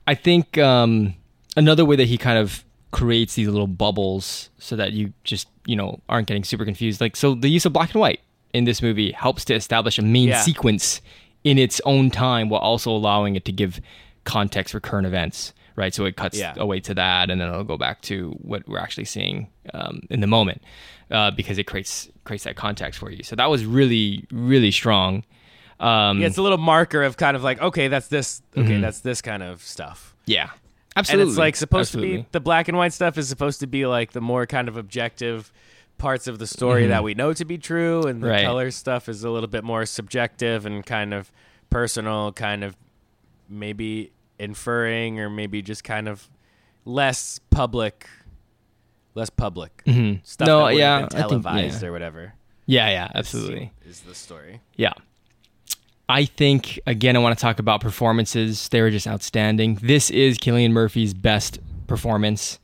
I 0.07 0.15
think 0.15 0.59
um, 0.59 1.15
another 1.57 1.85
way 1.85 1.97
that 1.97 2.09
he 2.09 2.19
kind 2.19 2.39
of 2.39 2.65
creates 2.91 3.35
these 3.35 3.47
little 3.49 3.67
bubbles 3.67 4.51
so 4.59 4.75
that 4.77 4.93
you 4.93 5.13
just 5.25 5.47
you 5.67 5.77
know 5.77 6.01
aren't 6.09 6.27
getting 6.27 6.43
super 6.45 6.65
confused. 6.65 7.01
Like 7.01 7.15
so, 7.17 7.35
the 7.35 7.49
use 7.49 7.65
of 7.67 7.73
black 7.73 7.93
and 7.95 8.01
white 8.01 8.21
in 8.53 8.65
this 8.65 8.83
movie 8.83 9.13
helps 9.13 9.45
to 9.47 9.55
establish 9.55 9.99
a 9.99 10.03
main 10.03 10.29
Yeah. 10.31 10.41
sequence 10.43 11.01
in 11.45 11.57
its 11.59 11.81
own 11.85 12.11
time 12.11 12.49
while 12.49 12.61
also 12.61 12.91
allowing 12.91 13.37
it 13.37 13.45
to 13.45 13.53
give 13.53 13.81
context 14.25 14.73
for 14.73 14.81
current 14.81 15.07
events. 15.07 15.53
Right, 15.79 15.95
so 15.95 16.05
it 16.07 16.17
cuts 16.17 16.37
Yeah. 16.37 16.55
away 16.57 16.81
to 16.81 16.95
that, 16.95 17.31
and 17.31 17.41
then 17.41 17.49
it'll 17.49 17.63
go 17.63 17.77
back 17.79 18.01
to 18.11 18.31
what 18.43 18.67
we're 18.69 18.81
actually 18.81 19.05
seeing 19.05 19.47
um, 19.73 20.01
in 20.11 20.19
the 20.21 20.27
moment, 20.27 20.61
uh, 21.11 21.31
because 21.31 21.57
it 21.57 21.65
creates 21.69 22.09
creates 22.25 22.43
that 22.45 22.57
context 22.57 22.99
for 22.99 23.11
you. 23.13 23.23
So 23.23 23.37
that 23.37 23.49
was 23.49 23.65
really 23.65 24.25
really 24.33 24.73
strong. 24.73 25.23
Um, 25.79 26.21
yeah 26.21 26.27
it's 26.27 26.37
a 26.39 26.43
little 26.43 26.59
marker 26.59 27.05
of 27.05 27.17
kind 27.17 27.37
of 27.37 27.45
like 27.45 27.63
okay 27.63 27.87
that's 27.87 28.09
this 28.09 28.43
okay 28.57 28.81
that's 28.81 28.99
this 29.01 29.23
kind 29.23 29.45
of 29.45 29.63
stuff 29.63 30.17
yeah, 30.27 30.51
absolutely. 30.97 31.23
and 31.23 31.29
it's 31.31 31.39
like 31.39 31.55
supposed 31.55 31.93
to 31.93 31.99
be 32.01 32.27
the 32.33 32.41
black 32.41 32.67
and 32.67 32.77
white 32.77 32.93
stuff 32.93 33.17
is 33.17 33.29
supposed 33.29 33.61
to 33.61 33.69
be 33.69 33.87
like 33.87 34.11
the 34.11 34.21
more 34.21 34.45
kind 34.45 34.67
of 34.69 34.77
objective 34.77 35.53
parts 35.97 36.27
of 36.27 36.41
the 36.41 36.49
story 36.49 36.89
that 36.89 37.05
we 37.05 37.15
know 37.15 37.33
to 37.33 37.45
be 37.45 37.59
true 37.59 38.03
and 38.09 38.21
the 38.21 38.27
Mm-hmm. 38.27 38.35
Right. 38.35 38.45
color 38.45 38.71
stuff 38.73 39.09
is 39.09 39.23
a 39.23 39.31
little 39.31 39.49
bit 39.49 39.63
more 39.63 39.87
subjective 39.87 40.67
and 40.67 40.85
kind 40.85 41.15
of 41.15 41.31
personal 41.71 42.33
kind 42.33 42.65
of 42.65 42.75
maybe 43.49 44.11
inferring 44.39 45.19
or 45.21 45.29
maybe 45.31 45.63
just 45.63 45.85
kind 45.85 46.09
of 46.09 46.29
less 46.85 47.41
public 47.51 48.07
less 49.15 49.31
public 49.31 49.83
stuff 49.85 49.95
Mm-hmm. 49.97 50.45
No, 50.45 50.67
that 50.67 50.77
yeah, 50.77 50.97
been 50.99 51.05
I 51.07 51.09
think- 51.09 51.21
televised 51.29 51.83
yeah. 51.83 51.89
or 51.89 51.93
whatever 51.93 52.35
Yeah, 52.67 52.89
yeah, 52.91 53.11
absolutely. 53.15 53.73
is 53.87 54.01
the 54.01 54.15
story 54.15 54.61
Yeah. 54.77 54.93
I 56.09 56.25
think 56.25 56.79
again 56.87 57.17
I 57.17 57.19
want 57.19 57.37
to 57.37 57.43
talk 57.43 57.59
about 57.59 57.81
performances. 57.83 58.69
They 58.71 58.81
were 58.81 58.91
just 58.91 59.07
outstanding. 59.07 59.75
This 59.83 60.09
is 60.11 60.39
Cillian 60.39 60.71
Murphy's 60.71 61.13
best 61.15 61.59
performance. 61.87 62.59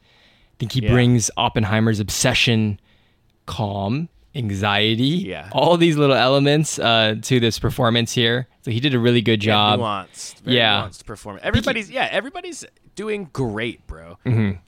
I 0.52 0.54
think 0.60 0.72
he 0.72 0.80
Yeah. 0.82 0.92
brings 0.92 1.30
Oppenheimer's 1.36 2.00
obsession 2.00 2.80
calm 3.46 4.08
anxiety. 4.34 5.04
Yeah. 5.26 5.48
All 5.52 5.76
these 5.76 5.96
little 5.96 6.16
elements 6.16 6.78
uh, 6.78 7.16
to 7.22 7.38
this 7.40 7.58
performance 7.58 8.12
here. 8.12 8.48
So 8.64 8.70
he 8.70 8.80
did 8.80 8.94
a 8.94 8.98
really 8.98 9.20
good 9.20 9.40
job. 9.40 9.78
Yeah, 9.78 9.84
nuanced. 9.84 10.40
Very 10.40 10.56
Yeah. 10.56 10.82
nuanced 10.88 11.04
performance. 11.04 11.44
Everybody's 11.44 11.90
yeah, 11.90 12.08
everybody's 12.10 12.64
doing 12.94 13.28
great, 13.32 13.86
bro. 13.86 14.18
Hang 14.24 14.60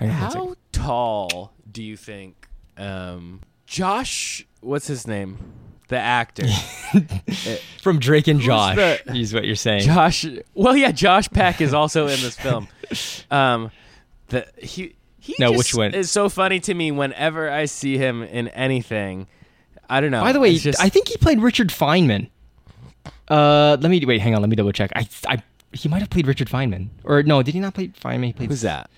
on 0.00 0.08
one 0.08 0.08
second. 0.08 0.10
How 0.10 0.54
tall 0.72 1.52
do 1.70 1.82
you 1.82 1.96
think 1.96 2.48
um, 2.76 3.40
Josh? 3.66 4.44
What's 4.60 4.86
his 4.88 5.06
name? 5.06 5.38
The 5.88 5.98
actor. 5.98 6.46
From 7.82 7.98
Drake 8.00 8.26
and 8.26 8.40
Josh, 8.40 8.74
the- 8.76 9.14
is 9.14 9.32
what 9.34 9.44
you're 9.44 9.54
saying. 9.54 9.82
Josh. 9.82 10.26
Well, 10.54 10.76
yeah, 10.76 10.90
Josh 10.92 11.28
Peck 11.30 11.60
is 11.60 11.74
also 11.74 12.04
in 12.08 12.20
this 12.20 12.36
film. 12.36 12.68
Um, 13.30 13.70
the 14.28 14.46
he 14.58 14.94
he 15.18 15.34
No, 15.40 15.52
just 15.52 15.58
which 15.58 15.74
one? 15.74 15.94
is 15.94 16.10
so 16.10 16.28
funny 16.28 16.60
to 16.60 16.74
me 16.74 16.90
whenever 16.92 17.50
I 17.50 17.64
see 17.64 17.96
him 17.98 18.22
in 18.22 18.48
anything. 18.48 19.26
I 19.88 20.00
don't 20.00 20.10
know. 20.10 20.20
By 20.22 20.32
the 20.32 20.38
way, 20.40 20.56
just, 20.58 20.80
I 20.80 20.90
think 20.90 21.08
he 21.08 21.16
played 21.16 21.40
Richard 21.40 21.68
Feynman. 21.70 22.28
Uh, 23.28 23.76
let 23.80 23.90
me 23.90 24.04
wait. 24.04 24.20
Hang 24.20 24.34
on. 24.34 24.40
Let 24.40 24.50
me 24.50 24.56
double 24.56 24.72
check. 24.72 24.92
I, 24.94 25.08
I, 25.26 25.42
he 25.72 25.88
might 25.88 26.00
have 26.00 26.10
played 26.10 26.26
Richard 26.26 26.48
Feynman, 26.48 26.88
or 27.04 27.22
no? 27.22 27.42
Did 27.42 27.54
he 27.54 27.60
not 27.60 27.74
play 27.74 27.88
Feynman? 27.88 28.26
He 28.26 28.32
played 28.32 28.50
who's 28.50 28.62
that? 28.62 28.90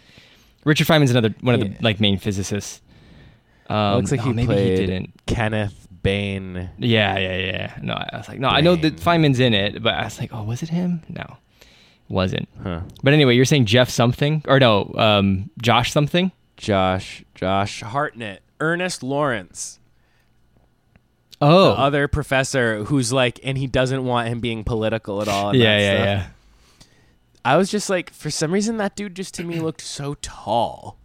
Richard 0.64 0.86
Feynman's 0.86 1.12
another 1.12 1.34
one 1.40 1.54
of 1.54 1.60
the 1.60 1.76
like 1.80 2.00
main 2.00 2.18
physicists. 2.18 2.82
Um, 3.68 3.96
looks 3.96 4.10
like 4.10 4.20
oh, 4.20 4.24
he 4.24 4.32
maybe 4.32 4.46
played 4.46 4.78
he 4.78 4.86
didn't. 4.86 5.26
Kenneth 5.26 5.88
Bain. 6.02 6.70
Yeah, 6.78 7.18
yeah, 7.18 7.36
yeah. 7.36 7.78
No, 7.82 7.94
I 7.94 8.16
was 8.16 8.28
like, 8.28 8.38
no, 8.38 8.48
I 8.48 8.60
know 8.60 8.76
that 8.76 8.96
Feynman's 8.96 9.40
in 9.40 9.54
it, 9.54 9.82
but 9.82 9.94
I 9.94 10.04
was 10.04 10.18
like, 10.18 10.32
oh, 10.32 10.42
was 10.42 10.62
it 10.62 10.68
him? 10.68 11.02
No, 11.08 11.36
wasn't. 12.08 12.48
Huh. 12.62 12.82
But 13.02 13.12
anyway, 13.12 13.34
you're 13.36 13.44
saying 13.44 13.66
Jeff 13.66 13.88
something, 13.88 14.42
or 14.46 14.60
no, 14.60 14.92
um, 14.96 15.50
Josh 15.60 15.92
something? 15.92 16.32
Josh 16.56 17.24
Josh 17.34 17.82
Hartnett. 17.82 18.42
Ernest 18.60 19.02
Lawrence. 19.02 19.78
Oh, 21.40 21.72
the 21.72 21.78
other 21.78 22.08
professor 22.08 22.84
who's 22.84 23.12
like, 23.12 23.38
and 23.44 23.58
he 23.58 23.66
doesn't 23.66 24.04
want 24.04 24.28
him 24.28 24.40
being 24.40 24.64
political 24.64 25.20
at 25.22 25.28
all. 25.28 25.50
and 25.50 25.58
yeah, 25.58 25.78
yeah, 25.78 25.94
stuff. 25.94 26.06
yeah. 26.06 26.86
I 27.44 27.56
was 27.56 27.70
just 27.70 27.88
like, 27.90 28.10
for 28.12 28.30
some 28.30 28.50
reason, 28.52 28.78
that 28.78 28.96
dude 28.96 29.14
just 29.14 29.34
to 29.34 29.44
me 29.44 29.60
looked 29.60 29.80
so 29.82 30.14
tall. 30.22 30.98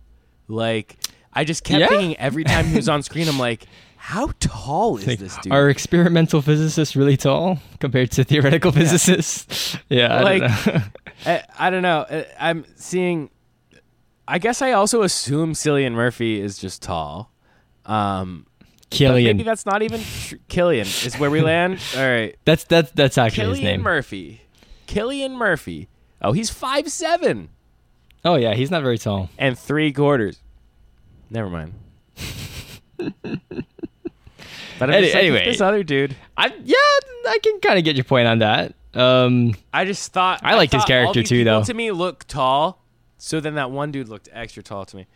Like, 0.47 0.97
I 1.33 1.43
just 1.43 1.63
kept 1.63 1.81
Yeah? 1.81 1.87
thinking 1.87 2.17
every 2.17 2.43
time 2.43 2.65
he 2.65 2.75
was 2.75 2.89
on 2.89 3.03
screen, 3.03 3.27
I'm 3.27 3.37
like, 3.37 3.65
how 3.97 4.31
tall 4.39 4.97
is 4.97 5.05
Like, 5.05 5.19
this 5.19 5.37
dude? 5.37 5.53
Are 5.53 5.69
experimental 5.69 6.41
physicists 6.41 6.95
really 6.95 7.17
tall 7.17 7.59
compared 7.79 8.09
to 8.11 8.23
theoretical 8.23 8.71
physicists? 8.79 9.77
Yeah, 9.89 10.15
I 10.17 10.21
Like- 10.23 10.41
don't 10.41 10.65
know. 10.75 10.81
I, 11.25 11.43
I 11.59 11.69
don't 11.69 11.83
know. 11.83 12.23
I'm 12.39 12.65
seeing. 12.75 13.29
I 14.27 14.39
guess 14.39 14.61
I 14.61 14.71
also 14.71 15.01
assume 15.03 15.53
Cillian 15.53 15.91
Murphy 15.91 16.39
is 16.39 16.57
just 16.57 16.81
tall. 16.81 17.31
Um, 17.85 18.47
but 18.91 19.13
maybe 19.15 19.43
that's 19.43 19.65
not 19.65 19.81
even 19.81 20.01
tr- 20.01 20.35
Cillian 20.49 21.05
is 21.05 21.15
where 21.17 21.31
we 21.31 21.41
land. 21.53 21.79
All 21.95 22.03
right, 22.07 22.35
That's 22.45 22.63
that's 22.65 22.91
that's 22.91 23.17
actually 23.17 23.47
his 23.49 23.59
Cillian 23.59 23.63
name. 23.63 23.81
Murphy. 23.81 24.41
Cillian 24.87 25.35
Murphy. 25.35 25.87
Oh, 26.21 26.33
he's 26.33 26.49
five 26.49 26.91
seven. 26.91 27.49
Oh 28.23 28.35
yeah, 28.35 28.53
he's 28.53 28.69
not 28.69 28.83
very 28.83 28.97
tall. 28.97 29.29
and 29.37 29.57
three 29.57 29.91
quarters. 29.91 30.39
Never 31.29 31.49
mind. 31.49 31.73
but 34.77 34.89
Any- 34.89 35.07
like, 35.07 35.15
anyway. 35.15 35.45
this 35.45 35.61
other 35.61 35.83
dude. 35.83 36.15
I 36.37 36.47
yeah, 36.63 36.75
I 37.27 37.39
can 37.41 37.59
kind 37.61 37.77
of 37.79 37.85
get 37.85 37.95
your 37.95 38.03
point 38.05 38.27
on 38.27 38.39
that. 38.39 38.75
Um, 38.93 39.55
I 39.73 39.85
just 39.85 40.11
thought 40.11 40.41
I 40.43 40.55
liked 40.55 40.73
his 40.73 40.81
thought 40.81 40.87
character 40.87 41.23
too, 41.23 41.43
though. 41.43 41.63
To 41.63 41.73
me, 41.73 41.91
look 41.91 42.25
tall. 42.27 42.83
So 43.17 43.39
then 43.39 43.55
that 43.55 43.71
one 43.71 43.91
dude 43.91 44.09
looked 44.09 44.27
extra 44.33 44.63
tall 44.63 44.83
to 44.85 44.95
me. 44.97 45.07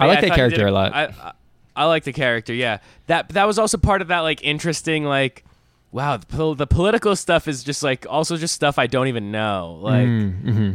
I 0.00 0.06
like 0.06 0.20
that 0.22 0.32
character 0.34 0.58
did 0.58 0.66
a 0.66 0.72
lot. 0.72 0.92
I, 0.94 1.32
I, 1.76 1.84
like 1.84 2.04
the 2.04 2.12
character. 2.12 2.52
Yeah, 2.54 2.78
that 3.06 3.28
that 3.30 3.46
was 3.46 3.58
also 3.58 3.78
part 3.78 4.02
of 4.02 4.08
that 4.08 4.20
like 4.20 4.42
interesting 4.42 5.04
like, 5.04 5.44
wow, 5.92 6.16
the, 6.16 6.26
pol- 6.26 6.54
the 6.54 6.66
political 6.66 7.14
stuff 7.16 7.46
is 7.48 7.62
just 7.62 7.82
like 7.82 8.06
also 8.08 8.36
just 8.36 8.54
stuff 8.54 8.78
I 8.78 8.86
don't 8.86 9.08
even 9.08 9.30
know. 9.30 9.78
Like, 9.80 10.06
mm-hmm. 10.06 10.74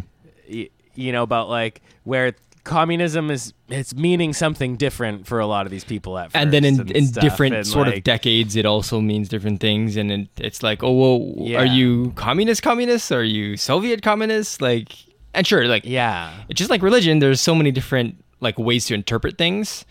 y- 0.49 0.69
you 0.95 1.11
know 1.11 1.23
about 1.23 1.49
like 1.49 1.81
where 2.03 2.33
communism 2.63 3.31
is 3.31 3.53
it's 3.69 3.95
meaning 3.95 4.33
something 4.33 4.75
different 4.75 5.25
for 5.25 5.39
a 5.39 5.47
lot 5.47 5.65
of 5.65 5.71
these 5.71 5.83
people 5.83 6.15
at 6.17 6.25
first. 6.31 6.35
and 6.35 6.53
then 6.53 6.63
in, 6.63 6.87
in 6.91 7.09
different 7.09 7.55
and, 7.55 7.65
sort 7.65 7.87
of 7.87 8.03
decades 8.03 8.55
it 8.55 8.67
also 8.67 9.01
means 9.01 9.27
different 9.27 9.59
things 9.59 9.97
and 9.97 10.11
it, 10.11 10.27
it's 10.37 10.61
like 10.61 10.83
oh 10.83 10.91
well 10.93 11.47
Yeah. 11.47 11.57
are 11.59 11.65
you 11.65 12.11
communist 12.15 12.61
communist 12.61 13.11
are 13.11 13.23
you 13.23 13.57
soviet 13.57 14.03
communist 14.03 14.61
like 14.61 14.93
and 15.33 15.47
sure 15.47 15.65
like 15.67 15.85
yeah, 15.85 16.31
it's 16.49 16.57
just 16.59 16.69
like 16.69 16.83
religion 16.83 17.17
there's 17.17 17.41
so 17.41 17.55
many 17.55 17.71
different 17.71 18.23
like 18.41 18.59
ways 18.59 18.85
to 18.87 18.93
interpret 18.93 19.39
things 19.39 19.83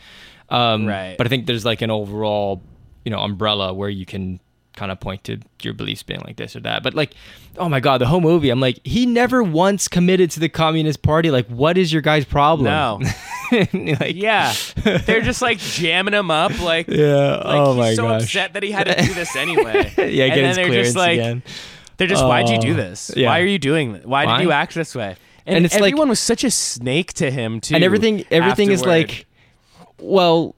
um 0.51 0.87
Right. 0.87 1.17
but 1.19 1.27
i 1.27 1.31
think 1.31 1.47
there's 1.47 1.65
like 1.65 1.83
an 1.83 1.91
overall 1.91 2.63
you 3.05 3.11
know 3.11 3.19
umbrella 3.21 3.73
where 3.73 3.89
you 3.91 4.05
can 4.07 4.41
kind 4.77 4.93
of 4.93 5.01
point 5.01 5.25
to 5.25 5.39
your 5.63 5.75
beliefs 5.75 6.03
being 6.03 6.21
like 6.21 6.37
this 6.37 6.55
or 6.57 6.61
that 6.61 6.83
but 6.83 6.95
like 6.95 7.13
oh 7.59 7.69
my 7.69 7.81
god 7.81 7.99
the 8.01 8.07
whole 8.07 8.21
movie 8.21 8.51
i'm 8.51 8.61
like 8.61 8.79
he 8.85 9.05
never 9.05 9.43
once 9.43 9.89
committed 9.89 10.31
to 10.31 10.41
the 10.41 10.49
communist 10.49 11.03
party 11.03 11.31
like 11.31 11.47
what 11.49 11.77
is 11.77 11.93
your 11.93 12.01
guy's 12.03 12.25
problem 12.25 12.67
no, 12.67 13.01
like 13.53 14.15
yeah, 14.15 14.55
they're 15.07 15.21
just 15.23 15.43
like 15.43 15.59
jamming 15.59 16.15
him 16.15 16.31
up 16.31 16.59
like. 16.61 16.87
yeah 16.89 17.35
Like, 17.37 17.45
oh 17.47 17.73
he's 17.73 17.77
my 17.79 17.95
so 17.95 18.03
gosh 18.05 18.23
upset 18.23 18.53
that 18.53 18.63
he 18.63 18.71
had 18.71 18.85
to 18.87 18.95
do 19.03 19.13
this 19.13 19.35
anyway. 19.35 19.93
yeah 19.99 20.27
and 20.27 20.57
then 20.57 20.71
they're 20.71 20.85
just 20.85 20.95
like, 20.97 21.19
again 21.19 21.43
They're 21.97 22.07
just, 22.07 22.25
why'd 22.25 22.49
you 22.49 22.61
do 22.61 22.71
Oh, 22.73 22.75
this? 22.75 23.11
yeah. 23.17 23.27
Why 23.29 23.41
are 23.41 23.45
you 23.47 23.59
doing 23.59 23.95
this? 23.95 24.05
Why, 24.05 24.25
Why? 24.25 24.39
did 24.39 24.45
you 24.45 24.53
act 24.53 24.75
this 24.75 24.95
way? 24.95 25.17
And, 25.47 25.57
And 25.57 25.65
it's 25.67 25.75
like- 25.75 25.93
everyone 25.93 26.09
was 26.09 26.21
such 26.21 26.45
a 26.45 26.51
snake 26.51 27.13
to 27.15 27.31
him 27.31 27.61
too. 27.61 27.75
and 27.75 27.83
everything 27.83 28.25
everything 28.31 28.71
is 28.71 28.85
like 28.87 29.27
well 30.01 30.55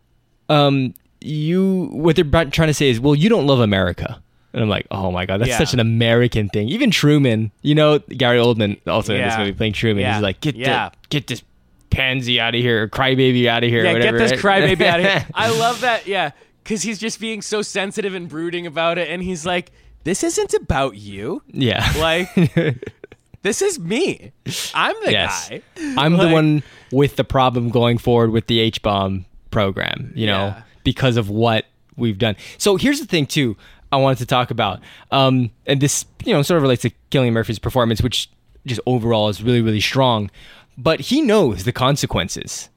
um 0.48 0.94
you 1.20 1.88
what 1.92 2.16
they're 2.16 2.24
trying 2.24 2.68
to 2.68 2.74
say 2.74 2.88
is 2.90 2.98
well 3.00 3.14
you 3.14 3.28
don't 3.28 3.46
love 3.46 3.60
america 3.60 4.20
and 4.52 4.62
i'm 4.62 4.68
like 4.68 4.86
oh 4.90 5.10
my 5.12 5.24
god 5.26 5.38
that's 5.40 5.50
Yeah. 5.50 5.58
such 5.58 5.72
an 5.72 5.80
american 5.80 6.48
thing 6.48 6.68
even 6.68 6.90
truman 6.90 7.52
you 7.62 7.74
know 7.74 7.98
gary 8.00 8.38
oldman 8.38 8.78
also 8.88 9.14
in 9.14 9.22
this 9.22 9.36
movie 9.38 9.52
playing 9.52 9.72
truman 9.72 10.02
Yeah. 10.02 10.14
he's 10.14 10.22
like 10.22 10.40
get 10.40 10.56
Yeah. 10.56 10.88
the, 10.90 10.96
get 11.10 11.26
this 11.28 11.42
pansy 11.90 12.40
out 12.40 12.54
of 12.54 12.60
here 12.60 12.84
or 12.84 12.88
crybaby 12.88 13.46
out 13.46 13.62
of 13.62 13.70
here 13.70 13.84
yeah, 13.84 13.92
whatever 13.92 14.18
get 14.18 14.30
this 14.30 14.42
right? 14.44 14.62
crybaby 14.64 14.86
out 14.86 15.00
of 15.00 15.06
here. 15.06 15.26
I 15.34 15.50
love 15.58 15.82
that. 15.82 16.06
Yeah, 16.06 16.30
because 16.64 16.80
he's 16.82 16.98
just 16.98 17.20
being 17.20 17.42
so 17.42 17.60
sensitive 17.60 18.14
and 18.14 18.30
brooding 18.30 18.66
about 18.66 18.96
it, 18.96 19.10
and 19.10 19.22
he's 19.22 19.44
like, 19.44 19.70
"This 20.04 20.24
isn't 20.24 20.54
about 20.54 20.96
you. 20.96 21.42
yeah 21.48 21.92
Like, 21.98 22.30
this 23.42 23.60
is 23.60 23.78
me. 23.78 24.32
I'm 24.74 24.94
the 25.04 25.12
Yes. 25.12 25.50
guy. 25.50 25.62
i'm 25.98 26.16
the 26.16 26.28
one 26.28 26.62
with 26.92 27.16
the 27.16 27.24
problem 27.24 27.68
going 27.68 27.98
forward 27.98 28.30
with 28.30 28.46
the 28.46 28.60
h-bomb 28.60 29.26
program 29.52 30.12
you 30.16 30.26
know 30.26 30.46
Yeah. 30.46 30.62
because 30.82 31.16
of 31.16 31.30
what 31.30 31.66
we've 31.96 32.18
done 32.18 32.34
so 32.58 32.76
here's 32.76 32.98
the 32.98 33.06
thing 33.06 33.26
too 33.26 33.56
i 33.92 33.96
wanted 33.96 34.18
to 34.18 34.26
talk 34.26 34.50
about 34.50 34.80
um 35.12 35.50
and 35.66 35.80
this 35.80 36.04
you 36.24 36.32
know 36.32 36.42
sort 36.42 36.56
of 36.56 36.62
relates 36.62 36.82
to 36.82 36.90
Cillian 37.12 37.32
Murphy's 37.32 37.58
performance 37.60 38.02
which 38.02 38.28
just 38.66 38.80
overall 38.86 39.28
is 39.28 39.42
really 39.42 39.60
really 39.60 39.80
strong 39.80 40.30
but 40.76 40.98
he 41.00 41.20
knows 41.22 41.62
the 41.64 41.72
consequences 41.72 42.68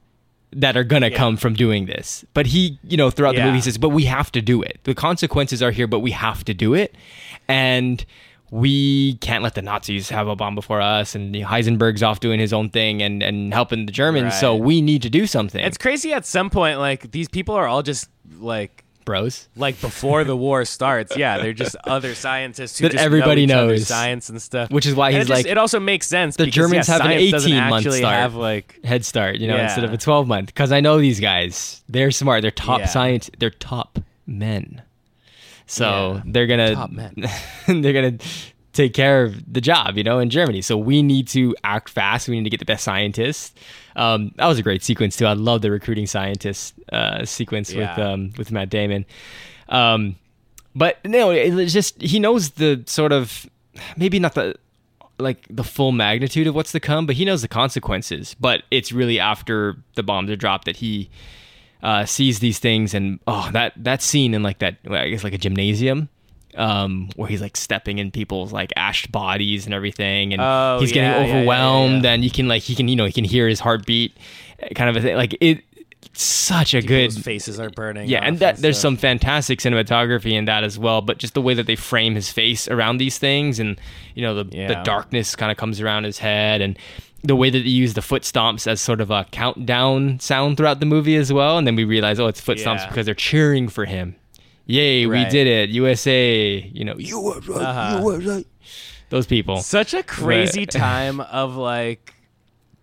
that 0.52 0.76
are 0.76 0.84
gonna 0.84 1.08
Yeah. 1.08 1.16
come 1.18 1.36
from 1.36 1.54
doing 1.54 1.86
this. 1.86 2.24
But 2.32 2.46
he, 2.46 2.78
you 2.84 2.96
know, 2.96 3.10
throughout 3.10 3.34
the 3.34 3.42
movie 3.42 3.56
he 3.56 3.60
says, 3.62 3.76
"But 3.78 3.88
we 3.90 4.04
have 4.04 4.30
to 4.32 4.40
do 4.40 4.62
it. 4.62 4.78
The 4.84 4.94
consequences 4.94 5.60
are 5.62 5.70
here, 5.72 5.86
but 5.86 6.00
we 6.00 6.12
have 6.12 6.44
to 6.44 6.54
do 6.54 6.72
it." 6.72 6.94
And 7.48 8.04
we 8.50 9.14
can't 9.16 9.42
let 9.42 9.54
the 9.54 9.62
Nazis 9.62 10.08
have 10.10 10.28
a 10.28 10.36
bomb 10.36 10.54
before 10.54 10.80
us. 10.80 11.14
And 11.14 11.34
Heisenberg's 11.34 12.02
off 12.02 12.20
doing 12.20 12.38
his 12.40 12.52
own 12.52 12.70
thing 12.70 13.02
and 13.02 13.22
and 13.22 13.52
helping 13.52 13.86
the 13.86 13.92
Germans. 13.92 14.38
So 14.38 14.54
we 14.54 14.80
need 14.80 15.02
to 15.02 15.10
do 15.10 15.26
something. 15.26 15.62
It's 15.64 15.78
crazy. 15.78 16.12
At 16.12 16.26
some 16.26 16.50
point, 16.50 16.78
like 16.78 17.10
these 17.10 17.28
people 17.28 17.54
are 17.54 17.66
all 17.66 17.82
just 17.82 18.08
like. 18.38 18.84
bros. 19.04 19.48
Like 19.54 19.80
before 19.80 20.24
the 20.24 20.36
war 20.36 20.64
starts, 20.64 21.16
yeah, 21.16 21.38
they're 21.38 21.52
just 21.52 21.76
other 21.84 22.12
scientists 22.14 22.78
who 22.78 22.86
That 22.86 22.92
just 22.92 23.04
everybody 23.04 23.46
know 23.46 23.68
knows. 23.68 23.86
science 23.86 24.28
and 24.30 24.42
stuff. 24.42 24.68
Which 24.70 24.84
is 24.84 24.94
why 24.96 25.10
And 25.10 25.18
he's 25.18 25.26
it 25.26 25.28
just- 25.28 25.44
like- 25.44 25.50
it 25.52 25.58
also 25.58 25.78
makes 25.78 26.06
sense. 26.08 26.34
The 26.36 26.44
because, 26.46 26.54
Germans 26.56 26.88
yeah, 26.88 26.94
have 26.98 27.04
an 27.06 27.12
18 27.12 27.68
month 27.70 27.92
start. 27.92 28.14
Have 28.14 28.34
like 28.34 28.80
Head 28.84 29.04
start, 29.04 29.36
you 29.36 29.46
know, 29.48 29.56
instead 29.56 29.84
of 29.84 29.92
a 29.92 29.96
12 29.96 30.26
month. 30.26 30.46
Because 30.48 30.72
I 30.72 30.80
know 30.80 30.98
these 30.98 31.20
guys. 31.20 31.84
They're 31.88 32.10
smart. 32.10 32.42
They're 32.42 32.50
top 32.50 32.80
Yeah. 32.80 32.86
science. 32.86 33.30
They're 33.38 33.50
top 33.50 34.00
men. 34.26 34.82
So 35.66 36.14
Yeah. 36.14 36.22
they're 36.26 36.46
gonna 36.46 36.88
they're 37.66 37.92
gonna 37.92 38.18
take 38.72 38.92
care 38.94 39.24
of 39.24 39.52
the 39.52 39.60
job, 39.60 39.96
you 39.96 40.04
know, 40.04 40.18
in 40.18 40.28
Germany. 40.30 40.60
So 40.62 40.76
we 40.76 41.02
need 41.02 41.28
to 41.28 41.54
act 41.64 41.88
fast. 41.88 42.28
We 42.28 42.36
need 42.36 42.44
to 42.44 42.50
get 42.50 42.60
the 42.60 42.66
best 42.66 42.84
scientists. 42.84 43.54
Um, 43.96 44.32
that 44.36 44.46
was 44.46 44.58
a 44.58 44.62
great 44.62 44.82
sequence 44.82 45.16
too. 45.16 45.26
I 45.26 45.32
love 45.32 45.62
the 45.62 45.70
recruiting 45.70 46.06
scientist 46.06 46.74
uh, 46.92 47.24
sequence 47.24 47.74
with 47.74 47.98
um, 47.98 48.32
with 48.36 48.52
Matt 48.52 48.68
Damon. 48.70 49.06
Um, 49.68 50.16
but 50.74 51.02
no, 51.04 51.30
it's 51.30 51.72
just 51.72 52.00
he 52.02 52.18
knows 52.18 52.50
the 52.50 52.82
sort 52.86 53.12
of 53.12 53.46
maybe 53.96 54.18
not 54.18 54.34
the 54.34 54.54
like 55.18 55.46
the 55.48 55.64
full 55.64 55.92
magnitude 55.92 56.46
of 56.46 56.54
what's 56.54 56.72
to 56.72 56.80
come, 56.80 57.06
but 57.06 57.16
he 57.16 57.24
knows 57.24 57.40
the 57.40 57.48
consequences. 57.48 58.36
But 58.38 58.62
it's 58.70 58.92
really 58.92 59.18
after 59.18 59.76
the 59.94 60.02
bombs 60.02 60.30
are 60.30 60.36
dropped 60.36 60.66
that 60.66 60.76
he 60.76 61.08
uh, 61.82 62.04
sees 62.04 62.38
these 62.40 62.58
things, 62.58 62.94
and 62.94 63.20
oh, 63.26 63.48
that 63.52 63.72
that 63.76 64.02
scene 64.02 64.34
in 64.34 64.42
like 64.42 64.58
that 64.60 64.76
I 64.90 65.08
guess 65.08 65.24
like 65.24 65.34
a 65.34 65.38
gymnasium. 65.38 66.08
Um, 66.54 67.10
where 67.16 67.28
he's 67.28 67.42
like 67.42 67.54
stepping 67.54 67.98
in 67.98 68.10
people's 68.10 68.50
like 68.50 68.72
ashed 68.76 69.12
bodies 69.12 69.66
and 69.66 69.74
everything, 69.74 70.32
and 70.32 70.40
Oh, 70.40 70.78
he's 70.80 70.90
getting 70.90 71.10
yeah, 71.10 71.20
yeah, 71.20 71.26
yeah, 71.26 71.34
overwhelmed, 71.40 72.04
yeah. 72.04 72.12
and 72.12 72.24
you 72.24 72.30
can 72.30 72.48
like 72.48 72.62
he 72.62 72.74
can 72.74 72.88
you 72.88 72.96
know 72.96 73.04
he 73.04 73.12
can 73.12 73.24
hear 73.24 73.46
his 73.46 73.60
heartbeat, 73.60 74.16
uh, 74.62 74.68
kind 74.74 74.88
of 74.88 74.96
a 74.96 75.02
thing. 75.02 75.16
Like 75.16 75.36
it, 75.42 75.62
such 76.14 76.72
a 76.72 76.80
good 76.80 77.12
faces 77.12 77.60
are 77.60 77.68
burning. 77.68 78.08
yeah, 78.08 78.20
and 78.22 78.38
that 78.38 78.56
there's 78.56 78.78
some 78.78 78.96
fantastic 78.96 79.58
cinematography 79.58 80.32
in 80.32 80.46
that 80.46 80.64
as 80.64 80.78
well. 80.78 81.02
But 81.02 81.18
just 81.18 81.34
the 81.34 81.42
way 81.42 81.52
that 81.52 81.66
they 81.66 81.76
frame 81.76 82.14
his 82.14 82.30
face 82.32 82.68
around 82.68 82.96
these 82.98 83.18
things, 83.18 83.58
and 83.58 83.78
you 84.14 84.22
know 84.22 84.34
the 84.34 84.44
the 84.44 84.80
darkness 84.82 85.36
kind 85.36 85.52
of 85.52 85.58
comes 85.58 85.80
around 85.82 86.04
his 86.04 86.18
head, 86.18 86.62
and 86.62 86.78
the 87.26 87.36
way 87.36 87.50
that 87.50 87.58
they 87.58 87.68
use 87.68 87.94
the 87.94 88.02
foot 88.02 88.22
stomps 88.22 88.66
as 88.66 88.80
sort 88.80 89.00
of 89.00 89.10
a 89.10 89.24
countdown 89.30 90.18
sound 90.20 90.56
throughout 90.56 90.80
the 90.80 90.86
movie 90.86 91.16
as 91.16 91.32
well. 91.32 91.58
And 91.58 91.66
then 91.66 91.76
we 91.76 91.84
realize, 91.84 92.18
oh, 92.20 92.26
it's 92.26 92.40
foot 92.40 92.58
stomps 92.58 92.78
Yeah. 92.78 92.88
because 92.88 93.06
they're 93.06 93.14
cheering 93.14 93.68
for 93.68 93.84
him. 93.84 94.16
Yay, 94.66 95.06
we 95.06 95.24
did 95.26 95.46
it, 95.46 95.70
USA! 95.70 96.58
You 96.72 96.84
know, 96.84 96.96
you 96.98 97.20
were 97.20 97.38
right, 97.40 97.62
Uh-huh. 97.62 97.98
you 97.98 98.04
were 98.04 98.18
right. 98.18 98.46
Those 99.10 99.26
people. 99.26 99.58
such 99.58 99.94
a 99.94 100.02
crazy 100.02 100.60
Right. 100.62 100.70
time 100.70 101.20
of 101.20 101.56
like 101.56 102.12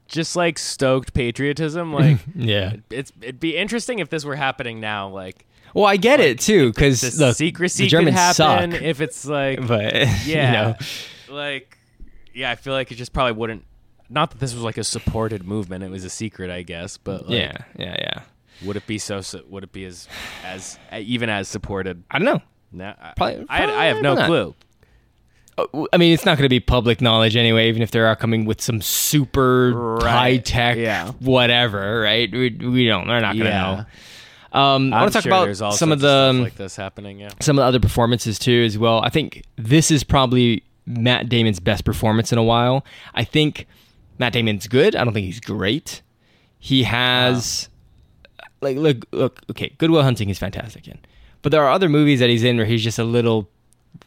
just 0.07 0.35
like 0.35 0.57
stoked 0.59 1.13
patriotism 1.13 1.91
like 1.91 2.19
Yeah. 2.35 2.75
it's 2.91 3.11
it'd 3.21 3.39
be 3.39 3.57
interesting 3.57 3.99
if 3.99 4.09
this 4.09 4.23
were 4.23 4.35
happening 4.35 4.79
now 4.79 5.09
like 5.09 5.45
Well, 5.73 5.85
I 5.85 5.97
get 5.97 6.19
it 6.21 6.39
too, 6.39 6.69
because 6.69 7.01
the 7.01 7.33
secrecy 7.33 7.83
the 7.85 7.89
Germans 7.89 8.15
could 8.15 8.19
happen 8.45 8.71
suck. 8.73 8.81
if 8.81 9.01
it's 9.01 9.25
like 9.25 9.65
But 9.67 9.93
yeah 10.25 10.25
you 10.25 10.53
know, 10.53 10.75
like 11.35 11.77
yeah 12.33 12.51
i 12.51 12.55
feel 12.55 12.73
like 12.73 12.91
it 12.91 12.95
just 12.95 13.11
probably 13.11 13.33
wouldn't 13.33 13.65
not 14.13 14.31
that 14.31 14.39
this 14.39 14.53
was 14.53 14.63
like 14.63 14.77
a 14.77 14.83
supported 14.83 15.43
movement 15.45 15.83
it 15.83 15.89
was 15.89 16.03
a 16.03 16.09
secret 16.09 16.49
i 16.49 16.61
guess 16.61 16.97
but 16.97 17.27
like, 17.27 17.37
yeah, 17.39 17.57
yeah, 17.77 17.95
yeah. 17.99 18.21
would 18.65 18.75
it 18.77 18.85
be 18.87 18.97
so 18.97 19.21
would 19.49 19.63
it 19.63 19.71
be 19.71 19.85
as 19.85 20.07
as 20.45 20.77
even 20.97 21.29
as 21.29 21.47
supported 21.47 22.03
I 22.11 22.19
don't 22.19 22.25
know. 22.25 22.41
no, 22.71 22.93
I, 23.01 23.13
Probably- 23.17 23.45
I, 23.49 23.65
I 23.65 23.85
have 23.85 24.01
no 24.01 24.15
probably 24.15 24.21
not. 24.21 24.27
clue 24.27 24.55
Uh, 25.57 25.85
I 25.93 25.97
mean, 25.97 26.13
it's 26.13 26.25
not 26.25 26.37
going 26.37 26.45
to 26.45 26.49
be 26.49 26.59
public 26.59 26.99
knowledge 26.99 27.35
anyway, 27.35 27.69
even 27.69 27.83
if 27.83 27.91
they 27.91 27.99
are 27.99 28.15
coming 28.15 28.45
with 28.45 28.59
some 28.59 28.81
super 28.81 29.71
Right. 29.97 30.09
high 30.11 30.37
tech, 30.37 30.77
Yeah. 30.77 31.11
whatever, 31.19 32.01
right? 32.01 32.31
We, 32.31 32.49
we 32.49 32.87
don't. 32.87 33.05
They're 33.07 33.21
not 33.21 33.33
going 33.35 33.45
to 33.45 33.49
Yeah. 33.51 33.85
know. 34.51 34.59
Um, 34.59 34.91
I 34.93 35.01
want 35.01 35.13
to 35.13 35.21
talk 35.21 35.23
sure 35.23 35.51
about 35.51 35.73
some 35.75 35.91
of 35.91 35.99
the 35.99 36.09
um, 36.31 36.41
like 36.41 36.55
this 36.55 36.75
happening 36.75 37.19
yeah 37.19 37.29
some 37.39 37.57
of 37.57 37.63
the 37.63 37.67
other 37.67 37.79
performances 37.79 38.37
too, 38.39 38.63
as 38.65 38.77
well. 38.77 38.99
I 39.03 39.09
think 39.09 39.43
this 39.55 39.89
is 39.91 40.03
probably 40.03 40.63
Matt 40.85 41.27
Damon's 41.29 41.59
best 41.59 41.85
performance 41.85 42.31
in 42.31 42.37
a 42.39 42.43
while. 42.43 42.83
I 43.15 43.23
think 43.23 43.67
Matt 44.19 44.33
Damon's 44.33 44.67
good. 44.67 44.95
I 44.95 45.03
don't 45.03 45.13
think 45.13 45.25
he's 45.25 45.39
great. 45.39 46.01
He 46.59 46.83
has 46.83 47.69
like 48.61 48.77
look 48.77 49.05
look 49.11 49.41
okay. 49.51 49.73
Good 49.77 49.91
Will 49.91 50.03
Hunting 50.03 50.29
is 50.29 50.39
fantastic 50.39 50.87
in, 50.87 50.99
but 51.41 51.51
there 51.51 51.63
are 51.63 51.71
other 51.71 51.89
movies 51.89 52.19
that 52.19 52.29
he's 52.29 52.43
in 52.43 52.57
where 52.57 52.65
he's 52.65 52.83
just 52.83 52.99
a 52.99 53.03
little 53.03 53.49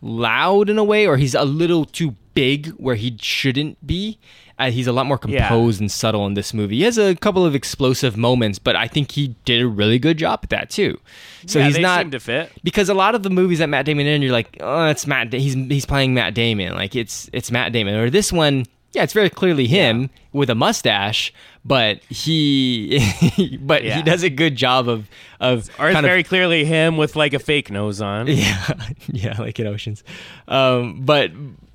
loud 0.01 0.69
in 0.71 0.79
a 0.79 0.85
way, 0.85 1.07
or 1.07 1.17
he's 1.17 1.35
a 1.35 1.45
little 1.45 1.85
too 1.85 2.15
big 2.35 2.69
where 2.73 2.95
he 2.97 3.17
shouldn't 3.21 3.85
be. 3.87 4.19
Uh, 4.59 4.71
he's 4.71 4.87
a 4.87 4.93
lot 4.93 5.05
more 5.05 5.21
Yeah. 5.27 5.47
composed 5.49 5.81
and 5.83 5.93
subtle 5.93 6.27
in 6.27 6.33
this 6.33 6.55
movie. 6.55 6.77
He 6.79 6.83
has 6.85 6.97
a 6.97 7.15
couple 7.15 7.45
of 7.45 7.55
explosive 7.55 8.17
moments, 8.17 8.59
but 8.59 8.75
I 8.75 8.89
think 8.89 9.13
he 9.13 9.35
did 9.45 9.61
a 9.61 9.67
really 9.69 9.99
good 9.99 10.17
job 10.17 10.41
at 10.43 10.49
that 10.51 10.71
too. 10.71 10.99
So 11.45 11.59
yeah, 11.59 11.67
he's 11.67 11.75
they 11.77 11.83
not 11.83 12.01
seem 12.03 12.11
to 12.13 12.21
fit 12.21 12.53
because 12.65 12.89
a 12.89 12.95
lot 12.95 13.15
of 13.15 13.23
the 13.23 13.29
movies 13.31 13.59
that 13.59 13.69
Matt 13.69 13.85
Damon 13.85 14.07
in, 14.07 14.23
you're 14.23 14.33
like, 14.33 14.57
oh, 14.61 14.87
it's 14.87 15.07
Matt. 15.07 15.29
Da- 15.31 15.39
he's 15.39 15.55
he's 15.55 15.85
playing 15.85 16.15
Matt 16.15 16.33
Damon. 16.35 16.73
Like 16.75 16.97
it's 16.97 17.29
it's 17.35 17.51
Matt 17.51 17.73
Damon. 17.73 17.95
Or 17.97 18.09
this 18.09 18.33
one, 18.33 18.65
yeah, 18.97 19.03
it's 19.05 19.13
very 19.13 19.31
clearly 19.31 19.67
him 19.67 20.11
with 20.33 20.51
a 20.51 20.55
mustache, 20.55 21.33
but 21.65 22.03
he 22.05 23.59
but 23.61 23.85
Yeah. 23.85 23.97
he 23.97 24.03
does 24.03 24.23
a 24.23 24.31
good 24.31 24.57
job 24.57 24.89
of 24.89 25.09
of 25.41 25.69
or 25.79 25.89
it's 25.89 25.95
kind 25.95 25.97
of 25.99 26.11
very 26.11 26.23
clearly 26.23 26.65
him 26.65 26.97
with 26.97 27.15
like 27.15 27.33
a 27.35 27.39
fake 27.39 27.71
nose 27.71 28.01
on 28.01 28.27
yeah 28.29 28.73
yeah 29.09 29.41
like 29.41 29.61
in 29.61 29.67
Oceans, 29.67 30.03
um, 30.49 31.03
but 31.05 31.31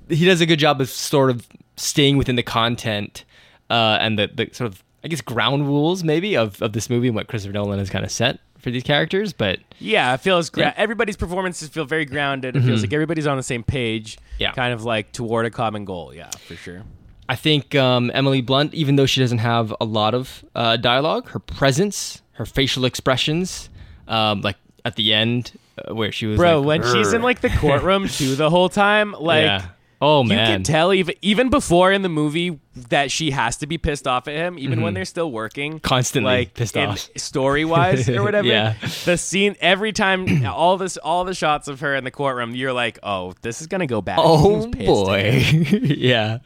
he 0.08 0.24
does 0.26 0.40
a 0.40 0.46
good 0.46 0.58
job 0.58 0.80
of 0.80 0.88
sort 0.90 1.30
of 1.30 1.46
staying 1.76 2.16
within 2.18 2.36
the 2.36 2.42
content 2.42 3.24
uh, 3.70 3.96
and 4.00 4.18
the 4.18 4.28
the 4.34 4.48
sort 4.52 4.66
of 4.70 4.82
I 5.04 5.08
guess 5.08 5.20
ground 5.20 5.66
rules 5.66 6.04
maybe 6.04 6.36
of 6.36 6.60
of 6.62 6.72
this 6.74 6.90
movie 6.90 7.06
and 7.08 7.16
what 7.16 7.26
Christopher 7.28 7.52
Nolan 7.54 7.78
has 7.78 7.88
kind 7.90 8.04
of 8.04 8.10
set 8.10 8.38
for 8.58 8.70
these 8.70 8.84
characters, 8.84 9.32
but. 9.32 9.58
Yeah, 9.80 10.14
it 10.14 10.20
feels 10.20 10.48
gra- 10.48 10.62
Yeah. 10.62 10.70
Mm-hmm. 10.70 10.80
everybody's 10.82 11.16
performances 11.16 11.68
feel 11.68 11.84
very 11.84 12.04
grounded. 12.04 12.54
It 12.54 12.62
feels 12.62 12.82
like 12.82 12.92
everybody's 12.92 13.26
on 13.26 13.36
the 13.36 13.42
same 13.42 13.64
page. 13.64 14.18
Yeah. 14.38 14.52
kind 14.52 14.72
of 14.72 14.84
like 14.84 15.10
toward 15.10 15.46
a 15.46 15.50
common 15.50 15.84
goal. 15.84 16.14
Yeah, 16.14 16.30
for 16.46 16.54
sure. 16.54 16.84
I 17.32 17.34
think 17.34 17.74
um, 17.74 18.10
Emily 18.12 18.42
Blunt, 18.42 18.74
even 18.74 18.96
though 18.96 19.06
she 19.06 19.18
doesn't 19.20 19.38
have 19.38 19.74
a 19.80 19.86
lot 19.86 20.12
of 20.12 20.44
uh, 20.54 20.76
dialogue, 20.76 21.30
her 21.30 21.38
presence, 21.38 22.20
her 22.32 22.44
facial 22.44 22.84
expressions, 22.84 23.70
um, 24.06 24.42
like 24.42 24.56
at 24.84 24.96
the 24.96 25.14
end 25.14 25.52
uh, 25.78 25.94
where 25.94 26.12
she 26.12 26.26
was 26.26 26.36
Bro, 26.36 26.60
like, 26.60 26.82
when 26.82 26.92
she's 26.92 27.14
in 27.14 27.22
like 27.22 27.40
the 27.40 27.48
courtroom 27.48 28.06
too, 28.18 28.34
the 28.34 28.50
whole 28.50 28.68
time, 28.68 29.12
like 29.18 29.44
yeah. 29.44 29.68
oh 30.02 30.22
man! 30.22 30.38
you 30.38 30.44
can 30.56 30.62
tell 30.62 30.92
even 30.92 31.14
even 31.22 31.48
before 31.48 31.90
in 31.90 32.02
the 32.02 32.10
movie 32.10 32.60
that 32.90 33.10
she 33.10 33.30
has 33.30 33.56
to 33.58 33.66
be 33.66 33.78
pissed 33.78 34.06
off 34.06 34.28
at 34.28 34.34
him, 34.34 34.58
even 34.58 34.82
when 34.82 34.92
they're 34.92 35.06
still 35.06 35.32
working, 35.32 35.72
Mm-hmm. 35.76 35.88
Constantly 35.88 36.32
like 36.34 36.52
pissed 36.52 36.76
off. 36.76 37.08
story 37.16 37.64
wise 37.64 38.10
or 38.10 38.22
whatever. 38.28 38.46
Yeah. 38.46 38.74
the 39.06 39.16
scene 39.16 39.56
every 39.58 39.92
time, 39.92 40.44
all 40.46 40.76
this, 40.76 40.98
all 40.98 41.24
the 41.24 41.34
shots 41.34 41.66
of 41.66 41.80
her 41.80 41.94
in 41.94 42.04
the 42.04 42.10
courtroom, 42.10 42.54
you're 42.54 42.74
like, 42.74 42.98
oh, 43.02 43.32
this 43.40 43.62
is 43.62 43.68
gonna 43.68 43.86
go 43.86 44.02
bad. 44.02 44.18
oh 44.20 44.64
She's 44.64 44.66
pissed 44.66 44.80
at 44.82 44.86
boy, 44.86 45.86
yeah. 45.96 46.38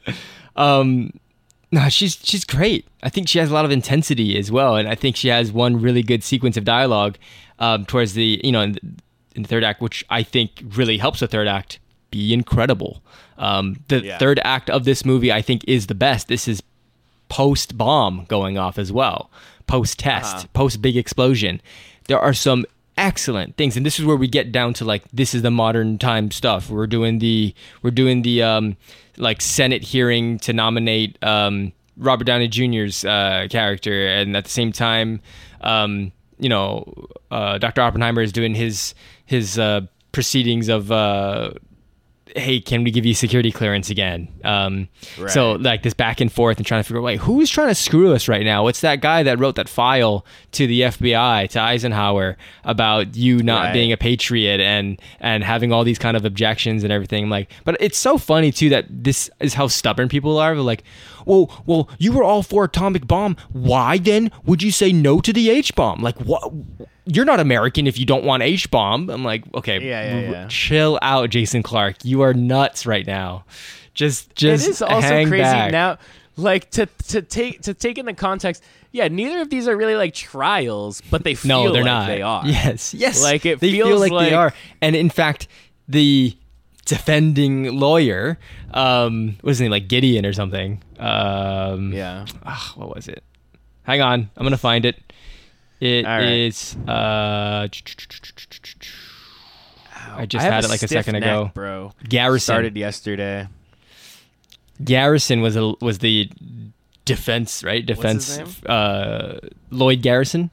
Um, 0.57 1.13
no, 1.73 1.89
she's 1.89 2.19
she's 2.23 2.45
great. 2.45 2.87
I 3.03 3.09
think 3.09 3.29
she 3.29 3.39
has 3.39 3.51
a 3.51 3.55
lot 3.55 3.65
of 3.65 3.71
intensity 3.71 4.39
as 4.39 4.51
well, 4.51 4.77
and 4.77 4.89
I 4.89 4.95
think 4.95 5.17
she 5.17 5.29
has 5.29 5.53
one 5.53 5.81
really 5.81 6.03
good 6.03 6.23
sequence 6.23 6.57
of 6.57 6.65
dialogue 6.65 7.19
um, 7.59 7.85
towards 7.87 8.15
the 8.15 8.41
you 8.43 8.53
know 8.53 8.63
in 8.63 8.73
the, 8.73 8.81
in 9.35 9.43
the 9.43 9.49
third 9.49 9.65
act, 9.65 9.81
which 9.81 10.05
I 10.09 10.23
think 10.23 10.63
really 10.77 10.99
helps 10.99 11.21
the 11.21 11.27
third 11.27 11.49
act 11.49 11.79
be 12.11 12.33
incredible. 12.33 13.03
Um, 13.39 13.81
the 13.89 14.03
Yeah. 14.03 14.19
third 14.19 14.41
act 14.45 14.71
of 14.71 14.85
this 14.85 15.05
movie, 15.05 15.31
I 15.33 15.43
think, 15.43 15.63
is 15.69 15.89
the 15.89 15.95
best. 15.95 16.29
This 16.29 16.49
is 16.49 16.63
post 17.29 17.77
bomb 17.77 18.25
going 18.29 18.57
off 18.57 18.79
as 18.79 18.93
well, 18.93 19.31
post 19.67 19.99
test, 19.99 20.37
Uh-huh. 20.37 20.47
post 20.53 20.81
big 20.81 20.97
explosion. 20.97 21.61
There 22.07 22.19
are 22.21 22.33
some 22.33 22.65
excellent 22.97 23.57
things, 23.57 23.77
and 23.77 23.85
this 23.85 23.99
is 23.99 24.05
where 24.07 24.17
we 24.17 24.29
get 24.29 24.53
down 24.53 24.73
to 24.75 24.85
like 24.85 25.03
this 25.13 25.35
is 25.35 25.43
the 25.43 25.51
modern 25.51 25.99
time 25.99 26.31
stuff. 26.31 26.71
We're 26.71 26.87
doing 26.87 27.19
the 27.19 27.53
we're 27.83 27.91
doing 27.91 28.23
the 28.23 28.43
um, 28.43 28.77
like 29.19 29.41
Senate 29.41 29.83
hearing 29.83 30.39
to 30.41 30.53
nominate 30.53 31.23
um, 31.23 31.73
Robert 31.97 32.25
Downey 32.25 32.49
Jr.'s 32.49 33.05
uh, 33.05 33.47
character, 33.51 34.07
and 34.07 34.37
at 34.37 34.45
the 34.45 34.51
same 34.51 34.73
time, 34.73 35.21
um, 35.63 36.13
you 36.39 36.49
know, 36.49 36.93
uh, 37.31 37.59
Dr. 37.59 37.81
Oppenheimer 37.81 38.23
is 38.23 38.33
doing 38.33 38.55
his 38.55 38.95
his 39.25 39.59
uh, 39.59 39.83
proceedings 40.13 40.69
of. 40.69 40.91
Hey, 42.35 42.61
can 42.61 42.83
we 42.83 42.91
give 42.91 43.07
you 43.07 43.15
security 43.15 43.53
clearance 43.53 43.89
again? 43.89 44.29
Um, 44.45 44.89
So 45.29 45.53
like 45.53 45.83
this 45.83 45.95
back 45.95 46.21
and 46.21 46.31
forth 46.31 46.57
and 46.57 46.67
trying 46.67 46.81
to 46.81 46.85
figure 46.85 46.99
out, 46.99 47.05
wait, 47.05 47.21
who's 47.21 47.49
trying 47.49 47.69
to 47.69 47.75
screw 47.75 48.13
us 48.13 48.27
right 48.27 48.45
now? 48.45 48.65
What's 48.65 48.81
that 48.81 49.01
guy 49.01 49.23
that 49.23 49.39
wrote 49.39 49.55
that 49.55 49.69
file 49.69 50.27
to 50.53 50.67
the 50.67 50.81
FBI 50.83 51.49
to 51.51 51.61
Eisenhower 51.61 52.37
about 52.65 53.15
you 53.17 53.43
not 53.43 53.67
Right. 53.67 53.73
being 53.73 53.93
a 53.93 53.97
patriot 53.97 54.61
and 54.61 55.01
and 55.21 55.45
having 55.45 55.73
all 55.73 55.85
these 55.85 55.99
kind 56.01 56.17
of 56.17 56.25
objections 56.25 56.83
and 56.83 56.93
everything? 56.93 57.25
I'm 57.25 57.31
like, 57.31 57.51
but 57.65 57.77
it's 57.81 57.97
so 57.99 58.19
funny 58.19 58.51
too 58.51 58.71
that 58.71 58.87
this 58.91 59.31
is 59.41 59.55
how 59.55 59.69
stubborn 59.69 60.09
people 60.09 60.37
are. 60.39 60.53
They're 60.55 60.63
like, 60.63 60.83
well, 61.27 61.63
well, 61.67 61.91
you 61.99 62.13
were 62.13 62.25
all 62.25 62.43
for 62.43 62.65
atomic 62.65 63.07
bomb. 63.07 63.37
Why 63.53 63.99
then 63.99 64.31
would 64.47 64.63
you 64.63 64.71
say 64.71 64.93
no 64.93 65.21
to 65.21 65.33
the 65.33 65.51
H 65.51 65.75
bomb? 65.75 66.01
Like 66.03 66.17
what? 66.23 66.51
You're 67.05 67.25
not 67.27 67.39
American 67.39 67.87
if 67.87 67.99
you 68.01 68.07
don't 68.07 68.25
want 68.25 68.43
H 68.43 68.71
bomb. 68.71 69.11
I'm 69.11 69.23
like, 69.23 69.45
okay, 69.55 69.79
Yeah, 69.87 70.21
yeah, 70.21 70.31
yeah. 70.31 70.47
chill 70.49 70.99
out, 71.03 71.31
Jason 71.31 71.63
Clarke. 71.63 71.97
You 72.05 72.23
are 72.23 72.33
nuts 72.35 72.87
right 72.87 73.07
now. 73.07 73.45
Just, 73.95 74.35
just 74.35 74.67
it 74.67 74.71
is 74.71 74.83
also 74.83 75.01
hang 75.01 75.29
crazy 75.29 75.43
back. 75.43 75.71
now 75.73 75.99
like 76.37 76.71
to 76.73 76.85
to 77.09 77.23
take 77.23 77.63
to 77.63 77.73
take 77.73 77.97
in 77.97 78.05
the 78.05 78.13
context 78.13 78.63
yeah 78.93 79.09
neither 79.09 79.41
of 79.41 79.49
these 79.49 79.67
are 79.67 79.75
really 79.75 79.95
like 79.97 80.13
trials 80.13 81.01
but 81.11 81.25
they 81.25 81.35
feel 81.35 81.65
No, 81.65 81.73
they're 81.73 81.83
like 81.83 81.87
not. 81.87 82.07
they 82.09 82.21
are 82.21 82.47
Yes, 82.47 82.93
yes. 82.93 83.23
Like, 83.23 83.47
it 83.47 83.59
they 83.61 83.73
feel 83.73 83.87
feels 83.87 84.01
like, 84.03 84.13
like- 84.13 84.29
they 84.29 84.35
are. 84.35 84.53
And 84.83 84.95
in 84.95 85.09
fact, 85.09 85.49
the 85.89 86.37
defending 86.87 87.77
lawyer, 87.79 88.39
um, 88.73 89.37
was 89.43 89.59
his 89.59 89.63
name 89.63 89.71
like 89.71 89.89
Gideon 89.89 90.25
or 90.25 90.33
something? 90.33 90.83
Um, 90.99 91.93
yeah 91.93 92.25
ah, 92.45 92.73
what 92.77 92.95
was 92.95 93.07
it? 93.09 93.23
Hang 93.83 94.01
on, 94.01 94.31
I'm 94.37 94.43
gonna 94.45 94.57
find 94.57 94.85
it. 94.85 94.97
It 95.79 96.07
right. 96.07 96.23
is. 96.25 96.75
Uh, 96.89 97.69
I 100.09 100.25
just 100.27 100.43
have 100.45 100.53
had 100.55 100.65
it 100.65 100.69
like 100.71 100.83
a 100.83 100.89
second 100.89 101.13
neck, 101.15 101.23
ago. 101.23 101.51
bro 101.53 101.93
Garrison. 102.09 102.45
started 102.55 102.77
yesterday 102.77 103.49
Garrison 104.83 105.41
was 105.41 105.57
a, 105.57 105.75
was 105.81 105.99
the 105.99 106.31
defense 107.05 107.63
right 107.65 107.85
defense 107.85 108.37
his 108.37 108.39
name? 108.39 108.55
uh 108.67 109.35
Lloyd 109.71 110.03
Garrison 110.03 110.51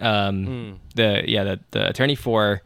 um 0.00 0.46
Hmm. 0.46 0.72
the 0.94 1.24
yeah 1.26 1.44
the, 1.44 1.60
the 1.72 1.88
attorney 1.88 2.14
for 2.14 2.62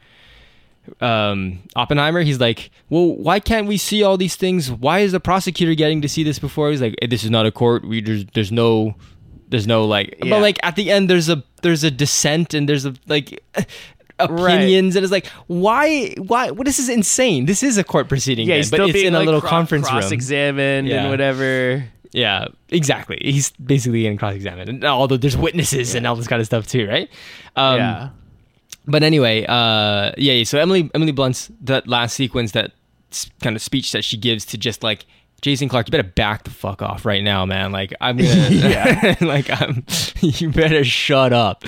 um 1.00 1.58
Oppenheimer 1.76 2.22
he's 2.22 2.40
like 2.40 2.70
well 2.90 3.16
why 3.16 3.40
can't 3.40 3.66
we 3.66 3.76
see 3.76 4.02
all 4.02 4.16
these 4.16 4.36
things 4.36 4.70
why 4.70 5.00
is 5.00 5.12
the 5.12 5.20
prosecutor 5.20 5.74
getting 5.74 6.00
to 6.02 6.08
see 6.08 6.22
this 6.24 6.38
before 6.38 6.70
he's 6.70 6.80
like 6.80 6.94
"Eh, 7.02 7.06
this 7.08 7.24
is 7.24 7.30
not 7.30 7.46
a 7.46 7.50
court 7.50 7.84
we 7.86 8.00
there's, 8.00 8.24
there's 8.34 8.52
no 8.52 8.94
there's 9.48 9.66
no 9.66 9.84
like 9.84 10.14
Yeah. 10.22 10.30
but 10.30 10.42
like 10.42 10.58
at 10.62 10.76
the 10.76 10.90
end 10.90 11.08
there's 11.08 11.28
a 11.28 11.42
there's 11.62 11.84
a 11.84 11.90
dissent 11.90 12.54
and 12.54 12.68
there's 12.68 12.84
a 12.84 12.94
like 13.06 13.42
opinions 14.18 14.96
and 14.96 15.04
it's 15.04 15.12
like 15.12 15.26
why 15.46 16.12
why 16.18 16.50
well, 16.50 16.64
this 16.64 16.78
is 16.78 16.88
insane 16.88 17.46
this 17.46 17.62
is 17.62 17.78
a 17.78 17.84
court 17.84 18.08
proceeding 18.08 18.48
yeah 18.48 18.60
then, 18.60 18.70
but 18.70 18.80
it's 18.90 18.98
in 18.98 19.14
a 19.14 19.20
little 19.20 19.40
cro- 19.40 19.50
conference 19.50 19.86
room 19.86 20.00
cross-examined 20.00 20.88
Yeah. 20.88 21.02
and 21.02 21.10
whatever 21.10 21.84
Yeah, 22.12 22.46
exactly. 22.70 23.18
He's 23.20 23.50
basically 23.52 24.00
getting 24.02 24.16
cross-examined, 24.16 24.68
and 24.70 24.84
although 24.84 25.18
there's 25.18 25.36
witnesses 25.36 25.94
and 25.94 26.06
all 26.06 26.16
this 26.16 26.26
kind 26.26 26.40
of 26.40 26.46
stuff 26.46 26.66
too, 26.66 26.88
right? 26.88 27.08
Um, 27.54 27.76
yeah. 27.76 28.08
But 28.88 29.02
anyway, 29.02 29.44
uh, 29.48 30.12
yeah. 30.16 30.42
So 30.44 30.58
Emily 30.58 30.90
Emily 30.94 31.12
Blunt's 31.12 31.50
that 31.62 31.86
last 31.86 32.14
sequence, 32.14 32.52
that 32.52 32.72
kind 33.42 33.54
of 33.54 33.62
speech 33.62 33.92
that 33.92 34.04
she 34.04 34.16
gives 34.16 34.44
to 34.46 34.58
just 34.58 34.82
like 34.82 35.04
Jason 35.40 35.68
Clarke, 35.68 35.86
you 35.88 35.92
better 35.92 36.02
back 36.02 36.44
the 36.44 36.50
fuck 36.50 36.82
off 36.82 37.04
right 37.06 37.22
now, 37.22 37.46
man. 37.46 37.70
Like 37.70 37.92
I'm 38.00 38.16
gonna, 38.16 38.28
Yeah. 38.50 39.14
like 39.20 39.48
I'm, 39.50 39.84
you 40.20 40.50
better 40.50 40.84
shut 40.84 41.32
up. 41.32 41.64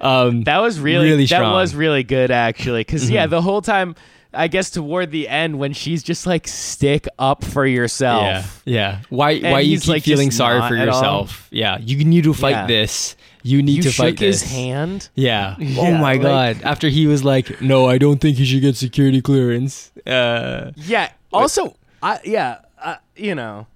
Um, 0.00 0.42
That 0.42 0.58
was 0.58 0.78
really, 0.80 1.08
Really 1.10 1.26
that. 1.26 1.40
Mm-hmm. 1.40 1.52
was 1.52 1.74
really 1.74 2.02
good 2.02 2.30
actually 2.30 2.80
because 2.80 3.10
yeah 3.10 3.26
the 3.26 3.40
whole 3.40 3.62
time 3.62 3.94
I 4.34 4.48
guess 4.48 4.68
toward 4.70 5.12
the 5.12 5.28
end 5.28 5.58
when 5.60 5.72
she's 5.72 6.02
just 6.02 6.26
like 6.26 6.46
stick 6.48 7.06
up 7.18 7.44
for 7.44 7.64
yourself 7.64 8.62
yeah, 8.66 8.98
yeah. 8.98 8.98
Why 9.08 9.38
why 9.38 9.60
you 9.60 9.78
keep 9.78 9.88
like, 9.88 10.02
feeling 10.02 10.30
sorry 10.32 10.58
for 10.68 10.76
at 10.76 10.88
all. 10.88 10.96
yourself? 10.98 11.48
Yeah, 11.50 11.78
you 11.78 12.04
need 12.04 12.24
to 12.24 12.34
fight 12.34 12.50
Yeah. 12.50 12.66
this. 12.66 13.16
You 13.46 13.62
need 13.62 13.76
you 13.76 13.82
to 13.82 13.90
shook 13.90 14.06
fight 14.06 14.18
his 14.18 14.42
hand 14.42 15.10
Yeah. 15.14 15.56
Oh 15.78 15.92
my 15.92 16.14
like- 16.14 16.22
god. 16.22 16.62
After 16.64 16.88
he 16.88 17.06
was 17.06 17.22
like, 17.24 17.60
"No, 17.60 17.86
I 17.86 17.98
don't 17.98 18.18
think 18.18 18.38
he 18.38 18.44
should 18.46 18.62
get 18.62 18.74
security 18.74 19.20
clearance." 19.20 19.92
Uh, 20.06 20.72
yeah 20.76 21.10
also 21.30 21.76
I 22.02 22.20
yeah 22.24 22.60
uh, 22.82 22.96
you 23.16 23.34
know 23.34 23.66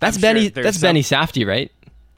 that's 0.00 0.16
I'm 0.16 0.22
Benny. 0.22 0.48
there's 0.48 0.64
that's 0.64 0.78
some- 0.78 0.88
Benny 0.88 1.02
Safdie, 1.02 1.46
right? 1.46 1.70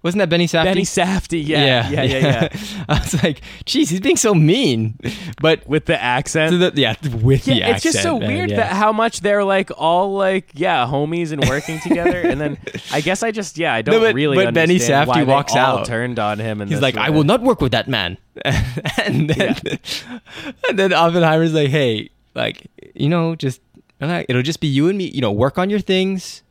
Wasn't 0.02 0.18
that 0.18 0.28
Benny 0.28 0.46
Safdie? 0.46 0.64
Benny 0.64 0.82
Safdie 0.82 1.46
yeah 1.46 1.88
yeah 1.88 2.02
yeah 2.02 2.18
yeah, 2.18 2.84
I 2.88 2.98
was 2.98 3.22
like, 3.22 3.40
"Geez, 3.64 3.88
he's 3.90 4.00
being 4.00 4.16
so 4.16 4.34
mean," 4.34 4.98
but 5.40 5.66
with 5.68 5.84
the 5.84 6.00
accent 6.00 6.58
the, 6.58 6.72
yeah, 6.80 6.96
with 7.22 7.46
yeah, 7.46 7.54
the 7.54 7.62
accent. 7.62 7.76
it's 7.76 7.82
just 7.84 8.02
so 8.02 8.18
man, 8.18 8.28
weird 8.28 8.50
yeah. 8.50 8.56
that 8.56 8.72
how 8.72 8.92
much 8.92 9.20
they're 9.20 9.44
like 9.44 9.70
all 9.76 10.14
like 10.14 10.50
yeah 10.54 10.86
homies 10.86 11.30
and 11.30 11.48
working 11.48 11.78
together, 11.80 12.20
and 12.20 12.40
then 12.40 12.58
I 12.90 13.00
guess 13.00 13.22
I 13.22 13.30
just 13.30 13.58
yeah 13.58 13.72
I 13.72 13.82
don't 13.82 14.00
but- 14.00 14.14
really 14.14 14.36
but 14.36 14.52
Benny 14.54 14.78
Safdie 14.78 15.26
walks 15.26 15.54
out. 15.54 15.86
turned 15.86 16.18
on 16.18 16.38
him, 16.38 16.60
and 16.60 16.70
He's 16.70 16.80
like, 16.80 16.96
I 16.96 17.10
will 17.10 17.24
not 17.24 17.42
work 17.42 17.60
with 17.60 17.72
that 17.72 17.88
man. 17.88 18.18
and 18.44 19.28
then, 19.28 19.56
and 20.68 20.78
then 20.78 20.92
Oppenheimer's 20.92 21.52
like, 21.52 21.68
hey, 21.68 22.10
like, 22.34 22.66
you 22.94 23.08
know, 23.08 23.34
just 23.34 23.60
it'll 24.00 24.42
just 24.42 24.60
be 24.60 24.66
you 24.66 24.88
and 24.88 24.98
me. 24.98 25.08
You 25.08 25.20
know, 25.20 25.32
work 25.32 25.58
on 25.58 25.70
your 25.70 25.80
things. 25.80 26.42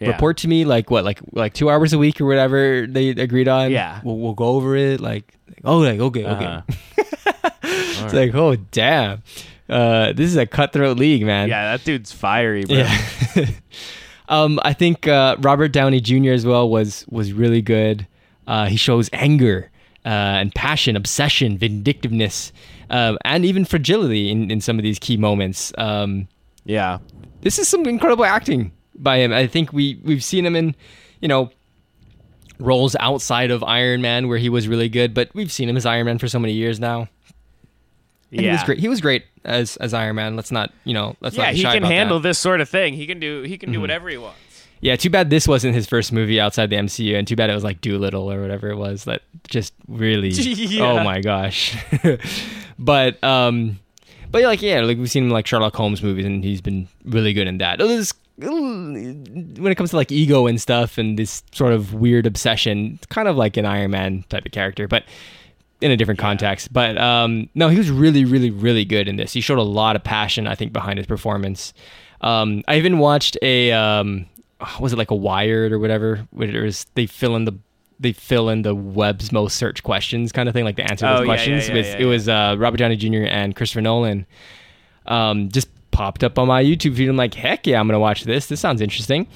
Report 0.00 0.36
to 0.38 0.48
me 0.48 0.64
like 0.64 0.90
what, 0.90 1.04
like 1.04 1.20
like 1.32 1.54
two 1.54 1.70
hours 1.70 1.92
a 1.92 1.98
week 1.98 2.20
or 2.20 2.26
whatever 2.26 2.86
they 2.86 3.08
agreed 3.10 3.48
on. 3.48 3.70
Yeah. 3.70 4.00
we'll, 4.04 4.18
we'll 4.18 4.34
go 4.34 4.46
over 4.48 4.76
it. 4.76 5.00
Like, 5.00 5.34
oh, 5.64 5.78
like 5.78 6.00
okay, 6.00 6.26
okay. 6.26 6.44
Uh-huh. 6.44 7.52
it's 7.62 8.12
like, 8.12 8.34
oh, 8.34 8.56
damn. 8.56 9.22
Uh, 9.68 10.12
this 10.12 10.30
is 10.30 10.36
a 10.36 10.46
cutthroat 10.46 10.98
league, 10.98 11.24
man. 11.24 11.48
Yeah, 11.48 11.76
that 11.76 11.84
dude's 11.84 12.12
fiery, 12.12 12.64
bro. 12.64 12.76
Yeah. 12.76 13.46
um, 14.28 14.60
I 14.62 14.72
think 14.72 15.08
uh, 15.08 15.36
Robert 15.40 15.68
Downey 15.68 16.00
Jr. 16.00 16.30
as 16.30 16.44
well 16.46 16.68
was 16.68 17.04
was 17.08 17.32
really 17.32 17.62
good. 17.62 18.06
Uh, 18.46 18.66
he 18.66 18.76
shows 18.76 19.10
anger 19.12 19.70
uh, 20.04 20.38
and 20.38 20.54
passion, 20.54 20.94
obsession, 20.94 21.58
vindictiveness, 21.58 22.52
um, 22.90 23.18
and 23.24 23.44
even 23.44 23.64
fragility 23.64 24.30
in, 24.30 24.50
in 24.50 24.60
some 24.60 24.78
of 24.78 24.84
these 24.84 25.00
key 25.00 25.16
moments. 25.16 25.72
Um, 25.78 26.28
yeah. 26.64 26.98
this 27.40 27.58
is 27.58 27.66
some 27.66 27.86
incredible 27.86 28.24
acting 28.24 28.72
by 28.98 29.18
him. 29.18 29.32
I 29.32 29.46
think 29.46 29.72
we 29.72 30.00
we've 30.02 30.24
seen 30.24 30.44
him 30.44 30.56
in, 30.56 30.74
you 31.20 31.28
know, 31.28 31.50
roles 32.58 32.96
outside 33.00 33.50
of 33.50 33.62
Iron 33.64 34.02
Man 34.02 34.28
where 34.28 34.38
he 34.38 34.48
was 34.48 34.68
really 34.68 34.88
good, 34.88 35.14
but 35.14 35.30
we've 35.34 35.52
seen 35.52 35.68
him 35.68 35.76
as 35.76 35.86
Iron 35.86 36.06
Man 36.06 36.18
for 36.18 36.28
so 36.28 36.38
many 36.38 36.54
years 36.54 36.80
now. 36.80 37.08
And 38.32 38.40
yeah. 38.40 38.50
he 38.50 38.52
was 38.52 38.62
great. 38.64 38.78
He 38.78 38.88
was 38.88 39.00
great 39.00 39.24
as 39.44 39.76
as 39.76 39.94
Iron 39.94 40.16
Man. 40.16 40.36
Let's 40.36 40.50
not, 40.50 40.72
you 40.84 40.94
know, 40.94 41.16
let's 41.20 41.36
yeah, 41.36 41.46
not 41.46 41.54
he 41.54 41.62
can 41.62 41.82
handle 41.82 42.18
that. 42.18 42.20
Mm-hmm. 42.20 42.28
this 42.28 42.38
sort 42.38 42.60
of 42.60 42.68
thing. 42.68 42.94
He 42.94 43.06
can 43.06 43.20
do 43.20 43.42
he 43.42 43.56
can 43.58 43.72
do 43.72 43.80
whatever 43.80 44.08
he 44.08 44.16
wants. 44.16 44.38
Yeah, 44.80 44.96
too 44.96 45.10
bad 45.10 45.30
this 45.30 45.48
wasn't 45.48 45.74
his 45.74 45.86
first 45.86 46.12
movie 46.12 46.38
outside 46.38 46.68
the 46.68 46.76
MCU, 46.76 47.16
and 47.16 47.26
too 47.26 47.36
bad 47.36 47.48
it 47.48 47.54
was 47.54 47.64
like 47.64 47.80
Dolittle 47.80 48.30
or 48.30 48.42
whatever 48.42 48.68
it 48.68 48.76
was 48.76 49.04
that 49.04 49.22
just 49.48 49.72
really. 49.88 50.30
Yeah. 50.36 50.90
Oh 50.90 51.04
my 51.04 51.20
gosh. 51.20 51.76
but 52.78 53.22
um, 53.24 53.78
but 54.30 54.42
like 54.42 54.60
yeah, 54.60 54.80
like 54.80 54.98
we've 54.98 55.10
seen 55.10 55.24
him 55.24 55.30
like 55.30 55.46
Sherlock 55.46 55.74
Holmes 55.74 56.02
movies, 56.02 56.26
and 56.26 56.44
he's 56.44 56.60
been 56.60 56.88
really 57.04 57.32
good 57.32 57.46
in 57.46 57.58
that. 57.58 57.80
It 57.80 57.84
was- 57.84 58.14
when 58.38 59.66
it 59.66 59.74
comes 59.76 59.90
to 59.90 59.96
like 59.96 60.12
ego 60.12 60.46
and 60.46 60.60
stuff, 60.60 60.98
and 60.98 61.18
this 61.18 61.42
sort 61.52 61.72
of 61.72 61.94
weird 61.94 62.26
obsession, 62.26 62.94
it's 62.96 63.06
kind 63.06 63.28
of 63.28 63.36
like 63.36 63.56
an 63.56 63.64
Iron 63.66 63.90
Man 63.90 64.24
type 64.28 64.44
of 64.46 64.52
character, 64.52 64.86
but 64.88 65.04
in 65.80 65.90
a 65.90 65.96
different 65.96 66.20
context. 66.20 66.72
But 66.72 66.96
um, 66.98 67.48
no, 67.54 67.68
he 67.68 67.78
was 67.78 67.90
really, 67.90 68.24
really, 68.24 68.50
really 68.50 68.84
good 68.84 69.08
in 69.08 69.16
this. 69.16 69.32
He 69.32 69.40
showed 69.40 69.58
a 69.58 69.62
lot 69.62 69.96
of 69.96 70.02
passion, 70.04 70.46
I 70.46 70.54
think, 70.54 70.72
behind 70.72 70.98
his 70.98 71.06
performance. 71.06 71.72
Um, 72.22 72.62
I 72.68 72.76
even 72.76 72.98
watched 72.98 73.36
a 73.42 73.72
um, 73.72 74.26
was 74.80 74.92
it 74.92 74.96
like 74.96 75.10
a 75.10 75.14
Wired 75.16 75.72
or 75.72 75.78
whatever, 75.78 76.26
where 76.30 76.48
it 76.48 76.62
was 76.62 76.86
they 76.94 77.06
fill 77.06 77.36
in 77.36 77.44
the 77.44 77.52
they 77.98 78.12
fill 78.12 78.50
in 78.50 78.60
the 78.60 78.74
web's 78.74 79.32
most 79.32 79.56
search 79.56 79.82
questions 79.82 80.30
kind 80.30 80.48
of 80.50 80.52
thing, 80.52 80.64
like 80.64 80.76
the 80.76 80.82
answer 80.82 81.06
to 81.06 81.12
Oh, 81.14 81.16
those 81.18 81.26
yeah, 81.26 81.32
yeah, 81.32 81.36
questions. 81.36 81.68
yeah, 81.68 81.74
with 81.74 81.86
yeah, 81.86 81.98
it 81.98 82.04
was 82.04 82.28
uh, 82.28 82.54
Robert 82.58 82.76
Downey 82.76 82.96
Jr. 82.96 83.24
and 83.24 83.56
Christopher 83.56 83.80
Nolan. 83.80 84.26
Um, 85.06 85.48
just 85.50 85.68
popped 85.96 86.22
up 86.22 86.38
on 86.38 86.46
my 86.46 86.62
YouTube 86.62 86.94
feed. 86.94 87.08
I'm 87.08 87.16
like, 87.16 87.32
heck 87.32 87.66
yeah, 87.66 87.80
I'm 87.80 87.88
gonna 87.88 87.98
watch 87.98 88.24
this. 88.24 88.48
This 88.48 88.60
sounds 88.60 88.82
interesting. 88.82 89.26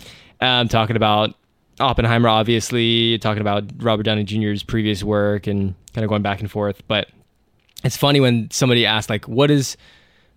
Um, 0.43 0.69
talking 0.69 0.95
about 0.95 1.35
Oppenheimer, 1.81 2.29
obviously, 2.29 3.17
talking 3.17 3.41
about 3.41 3.65
Robert 3.79 4.03
Downey 4.03 4.25
Jr.'s 4.25 4.63
previous 4.63 5.03
work 5.03 5.47
and 5.47 5.75
kind 5.95 6.05
of 6.05 6.11
going 6.11 6.21
back 6.21 6.41
and 6.41 6.51
forth. 6.51 6.83
But 6.87 7.09
it's 7.83 7.97
funny 7.97 8.21
when 8.21 8.51
somebody 8.51 8.85
asks, 8.85 9.09
like, 9.09 9.27
what 9.27 9.51
is 9.51 9.79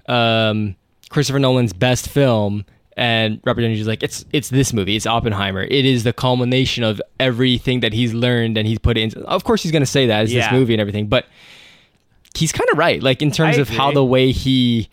um, 0.08 0.78
Christopher 1.10 1.40
Nolan's 1.40 1.74
best 1.74 2.08
film? 2.08 2.64
And 2.96 3.42
Robert 3.44 3.62
Downey 3.62 3.76
Jr. 3.76 3.82
is 3.82 3.88
like, 3.88 4.04
it's 4.04 4.24
it's 4.32 4.50
this 4.50 4.72
movie. 4.72 4.96
It's 4.96 5.06
Oppenheimer. 5.06 5.64
It 5.64 5.84
is 5.84 6.06
the 6.06 6.14
culmination 6.14 6.86
of 6.86 7.02
everything 7.20 7.82
that 7.82 7.92
he's 7.92 8.14
learned 8.14 8.58
and 8.58 8.66
he's 8.66 8.80
put 8.80 8.98
in. 8.98 9.12
Of 9.26 9.44
course, 9.44 9.62
he's 9.62 9.74
going 9.74 9.82
to 9.82 9.86
say 9.86 10.08
that 10.08 10.24
it's 10.24 10.34
this 10.34 10.50
movie 10.54 10.74
and 10.74 10.80
everything, 10.80 11.08
but 11.08 11.26
he's 12.34 12.54
kind 12.54 12.70
of 12.72 12.78
right. 12.78 13.04
Like 13.04 13.22
in 13.22 13.32
terms 13.32 13.58
I 13.58 13.62
of 13.62 13.68
how 13.68 13.92
the 13.92 14.06
way 14.06 14.32
he 14.32 14.90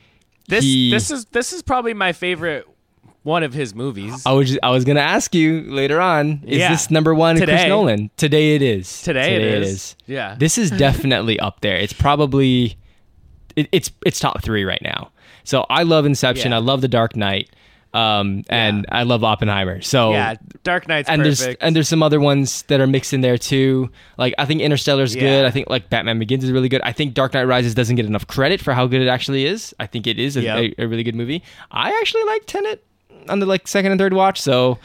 This 0.51 0.65
he, 0.65 0.91
this 0.91 1.11
is 1.11 1.25
this 1.27 1.53
is 1.53 1.63
probably 1.63 1.95
my 1.95 2.13
favorite 2.13 2.67
one 3.23 3.43
of 3.43 3.53
his 3.53 3.75
movies. 3.75 4.23
I 4.27 4.33
was 4.33 4.49
just, 4.49 4.61
I 4.63 4.71
was 4.71 4.85
gonna 4.85 5.01
ask 5.01 5.35
you 5.35 5.63
later 5.63 6.01
on. 6.01 6.43
Is 6.47 6.59
Yeah. 6.59 6.71
this 6.71 6.91
number 6.91 7.15
one? 7.15 7.37
Chris 7.37 7.69
Nolan. 7.69 8.11
Today 8.17 8.55
it 8.55 8.63
is. 8.63 9.03
Today 9.03 9.37
it 9.37 9.43
is. 9.63 9.97
Yeah. 10.07 10.37
This 10.39 10.59
is 10.59 10.71
definitely 10.87 11.39
up 11.41 11.61
there. 11.61 11.77
It's 11.77 11.93
probably 11.93 12.77
it, 13.57 13.69
it's 13.73 13.91
it's 14.07 14.19
top 14.21 14.43
three 14.43 14.65
right 14.65 14.81
now. 14.83 15.11
So 15.45 15.67
I 15.71 15.83
love 15.85 16.05
Inception. 16.07 16.51
Yeah. 16.53 16.59
I 16.59 16.61
love 16.61 16.81
The 16.81 16.89
Dark 16.89 17.17
Knight. 17.17 17.51
Um, 17.93 18.45
and 18.49 18.87
I 18.91 19.03
love 19.03 19.25
Oppenheimer. 19.25 19.81
So 19.81 20.13
yeah, 20.13 20.37
Dark 20.63 20.87
Knight's 20.87 21.09
and 21.09 21.25
there's 21.25 21.43
and 21.43 21.75
there's 21.75 21.89
some 21.89 22.03
other 22.05 22.21
ones 22.21 22.63
that 22.69 22.81
are 22.81 22.87
mixed 22.87 23.13
in 23.13 23.21
there 23.21 23.37
too. 23.37 23.91
Like 24.17 24.33
I 24.39 24.45
think 24.47 24.61
Interstellar's 24.61 25.15
Yeah. 25.17 25.23
good. 25.23 25.45
I 25.47 25.51
think 25.51 25.69
like 25.69 25.91
Batman 25.91 26.19
Begins 26.21 26.45
is 26.45 26.53
really 26.53 26.69
good. 26.69 26.81
I 26.83 26.93
think 26.93 27.15
Dark 27.15 27.35
Knight 27.35 27.45
Rises 27.45 27.75
doesn't 27.75 27.97
get 27.97 28.07
enough 28.07 28.27
credit 28.29 28.61
for 28.61 28.75
how 28.75 28.87
good 28.87 29.03
it 29.03 29.09
actually 29.09 29.45
is. 29.45 29.75
I 29.81 29.87
think 29.87 30.07
it 30.07 30.21
is 30.21 30.37
a, 30.37 30.43
Yep. 30.43 30.75
a, 30.79 30.83
a 30.85 30.87
really 30.87 31.03
good 31.03 31.17
movie. 31.17 31.43
I 31.73 31.91
actually 32.01 32.23
like 32.25 32.47
Tenet 32.47 32.85
on 33.29 33.41
the 33.41 33.47
like 33.47 33.67
second 33.67 33.91
and 33.91 33.99
third 33.99 34.13
watch, 34.13 34.41
so 34.41 34.79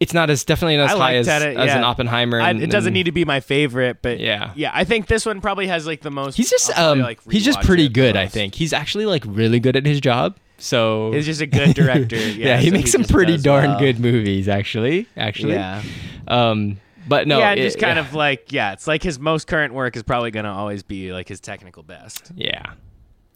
it's 0.00 0.12
not 0.12 0.28
as 0.28 0.44
definitely 0.44 0.76
not 0.78 0.86
as 0.90 0.94
I 0.94 0.98
high 0.98 1.04
like 1.12 1.14
as, 1.16 1.26
Tenet, 1.26 1.56
as 1.56 1.72
an 1.74 1.84
Oppenheimer. 1.84 2.40
I, 2.40 2.50
it 2.50 2.70
doesn't 2.70 2.88
and- 2.88 2.94
need 2.94 3.04
to 3.04 3.12
be 3.12 3.24
my 3.24 3.38
favorite, 3.40 3.98
but 4.02 4.18
Yeah. 4.18 4.50
yeah. 4.56 4.70
I 4.74 4.82
think 4.84 5.06
this 5.06 5.24
one 5.24 5.40
probably 5.40 5.68
has 5.68 5.86
like 5.86 6.00
the 6.02 6.10
most. 6.10 6.36
He's 6.36 6.50
just 6.50 6.76
um 6.76 6.98
like, 6.98 7.20
he's 7.30 7.44
just 7.44 7.60
pretty 7.62 7.88
good. 7.88 8.16
I 8.16 8.26
think 8.26 8.56
he's 8.56 8.72
actually 8.72 9.06
like 9.06 9.22
really 9.26 9.60
good 9.60 9.76
at 9.76 9.86
his 9.86 10.00
job. 10.00 10.36
So 10.58 11.12
He's 11.12 11.26
just 11.26 11.40
a 11.40 11.46
good 11.46 11.74
director. 11.74 12.16
Yeah, 12.36 12.46
yeah, 12.46 12.56
he 12.58 12.68
so 12.68 12.72
makes 12.72 12.92
some 12.92 13.04
pretty 13.04 13.36
darn 13.36 13.70
well. 13.70 13.78
good 13.78 13.98
movies. 14.00 14.48
Actually, 14.48 15.06
actually, 15.16 15.52
Yeah. 15.54 15.82
Um, 16.28 16.78
but 17.08 17.28
no, 17.28 17.38
yeah, 17.38 17.52
it- 17.52 17.62
just 17.62 17.78
kind 17.78 17.96
yeah. 17.96 18.00
of 18.06 18.14
like 18.14 18.50
yeah, 18.52 18.72
it's 18.72 18.86
like 18.86 19.02
his 19.02 19.18
most 19.18 19.46
current 19.46 19.74
work 19.74 19.96
is 19.96 20.02
probably 20.02 20.30
gonna 20.30 20.52
always 20.52 20.82
be 20.82 21.12
like 21.12 21.28
his 21.28 21.40
technical 21.40 21.82
best. 21.82 22.32
Yeah. 22.34 22.64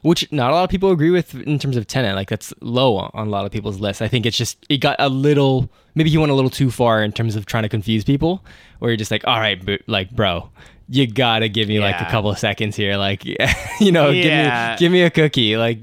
Which 0.02 0.32
not 0.32 0.50
a 0.50 0.54
lot 0.54 0.64
of 0.64 0.70
people 0.70 0.90
agree 0.92 1.10
with 1.10 1.34
in 1.34 1.58
terms 1.58 1.76
of 1.76 1.86
Tenet. 1.86 2.14
Like 2.16 2.30
that's 2.30 2.54
low 2.62 2.96
on 2.96 3.26
a 3.26 3.30
lot 3.30 3.44
of 3.44 3.52
people's 3.52 3.80
list. 3.80 4.00
I 4.00 4.08
think 4.08 4.24
it's 4.24 4.36
just 4.36 4.64
it 4.70 4.78
got 4.78 4.96
a 4.98 5.10
little 5.10 5.70
maybe 5.94 6.08
he 6.08 6.16
went 6.16 6.32
a 6.32 6.34
little 6.34 6.48
too 6.50 6.70
far 6.70 7.02
in 7.02 7.12
terms 7.12 7.36
of 7.36 7.44
trying 7.44 7.64
to 7.64 7.68
confuse 7.68 8.02
people. 8.02 8.42
Where 8.78 8.90
you're 8.90 8.96
just 8.96 9.10
like, 9.10 9.26
all 9.26 9.38
right, 9.38 9.62
but 9.62 9.82
like, 9.86 10.10
bro, 10.10 10.48
you 10.88 11.06
gotta 11.06 11.50
give 11.50 11.68
me 11.68 11.80
like 11.80 12.00
a 12.00 12.06
couple 12.06 12.30
of 12.30 12.38
seconds 12.38 12.76
here. 12.76 12.96
Like, 12.96 13.24
you 13.80 13.92
know, 13.92 14.08
Yeah. 14.08 14.70
give 14.78 14.80
me 14.80 14.86
give 14.88 14.92
me 14.92 15.02
a 15.02 15.10
cookie. 15.10 15.58
Like, 15.58 15.78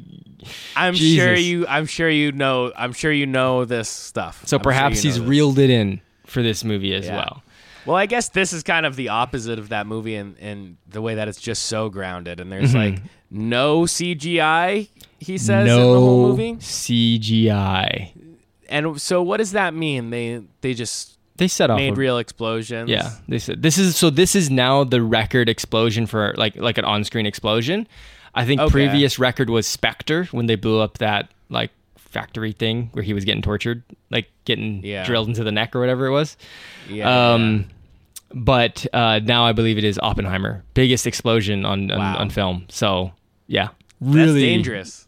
I'm 0.75 0.93
sure 0.95 1.35
you. 1.35 1.65
I'm 1.67 1.85
sure 1.85 2.09
you 2.09 2.31
know. 2.31 2.71
I'm 2.75 2.93
sure 2.93 3.11
you 3.11 3.25
know 3.25 3.65
this 3.65 3.89
stuff. 3.89 4.45
so 4.45 4.57
I'm 4.57 4.59
sure 4.59 4.63
perhaps 4.63 5.03
you 5.03 5.09
he's 5.09 5.19
this. 5.19 5.27
reeled 5.27 5.59
it 5.59 5.69
in 5.69 6.01
for 6.25 6.41
this 6.41 6.63
movie 6.63 6.93
as 6.93 7.05
Yeah. 7.05 7.17
well. 7.17 7.43
Well, 7.85 7.95
I 7.95 8.05
guess 8.05 8.27
this 8.29 8.51
is 8.51 8.63
kind 8.63 8.85
of 8.85 8.97
the 8.97 9.09
opposite 9.09 9.59
of 9.59 9.69
that 9.69 9.87
movie 9.87 10.15
in, 10.15 10.35
in 10.37 10.77
the 10.89 11.01
way 11.01 11.15
that 11.15 11.29
it's 11.29 11.39
just 11.39 11.67
so 11.67 11.87
grounded 11.87 12.41
and 12.41 12.51
there's 12.51 12.73
mm-hmm. 12.73 12.95
like 12.95 13.01
no 13.31 13.83
CGI. 13.83 14.89
He 15.19 15.37
says 15.37 15.69
in 15.69 15.73
the 15.73 15.81
whole 15.81 16.23
no 16.23 16.27
movie. 16.29 16.55
CGI. 16.55 18.11
And 18.69 19.01
so, 19.01 19.21
what 19.23 19.37
does 19.37 19.53
that 19.53 19.73
mean? 19.73 20.09
They 20.09 20.41
they 20.61 20.73
just 20.73 21.17
They 21.37 21.47
set 21.47 21.69
off 21.69 21.77
made 21.77 21.93
a- 21.93 21.95
real 21.95 22.17
explosions. 22.17 22.89
Yeah, 22.89 23.11
they 23.27 23.39
said 23.39 23.61
this 23.61 23.77
is 23.77 23.95
so. 23.95 24.09
This 24.09 24.35
is 24.35 24.49
now 24.49 24.83
the 24.83 25.01
record 25.01 25.47
explosion 25.47 26.05
for 26.07 26.33
like 26.37 26.57
like 26.57 26.77
an 26.77 26.83
on-screen 26.85 27.25
explosion. 27.25 27.87
I 28.37 28.45
think 28.45 28.61
Okay. 28.61 28.71
previous 28.71 29.19
record 29.19 29.49
was 29.49 29.65
Spectre 29.67 30.25
when 30.31 30.45
they 30.45 30.55
blew 30.55 30.79
up 30.79 30.99
that 30.99 31.29
like 31.49 31.71
factory 31.97 32.51
thing 32.51 32.89
where 32.93 33.03
he 33.03 33.13
was 33.13 33.25
getting 33.25 33.41
tortured, 33.41 33.83
like 34.11 34.29
getting 34.45 34.81
Yeah. 34.83 35.05
drilled 35.05 35.27
into 35.27 35.43
the 35.43 35.51
neck 35.51 35.75
or 35.75 35.79
whatever 35.79 36.05
it 36.07 36.11
was. 36.11 36.37
Yeah, 36.89 37.33
um, 37.33 37.65
but 38.33 38.85
uh, 38.93 39.19
now 39.23 39.45
I 39.45 39.51
believe 39.53 39.77
it 39.77 39.83
is 39.83 39.99
Oppenheimer, 40.01 40.63
biggest 40.73 41.07
explosion 41.07 41.65
on 41.65 41.91
on, 41.91 41.97
Wow. 41.99 42.17
on 42.17 42.29
film. 42.29 42.65
So 42.69 43.11
yeah, 43.47 43.69
That's 44.01 44.15
really 44.15 44.41
dangerous. 44.41 45.06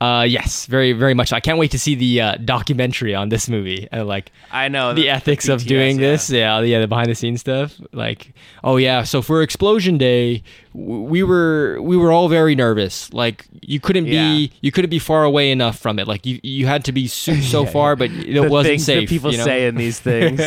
Uh, 0.00 0.24
yes, 0.28 0.66
very 0.66 0.92
very 0.92 1.12
much. 1.12 1.32
I 1.32 1.40
can't 1.40 1.58
wait 1.58 1.72
to 1.72 1.78
see 1.78 1.96
the 1.96 2.20
uh, 2.20 2.36
documentary 2.44 3.16
on 3.16 3.30
this 3.30 3.48
movie. 3.48 3.88
Uh, 3.90 4.04
like 4.04 4.30
I 4.52 4.68
know 4.68 4.94
the 4.94 5.08
ethics 5.08 5.48
of 5.48 5.60
BTS, 5.62 5.66
doing 5.66 5.98
yeah. 5.98 6.06
this. 6.08 6.30
Yeah, 6.30 6.60
yeah, 6.60 6.78
the 6.80 6.86
behind 6.86 7.10
the 7.10 7.16
scenes 7.16 7.40
stuff. 7.40 7.80
Like, 7.92 8.32
oh 8.62 8.76
yeah, 8.76 9.02
so 9.02 9.22
for 9.22 9.42
explosion 9.42 9.98
day, 9.98 10.44
we 10.72 11.24
were 11.24 11.82
we 11.82 11.96
were 11.96 12.12
all 12.12 12.28
very 12.28 12.54
nervous. 12.54 13.12
Like, 13.12 13.46
you 13.60 13.80
couldn't 13.80 14.06
Yeah. 14.06 14.34
be 14.34 14.52
you 14.60 14.70
couldn't 14.70 14.90
be 14.90 15.00
far 15.00 15.24
away 15.24 15.50
enough 15.50 15.76
from 15.80 15.98
it. 15.98 16.06
Like, 16.06 16.24
you 16.24 16.38
you 16.44 16.68
had 16.68 16.84
to 16.84 16.92
be 16.92 17.08
so, 17.08 17.34
so 17.40 17.64
Yeah, 17.64 17.70
far, 17.70 17.96
but 17.96 18.12
it 18.12 18.34
the 18.40 18.48
wasn't 18.48 18.80
safe. 18.80 19.08
people 19.08 19.32
you 19.32 19.38
know? 19.38 19.44
say 19.44 19.66
in 19.66 19.74
these 19.74 19.98
things. 20.10 20.40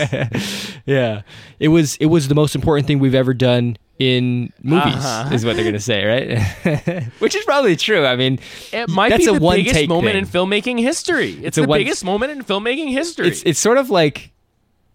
yeah, 0.85 1.23
it 1.59 1.67
was 1.67 1.97
it 1.97 2.05
was 2.05 2.29
the 2.29 2.35
most 2.35 2.55
important 2.55 2.87
thing 2.87 2.99
we've 2.99 3.15
ever 3.15 3.33
done 3.33 3.75
in 3.99 4.51
movies. 4.63 4.95
Uh-huh. 4.95 5.29
Is 5.33 5.45
what 5.45 5.55
they're 5.55 5.65
gonna 5.65 5.79
say, 5.79 6.05
right? 6.05 7.03
Which 7.19 7.35
is 7.35 7.45
probably 7.45 7.75
true. 7.75 8.05
I 8.05 8.15
mean, 8.15 8.39
It 8.73 8.89
might 8.89 9.09
that's 9.09 9.25
be 9.25 9.31
the 9.31 9.39
one 9.39 9.57
biggest 9.57 9.87
moment 9.87 10.13
thing. 10.15 10.23
in 10.23 10.27
filmmaking 10.27 10.79
history. 10.81 11.39
It's, 11.43 11.57
a 11.57 11.61
the 11.61 11.67
one- 11.67 11.79
biggest 11.79 12.03
moment 12.03 12.31
in 12.31 12.43
filmmaking 12.43 12.91
history. 12.91 13.27
it's 13.27 13.43
it's 13.43 13.59
sort 13.59 13.77
of 13.77 13.89
like 13.89 14.31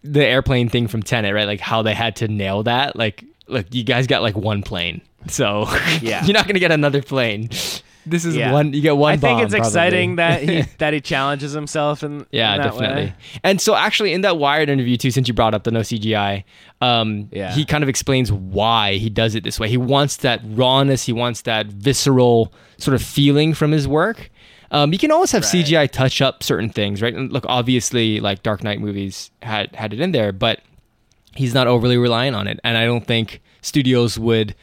the 0.03 0.23
airplane 0.25 0.69
thing 0.69 0.87
from 0.87 1.03
Tenet, 1.03 1.33
right? 1.33 1.47
Like 1.47 1.59
how 1.61 1.81
they 1.83 1.93
had 1.93 2.17
to 2.17 2.27
nail 2.27 2.63
that. 2.63 2.95
Like, 2.95 3.23
look, 3.47 3.65
you 3.73 3.83
guys 3.83 4.07
got 4.07 4.21
like 4.21 4.35
one 4.35 4.61
plane, 4.61 5.01
so 5.27 5.65
Yeah. 6.01 6.23
you're 6.25 6.33
not 6.33 6.45
gonna 6.47 6.59
get 6.59 6.71
another 6.71 7.01
plane. 7.01 7.49
This 8.09 8.25
is 8.25 8.35
Yeah. 8.35 8.51
one. 8.51 8.73
You 8.73 8.81
get 8.81 8.97
one. 8.97 9.13
I 9.13 9.17
think 9.17 9.37
bomb, 9.37 9.45
it's 9.45 9.53
exciting 9.53 10.15
that 10.17 10.41
he 10.41 10.61
that 10.79 10.93
he 10.93 11.01
challenges 11.01 11.51
himself 11.53 12.03
and 12.03 12.25
Yeah, 12.31 12.57
definitely. 12.57 13.05
way. 13.05 13.13
And 13.43 13.59
so, 13.59 13.75
actually, 13.75 14.13
in 14.13 14.21
that 14.21 14.37
Wired 14.37 14.69
interview 14.69 14.97
too, 14.97 15.11
since 15.11 15.27
you 15.27 15.33
brought 15.33 15.53
up 15.53 15.63
the 15.63 15.71
no 15.71 15.81
CGI, 15.81 16.43
um, 16.81 17.29
Yeah. 17.31 17.53
he 17.53 17.65
kind 17.65 17.83
of 17.83 17.89
explains 17.89 18.31
why 18.31 18.93
he 18.95 19.09
does 19.09 19.35
it 19.35 19.43
this 19.43 19.59
way. 19.59 19.69
He 19.69 19.77
wants 19.77 20.17
that 20.17 20.41
rawness. 20.43 21.05
He 21.05 21.13
wants 21.13 21.41
that 21.41 21.67
visceral 21.67 22.53
sort 22.77 22.95
of 22.95 23.01
feeling 23.01 23.53
from 23.53 23.71
his 23.71 23.87
work. 23.87 24.29
Um, 24.71 24.91
you 24.91 24.99
can 24.99 25.11
always 25.11 25.31
have 25.31 25.43
Right. 25.43 25.65
CGI 25.65 25.87
touch 25.91 26.21
up 26.21 26.43
certain 26.43 26.69
things, 26.69 27.01
right? 27.01 27.13
And 27.13 27.31
look, 27.31 27.45
obviously, 27.47 28.19
like 28.19 28.43
Dark 28.43 28.63
Knight 28.63 28.81
movies 28.81 29.31
had 29.41 29.73
had 29.75 29.93
it 29.93 29.99
in 30.01 30.11
there, 30.11 30.31
but 30.33 30.59
he's 31.35 31.53
not 31.53 31.67
overly 31.67 31.97
reliant 31.97 32.35
on 32.35 32.47
it, 32.47 32.59
and 32.63 32.77
I 32.77 32.85
don't 32.85 33.05
think 33.05 33.41
studios 33.61 34.17
would 34.19 34.55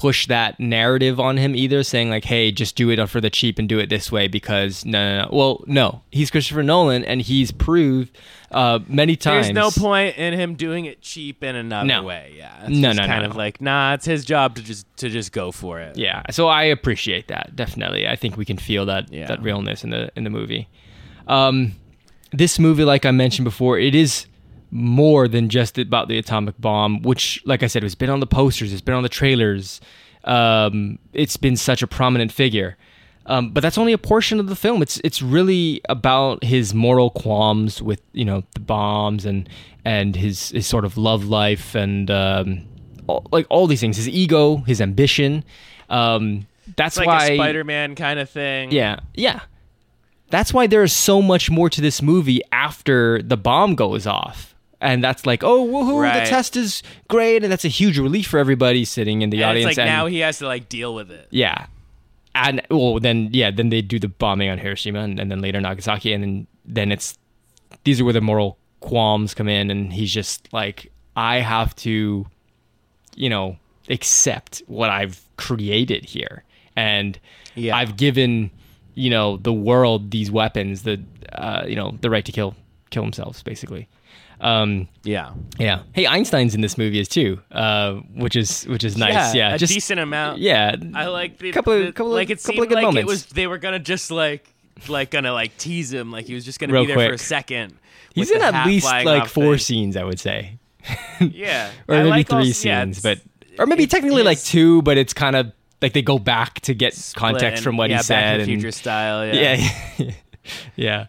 push 0.00 0.26
that 0.28 0.58
narrative 0.60 1.18
on 1.18 1.36
him 1.36 1.54
either, 1.56 1.82
saying 1.82 2.08
like, 2.10 2.24
"Hey, 2.24 2.50
just 2.52 2.76
do 2.76 2.88
it 2.90 3.04
for 3.08 3.20
the 3.20 3.30
cheap 3.30 3.58
and 3.58 3.68
do 3.68 3.78
it 3.78 3.88
this 3.88 4.10
way." 4.12 4.28
Because 4.28 4.84
no, 4.84 4.92
no, 5.16 5.22
no. 5.24 5.28
Well, 5.32 5.64
no, 5.66 6.02
he's 6.10 6.30
Christopher 6.30 6.62
Nolan, 6.62 7.04
and 7.04 7.20
he's 7.20 7.50
proved 7.50 8.16
uh, 8.52 8.78
many 8.88 9.16
times. 9.16 9.46
There's 9.46 9.54
no 9.54 9.70
point 9.70 10.16
in 10.16 10.32
him 10.34 10.54
doing 10.54 10.84
it 10.84 11.02
cheap 11.02 11.42
in 11.42 11.56
another 11.56 11.86
No. 11.86 12.02
way. 12.04 12.34
Yeah, 12.38 12.52
it's 12.66 12.70
No, 12.78 12.92
no, 12.92 13.06
kind 13.06 13.22
no. 13.24 13.30
of 13.30 13.36
like 13.36 13.60
nah. 13.60 13.94
It's 13.94 14.06
his 14.06 14.24
job 14.24 14.54
to 14.54 14.62
just 14.62 14.86
to 14.98 15.10
just 15.10 15.32
go 15.32 15.50
for 15.52 15.80
it. 15.80 15.98
Yeah, 15.98 16.22
so 16.30 16.46
I 16.46 16.62
appreciate 16.62 17.28
that 17.28 17.56
definitely. 17.56 18.06
I 18.06 18.14
think 18.16 18.36
we 18.36 18.44
can 18.44 18.56
feel 18.56 18.86
that 18.86 19.12
Yeah. 19.12 19.26
that 19.26 19.42
realness 19.42 19.82
in 19.84 19.90
the 19.90 20.10
in 20.16 20.22
the 20.24 20.30
movie. 20.30 20.68
Um, 21.26 21.72
this 22.32 22.58
movie, 22.58 22.84
like 22.84 23.04
I 23.04 23.10
mentioned 23.10 23.44
before, 23.44 23.78
it 23.78 23.94
is 23.96 24.26
more 24.70 25.28
than 25.28 25.48
just 25.48 25.78
about 25.78 26.08
the 26.08 26.18
atomic 26.18 26.60
bomb, 26.60 27.02
which, 27.02 27.42
like 27.44 27.62
I 27.62 27.66
said, 27.66 27.82
has 27.82 27.94
been 27.94 28.10
on 28.10 28.20
the 28.20 28.26
posters, 28.26 28.72
it's 28.72 28.82
been 28.82 28.94
on 28.94 29.02
the 29.02 29.08
trailers. 29.08 29.80
Um, 30.24 30.98
it's 31.12 31.36
been 31.36 31.56
such 31.56 31.82
a 31.82 31.86
prominent 31.86 32.32
figure. 32.32 32.76
Um, 33.26 33.50
but 33.50 33.60
that's 33.60 33.76
only 33.76 33.92
a 33.92 33.98
portion 33.98 34.40
of 34.40 34.48
the 34.48 34.56
film. 34.56 34.80
It's 34.80 35.00
it's 35.04 35.20
really 35.20 35.82
about 35.88 36.42
his 36.42 36.72
moral 36.74 37.10
qualms 37.10 37.82
with 37.82 38.00
you 38.12 38.24
know 38.24 38.42
the 38.54 38.60
bombs 38.60 39.26
and 39.26 39.48
and 39.84 40.16
his 40.16 40.50
his 40.50 40.66
sort 40.66 40.86
of 40.86 40.96
love 40.96 41.26
life 41.26 41.74
and 41.74 42.10
um, 42.10 42.66
all, 43.06 43.26
like 43.30 43.46
all 43.50 43.66
these 43.66 43.80
things. 43.80 43.96
His 43.96 44.08
ego, 44.08 44.56
his 44.58 44.80
ambition. 44.80 45.44
Um, 45.90 46.46
that's 46.76 46.96
like 46.96 47.06
why 47.06 47.34
Spider-Man 47.34 47.94
kind 47.96 48.18
of 48.18 48.30
thing. 48.30 48.72
yeah, 48.72 49.00
yeah. 49.14 49.40
That's 50.30 50.52
why 50.52 50.66
there 50.66 50.82
is 50.82 50.92
so 50.92 51.22
much 51.22 51.50
more 51.50 51.70
to 51.70 51.80
this 51.80 52.02
movie 52.02 52.42
after 52.52 53.22
the 53.22 53.36
bomb 53.36 53.74
goes 53.74 54.06
off. 54.06 54.54
And 54.80 55.02
that's 55.02 55.26
like, 55.26 55.42
oh, 55.42 55.66
woohoo, 55.66 56.00
Right. 56.02 56.22
the 56.24 56.30
test 56.30 56.56
is 56.56 56.82
great. 57.08 57.42
And 57.42 57.50
that's 57.50 57.64
a 57.64 57.68
huge 57.68 57.98
relief 57.98 58.28
for 58.28 58.38
everybody 58.38 58.84
sitting 58.84 59.22
in 59.22 59.30
the 59.30 59.38
And 59.42 59.50
audience. 59.50 59.70
it's 59.70 59.78
like 59.78 59.86
and, 59.86 59.92
now 59.96 60.06
he 60.06 60.20
has 60.20 60.38
to 60.38 60.46
like 60.46 60.68
deal 60.68 60.94
with 60.94 61.10
it. 61.10 61.26
yeah. 61.30 61.66
And, 62.34 62.62
well, 62.70 63.00
then, 63.00 63.30
yeah, 63.32 63.50
then 63.50 63.70
they 63.70 63.82
do 63.82 63.98
the 63.98 64.06
bombing 64.06 64.48
on 64.48 64.58
Hiroshima 64.58 65.00
and, 65.00 65.18
and 65.18 65.28
then 65.32 65.40
later 65.40 65.60
Nagasaki. 65.60 66.12
And 66.12 66.22
then, 66.22 66.46
then 66.64 66.92
it's, 66.92 67.18
these 67.82 68.00
are 68.00 68.04
where 68.04 68.12
the 68.12 68.20
moral 68.20 68.56
qualms 68.78 69.34
come 69.34 69.48
in. 69.48 69.70
And 69.72 69.92
he's 69.92 70.12
just 70.14 70.48
like, 70.52 70.92
I 71.16 71.38
have 71.40 71.74
to, 71.76 72.26
you 73.16 73.28
know, 73.28 73.56
accept 73.90 74.62
what 74.68 74.90
I've 74.90 75.20
created 75.36 76.04
here. 76.04 76.44
And 76.76 77.18
Yeah. 77.56 77.76
I've 77.76 77.96
given, 77.96 78.52
you 78.94 79.10
know, 79.10 79.38
the 79.38 79.52
world 79.52 80.12
these 80.12 80.30
weapons, 80.30 80.82
the, 80.84 81.00
uh, 81.32 81.64
you 81.66 81.74
know, 81.74 81.98
the 82.00 82.10
right 82.10 82.24
to 82.24 82.30
kill, 82.30 82.54
kill 82.90 83.02
themselves, 83.02 83.42
basically. 83.42 83.88
Um, 84.40 84.88
Yeah. 85.04 85.30
yeah. 85.58 85.82
Hey, 85.92 86.06
Einstein's 86.06 86.54
in 86.54 86.60
this 86.60 86.78
movie 86.78 87.00
as 87.00 87.08
too, 87.08 87.40
uh, 87.50 87.94
which 88.14 88.36
is 88.36 88.64
which 88.64 88.84
is 88.84 88.96
nice. 88.96 89.34
Yeah, 89.34 89.54
a 89.54 89.58
just 89.58 89.72
decent 89.72 89.98
amount. 90.00 90.38
yeah. 90.38 90.76
I 90.94 91.06
like 91.06 91.38
the 91.38 91.50
Couple 91.52 91.72
of- 91.72 91.86
the- 91.86 91.92
couple 91.92 92.12
of- 92.12 92.16
like 92.16 92.30
it 92.30 92.42
couple 92.42 92.50
of 92.50 92.56
seemed 92.56 92.68
good 92.68 92.74
like 92.76 92.82
moments. 92.84 93.00
it 93.02 93.06
was 93.12 93.26
they 93.26 93.46
were 93.46 93.58
gonna 93.58 93.78
just 93.80 94.10
like 94.10 94.48
like 94.88 95.10
gonna 95.10 95.32
like 95.32 95.56
tease 95.58 95.92
him 95.92 96.12
like 96.12 96.26
he 96.26 96.34
was 96.34 96.44
just 96.44 96.60
gonna 96.60 96.72
Real 96.72 96.82
be 96.86 96.94
there 96.94 97.08
for 97.08 97.14
a 97.14 97.18
second. 97.18 97.74
He's 98.14 98.30
in 98.30 98.40
at 98.42 98.66
least 98.66 98.86
like 98.86 99.26
four 99.28 99.52
the- 99.54 99.58
scenes, 99.58 99.96
I 99.96 100.04
would 100.04 100.20
say, 100.20 100.58
Yeah, 101.20 101.70
or 101.88 101.94
I 101.96 101.98
maybe 101.98 102.10
like 102.10 102.28
three 102.28 102.36
also- 102.48 102.68
yeah, 102.68 102.84
scenes, 102.84 102.98
it's- 103.04 103.22
but 103.56 103.60
or 103.62 103.66
maybe 103.66 103.84
it 103.84 103.90
technically 103.90 104.22
like 104.22 104.40
two, 104.40 104.82
but 104.82 104.96
it's 104.98 105.12
kind 105.12 105.34
of 105.36 105.50
like 105.82 105.92
they 105.94 106.02
go 106.02 106.18
back 106.18 106.60
to 106.62 106.74
get 106.74 106.94
context 107.16 107.58
and- 107.58 107.64
from 107.64 107.76
what 107.76 107.90
yeah, 107.90 107.96
he 107.98 108.02
said. 108.04 108.38
to 108.38 108.44
the 108.46 108.52
and- 108.52 108.60
Future 108.62 108.72
style. 108.72 109.26
Yeah. 109.26 109.70
yeah, 109.98 110.10
yeah. 110.76 111.06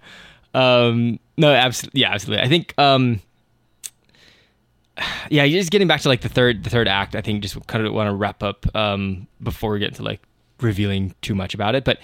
Um, 0.53 1.19
no, 1.40 1.53
absolutely. 1.53 2.02
Yeah, 2.02 2.14
absolutely. 2.14 2.44
I 2.44 2.49
think. 2.49 2.74
Um, 2.78 3.22
yeah, 5.30 5.48
just 5.48 5.72
getting 5.72 5.88
back 5.88 6.02
to 6.02 6.10
like 6.10 6.22
the 6.22 6.30
third, 6.30 6.64
the 6.64 6.70
third 6.70 6.88
act. 6.88 7.16
I 7.16 7.22
think 7.22 7.41
just 7.41 7.66
kind 7.68 7.86
of 7.86 7.94
want 7.94 8.10
to 8.10 8.14
wrap 8.14 8.44
up 8.44 8.66
um, 8.76 9.28
before 9.41 9.72
we 9.72 9.80
get 9.80 9.90
into 9.90 10.03
like 10.03 10.22
revealing 10.61 11.16
too 11.22 11.34
much 11.34 11.53
about 11.53 11.76
it. 11.76 11.86
But 11.86 11.99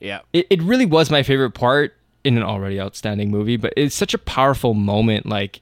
yeah. 0.00 0.20
it, 0.32 0.46
it 0.48 0.62
really 0.62 0.86
was 0.86 1.10
my 1.10 1.22
favorite 1.22 1.52
part 1.52 1.94
in 2.24 2.36
an 2.36 2.42
already 2.42 2.80
outstanding 2.80 3.30
movie. 3.30 3.56
But 3.56 3.72
it's 3.76 3.94
such 3.94 4.14
a 4.14 4.18
powerful 4.18 4.74
moment. 4.74 5.26
Like, 5.26 5.60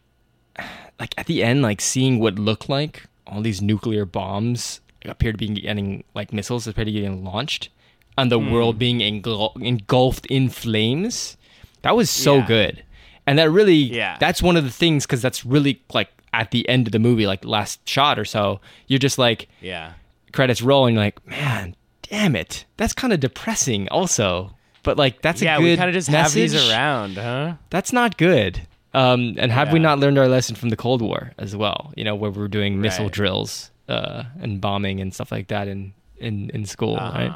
like 1.01 1.15
at 1.17 1.27
the 1.27 1.43
end, 1.43 1.63
like 1.63 1.81
seeing 1.81 2.21
what 2.21 2.39
looked 2.39 2.69
like 2.69 3.05
all 3.27 3.41
these 3.41 3.63
nuclear 3.63 4.05
bombs 4.05 4.81
appear 5.07 5.33
to 5.33 5.39
be 5.39 5.49
getting 5.49 6.05
like 6.15 6.33
missiles 6.33 6.67
appear 6.67 6.85
to 6.85 6.91
be 6.91 7.01
getting 7.01 7.25
launched, 7.25 7.69
and 8.17 8.31
the 8.31 8.39
world 8.39 8.79
being 8.79 8.99
engul- 8.99 9.61
engulfed 9.63 10.27
in 10.27 10.49
flames. 10.49 11.37
That 11.85 11.95
was 11.97 12.11
so 12.11 12.39
Yeah. 12.39 12.47
good, 12.47 12.83
and 13.27 13.39
that 13.39 13.51
really 13.51 13.77
Yeah. 13.77 14.17
that's 14.19 14.43
one 14.43 14.57
of 14.57 14.65
the 14.65 14.71
things 14.71 15.07
because 15.07 15.23
that's 15.23 15.45
really 15.47 15.81
like 15.93 16.09
at 16.33 16.51
the 16.51 16.69
end 16.69 16.89
of 16.89 16.93
the 16.93 16.99
movie, 16.99 17.27
like 17.29 17.45
last 17.45 17.89
shot 17.89 18.19
or 18.19 18.25
so, 18.25 18.61
you're 18.89 18.99
just 18.99 19.19
like 19.19 19.49
Yeah. 19.63 19.93
credits 20.33 20.61
roll 20.63 20.87
and 20.87 20.95
you're 20.97 21.05
like, 21.05 21.25
man, 21.27 21.77
damn 22.03 22.35
it, 22.35 22.65
that's 22.77 22.93
kind 22.93 23.13
of 23.13 23.21
depressing 23.21 23.89
also. 23.91 24.51
But 24.83 24.99
like 24.99 25.23
that's 25.23 25.41
yeah, 25.41 25.55
a 25.57 25.59
good 25.61 25.65
we 25.65 25.77
kind 25.77 25.89
of 25.89 25.95
just 25.95 26.09
have 26.09 26.33
these 26.35 26.55
around, 26.55 27.17
huh? 27.17 27.55
That's 27.71 27.93
not 27.93 28.17
good. 28.19 28.63
Um, 28.93 29.35
and 29.39 29.51
have 29.51 29.73
we 29.73 29.79
not 29.79 29.99
learned 29.99 30.19
our 30.19 30.29
lesson 30.29 30.55
from 30.57 30.69
the 30.69 30.77
Cold 30.77 31.01
War 31.03 31.33
as 31.39 31.57
well? 31.57 31.93
You 31.97 32.05
know, 32.05 32.15
where 32.15 32.31
we're 32.31 32.49
doing 32.49 32.81
missile 32.81 33.07
Right. 33.07 33.13
drills 33.15 33.71
uh, 33.89 34.25
and 34.41 34.61
bombing 34.61 35.01
and 35.01 35.13
stuff 35.15 35.31
like 35.33 35.49
that 35.49 35.69
in 35.69 35.93
in 36.19 36.51
in 36.51 36.65
school, 36.65 36.97
Uh-huh. 36.97 37.13
right? 37.19 37.33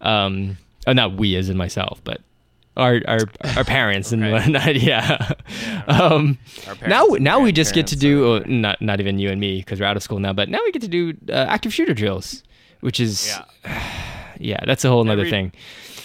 Um, 0.00 0.58
oh, 0.86 0.92
not 0.92 1.14
we 1.14 1.36
as 1.36 1.48
in 1.48 1.56
myself, 1.56 2.00
but 2.04 2.20
our 2.76 3.00
our 3.06 3.20
our 3.56 3.64
parents 3.64 4.12
and 4.12 4.22
Right. 4.30 4.32
whatnot. 4.32 4.76
Yeah. 4.76 5.32
Um, 5.86 6.38
now 6.86 7.04
now 7.20 7.38
we 7.40 7.52
just 7.52 7.74
get 7.74 7.86
to 7.88 7.96
do 7.96 8.34
uh, 8.36 8.42
not 8.46 8.80
not 8.80 9.00
even 9.00 9.18
you 9.18 9.28
and 9.30 9.38
me 9.40 9.58
because 9.58 9.80
we're 9.80 9.86
out 9.86 9.96
of 9.98 10.02
school 10.02 10.18
now, 10.18 10.32
but 10.32 10.48
now 10.48 10.58
we 10.64 10.72
get 10.72 10.80
to 10.82 10.88
do 10.88 11.12
uh, 11.28 11.32
active 11.48 11.74
shooter 11.74 11.92
drills, 11.92 12.42
which 12.80 12.98
is 13.00 13.26
Yeah. 13.64 13.82
yeah, 14.40 14.64
that's 14.64 14.84
a 14.84 14.88
whole 14.88 15.08
Every- 15.10 15.28
thing. 15.30 15.52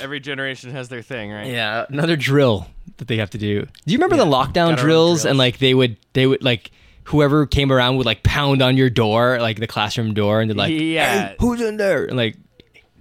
Every 0.02 0.20
generation 0.20 0.72
has 0.72 0.88
their 0.90 1.02
thing, 1.02 1.32
right? 1.32 1.48
Yeah, 1.48 1.86
another 1.90 2.16
drill 2.16 2.68
that 2.98 3.08
they 3.08 3.18
have 3.18 3.30
to 3.32 3.38
do. 3.38 3.62
Do 3.62 3.70
you 3.94 3.98
remember 3.98 4.16
the 4.18 4.26
lockdown 4.26 4.72
own 4.72 4.76
drills, 4.78 5.26
and 5.26 5.38
like 5.38 5.60
they 5.60 5.74
would 5.74 5.98
they 6.14 6.26
would 6.28 6.42
like 6.44 6.72
whoever 7.06 7.46
came 7.46 7.72
around 7.72 7.98
would 7.98 8.06
like 8.06 8.24
pound 8.24 8.62
on 8.62 8.78
your 8.78 8.90
door, 8.90 9.40
like 9.42 9.60
the 9.60 9.68
classroom 9.68 10.14
door, 10.14 10.40
and 10.42 10.50
they're 10.50 10.56
like, 10.58 10.74
Yeah. 10.74 11.30
"Hey, 11.30 11.36
who's 11.40 11.60
in 11.62 11.78
there?" 11.78 12.06
And 12.06 12.16
like 12.18 12.36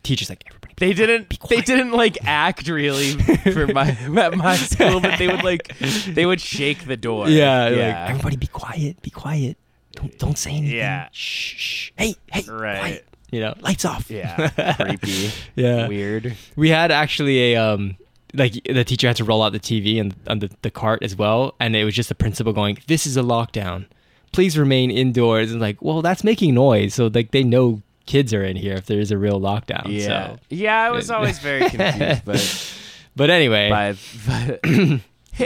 teachers 0.03 0.29
like. 0.29 0.45
They 0.79 0.93
didn't. 0.93 1.39
They 1.49 1.61
didn't 1.61 1.93
like 1.93 2.19
act 2.25 2.69
really 2.69 3.13
for 3.53 3.67
my 3.69 3.89
at 3.91 4.35
my 4.37 4.57
school, 4.57 5.01
but 5.01 5.19
they 5.19 5.27
would 5.27 5.43
like 5.45 5.77
they 6.07 6.25
would 6.27 6.41
shake 6.41 6.87
the 6.87 6.97
door. 6.97 7.29
Yeah, 7.29 7.69
yeah. 7.69 7.77
yeah, 7.77 8.07
everybody 8.11 8.37
be 8.37 8.47
quiet, 8.47 9.01
be 9.03 9.11
quiet. 9.11 9.57
Don't 9.93 10.19
don't 10.19 10.39
say 10.39 10.51
anything. 10.53 10.77
Yeah. 10.77 11.09
Shh, 11.13 11.55
shh. 11.57 11.91
Hey, 11.97 12.15
hey, 12.33 12.45
Right. 12.51 12.79
quiet. 12.79 13.05
You 13.31 13.41
know, 13.41 13.55
lights 13.61 13.85
off. 13.85 14.11
yeah. 14.11 14.49
Creepy. 14.81 15.31
Yeah. 15.55 15.87
Weird. 15.89 16.35
We 16.57 16.71
had 16.71 16.91
actually 16.91 17.53
a 17.55 17.57
um 17.57 17.97
like 18.35 18.53
the 18.65 18.85
teacher 18.85 19.07
had 19.09 19.17
to 19.17 19.25
roll 19.25 19.43
out 19.43 19.53
the 19.53 19.61
TV 19.61 20.01
and 20.01 20.15
on 20.27 20.39
the, 20.39 20.51
the 20.63 20.71
cart 20.71 21.03
as 21.03 21.17
well, 21.17 21.55
and 21.61 21.75
it 21.75 21.85
was 21.85 21.95
just 21.95 22.09
the 22.09 22.15
principal 22.15 22.53
going, 22.53 22.79
"This 22.87 23.07
is 23.07 23.17
a 23.17 23.23
lockdown. 23.23 23.87
Please 24.33 24.57
remain 24.59 24.91
indoors." 24.91 25.51
And 25.51 25.61
like, 25.61 25.81
well, 25.83 26.03
that's 26.03 26.23
making 26.23 26.55
noise, 26.55 26.95
so 26.95 27.11
like 27.13 27.31
they 27.33 27.43
know 27.43 27.83
kids 28.09 28.33
are 28.35 28.43
in 28.43 28.57
here 28.57 28.75
if 28.75 28.87
there 28.87 28.99
is 28.99 29.11
a 29.13 29.19
real 29.19 29.41
lockdown. 29.41 29.85
Yeah, 29.87 30.07
So. 30.07 30.39
yeah. 30.49 30.83
I 30.83 30.91
was 30.91 31.11
always 31.11 31.39
very 31.39 31.69
confused, 31.71 32.25
but 32.25 32.41
But 33.19 33.31
anyway, 33.31 33.69
by, 33.69 33.97
but 34.29 35.01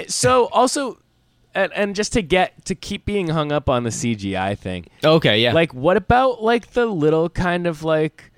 so 0.11 0.45
also, 0.53 0.99
and 1.55 1.73
and 1.73 1.97
just 1.97 2.13
to 2.13 2.21
get 2.23 2.67
to 2.67 2.75
keep 2.75 3.07
being 3.07 3.29
hung 3.29 3.51
up 3.51 3.71
on 3.71 3.85
the 3.85 3.91
CGI 3.91 4.59
thing, 4.59 4.89
okay, 5.03 5.41
yeah, 5.41 5.55
like 5.55 5.73
what 5.73 5.97
about 5.97 6.43
like 6.43 6.73
the 6.73 6.85
little 6.85 7.31
kind 7.31 7.67
of 7.67 7.83
like 7.83 8.31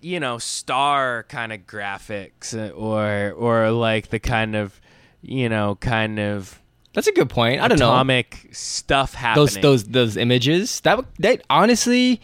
you 0.00 0.18
know 0.18 0.38
star 0.38 1.24
kind 1.28 1.52
of 1.52 1.66
graphics 1.66 2.56
uh, 2.56 2.72
or 2.72 3.32
or 3.32 3.70
like 3.72 4.08
the 4.08 4.18
kind 4.18 4.56
of 4.56 4.80
you 5.20 5.50
know 5.50 5.74
kind 5.82 6.18
of 6.18 6.58
that's 6.94 7.08
a 7.08 7.12
good 7.12 7.28
point. 7.28 7.60
I 7.60 7.68
don't 7.68 7.78
know. 7.78 7.90
atomic 7.90 8.48
stuff 8.52 9.12
happening 9.12 9.44
those 9.44 9.54
those 9.56 9.84
those 9.84 10.16
images 10.16 10.80
that 10.80 11.04
that 11.18 11.42
honestly 11.50 12.22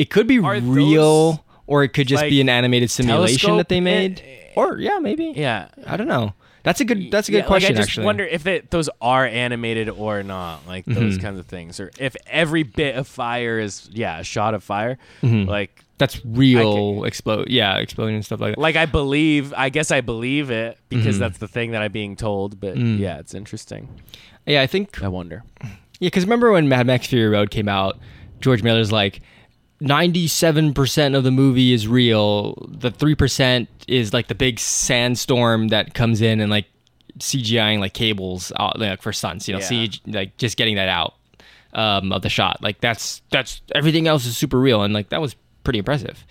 it 0.00 0.10
could 0.10 0.26
be 0.26 0.38
Are 0.38 0.58
real 0.60 1.32
those, 1.32 1.38
or 1.66 1.84
it 1.84 1.90
could 1.90 2.08
just 2.08 2.24
be 2.24 2.40
an 2.40 2.48
animated 2.48 2.90
simulation 2.90 3.56
that 3.58 3.68
they 3.68 3.80
made 3.80 4.22
or 4.56 4.78
yeah 4.78 4.98
maybe 4.98 5.32
yeah 5.36 5.68
i 5.86 5.96
don't 5.96 6.08
know 6.08 6.32
that's 6.62 6.80
a 6.80 6.84
good 6.84 7.10
that's 7.10 7.28
a 7.28 7.32
good 7.32 7.38
Yeah, 7.38 7.46
question 7.46 7.70
like 7.70 7.76
I 7.78 7.80
just 7.80 7.88
actually 7.90 8.04
wonder 8.06 8.24
if 8.24 8.46
it, 8.46 8.70
those 8.70 8.90
are 9.00 9.24
animated 9.24 9.88
or 9.88 10.22
not, 10.22 10.66
like 10.66 10.84
those 10.84 11.14
Mm-hmm. 11.14 11.22
kinds 11.22 11.38
of 11.38 11.46
things, 11.46 11.80
or 11.80 11.90
if 11.98 12.14
every 12.26 12.64
bit 12.64 12.96
of 12.96 13.08
fire 13.08 13.58
is 13.58 13.88
yeah 13.92 14.18
a 14.20 14.24
shot 14.24 14.52
of 14.52 14.62
fire. 14.62 14.98
Mm-hmm. 15.22 15.48
Like 15.48 15.82
that's 15.96 16.20
real 16.22 17.04
explode 17.04 17.48
yeah 17.48 17.78
exploding 17.78 18.14
and 18.16 18.24
stuff 18.26 18.40
like 18.42 18.56
that 18.56 18.60
like 18.60 18.76
I 18.76 18.84
believe, 18.84 19.54
I 19.56 19.70
guess 19.70 19.90
I 19.90 20.02
believe 20.02 20.50
it 20.50 20.76
because 20.90 21.14
Mm-hmm. 21.14 21.20
that's 21.20 21.38
the 21.38 21.48
thing 21.48 21.70
that 21.70 21.80
I'm 21.80 21.92
being 21.92 22.14
told. 22.14 22.60
But 22.60 22.74
Mm. 22.76 22.98
yeah, 22.98 23.18
it's 23.20 23.32
interesting. 23.32 23.88
yeah 24.46 24.60
i 24.60 24.66
think 24.66 25.02
I 25.02 25.08
wonder. 25.08 25.44
yeah 25.62 25.68
because 26.08 26.24
remember 26.24 26.52
when 26.52 26.68
mad 26.68 26.86
max 26.86 27.06
fury 27.06 27.30
road 27.30 27.50
came 27.50 27.68
out 27.70 27.98
george 28.40 28.62
miller's 28.62 28.92
like 28.92 29.22
97% 29.82 31.16
of 31.16 31.24
the 31.24 31.30
movie 31.30 31.72
is 31.72 31.88
real. 31.88 32.54
The 32.70 32.90
3% 32.90 33.66
is 33.88 34.12
like 34.12 34.28
the 34.28 34.34
big 34.34 34.58
sandstorm 34.58 35.68
that 35.68 35.94
comes 35.94 36.20
in 36.20 36.40
and 36.40 36.50
like 36.50 36.66
cgiing 37.18 37.80
like 37.80 37.92
cables 37.92 38.52
out 38.58 38.78
like 38.78 39.02
for 39.02 39.12
stunts 39.12 39.46
you 39.46 39.52
know 39.54 39.60
Yeah. 39.60 39.66
CG, 39.68 40.00
like 40.06 40.36
just 40.38 40.56
getting 40.56 40.76
that 40.76 40.88
out 40.88 41.14
um, 41.74 42.12
of 42.12 42.22
the 42.22 42.28
shot. 42.28 42.62
Like 42.62 42.80
that's 42.80 43.20
that's 43.30 43.60
everything 43.74 44.06
else 44.08 44.26
is 44.26 44.36
super 44.36 44.58
real 44.58 44.82
and 44.82 44.94
like 44.94 45.08
that 45.10 45.20
was 45.20 45.34
pretty 45.64 45.78
impressive. 45.78 46.24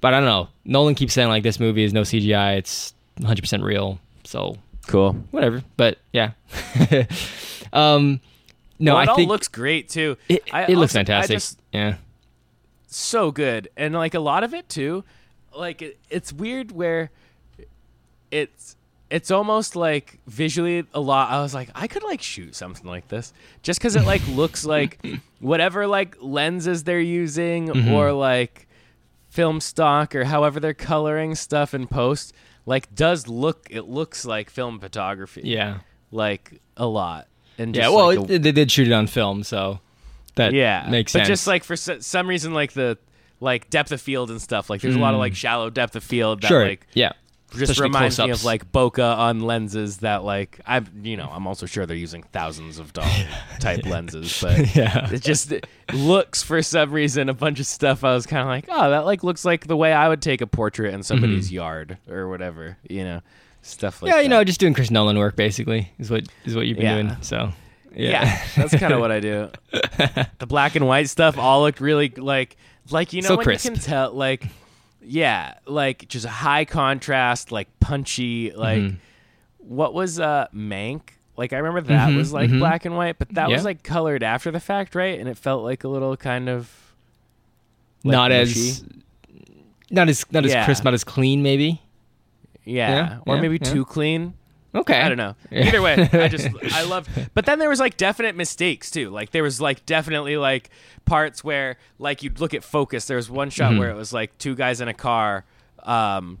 But 0.00 0.14
i 0.14 0.18
don't 0.20 0.26
know. 0.28 0.48
Nolan 0.64 0.94
keeps 0.94 1.12
saying 1.14 1.28
like 1.28 1.42
this 1.42 1.58
movie 1.60 1.82
is 1.84 1.92
no 1.92 2.02
cgi 2.02 2.56
it's 2.58 2.92
100% 3.20 3.62
real 3.62 3.98
so 4.24 4.56
Cool. 4.86 5.12
whatever. 5.32 5.62
But 5.76 5.98
yeah. 6.12 6.32
Um 7.72 8.20
no 8.78 8.94
well, 8.94 9.02
it 9.02 9.06
i 9.06 9.10
all 9.10 9.16
think 9.16 9.28
looks 9.28 9.48
great 9.48 9.88
too. 9.88 10.16
it, 10.28 10.42
I 10.52 10.64
it 10.64 10.76
looks 10.76 10.94
also- 10.94 11.00
I 11.00 11.04
fantastic. 11.04 11.36
just- 11.36 11.58
yeah 11.72 11.96
so 12.86 13.30
good 13.30 13.68
and 13.76 13.94
like 13.94 14.14
a 14.14 14.20
lot 14.20 14.44
of 14.44 14.54
it 14.54 14.68
too 14.68 15.02
like 15.56 15.82
it, 15.82 15.98
it's 16.10 16.32
weird 16.32 16.70
where 16.72 17.10
it's 18.30 18.76
it's 19.08 19.30
almost 19.30 19.76
like 19.76 20.18
visually 20.26 20.84
a 20.94 21.00
lot 21.00 21.30
i 21.30 21.40
was 21.40 21.54
like 21.54 21.68
i 21.74 21.86
could 21.86 22.02
like 22.02 22.20
shoot 22.20 22.54
something 22.54 22.86
like 22.86 23.06
this 23.08 23.32
just 23.62 23.78
because 23.80 23.96
it 23.96 24.04
like 24.04 24.26
looks 24.30 24.64
like 24.64 25.04
whatever 25.40 25.86
like 25.86 26.16
lenses 26.20 26.84
they're 26.84 27.00
using 27.00 27.68
Mm-hmm. 27.68 27.92
or 27.92 28.12
like 28.12 28.66
film 29.28 29.60
stock 29.60 30.14
or 30.14 30.24
however 30.24 30.58
they're 30.60 30.74
coloring 30.74 31.34
stuff 31.34 31.74
in 31.74 31.86
post 31.86 32.32
like 32.64 32.92
does 32.94 33.28
look 33.28 33.66
it 33.70 33.82
looks 33.82 34.24
like 34.24 34.50
film 34.50 34.78
photography 34.80 35.42
yeah 35.44 35.78
like 36.10 36.60
a 36.76 36.86
lot 36.86 37.26
and 37.58 37.76
yeah 37.76 37.82
just, 37.82 37.94
well 37.94 38.06
like, 38.14 38.30
a- 38.30 38.38
they 38.38 38.52
did 38.52 38.70
shoot 38.70 38.86
it 38.88 38.92
on 38.92 39.06
film 39.06 39.42
so 39.42 39.78
that 40.36 40.52
yeah 40.54 40.86
makes 40.88 41.12
sense. 41.12 41.24
but 41.24 41.28
just 41.28 41.46
like 41.46 41.64
for 41.64 41.76
some 41.76 42.26
reason 42.28 42.54
like 42.54 42.72
the 42.72 42.96
like 43.40 43.68
depth 43.68 43.92
of 43.92 44.00
field 44.00 44.30
and 44.30 44.40
stuff 44.40 44.70
like 44.70 44.80
there's 44.80 44.96
a 44.96 44.98
lot 44.98 45.12
of 45.12 45.20
like 45.20 45.34
shallow 45.34 45.68
depth 45.68 45.96
of 45.96 46.02
field 46.04 46.40
that 46.40 46.46
Mm. 46.46 46.48
sure 46.48 46.68
like 46.68 46.86
yeah 46.94 47.12
just 47.52 47.62
Especially 47.70 47.82
reminds 47.84 48.18
me 48.18 48.30
of 48.30 48.44
like 48.44 48.72
bokeh 48.72 49.16
on 49.18 49.40
lenses 49.40 49.98
that 49.98 50.24
like 50.24 50.58
i'm 50.66 50.86
you 51.04 51.16
know 51.16 51.28
i'm 51.32 51.46
also 51.46 51.64
sure 51.64 51.86
they're 51.86 51.96
using 51.96 52.22
thousands 52.32 52.78
of 52.78 52.92
dollar 52.92 53.08
type 53.60 53.86
lenses 53.86 54.40
but 54.42 54.74
yeah 54.76 55.10
it 55.12 55.22
just 55.22 55.52
it 55.52 55.66
looks 55.94 56.42
for 56.42 56.60
some 56.62 56.90
reason 56.92 57.28
a 57.28 57.34
bunch 57.34 57.60
of 57.60 57.66
stuff 57.66 58.02
i 58.04 58.12
was 58.14 58.26
kind 58.26 58.42
of 58.42 58.48
like 58.48 58.64
oh 58.68 58.90
that 58.90 59.04
like 59.04 59.22
looks 59.22 59.44
like 59.44 59.66
the 59.68 59.76
way 59.76 59.92
i 59.92 60.08
would 60.08 60.20
take 60.22 60.40
a 60.40 60.46
portrait 60.46 60.92
in 60.92 61.02
somebody's 61.02 61.52
yard 61.52 61.98
or 62.10 62.28
whatever 62.28 62.76
you 62.90 63.04
know 63.04 63.20
stuff 63.62 64.02
like 64.02 64.08
Mm-hmm. 64.10 64.10
yeah, 64.10 64.16
that 64.16 64.22
you 64.24 64.28
know, 64.28 64.44
just 64.44 64.60
doing 64.60 64.74
Chris 64.74 64.90
Nolan 64.92 65.18
work 65.18 65.34
basically 65.36 65.90
is 65.98 66.08
what 66.10 66.24
is 66.44 66.54
what 66.56 66.66
you've 66.66 66.76
been 66.78 66.86
Yeah. 66.86 67.02
doing. 67.02 67.16
So 67.22 67.52
yeah, 67.96 68.10
Yeah, 68.24 68.42
that's 68.56 68.76
kind 68.76 68.92
of 68.92 69.00
what 69.00 69.10
I 69.10 69.20
do. 69.20 69.50
the 70.38 70.46
black 70.46 70.76
and 70.76 70.86
white 70.86 71.08
stuff 71.08 71.36
all 71.38 71.62
looked 71.62 71.80
really 71.80 72.10
like 72.16 72.56
like 72.90 73.12
you 73.12 73.22
know 73.22 73.28
So 73.28 73.36
when 73.36 73.44
crisp. 73.44 73.64
you 73.64 73.70
can 73.72 73.80
tell 73.80 74.12
like 74.12 74.46
yeah, 75.02 75.54
like 75.66 76.06
just 76.08 76.24
a 76.26 76.30
high 76.30 76.64
contrast, 76.64 77.50
like 77.52 77.68
punchy, 77.80 78.52
like 78.52 78.82
Mm-hmm. 78.82 78.96
what 79.58 79.94
was 79.94 80.20
uh 80.20 80.46
Mank? 80.54 81.00
Like 81.36 81.52
I 81.52 81.58
remember 81.58 81.82
that 81.88 82.10
Mhm, 82.10 82.16
was 82.16 82.32
like 82.32 82.50
mhm. 82.50 82.58
black 82.60 82.84
and 82.84 82.96
white, 82.96 83.18
but 83.18 83.28
that 83.34 83.48
Yeah. 83.48 83.56
was 83.56 83.64
like 83.64 83.82
colored 83.82 84.22
after 84.22 84.50
the 84.50 84.60
fact, 84.60 84.94
right? 84.94 85.18
And 85.18 85.28
it 85.28 85.36
felt 85.38 85.62
like 85.64 85.84
a 85.84 85.88
little 85.88 86.16
kind 86.16 86.48
of 86.48 86.70
like, 88.04 88.12
not 88.12 88.32
as 88.32 88.84
not 89.90 90.08
as 90.08 90.24
not 90.32 90.44
as 90.44 90.64
crisp, 90.64 90.84
not 90.84 90.94
as 90.94 91.04
clean, 91.04 91.42
maybe. 91.42 91.82
yeah, 92.64 92.90
Yeah, 92.90 93.18
or 93.26 93.36
yeah, 93.36 93.40
maybe 93.42 93.58
yeah. 93.60 93.70
too 93.70 93.84
clean. 93.84 94.34
Okay, 94.76 95.00
I 95.00 95.08
don't 95.08 95.16
know. 95.16 95.34
Either 95.50 95.80
way, 95.82 96.08
I 96.12 96.28
just 96.28 96.48
I 96.72 96.82
love. 96.84 97.08
But 97.34 97.46
then 97.46 97.58
there 97.58 97.68
was 97.68 97.80
like 97.80 97.96
definite 97.96 98.36
mistakes 98.36 98.90
too. 98.90 99.10
Like 99.10 99.30
there 99.30 99.42
was 99.42 99.60
like 99.60 99.86
definitely 99.86 100.36
like 100.36 100.70
parts 101.04 101.42
where 101.42 101.78
like 101.98 102.22
you'd 102.22 102.40
look 102.40 102.52
at 102.54 102.62
focus. 102.62 103.06
There 103.06 103.16
was 103.16 103.30
one 103.30 103.50
shot 103.50 103.70
Mm-hmm. 103.70 103.78
where 103.80 103.90
it 103.90 103.96
was 103.96 104.12
like 104.12 104.36
two 104.38 104.54
guys 104.54 104.80
in 104.80 104.88
a 104.88 104.94
car, 104.94 105.44
um, 105.84 106.38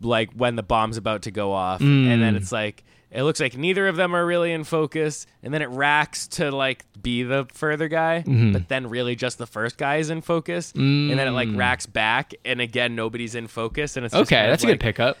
like 0.00 0.32
when 0.32 0.56
the 0.56 0.62
bomb's 0.62 0.96
about 0.96 1.22
to 1.22 1.30
go 1.30 1.52
off, 1.52 1.80
and 1.80 2.22
then 2.22 2.34
Mm. 2.34 2.36
it's 2.36 2.50
like 2.52 2.82
it 3.10 3.24
looks 3.24 3.40
like 3.40 3.56
neither 3.58 3.88
of 3.88 3.96
them 3.96 4.14
are 4.14 4.24
really 4.24 4.52
in 4.52 4.62
focus, 4.64 5.26
and 5.42 5.52
then 5.52 5.62
it 5.62 5.68
racks 5.68 6.28
to 6.28 6.50
like 6.52 6.84
be 7.02 7.22
the 7.24 7.46
further 7.52 7.88
guy, 7.88 8.22
Mm-hmm. 8.26 8.52
but 8.52 8.68
then 8.68 8.88
really 8.88 9.16
just 9.16 9.36
the 9.38 9.46
first 9.48 9.76
guy 9.76 9.96
is 9.96 10.10
in 10.10 10.20
focus, 10.22 10.72
and 10.74 11.10
then 11.10 11.26
it 11.26 11.32
like 11.32 11.48
Mm. 11.48 11.58
racks 11.58 11.86
back, 11.86 12.32
and 12.44 12.60
again 12.60 12.94
nobody's 12.94 13.34
in 13.34 13.48
focus, 13.48 13.96
and 13.96 14.06
it's 14.06 14.14
okay, 14.14 14.46
that's 14.48 14.62
a 14.64 14.66
good 14.66 14.80
pickup. 14.80 15.18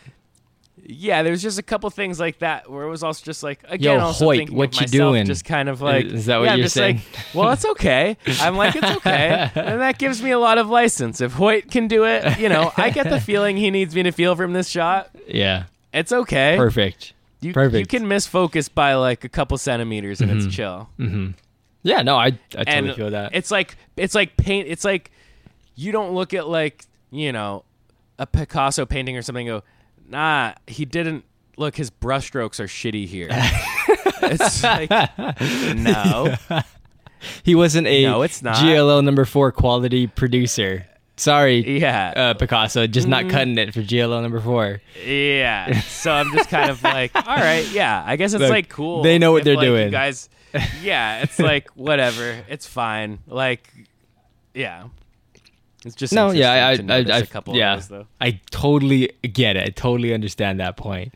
Yeah, 0.86 1.22
there 1.22 1.30
was 1.30 1.42
just 1.42 1.58
a 1.58 1.62
couple 1.62 1.88
things 1.90 2.18
like 2.18 2.38
that 2.38 2.70
where 2.70 2.84
it 2.84 2.90
was 2.90 3.02
also 3.02 3.24
just 3.24 3.42
like 3.42 3.62
again, 3.64 3.98
Yo, 3.98 4.04
also 4.04 4.26
Hoyte, 4.26 4.38
thinking 4.38 4.56
what 4.56 4.68
of 4.68 4.74
you 4.74 4.80
myself, 4.80 4.90
doing? 4.90 5.26
Just 5.26 5.44
kind 5.44 5.68
of 5.68 5.80
like, 5.80 6.06
Is 6.06 6.26
that 6.26 6.38
what 6.38 6.44
yeah, 6.44 6.54
you're 6.54 6.64
just 6.64 6.74
saying? 6.74 6.96
Like, 6.96 7.34
well, 7.34 7.50
it's 7.50 7.64
okay. 7.64 8.16
I'm 8.40 8.56
like, 8.56 8.76
it's 8.76 8.90
okay, 8.98 9.50
and 9.54 9.80
that 9.80 9.98
gives 9.98 10.22
me 10.22 10.30
a 10.30 10.38
lot 10.38 10.58
of 10.58 10.68
license. 10.68 11.20
If 11.20 11.34
Hoyte 11.34 11.70
can 11.70 11.88
do 11.88 12.04
it, 12.04 12.38
you 12.38 12.48
know, 12.48 12.72
I 12.76 12.90
get 12.90 13.08
the 13.08 13.20
feeling 13.20 13.56
he 13.56 13.70
needs 13.70 13.94
me 13.94 14.02
to 14.04 14.12
feel 14.12 14.36
from 14.36 14.52
this 14.52 14.68
shot. 14.68 15.10
Yeah, 15.26 15.64
It's 15.92 16.12
okay. 16.12 16.56
perfect. 16.56 17.12
You, 17.40 17.52
perfect. 17.54 17.80
you 17.80 17.86
can 17.86 18.06
miss 18.06 18.26
focus 18.26 18.68
by 18.68 18.94
like 18.94 19.24
a 19.24 19.28
couple 19.28 19.56
centimeters, 19.58 20.20
and 20.20 20.30
it's 20.30 20.42
mm-hmm. 20.42 20.50
chill. 20.50 20.90
Mm-hmm. 20.98 21.30
Yeah, 21.82 22.02
no, 22.02 22.16
I 22.16 22.26
I 22.26 22.32
totally 22.64 22.88
and 22.88 22.96
feel 22.96 23.10
that. 23.10 23.34
it's 23.34 23.50
like 23.50 23.76
it's 23.96 24.14
like 24.14 24.36
paint. 24.36 24.68
It's 24.68 24.84
like 24.84 25.10
you 25.74 25.92
don't 25.92 26.12
look 26.14 26.34
at 26.34 26.46
like 26.46 26.84
you 27.10 27.32
know 27.32 27.64
a 28.18 28.26
Picasso 28.26 28.84
painting 28.84 29.16
or 29.16 29.22
something. 29.22 29.48
And 29.48 29.60
go, 29.60 29.66
nah, 30.10 30.54
he 30.66 30.84
didn't. 30.84 31.24
Look, 31.56 31.76
his 31.76 31.90
brushstrokes 31.90 32.58
are 32.60 32.66
shitty 32.66 33.06
here. 33.06 33.28
it's 34.22 34.62
like 34.62 34.90
no, 35.76 36.34
he 37.42 37.54
wasn't 37.54 37.86
a 37.86 38.04
No, 38.04 38.22
it's 38.22 38.42
not. 38.42 38.60
GLO 38.62 39.00
number 39.00 39.24
four 39.24 39.52
quality 39.52 40.06
producer. 40.06 40.86
Sorry, 41.16 41.78
yeah, 41.80 42.12
uh, 42.16 42.34
Picasso, 42.34 42.86
just 42.86 43.06
not 43.06 43.24
Mm-hmm. 43.24 43.30
cutting 43.30 43.58
it 43.58 43.74
for 43.74 43.82
GLO 43.82 44.22
number 44.22 44.40
four. 44.40 44.80
yeah. 45.04 45.80
So 45.82 46.10
I'm 46.10 46.32
just 46.32 46.48
kind 46.48 46.70
of 46.70 46.82
like, 46.82 47.10
all 47.14 47.36
right, 47.36 47.68
yeah. 47.72 48.02
I 48.06 48.16
guess 48.16 48.32
it's 48.32 48.40
Look, 48.40 48.50
like 48.50 48.70
cool. 48.70 49.02
they 49.02 49.18
know 49.18 49.32
what 49.32 49.38
if, 49.40 49.44
they're 49.44 49.56
like, 49.56 49.66
doing. 49.66 49.90
guys. 49.90 50.30
Yeah, 50.82 51.20
it's 51.22 51.38
like 51.38 51.68
whatever. 51.74 52.38
It's 52.48 52.66
fine. 52.66 53.18
Like, 53.26 53.70
yeah. 54.54 54.84
It's 55.84 55.94
just 55.94 56.12
No, 56.12 56.30
yeah, 56.30 56.52
I, 56.52 56.58
I, 56.72 56.72
I, 56.88 56.96
I 56.98 57.18
a 57.18 57.26
couple 57.26 57.56
yeah, 57.56 57.74
of 57.74 57.80
those 57.80 57.88
though. 57.88 58.06
I 58.20 58.40
totally 58.50 59.10
get 59.32 59.56
it. 59.56 59.62
I 59.66 59.70
totally 59.70 60.12
understand 60.12 60.60
that 60.60 60.76
point. 60.76 61.14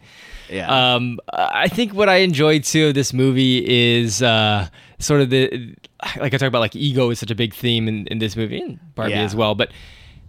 Yeah. 0.50 0.94
Um, 0.94 1.20
I 1.32 1.68
think 1.68 1.92
what 1.94 2.08
I 2.08 2.16
enjoyed 2.16 2.64
too 2.64 2.88
of 2.88 2.94
this 2.94 3.12
movie 3.12 3.64
is 3.66 4.22
uh, 4.22 4.68
sort 4.98 5.20
of 5.22 5.30
the 5.30 5.74
like 6.18 6.34
I 6.34 6.36
talk 6.38 6.48
about 6.48 6.60
like 6.60 6.76
ego 6.76 7.10
is 7.10 7.18
such 7.18 7.30
a 7.30 7.34
big 7.34 7.54
theme 7.54 7.88
in, 7.88 8.06
in 8.08 8.18
this 8.18 8.36
movie 8.36 8.60
and 8.60 8.78
Barbie 8.94 9.12
Yeah. 9.12 9.22
as 9.22 9.34
well, 9.34 9.54
but 9.54 9.70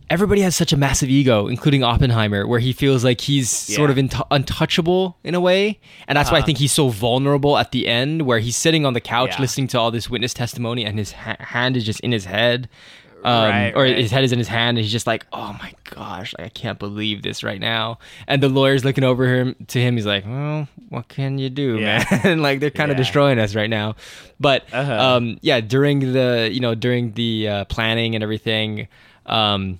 everybody 0.10 0.40
has 0.41 0.56
such 0.56 0.72
a 0.72 0.78
massive 0.78 1.10
ego, 1.10 1.48
including 1.48 1.84
Oppenheimer, 1.84 2.45
where 2.48 2.60
he 2.60 2.72
feels 2.74 3.03
like 3.03 3.22
he's 3.22 3.49
sort 3.49 3.90
of 3.90 3.98
Yeah. 3.98 4.03
in- 4.03 4.10
untouchable 4.32 5.18
in 5.24 5.34
a 5.36 5.40
way, 5.41 5.80
and 6.07 6.16
that's 6.18 6.30
why 6.30 6.38
I 6.38 6.40
Uh-huh. 6.40 6.45
think 6.45 6.60
he's 6.60 6.72
so 6.72 6.90
vulnerable 6.90 7.57
at 7.57 7.72
the 7.72 7.88
end, 7.88 8.22
where 8.22 8.40
he's 8.40 8.56
sitting 8.56 8.86
on 8.86 8.94
the 8.94 9.02
couch 9.02 9.32
Yeah. 9.32 9.41
listening 9.41 9.68
to 9.70 9.80
all 9.80 9.91
this 9.91 10.10
witness 10.10 10.34
testimony, 10.34 10.86
and 10.86 10.98
his 10.99 11.14
ha- 11.14 11.38
hand 11.40 11.76
is 11.76 11.84
just 11.86 11.99
in 12.02 12.12
his 12.12 12.26
head. 12.26 12.70
Um, 13.26 13.49
Right, 13.49 13.72
or 13.76 13.81
right. 13.84 13.97
his 13.97 14.11
head 14.11 14.23
is 14.23 14.31
in 14.31 14.38
his 14.38 14.47
hand, 14.47 14.77
and 14.77 14.84
he's 14.84 14.91
just 14.91 15.07
like, 15.07 15.26
"Oh 15.34 15.53
my 15.60 15.73
gosh, 15.95 16.34
like, 16.38 16.45
I 16.45 16.49
can't 16.49 16.77
believe 16.77 17.23
this 17.23 17.43
right 17.43 17.60
now." 17.60 17.97
And 18.27 18.43
the 18.43 18.49
lawyer's 18.49 18.85
looking 18.85 19.03
over 19.03 19.26
him 19.27 19.56
to 19.69 19.81
him. 19.81 19.95
He's 19.95 20.06
like, 20.06 20.26
"Well, 20.27 20.68
what 20.89 21.07
can 21.07 21.39
you 21.39 21.49
do, 21.49 21.80
Yeah. 21.80 22.03
man? 22.23 22.41
like 22.47 22.60
they're 22.60 22.69
kind 22.69 22.91
of 22.91 22.95
Yeah. 22.97 23.03
destroying 23.03 23.39
us 23.39 23.56
right 23.56 23.69
now." 23.69 23.95
But 24.39 24.65
Uh-huh. 24.72 24.93
um, 25.18 25.39
yeah, 25.41 25.60
during 25.60 26.14
the 26.14 26.49
you 26.52 26.60
know 26.60 26.76
during 26.76 27.14
the 27.14 27.47
uh, 27.49 27.65
planning 27.65 28.14
and 28.14 28.23
everything. 28.23 28.88
Um, 29.26 29.80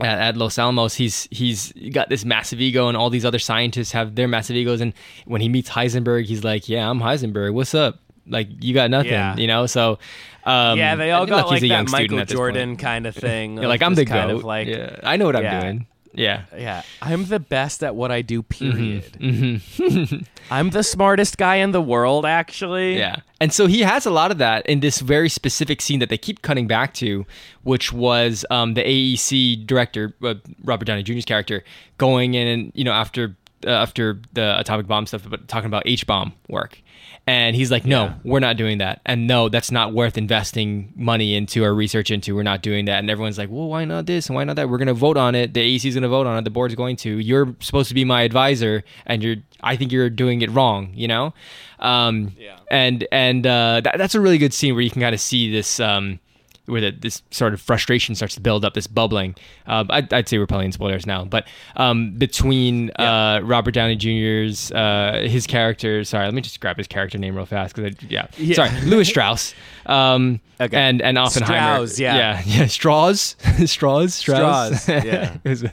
at, 0.00 0.18
at 0.18 0.36
Los 0.36 0.58
Alamos, 0.58 0.94
he's 0.94 1.28
he's 1.30 1.72
got 1.92 2.08
this 2.08 2.24
massive 2.24 2.60
ego, 2.60 2.88
and 2.88 2.96
all 2.96 3.10
these 3.10 3.24
other 3.24 3.38
scientists 3.38 3.92
have 3.92 4.16
their 4.16 4.26
massive 4.26 4.56
egos. 4.56 4.80
And 4.80 4.92
when 5.24 5.40
he 5.40 5.48
meets 5.48 5.70
Heisenberg, 5.70 6.24
he's 6.24 6.42
like, 6.42 6.68
"Yeah, 6.68 6.90
I'm 6.90 6.98
Heisenberg. 7.00 7.54
What's 7.54 7.76
up? 7.76 8.00
Like, 8.26 8.48
you 8.62 8.74
got 8.74 8.90
nothing, 8.90 9.12
Yeah. 9.12 9.36
you 9.36 9.46
know?" 9.46 9.66
So, 9.66 9.98
um, 10.44 10.78
yeah, 10.78 10.96
they 10.96 11.10
all 11.12 11.26
got 11.26 11.48
like 11.48 11.62
young 11.62 11.84
that 11.86 11.90
student 11.90 12.10
Michael 12.12 12.24
Jordan 12.34 12.76
kind 12.88 13.06
of 13.06 13.14
thing. 13.14 13.58
Yeah, 13.58 13.68
like 13.68 13.82
I'm 13.82 13.94
the 13.94 14.04
kind 14.06 14.30
goat. 14.30 14.38
of 14.38 14.44
like 14.44 14.68
yeah, 14.68 14.96
I 15.02 15.16
know 15.16 15.26
what 15.26 15.40
Yeah. 15.42 15.54
I'm 15.56 15.60
doing. 15.62 15.86
Yeah. 16.16 16.42
Yeah, 16.56 16.82
I'm 17.02 17.24
the 17.24 17.40
best 17.40 17.82
at 17.82 17.96
what 17.96 18.12
I 18.12 18.22
do. 18.22 18.42
Period. 18.42 19.16
hmm 19.20 19.56
I'm 20.50 20.70
the 20.70 20.82
smartest 20.84 21.38
guy 21.38 21.56
in 21.56 21.72
the 21.72 21.80
world, 21.80 22.24
actually. 22.24 22.96
Yeah. 22.98 23.16
And 23.40 23.52
so 23.52 23.66
he 23.66 23.80
has 23.80 24.06
a 24.06 24.10
lot 24.10 24.30
of 24.30 24.38
that 24.38 24.64
in 24.66 24.78
this 24.80 25.00
very 25.00 25.28
specific 25.28 25.80
scene 25.80 25.98
that 26.00 26.10
they 26.10 26.18
keep 26.18 26.42
cutting 26.42 26.66
back 26.68 26.94
to, 26.94 27.26
which 27.64 27.92
was 27.92 28.44
um, 28.50 28.74
the 28.74 28.82
AEC 28.84 29.66
director, 29.66 30.14
uh, 30.22 30.34
Robert 30.62 30.84
Downey 30.84 31.02
Jr.'s 31.02 31.24
character, 31.24 31.64
going 31.98 32.34
in 32.34 32.46
and, 32.46 32.72
you 32.74 32.84
know, 32.84 32.92
after 32.92 33.34
uh, 33.66 33.70
after 33.70 34.20
the 34.34 34.58
atomic 34.60 34.86
bomb 34.86 35.06
stuff, 35.06 35.28
but 35.28 35.48
talking 35.48 35.66
about 35.66 35.82
H 35.86 36.06
bomb 36.06 36.32
work. 36.48 36.80
And 37.26 37.56
he's 37.56 37.70
like, 37.70 37.86
no, 37.86 38.04
Yeah. 38.04 38.14
we're 38.22 38.40
not 38.40 38.58
doing 38.58 38.78
that. 38.78 39.00
And 39.06 39.26
no, 39.26 39.48
that's 39.48 39.70
not 39.70 39.94
worth 39.94 40.18
investing 40.18 40.92
money 40.94 41.34
into 41.34 41.64
or 41.64 41.74
research 41.74 42.10
into. 42.10 42.34
We're 42.36 42.42
not 42.42 42.60
doing 42.62 42.84
that. 42.84 42.98
And 42.98 43.08
everyone's 43.08 43.38
like, 43.38 43.48
well, 43.50 43.68
why 43.68 43.86
not 43.86 44.04
this 44.04 44.26
and 44.28 44.36
why 44.36 44.44
not 44.44 44.56
that? 44.56 44.68
We're 44.68 44.76
going 44.76 44.88
to 44.88 44.92
vote 44.94 45.16
on 45.16 45.34
it. 45.34 45.54
The 45.54 45.60
AEC 45.60 45.86
is 45.86 45.94
going 45.94 46.02
to 46.02 46.08
vote 46.08 46.26
on 46.26 46.36
it. 46.36 46.42
The 46.44 46.50
board's 46.50 46.74
going 46.74 46.96
to. 46.96 47.18
You're 47.18 47.56
supposed 47.60 47.88
to 47.88 47.94
be 47.94 48.04
my 48.04 48.22
advisor, 48.22 48.84
and 49.06 49.22
you're. 49.22 49.36
I 49.62 49.76
think 49.76 49.90
you're 49.90 50.10
doing 50.10 50.42
it 50.42 50.50
wrong. 50.50 50.90
You 50.94 51.08
know. 51.08 51.34
Um, 51.78 52.32
Yeah. 52.38 52.58
And 52.70 53.06
and 53.10 53.46
uh, 53.46 53.80
that, 53.84 53.96
that's 53.96 54.14
a 54.14 54.20
really 54.20 54.36
good 54.38 54.52
scene 54.52 54.74
where 54.74 54.82
you 54.82 54.90
can 54.90 55.00
kind 55.00 55.14
of 55.14 55.20
see 55.20 55.50
this. 55.50 55.80
Um, 55.80 56.20
where 56.66 56.80
the, 56.80 56.90
this 56.92 57.22
sort 57.30 57.52
of 57.52 57.60
frustration 57.60 58.14
starts 58.14 58.34
to 58.36 58.40
build 58.40 58.64
up, 58.64 58.74
this 58.74 58.86
bubbling. 58.86 59.34
Um, 59.66 59.86
I'd, 59.90 60.12
I'd 60.12 60.28
say 60.28 60.38
we're 60.38 60.46
probably 60.46 60.66
in 60.66 60.72
spoilers 60.72 61.06
now, 61.06 61.24
but 61.24 61.46
um, 61.76 62.12
between 62.16 62.90
uh, 62.92 63.40
Robert 63.42 63.72
Downey 63.72 63.96
Jr.'s 63.96 64.72
uh, 64.72 65.24
his 65.28 65.46
character. 65.46 66.04
Sorry, 66.04 66.24
let 66.24 66.34
me 66.34 66.40
just 66.40 66.60
grab 66.60 66.76
his 66.78 66.86
character 66.86 67.18
name 67.18 67.36
real 67.36 67.46
fast 67.46 67.74
because 67.74 67.94
yeah. 68.08 68.26
Yeah. 68.38 68.54
sorry, 68.56 68.70
Lewis 68.82 69.08
Strauss, 69.08 69.54
um, 69.86 70.40
Okay. 70.60 70.76
and 70.76 71.02
and 71.02 71.18
Oppenheimer. 71.18 71.86
Strauss, 71.86 71.98
yeah. 71.98 72.16
yeah, 72.16 72.42
yeah, 72.60 72.66
Straws, 72.66 73.36
Straws, 73.66 74.14
Strauss. 74.14 74.82
Strauss, 74.82 75.04
yeah. 75.04 75.36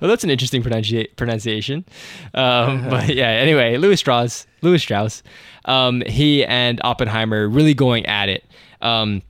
Well, 0.00 0.08
that's 0.08 0.24
an 0.24 0.30
interesting 0.30 0.62
pronunci- 0.62 1.14
pronunciation. 1.16 1.84
Um, 2.34 2.88
but 2.88 3.08
yeah, 3.14 3.28
anyway, 3.28 3.76
Lewis 3.76 4.00
Strauss, 4.00 4.46
Lewis 4.62 4.82
Strauss, 4.82 5.22
um, 5.66 6.02
he 6.06 6.44
and 6.44 6.80
Oppenheimer 6.84 7.48
really 7.48 7.74
going 7.74 8.06
at 8.06 8.28
it. 8.28 8.44
Um, 8.80 9.22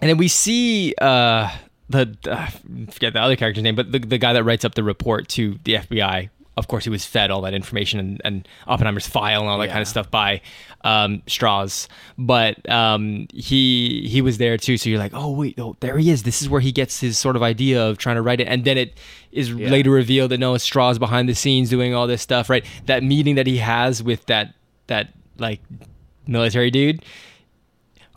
and 0.00 0.10
then 0.10 0.16
we 0.16 0.28
see 0.28 0.94
uh, 1.00 1.50
the 1.88 2.16
uh, 2.28 2.46
forget 2.90 3.12
the 3.12 3.20
other 3.20 3.36
character's 3.36 3.62
name, 3.62 3.74
but 3.76 3.90
the, 3.92 3.98
the 3.98 4.18
guy 4.18 4.32
that 4.32 4.44
writes 4.44 4.64
up 4.64 4.74
the 4.74 4.82
report 4.84 5.28
to 5.30 5.58
the 5.64 5.74
FBI. 5.74 6.30
Of 6.56 6.68
course, 6.68 6.84
he 6.84 6.90
was 6.90 7.04
fed 7.04 7.32
all 7.32 7.40
that 7.42 7.52
information 7.52 7.98
and, 7.98 8.20
and 8.24 8.48
Oppenheimer's 8.68 9.08
file 9.08 9.40
and 9.40 9.50
all 9.50 9.58
that 9.58 9.70
kind 9.70 9.82
of 9.82 9.88
stuff 9.88 10.08
by 10.08 10.40
um, 10.84 11.20
Strauss. 11.26 11.88
But 12.16 12.70
um, 12.70 13.26
he 13.34 14.06
he 14.08 14.22
was 14.22 14.38
there 14.38 14.56
too. 14.56 14.76
So 14.76 14.88
you're 14.88 15.00
like, 15.00 15.10
oh 15.14 15.32
wait, 15.32 15.58
oh 15.58 15.76
there 15.80 15.98
he 15.98 16.10
is. 16.12 16.22
This 16.22 16.42
is 16.42 16.48
where 16.48 16.60
he 16.60 16.70
gets 16.70 17.00
his 17.00 17.18
sort 17.18 17.34
of 17.34 17.42
idea 17.42 17.84
of 17.84 17.98
trying 17.98 18.14
to 18.16 18.22
write 18.22 18.40
it. 18.40 18.46
And 18.46 18.64
then 18.64 18.78
it 18.78 18.96
is 19.32 19.50
Yeah. 19.50 19.68
later 19.68 19.90
revealed 19.90 20.30
that 20.30 20.38
no, 20.38 20.54
it's 20.54 20.62
Strauss 20.62 20.96
behind 20.96 21.28
the 21.28 21.34
scenes 21.34 21.70
doing 21.70 21.92
all 21.92 22.06
this 22.06 22.22
stuff. 22.22 22.48
Right? 22.48 22.64
That 22.86 23.02
meeting 23.02 23.34
that 23.34 23.48
he 23.48 23.56
has 23.58 24.00
with 24.00 24.24
that 24.26 24.54
that 24.86 25.08
like 25.38 25.58
military 26.28 26.70
dude 26.70 27.04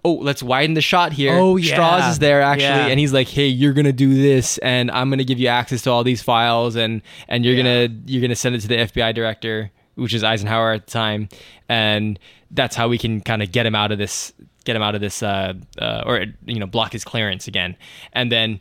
oh, 0.08 0.14
let's 0.14 0.42
widen 0.42 0.74
the 0.76 0.82
shot 0.82 1.12
here. 1.14 1.34
Oh, 1.34 1.58
yeah. 1.58 1.74
Strauss 1.74 2.12
is 2.12 2.20
there 2.20 2.42
actually, 2.42 2.66
Yeah. 2.66 2.88
and 2.88 3.00
he's 3.00 3.14
like, 3.14 3.28
hey, 3.28 3.48
you're 3.48 3.74
gonna 3.74 3.92
do 3.92 4.14
this, 4.14 4.58
and 4.60 4.90
I'm 4.92 5.10
gonna 5.10 5.24
give 5.24 5.40
you 5.40 5.48
access 5.48 5.82
to 5.84 5.92
all 5.92 6.04
these 6.04 6.22
files, 6.22 6.76
and 6.76 7.02
and 7.28 7.44
you're 7.46 7.56
Yeah. 7.56 7.64
gonna 7.88 8.00
you're 8.06 8.22
gonna 8.22 8.36
send 8.36 8.56
it 8.56 8.62
to 8.62 8.68
the 8.68 8.78
FBI 8.78 9.14
director, 9.14 9.72
which 9.96 10.14
is 10.14 10.24
Eisenhower 10.24 10.72
at 10.74 10.86
the 10.88 10.92
time, 10.92 11.30
and 11.68 12.18
that's 12.52 12.76
how 12.76 12.88
we 12.88 12.98
can 12.98 13.20
kind 13.22 13.44
of 13.44 13.52
get 13.52 13.66
him 13.66 13.76
out 13.76 13.92
of 13.92 13.98
this, 13.98 14.32
get 14.64 14.76
him 14.76 14.82
out 14.82 14.96
of 14.96 15.02
this, 15.02 15.22
uh, 15.22 15.54
uh, 15.80 16.04
or 16.06 16.26
you 16.46 16.60
know, 16.60 16.68
block 16.68 16.94
his 16.94 17.04
clearance 17.04 17.48
again, 17.48 17.76
and 18.14 18.32
then. 18.32 18.60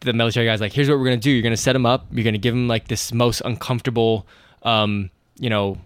The 0.00 0.12
military 0.12 0.44
guy's 0.44 0.60
like, 0.60 0.74
here's 0.74 0.86
what 0.90 0.98
we're 0.98 1.06
gonna 1.06 1.16
do. 1.16 1.30
You're 1.30 1.42
gonna 1.42 1.56
set 1.56 1.74
him 1.74 1.86
up. 1.86 2.08
You're 2.12 2.24
gonna 2.24 2.36
give 2.36 2.52
him 2.52 2.68
like 2.68 2.88
this 2.88 3.10
most 3.10 3.40
uncomfortable, 3.42 4.26
um, 4.62 5.08
you 5.38 5.48
know, 5.48 5.78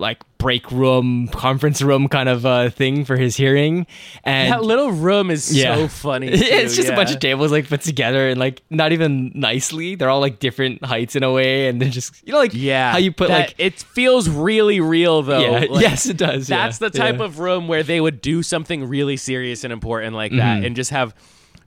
like 0.00 0.18
break 0.38 0.70
room, 0.72 1.28
conference 1.28 1.82
room 1.82 2.08
kind 2.08 2.28
of 2.28 2.46
uh, 2.46 2.70
thing 2.70 3.04
for 3.04 3.16
his 3.16 3.36
hearing. 3.36 3.86
And 4.24 4.50
That 4.52 4.62
little 4.64 4.90
room 4.90 5.30
is 5.30 5.54
Yeah. 5.54 5.76
so 5.76 5.88
funny. 5.88 6.28
it's 6.32 6.74
too, 6.74 6.82
just 6.82 6.88
a 6.88 6.96
bunch 6.96 7.10
of 7.12 7.20
tables 7.20 7.52
like 7.52 7.68
put 7.68 7.82
together 7.82 8.28
and 8.30 8.40
like 8.40 8.62
not 8.70 8.92
even 8.92 9.30
nicely. 9.34 9.94
They're 9.94 10.08
all 10.10 10.20
like 10.20 10.38
different 10.38 10.82
heights 10.84 11.14
in 11.16 11.22
a 11.22 11.30
way, 11.30 11.68
and 11.68 11.80
they're 11.80 11.90
just 11.90 12.26
you 12.26 12.32
know 12.32 12.38
like 12.38 12.54
Yeah, 12.54 12.92
how 12.92 12.98
you 12.98 13.12
put 13.12 13.28
that- 13.28 13.48
like 13.48 13.54
it 13.58 13.74
feels 13.80 14.28
really 14.28 14.80
real 14.80 15.22
though. 15.22 15.40
yeah 15.40 15.50
Like, 15.70 15.80
yes 15.82 16.06
it 16.06 16.16
does. 16.16 16.46
That's 16.48 16.80
yeah, 16.80 16.88
the 16.88 16.98
type 16.98 17.18
yeah. 17.18 17.24
of 17.26 17.38
room 17.38 17.68
where 17.68 17.82
they 17.82 18.00
would 18.00 18.20
do 18.22 18.42
something 18.42 18.88
really 18.88 19.16
serious 19.18 19.62
and 19.64 19.72
important 19.72 20.16
like 20.16 20.32
that, 20.32 20.62
Mhm. 20.62 20.66
and 20.66 20.74
just 20.76 20.90
have 20.90 21.14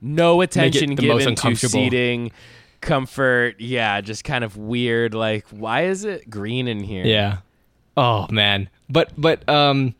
no 0.02 0.40
attention 0.42 0.96
given 0.96 1.34
to 1.36 1.54
seating, 1.56 2.30
comfort. 2.80 3.60
Yeah, 3.60 4.00
just 4.00 4.24
kind 4.24 4.44
of 4.44 4.56
weird. 4.56 5.14
Like, 5.14 5.46
why 5.50 5.84
is 5.86 6.04
it 6.04 6.28
green 6.28 6.68
in 6.68 6.80
here? 6.82 7.04
Yeah. 7.06 7.38
Oh 7.96 8.26
man. 8.30 8.68
But 8.88 9.12
but 9.16 9.48
um 9.48 9.94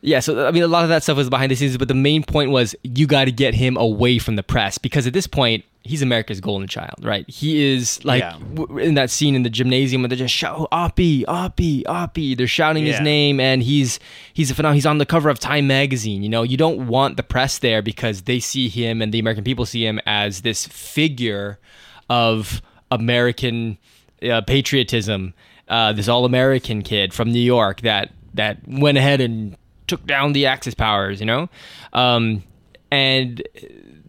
yeah, 0.00 0.20
so 0.20 0.46
I 0.46 0.52
mean 0.52 0.62
a 0.62 0.68
lot 0.68 0.84
of 0.84 0.90
that 0.90 1.02
stuff 1.02 1.16
was 1.16 1.28
behind 1.28 1.50
the 1.50 1.56
scenes, 1.56 1.76
but 1.76 1.88
the 1.88 1.94
main 1.94 2.22
point 2.22 2.50
was 2.50 2.74
you 2.84 3.06
got 3.06 3.24
to 3.24 3.32
get 3.32 3.54
him 3.54 3.76
away 3.76 4.18
from 4.18 4.36
the 4.36 4.44
press 4.44 4.78
because 4.78 5.06
at 5.08 5.12
this 5.12 5.26
point 5.26 5.64
he's 5.82 6.02
America's 6.02 6.40
golden 6.40 6.68
child, 6.68 6.94
right? 7.02 7.28
He 7.28 7.64
is 7.74 8.04
like 8.04 8.20
Yeah. 8.20 8.36
w- 8.54 8.78
in 8.78 8.94
that 8.94 9.10
scene 9.10 9.34
in 9.34 9.42
the 9.42 9.50
gymnasium 9.50 10.02
where 10.02 10.08
they 10.08 10.14
just 10.16 10.34
shout 10.34 10.70
Oppie, 10.70 11.24
Oppie, 11.24 11.82
Oppie. 11.84 12.36
They're 12.36 12.46
shouting 12.46 12.84
his 12.84 13.00
name 13.00 13.40
and 13.40 13.62
he's 13.62 13.98
he's 14.32 14.50
a 14.52 14.54
phenomenon. 14.54 14.74
He's 14.76 14.86
on 14.86 14.98
the 14.98 15.06
cover 15.06 15.30
of 15.30 15.40
Time 15.40 15.66
magazine. 15.66 16.22
You 16.22 16.28
know, 16.28 16.42
you 16.44 16.56
don't 16.56 16.86
want 16.86 17.16
the 17.16 17.22
press 17.24 17.58
there 17.58 17.82
because 17.82 18.22
they 18.22 18.38
see 18.38 18.68
him 18.68 19.02
and 19.02 19.12
the 19.12 19.18
American 19.18 19.42
people 19.42 19.66
see 19.66 19.84
him 19.84 19.98
as 20.06 20.42
this 20.42 20.64
figure 20.66 21.58
of 22.08 22.62
American 22.92 23.78
uh, 24.22 24.42
patriotism. 24.42 25.34
Uh, 25.68 25.92
this 25.92 26.08
all-American 26.08 26.82
kid 26.82 27.12
from 27.12 27.30
New 27.30 27.40
York 27.40 27.82
that 27.82 28.10
that 28.34 28.56
went 28.66 28.96
ahead 28.98 29.20
and 29.20 29.56
took 29.86 30.06
down 30.06 30.32
the 30.32 30.46
Axis 30.46 30.74
powers, 30.74 31.20
you 31.20 31.26
know, 31.26 31.48
um, 31.92 32.42
and 32.90 33.42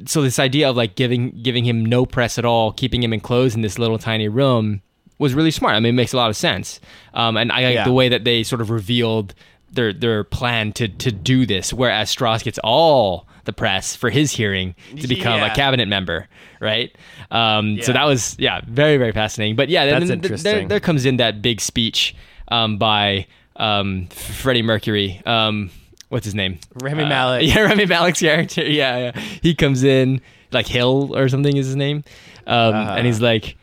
so 0.05 0.21
this 0.21 0.39
idea 0.39 0.69
of 0.69 0.77
like 0.77 0.95
giving 0.95 1.31
giving 1.43 1.65
him 1.65 1.85
no 1.85 2.05
press 2.05 2.37
at 2.37 2.45
all, 2.45 2.71
keeping 2.71 3.03
him 3.03 3.11
enclosed 3.13 3.55
in 3.55 3.61
this 3.61 3.77
little 3.77 3.97
tiny 3.97 4.27
room 4.29 4.81
was 5.17 5.33
really 5.33 5.51
smart. 5.51 5.75
I 5.75 5.79
mean, 5.81 5.89
it 5.89 5.97
makes 5.97 6.13
a 6.13 6.17
lot 6.17 6.29
of 6.29 6.37
sense, 6.37 6.79
um, 7.13 7.35
and 7.35 7.51
I 7.51 7.63
like 7.65 7.73
Yeah. 7.75 7.83
the 7.83 7.91
way 7.93 8.07
that 8.09 8.23
they 8.23 8.43
sort 8.43 8.61
of 8.61 8.69
revealed 8.69 9.33
their 9.71 9.91
their 9.91 10.23
plan 10.23 10.71
to 10.73 10.87
to 10.87 11.11
do 11.11 11.45
this, 11.45 11.73
whereas 11.73 12.09
Strauss 12.09 12.41
gets 12.43 12.59
all 12.63 13.27
the 13.49 13.53
press 13.53 13.95
for 13.95 14.09
his 14.09 14.31
hearing 14.31 14.75
to 15.01 15.07
become 15.07 15.41
a 15.41 15.49
cabinet 15.55 15.87
member, 15.87 16.27
right? 16.61 16.95
Um, 17.31 17.81
So 17.81 17.91
that 17.93 18.05
was 18.05 18.35
yeah, 18.39 18.61
very 18.67 18.97
very 18.97 19.11
fascinating. 19.11 19.55
But 19.55 19.69
yeah, 19.69 19.85
then 19.85 19.99
That's 19.99 20.09
then 20.09 20.19
there, 20.21 20.31
interesting. 20.31 20.67
there 20.67 20.79
comes 20.79 21.05
in 21.05 21.17
that 21.17 21.41
big 21.41 21.59
speech 21.61 22.15
um, 22.49 22.77
by 22.77 23.25
um, 23.55 24.07
Freddie 24.07 24.61
Mercury. 24.61 25.21
Um, 25.25 25.69
what's 26.09 26.25
his 26.25 26.35
name? 26.35 26.59
Rami 26.81 27.03
Uh, 27.03 27.09
Malek. 27.09 27.41
Yeah, 27.49 27.61
Rami 27.61 27.85
Malek's 27.85 28.19
character. 28.21 28.63
Yeah, 28.81 28.97
yeah. 28.97 29.19
He 29.41 29.55
comes 29.55 29.83
in 29.83 30.21
like 30.51 30.67
Hill 30.67 31.15
or 31.15 31.27
something 31.29 31.55
is 31.57 31.65
his 31.67 31.75
name, 31.75 32.03
um, 32.47 32.73
Uh-huh. 32.75 32.95
and 32.97 33.05
he's 33.05 33.21
like, 33.21 33.57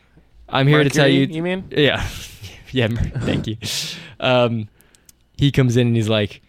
"I'm 0.49 0.67
here 0.67 0.83
to 0.83 0.89
tell 0.89 1.07
you." 1.07 1.25
you 1.25 1.41
mean? 1.43 1.63
Yeah, 1.71 2.05
yeah. 2.71 2.87
Thank 3.27 3.47
you. 3.47 3.57
Um, 4.19 4.67
he 5.37 5.51
comes 5.51 5.77
in 5.77 5.87
and 5.87 5.95
he's 5.95 6.09
like, 6.09 6.41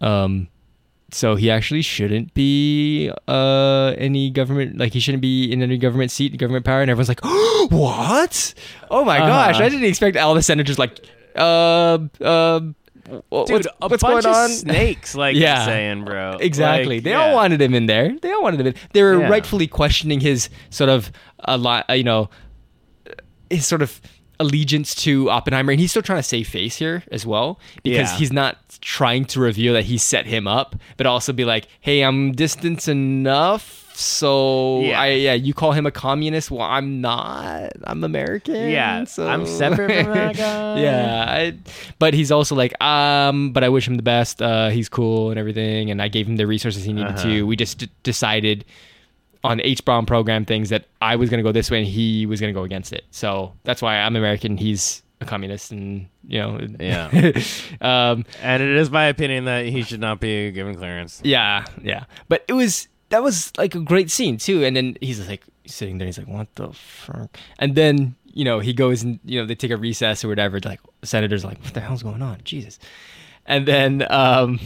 um, 0.00 0.48
so 1.14 1.34
he 1.36 1.50
actually 1.50 1.82
shouldn't 1.82 2.34
be 2.34 3.10
uh 3.28 3.94
any 3.98 4.30
government 4.30 4.78
like 4.78 4.92
he 4.92 5.00
shouldn't 5.00 5.22
be 5.22 5.50
in 5.52 5.62
any 5.62 5.78
government 5.78 6.10
seat, 6.10 6.36
government 6.38 6.64
power, 6.64 6.80
and 6.82 6.90
everyone's 6.90 7.08
like, 7.08 7.20
what? 7.70 8.54
Oh 8.90 9.04
my 9.04 9.18
gosh, 9.18 9.56
Uh-huh. 9.56 9.64
I 9.64 9.68
didn't 9.68 9.84
expect 9.86 10.16
all 10.16 10.34
the 10.34 10.42
senators 10.42 10.78
like, 10.78 10.98
uh, 11.36 11.98
uh, 12.20 12.60
Dude, 13.04 13.22
what's, 13.30 13.50
a 13.66 13.70
what's 13.88 14.02
bunch 14.02 14.24
going 14.24 14.26
of 14.26 14.34
on? 14.34 14.48
snakes, 14.50 15.14
like 15.16 15.34
Yeah. 15.36 15.56
you're 15.56 15.64
saying, 15.66 16.04
bro. 16.04 16.36
Exactly. 16.40 16.96
Like, 16.96 17.04
they 17.04 17.10
yeah. 17.10 17.20
all 17.30 17.34
wanted 17.34 17.60
him 17.60 17.74
in 17.74 17.86
there. 17.86 18.16
They 18.22 18.30
all 18.32 18.42
wanted 18.44 18.60
him 18.60 18.68
in. 18.68 18.74
They 18.92 19.02
were 19.02 19.18
Yeah. 19.20 19.28
rightfully 19.28 19.66
questioning 19.66 20.20
his 20.20 20.48
sort 20.70 20.88
of 20.88 21.10
a 21.40 21.56
lot, 21.58 21.84
you 21.96 22.04
know, 22.04 22.30
his 23.50 23.66
sort 23.66 23.82
of 23.82 24.00
allegiance 24.42 24.94
to 25.06 25.30
Oppenheimer, 25.30 25.72
and 25.72 25.80
he's 25.80 25.90
still 25.90 26.02
trying 26.02 26.18
to 26.18 26.22
save 26.34 26.46
face 26.48 26.76
here 26.76 27.02
as 27.10 27.24
well 27.24 27.58
because 27.82 28.10
Yeah. 28.12 28.18
he's 28.18 28.32
not 28.32 28.58
trying 28.80 29.24
to 29.32 29.40
reveal 29.40 29.72
that 29.74 29.84
he 29.84 29.96
set 29.96 30.26
him 30.26 30.46
up, 30.46 30.74
but 30.96 31.06
also 31.06 31.32
be 31.32 31.44
like, 31.44 31.64
"Hey, 31.80 32.02
I'm 32.02 32.32
distant 32.32 32.88
enough 32.88 33.78
So 33.94 34.80
Yeah. 34.80 34.98
I 35.00 35.06
yeah, 35.26 35.34
you 35.34 35.52
call 35.52 35.72
him 35.72 35.84
a 35.84 35.90
communist. 35.90 36.50
Well, 36.50 36.62
I'm 36.62 37.02
not. 37.02 37.72
I'm 37.84 38.02
American. 38.02 38.70
Yeah, 38.70 39.04
so 39.04 39.28
I'm 39.28 39.44
separate 39.44 40.04
from 40.04 40.14
that 40.14 40.34
guy. 40.46 40.80
yeah, 40.80 41.26
I, 41.28 41.54
but 41.98 42.14
he's 42.14 42.32
also 42.32 42.54
like, 42.56 42.72
um, 42.82 43.52
but 43.52 43.62
I 43.62 43.68
wish 43.68 43.86
him 43.86 43.96
the 43.96 44.02
best. 44.02 44.40
Uh, 44.40 44.70
he's 44.70 44.88
cool 44.88 45.28
and 45.30 45.38
everything, 45.38 45.90
and 45.90 46.00
I 46.00 46.08
gave 46.08 46.26
him 46.26 46.36
the 46.36 46.46
resources 46.46 46.84
he 46.84 46.92
needed 46.94 47.12
Uh-huh. 47.20 47.22
to. 47.28 47.46
We 47.46 47.54
just 47.54 47.78
d- 47.78 47.88
decided 48.02 48.64
on 49.44 49.60
H 49.62 49.84
bomb 49.84 50.06
program 50.06 50.44
things 50.44 50.68
that 50.70 50.86
I 51.00 51.16
was 51.16 51.28
gonna 51.30 51.42
go 51.42 51.52
this 51.52 51.70
way 51.70 51.78
and 51.80 51.86
he 51.86 52.26
was 52.26 52.40
gonna 52.40 52.52
go 52.52 52.62
against 52.64 52.92
it. 52.92 53.04
So 53.10 53.54
that's 53.64 53.82
why 53.82 53.96
I'm 53.98 54.16
American. 54.16 54.56
He's 54.56 55.02
a 55.20 55.24
communist, 55.24 55.70
and 55.72 56.06
you 56.26 56.38
know, 56.40 56.58
Yeah. 56.80 57.32
um, 57.80 58.24
And 58.42 58.62
it 58.62 58.76
is 58.76 58.90
my 58.90 59.04
opinion 59.06 59.44
that 59.46 59.66
he 59.66 59.82
should 59.82 60.00
not 60.00 60.20
be 60.20 60.50
given 60.50 60.74
clearance. 60.74 61.20
yeah, 61.24 61.64
yeah. 61.82 62.04
But 62.28 62.44
it 62.48 62.52
was 62.54 62.88
that 63.10 63.22
was 63.22 63.52
like 63.58 63.74
a 63.74 63.80
great 63.80 64.10
scene 64.10 64.36
too. 64.38 64.64
And 64.64 64.74
then 64.76 64.96
he's 65.00 65.26
like 65.28 65.44
sitting 65.66 65.98
there. 65.98 66.06
He's 66.06 66.18
like, 66.18 66.28
"What 66.28 66.48
the 66.56 66.72
fuck?" 66.72 67.36
And 67.58 67.74
then 67.74 68.14
you 68.24 68.44
know 68.44 68.58
he 68.60 68.72
goes 68.72 69.02
and 69.02 69.20
you 69.24 69.38
know 69.40 69.46
they 69.46 69.54
take 69.54 69.70
a 69.70 69.76
recess 69.76 70.24
or 70.24 70.28
whatever. 70.28 70.58
Like 70.64 70.80
senator's 71.04 71.44
like, 71.44 71.62
"What 71.62 71.74
the 71.74 71.80
hell's 71.80 72.02
going 72.02 72.22
on?" 72.22 72.38
Jesus. 72.44 72.78
And 73.46 73.66
then 73.66 74.06
um, 74.10 74.58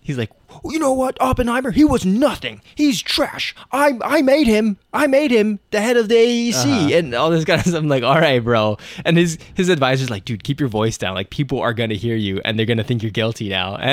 he's 0.00 0.18
like, 0.18 0.30
"You 0.64 0.78
know 0.78 0.92
what, 0.92 1.16
Oppenheimer? 1.20 1.70
He 1.70 1.84
was 1.84 2.04
nothing. 2.04 2.60
He's 2.74 3.00
trash. 3.02 3.54
I 3.72 3.98
I 4.02 4.22
made 4.22 4.46
him. 4.46 4.78
I 4.92 5.06
made 5.06 5.30
him 5.30 5.60
the 5.70 5.80
head 5.80 5.96
of 5.96 6.08
the 6.08 6.14
AEC 6.16 6.54
Uh-huh. 6.64 6.94
and 6.94 7.14
all 7.14 7.30
this 7.30 7.44
kind 7.44 7.60
of 7.60 7.66
stuff." 7.68 7.78
I'm 7.80 7.88
like, 7.88 8.02
"All 8.02 8.18
right, 8.20 8.42
bro." 8.42 8.78
And 9.04 9.16
his 9.16 9.38
his 9.54 9.68
advisor's 9.68 10.10
like, 10.10 10.24
"Dude, 10.24 10.42
keep 10.44 10.60
your 10.60 10.68
voice 10.68 10.98
down. 10.98 11.14
Like 11.14 11.30
people 11.30 11.60
are 11.60 11.72
gonna 11.74 11.94
hear 11.94 12.16
you 12.16 12.40
and 12.44 12.58
they're 12.58 12.66
gonna 12.66 12.84
think 12.84 13.02
you're 13.02 13.10
guilty 13.12 13.48
now." 13.48 13.76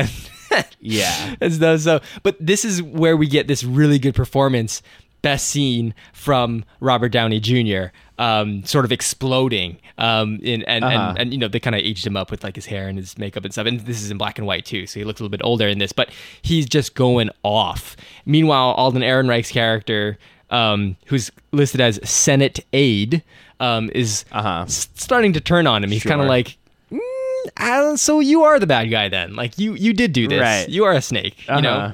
And 0.50 0.66
Yeah. 0.80 1.36
and 1.42 1.54
stuff. 1.54 1.82
So, 1.82 2.00
but 2.24 2.38
this 2.40 2.64
is 2.64 2.82
where 2.82 3.18
we 3.18 3.28
get 3.28 3.48
this 3.48 3.64
really 3.66 4.00
good 4.00 4.16
performance, 4.16 4.82
best 5.28 5.50
scene 5.50 5.94
from 6.14 6.64
Robert 6.80 7.10
Downey 7.10 7.40
Jr. 7.40 7.86
Um, 8.18 8.64
sort 8.64 8.86
of 8.86 8.92
exploding. 8.92 9.78
Um, 10.00 10.40
in, 10.44 10.62
and, 10.64 10.84
Uh-huh. 10.86 11.10
and 11.10 11.18
and 11.20 11.34
you 11.34 11.40
know 11.40 11.48
they 11.48 11.60
kind 11.60 11.76
of 11.76 11.82
aged 11.82 12.06
him 12.06 12.16
up 12.16 12.30
with 12.32 12.44
like 12.44 12.56
his 12.56 12.66
hair 12.68 12.88
and 12.88 12.98
his 12.98 13.18
makeup 13.18 13.44
and 13.44 13.52
stuff. 13.54 13.68
And 13.68 13.80
this 13.82 14.02
is 14.02 14.10
in 14.12 14.18
black 14.18 14.38
and 14.38 14.48
white 14.48 14.66
too, 14.66 14.86
so 14.88 15.00
he 15.00 15.04
looks 15.04 15.20
a 15.20 15.24
little 15.24 15.36
bit 15.38 15.42
older 15.44 15.68
in 15.68 15.80
this. 15.80 15.92
But 15.92 16.10
he's 16.42 16.66
just 16.78 16.96
going 16.96 17.30
off. 17.44 17.96
Meanwhile, 18.26 18.70
Alden 18.82 19.02
Ehrenreich's 19.02 19.52
character, 19.52 20.18
um, 20.50 20.96
who's 21.08 21.32
listed 21.52 21.82
as 21.82 22.00
Senate 22.08 22.60
aide, 22.74 23.22
um, 23.60 23.90
is 23.94 24.24
Uh-huh. 24.32 24.64
s- 24.64 24.90
starting 24.96 25.34
to 25.34 25.42
turn 25.42 25.66
on 25.68 25.84
him. 25.84 25.92
He's 25.92 26.04
kind 26.04 26.22
of 26.22 26.28
like. 26.28 26.58
"Mm, 26.92 27.98
so 28.00 28.20
you 28.20 28.44
are 28.44 28.60
the 28.60 28.68
bad 28.68 28.90
guy 28.92 29.10
then? 29.10 29.36
Like 29.36 29.58
you, 29.60 29.74
you 29.76 29.94
did 29.94 30.14
do 30.14 30.28
this. 30.28 30.42
Right. 30.42 30.70
You 30.70 30.86
are 30.86 30.94
a 30.94 31.02
snake. 31.02 31.36
You 31.50 31.62
know, 31.62 31.72
Uh-huh. 31.74 31.92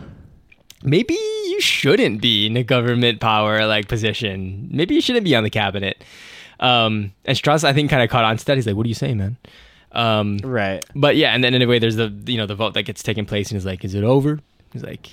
Maybe 0.83 1.13
you 1.15 1.59
shouldn't 1.61 2.21
be 2.21 2.45
in 2.45 2.55
a 2.57 2.63
government 2.63 3.19
power 3.19 3.65
like 3.65 3.87
position. 3.87 4.67
Maybe 4.71 4.95
you 4.95 5.01
shouldn't 5.01 5.25
be 5.25 5.35
on 5.35 5.43
the 5.43 5.49
cabinet. 5.49 6.03
Um, 6.59 7.11
and 7.25 7.35
Strauss, 7.35 7.63
I 7.63 7.73
think, 7.73 7.89
kind 7.89 8.03
of 8.03 8.09
caught 8.09 8.23
on 8.23 8.37
to 8.37 8.45
that. 8.45 8.55
He's 8.57 8.67
like, 8.67 8.75
"What 8.75 8.83
do 8.83 8.89
you 8.89 8.95
say, 8.95 9.13
man?" 9.13 9.37
Um, 9.91 10.37
Right. 10.43 10.83
but 10.95 11.15
yeah, 11.17 11.33
and 11.33 11.43
then 11.43 11.53
anyway, 11.53 11.79
there's 11.79 11.95
the 11.95 12.13
you 12.25 12.37
know 12.37 12.45
the 12.45 12.55
vote 12.55 12.73
that 12.75 12.83
gets 12.83 13.03
taken 13.03 13.25
place, 13.25 13.49
and 13.51 13.57
he's 13.57 13.65
like, 13.65 13.83
"Is 13.83 13.95
it 13.95 14.03
over?" 14.03 14.39
He's 14.71 14.83
like, 14.83 15.09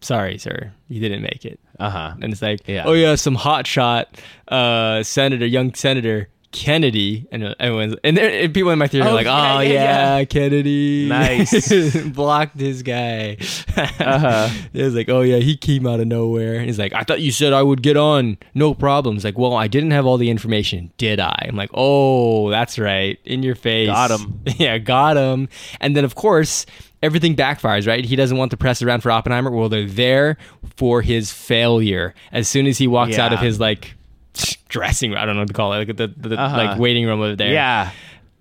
"Sorry, 0.00 0.38
sir, 0.38 0.72
you 0.88 1.00
didn't 1.00 1.22
make 1.22 1.44
it." 1.44 1.58
Uh 1.80 1.90
huh. 1.90 2.14
And 2.20 2.32
it's 2.32 2.42
like, 2.42 2.60
Yeah. 2.68 2.84
"Oh 2.86 2.92
yeah, 2.92 3.14
some 3.16 3.36
hotshot 3.36 4.04
uh, 4.48 5.02
senator, 5.02 5.46
young 5.46 5.74
senator." 5.74 6.28
Kennedy 6.54 7.26
and 7.32 7.42
uh, 7.42 7.54
everyone's 7.58 7.96
and, 8.04 8.16
there, 8.16 8.30
and 8.44 8.54
people 8.54 8.70
in 8.70 8.78
my 8.78 8.86
theater 8.86 9.08
are 9.08 9.10
Oh, 9.10 9.14
like, 9.14 9.26
yeah, 9.26 9.56
oh 9.56 9.60
yeah, 9.60 9.72
yeah, 9.72 10.18
yeah. 10.18 10.24
Kennedy, 10.24 11.08
Nice. 11.08 12.02
blocked 12.10 12.56
this 12.56 12.80
guy. 12.82 13.36
Uh-huh. 13.76 14.48
It 14.72 14.82
was 14.84 14.94
like, 14.94 15.08
oh 15.08 15.22
yeah, 15.22 15.38
he 15.38 15.56
came 15.56 15.86
out 15.86 15.98
of 15.98 16.06
nowhere. 16.06 16.60
He's 16.60 16.78
like, 16.78 16.92
I 16.92 17.02
thought 17.02 17.20
you 17.20 17.32
said 17.32 17.52
I 17.52 17.62
would 17.62 17.82
get 17.82 17.96
on, 17.96 18.38
no 18.54 18.72
problems. 18.74 19.24
Like, 19.24 19.36
well, 19.36 19.54
I 19.54 19.66
didn't 19.66 19.90
have 19.90 20.06
all 20.06 20.16
the 20.16 20.30
information, 20.30 20.92
did 20.96 21.18
I? 21.18 21.46
I'm 21.48 21.56
like, 21.56 21.70
oh, 21.74 22.50
that's 22.50 22.78
right, 22.78 23.18
in 23.24 23.42
your 23.42 23.56
face. 23.56 23.88
Got 23.88 24.12
him. 24.12 24.40
yeah, 24.58 24.78
got 24.78 25.16
him. 25.16 25.48
And 25.80 25.96
then 25.96 26.04
of 26.04 26.14
course, 26.14 26.66
everything 27.02 27.34
backfires. 27.34 27.88
Right? 27.88 28.04
He 28.04 28.14
doesn't 28.14 28.36
want 28.36 28.52
the 28.52 28.56
press 28.56 28.80
around 28.80 29.00
for 29.00 29.10
Oppenheimer. 29.10 29.50
Well, 29.50 29.68
they're 29.68 29.86
there 29.86 30.36
for 30.76 31.02
his 31.02 31.32
failure. 31.32 32.14
As 32.30 32.46
soon 32.46 32.66
as 32.66 32.78
he 32.78 32.86
walks 32.86 33.18
out 33.18 33.32
of 33.32 33.40
his 33.40 33.58
like 33.58 33.94
dressing, 34.68 35.10
room, 35.10 35.18
I 35.20 35.24
don't 35.26 35.34
know 35.36 35.42
what 35.42 35.48
to 35.48 35.54
call 35.54 35.72
it, 35.74 35.88
like 35.88 35.96
the, 35.96 36.08
the 36.08 36.38
Uh-huh. 36.38 36.56
like 36.56 36.78
waiting 36.78 37.06
room 37.06 37.20
over 37.20 37.36
there 37.36 37.52
Yeah. 37.52 37.90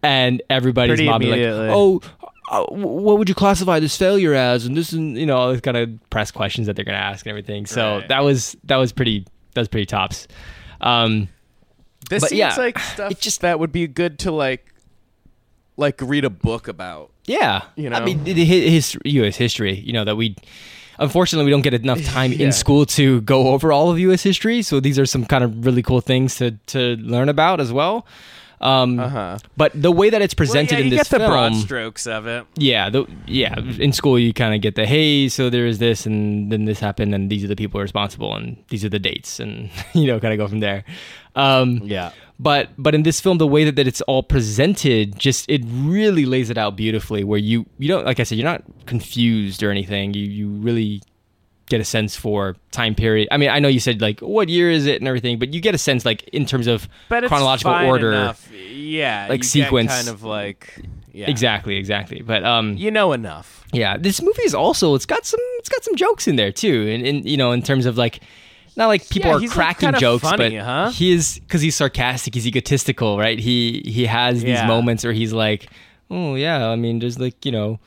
and 0.01 0.41
everybody's 0.49 0.97
Pretty 0.97 1.05
mom 1.09 1.21
like, 1.21 1.39
"Oh, 1.71 2.01
uh, 2.51 2.65
what 2.65 3.17
would 3.19 3.29
you 3.29 3.35
classify 3.35 3.79
this 3.79 3.95
failure 3.97 4.33
as?" 4.33 4.65
And 4.65 4.75
this 4.75 4.91
is, 4.93 4.99
you 4.99 5.25
know, 5.25 5.37
all 5.37 5.51
these 5.51 5.61
kind 5.61 5.77
of 5.77 5.89
press 6.09 6.31
questions 6.31 6.67
that 6.67 6.75
they're 6.75 6.85
gonna 6.85 6.97
ask 6.97 7.25
and 7.25 7.29
everything. 7.31 7.65
So 7.65 7.97
Right. 7.99 8.07
that 8.09 8.23
was 8.23 8.55
that 8.65 8.77
was 8.77 8.91
pretty 8.91 9.25
that 9.53 9.61
was 9.61 9.67
pretty 9.67 9.85
tops. 9.85 10.27
Um, 10.81 11.29
This 12.09 12.23
seems 12.23 12.33
yeah, 12.39 12.55
like 12.55 12.79
stuff 12.79 13.11
it 13.11 13.19
just- 13.21 13.41
that 13.41 13.59
would 13.59 13.71
be 13.71 13.87
good 13.87 14.19
to 14.19 14.31
like, 14.31 14.73
like 15.77 15.99
read 16.01 16.25
a 16.25 16.29
book 16.29 16.67
about. 16.67 17.11
yeah, 17.25 17.61
You 17.77 17.89
know 17.89 17.95
I 17.97 18.03
mean, 18.03 18.23
the, 18.25 18.33
his, 18.43 18.93
his 18.93 18.97
U.S. 19.05 19.37
history, 19.37 19.79
you 19.79 19.93
know, 19.93 20.03
that 20.03 20.15
we. 20.17 20.35
Unfortunately, 20.99 21.45
we 21.45 21.51
don't 21.51 21.61
get 21.61 21.73
enough 21.73 22.03
time 22.05 22.31
Yeah. 22.37 22.45
in 22.47 22.51
school 22.51 22.85
to 22.97 23.21
go 23.21 23.47
over 23.49 23.71
all 23.71 23.89
of 23.91 23.99
U.S. 23.99 24.21
history, 24.23 24.61
so 24.61 24.79
these 24.79 24.97
are 24.99 25.05
some 25.05 25.25
kind 25.25 25.43
of 25.43 25.65
really 25.65 25.81
cool 25.81 26.01
things 26.01 26.35
to, 26.37 26.51
to 26.67 26.95
learn 26.97 27.29
about 27.29 27.59
as 27.59 27.71
well. 27.73 28.05
Um, 28.61 28.97
Uh 28.97 29.09
huh. 29.09 29.37
But 29.57 29.71
the 29.75 29.91
way 29.91 30.09
that 30.09 30.21
it's 30.21 30.33
presented 30.33 30.75
well, 30.75 30.79
yeah, 30.79 30.83
in 30.85 30.89
this 30.89 31.09
get 31.09 31.19
the 31.19 31.27
broad 31.27 31.51
film, 31.51 31.61
strokes 31.63 32.07
of 32.07 32.27
it. 32.27 32.45
Yeah, 32.55 32.89
the, 32.89 33.05
yeah. 33.27 33.59
In 33.59 33.91
school, 33.91 34.17
you 34.17 34.31
kind 34.33 34.55
of 34.55 34.61
get 34.61 34.75
the 34.75 34.85
hey, 34.85 35.27
so 35.27 35.49
there 35.49 35.65
is 35.67 35.79
this, 35.79 36.05
and 36.05 36.49
then 36.51 36.63
this 36.65 36.79
happened, 36.79 37.13
and 37.13 37.29
these 37.29 37.43
are 37.43 37.47
the 37.47 37.57
people 37.57 37.81
responsible, 37.81 38.33
and 38.35 38.55
these 38.69 38.85
are 38.85 38.89
the 38.89 38.99
dates, 38.99 39.39
and 39.41 39.69
you 39.93 40.07
know, 40.07 40.17
kind 40.19 40.31
of 40.33 40.37
go 40.37 40.47
from 40.47 40.61
there. 40.61 40.85
Um, 41.35 41.81
Yeah. 41.83 42.11
But 42.43 42.69
but 42.77 42.93
in 42.93 43.03
this 43.03 43.19
film, 43.21 43.37
the 43.37 43.47
way 43.47 43.63
that, 43.63 43.75
that 43.77 43.87
it's 43.87 44.01
all 44.01 44.21
presented, 44.21 45.17
just 45.17 45.49
it 45.49 45.61
really 45.65 46.25
lays 46.25 46.49
it 46.49 46.57
out 46.57 46.75
beautifully. 46.75 47.23
Where 47.23 47.39
you 47.39 47.65
you 47.77 47.87
don't 47.87 48.05
like 48.05 48.19
I 48.19 48.23
said, 48.23 48.37
you're 48.37 48.51
not 48.51 48.63
confused 48.85 49.63
or 49.63 49.71
anything. 49.71 50.13
You 50.13 50.25
you 50.25 50.49
really 50.49 51.01
get 51.69 51.79
a 51.79 51.85
sense 51.85 52.15
for 52.15 52.55
time 52.71 52.93
period. 52.93 53.27
I 53.31 53.37
mean, 53.37 53.49
I 53.49 53.59
know 53.59 53.69
you 53.69 53.79
said 53.79 54.01
like 54.01 54.19
what 54.19 54.49
year 54.49 54.69
is 54.69 54.85
it 54.85 54.99
and 55.01 55.07
everything, 55.07 55.39
but 55.39 55.53
you 55.53 55.61
get 55.61 55.73
a 55.73 55.77
sense 55.77 56.05
like 56.05 56.23
in 56.33 56.45
terms 56.45 56.67
of 56.67 56.89
But 57.09 57.25
chronological 57.25 57.73
order. 57.73 58.11
enough. 58.11 58.51
Yeah. 58.51 59.27
like, 59.29 59.43
sequence. 59.43 59.91
kind 59.91 60.09
of 60.09 60.23
like. 60.23 60.81
Yeah. 61.13 61.29
Exactly, 61.29 61.77
exactly. 61.77 62.21
But 62.21 62.43
um, 62.43 62.75
You 62.75 62.89
know 62.89 63.13
enough. 63.13 63.65
Yeah, 63.71 63.97
this 63.97 64.21
movie 64.21 64.43
is 64.43 64.53
also 64.55 64.95
it's 64.95 65.05
got 65.05 65.25
some 65.25 65.39
it's 65.59 65.69
got 65.69 65.83
some 65.83 65.95
jokes 65.95 66.27
in 66.27 66.35
there 66.35 66.51
too, 66.51 66.87
and, 66.89 67.05
and 67.05 67.29
you 67.29 67.37
know 67.37 67.51
in 67.51 67.61
terms 67.61 67.85
of 67.85 67.97
like 67.97 68.19
not 68.77 68.87
like 68.87 69.07
people 69.09 69.29
Yeah, 69.29 69.37
are 69.37 69.39
he's, 69.39 69.49
like, 69.55 69.77
cracking 69.77 69.93
jokes, 69.99 70.23
funny, 70.23 70.57
but 70.57 70.63
huh? 70.65 70.91
he 70.91 71.11
is 71.13 71.39
because 71.39 71.61
he's 71.61 71.75
sarcastic, 71.75 72.33
he's 72.35 72.47
egotistical, 72.47 73.17
right? 73.17 73.39
He 73.39 73.81
he 73.85 74.05
has 74.05 74.41
these 74.43 74.59
Yeah. 74.59 74.67
moments 74.67 75.03
where 75.03 75.13
he's 75.13 75.33
like, 75.33 75.69
oh 76.09 76.35
yeah, 76.35 76.69
I 76.69 76.75
mean, 76.75 76.99
there's 76.99 77.19
like 77.19 77.45
you 77.45 77.51
know 77.51 77.79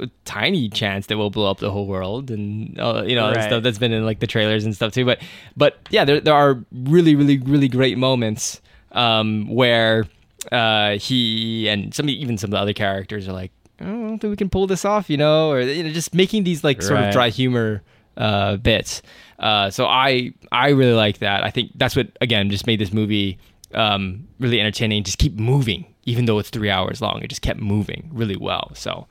a 0.00 0.08
tiny 0.24 0.68
chance 0.70 1.06
that 1.08 1.18
we'll 1.18 1.28
blow 1.30 1.50
up 1.50 1.58
the 1.58 1.70
whole 1.70 1.86
world, 1.86 2.30
and 2.30 2.78
uh, 2.80 3.02
you 3.06 3.14
know 3.14 3.30
Right. 3.30 3.42
stuff 3.42 3.62
that's 3.62 3.78
been 3.78 3.92
in 3.92 4.04
like 4.04 4.20
the 4.20 4.26
trailers 4.26 4.64
and 4.64 4.74
stuff 4.74 4.92
too. 4.92 5.04
But 5.04 5.20
but 5.56 5.78
yeah, 5.90 6.04
there 6.04 6.20
there 6.20 6.34
are 6.34 6.58
really 6.72 7.14
really 7.14 7.38
really 7.38 7.68
great 7.68 7.98
moments 7.98 8.60
um, 8.92 9.46
where 9.48 10.06
uh, 10.50 10.92
he 10.98 11.68
and 11.68 11.94
some 11.94 12.08
even 12.08 12.36
some 12.38 12.48
of 12.48 12.52
the 12.52 12.58
other 12.58 12.72
characters 12.72 13.28
are 13.28 13.32
like, 13.32 13.52
"Oh, 13.80 13.84
I 13.86 13.88
don't 14.08 14.18
think 14.18 14.30
we 14.30 14.36
can 14.36 14.48
pull 14.50 14.66
this 14.66 14.84
off, 14.84 15.08
you 15.08 15.16
know, 15.16 15.50
or 15.52 15.60
you 15.60 15.84
know, 15.84 15.90
just 15.90 16.14
making 16.14 16.44
these 16.44 16.64
like 16.64 16.82
sort 16.82 17.00
of 17.00 17.12
dry 17.12 17.28
humor 17.28 17.82
uh, 18.16 18.56
bits. 18.56 19.02
Uh, 19.42 19.70
so 19.70 19.86
I 19.86 20.32
I 20.52 20.68
really 20.70 20.94
like 20.94 21.18
that. 21.18 21.44
I 21.44 21.50
think 21.50 21.72
that's 21.74 21.96
what 21.96 22.08
again 22.20 22.48
just 22.50 22.66
made 22.66 22.78
this 22.78 22.92
movie 22.92 23.38
um, 23.74 24.26
really 24.38 24.60
entertaining. 24.60 25.02
Just 25.04 25.18
keep 25.18 25.34
moving, 25.34 25.84
even 26.04 26.26
though 26.26 26.38
it's 26.38 26.50
three 26.50 26.70
hours 26.70 27.00
long. 27.02 27.20
It 27.22 27.28
just 27.28 27.42
kept 27.42 27.60
moving 27.60 28.08
really 28.12 28.36
well. 28.36 28.70
So 28.74 29.06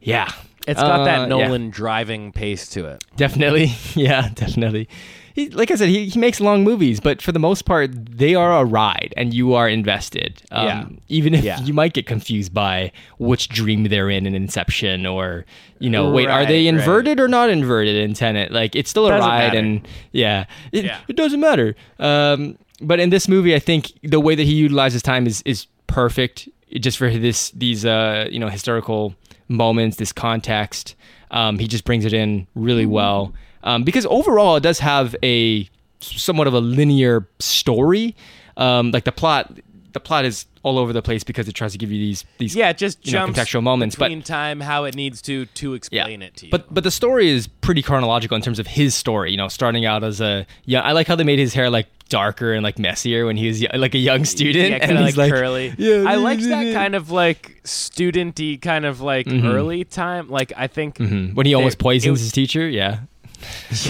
yeah, 0.00 0.30
It's 0.68 0.80
got 0.80 1.00
Uh, 1.00 1.04
that 1.04 1.20
yeah. 1.20 1.26
Nolan 1.26 1.70
driving 1.70 2.32
pace 2.32 2.68
to 2.70 2.86
it. 2.86 3.02
Definitely. 3.16 3.72
Yeah, 3.94 4.28
definitely. 4.34 4.88
He, 5.36 5.50
like 5.50 5.70
I 5.70 5.74
said, 5.76 5.90
he, 5.90 6.06
he 6.08 6.18
makes 6.18 6.40
long 6.40 6.64
movies, 6.64 6.98
but 6.98 7.20
for 7.20 7.30
the 7.30 7.38
most 7.38 7.66
part, 7.66 7.90
they 8.16 8.34
are 8.34 8.52
a 8.58 8.64
ride 8.64 9.12
and 9.18 9.34
you 9.34 9.52
are 9.52 9.68
invested. 9.68 10.42
Um, 10.50 10.66
Yeah. 10.66 10.86
Even 11.08 11.34
if 11.34 11.44
Yeah. 11.44 11.60
you 11.60 11.74
might 11.74 11.92
get 11.92 12.06
confused 12.06 12.54
by 12.54 12.90
which 13.18 13.48
dream 13.50 13.84
they're 13.84 14.08
in 14.08 14.24
in 14.26 14.34
Inception 14.34 15.04
or, 15.04 15.44
you 15.78 15.90
know, 15.90 16.10
wait, 16.10 16.28
are 16.28 16.46
they 16.46 16.64
Right, 16.64 16.72
right. 16.72 16.80
inverted 16.80 17.20
or 17.20 17.28
not 17.28 17.50
inverted 17.50 17.96
in 17.96 18.14
Tenet? 18.14 18.50
Like, 18.50 18.74
it's 18.74 18.88
still 18.88 19.06
a 19.06 19.10
Doesn't 19.10 19.28
ride 19.28 19.38
matter. 19.52 19.58
and 19.58 19.88
yeah, 20.12 20.46
it, 20.72 20.86
Yeah. 20.86 20.98
it 21.06 21.16
doesn't 21.16 21.40
matter. 21.40 21.76
Um, 21.98 22.56
but 22.80 22.98
in 22.98 23.10
this 23.10 23.28
movie, 23.28 23.54
I 23.54 23.58
think 23.58 23.92
the 24.02 24.20
way 24.20 24.34
that 24.36 24.42
he 24.44 24.54
utilizes 24.54 25.02
time 25.02 25.26
is, 25.26 25.42
is 25.44 25.66
perfect 25.86 26.48
just 26.80 26.96
for 26.96 27.10
this, 27.10 27.50
these, 27.50 27.84
uh, 27.84 28.26
you 28.30 28.38
know, 28.38 28.48
historical 28.48 29.14
moments, 29.48 29.98
this 29.98 30.12
context. 30.12 30.94
Um, 31.30 31.58
he 31.58 31.68
just 31.68 31.84
brings 31.84 32.04
it 32.06 32.12
in 32.14 32.46
really 32.54 32.86
well 32.86 33.34
um, 33.64 33.82
because 33.84 34.06
overall 34.06 34.56
it 34.56 34.62
does 34.62 34.78
have 34.80 35.14
a 35.22 35.68
somewhat 36.00 36.46
of 36.46 36.54
a 36.54 36.60
linear 36.60 37.26
story. 37.38 38.14
Um, 38.56 38.90
like 38.90 39.04
the 39.04 39.12
plot, 39.12 39.52
the 39.92 40.00
plot 40.00 40.24
is 40.24 40.46
all 40.62 40.78
over 40.78 40.92
the 40.92 41.02
place 41.02 41.22
because 41.22 41.46
it 41.48 41.52
tries 41.52 41.72
to 41.72 41.78
give 41.78 41.92
you 41.92 41.98
these 41.98 42.24
these 42.38 42.56
Yeah, 42.56 42.70
it 42.70 42.78
just 42.78 43.06
you 43.06 43.12
know, 43.12 43.26
contextual 43.28 43.62
moments, 43.62 43.94
but 43.96 44.10
time 44.24 44.60
how 44.60 44.84
it 44.84 44.94
needs 44.94 45.22
to 45.22 45.46
to 45.46 45.74
explain 45.74 46.22
it 46.22 46.36
to 46.36 46.46
you. 46.46 46.50
but 46.50 46.72
but 46.74 46.82
the 46.84 46.90
story 46.90 47.28
is 47.30 47.46
pretty 47.46 47.82
chronological 47.82 48.34
in 48.36 48.42
terms 48.42 48.58
of 48.58 48.66
his 48.66 48.94
story. 48.94 49.30
You 49.30 49.36
know, 49.36 49.48
starting 49.48 49.84
out 49.86 50.02
as 50.04 50.20
a 50.20 50.46
young. 50.64 50.84
I 50.84 50.92
like 50.92 51.06
how 51.06 51.14
they 51.16 51.24
made 51.24 51.38
his 51.38 51.54
hair 51.54 51.70
like 51.70 51.86
darker 52.08 52.52
and 52.52 52.62
like 52.62 52.78
messier 52.78 53.26
when 53.26 53.36
he 53.36 53.48
was 53.48 53.62
like 53.74 53.94
a 53.94 53.98
young 53.98 54.24
student, 54.24 54.70
yeah, 54.70 54.78
and 54.80 55.00
like, 55.00 55.16
like 55.16 55.32
curly. 55.32 55.74
Yeah, 55.76 56.04
I 56.06 56.14
liked 56.16 56.42
that 56.42 56.72
kind 56.72 56.94
of 56.94 57.10
like 57.10 57.60
studenty 57.64 58.60
kind 58.60 58.84
of 58.84 59.00
like 59.00 59.26
early 59.28 59.84
time. 59.84 60.28
Like 60.28 60.52
I 60.56 60.66
think 60.66 60.96
Mhm. 60.98 61.34
when 61.34 61.46
he 61.46 61.54
almost 61.54 61.78
poisons 61.78 62.20
it- 62.20 62.24
his 62.24 62.32
teacher. 62.32 62.68
Yeah, 62.68 63.00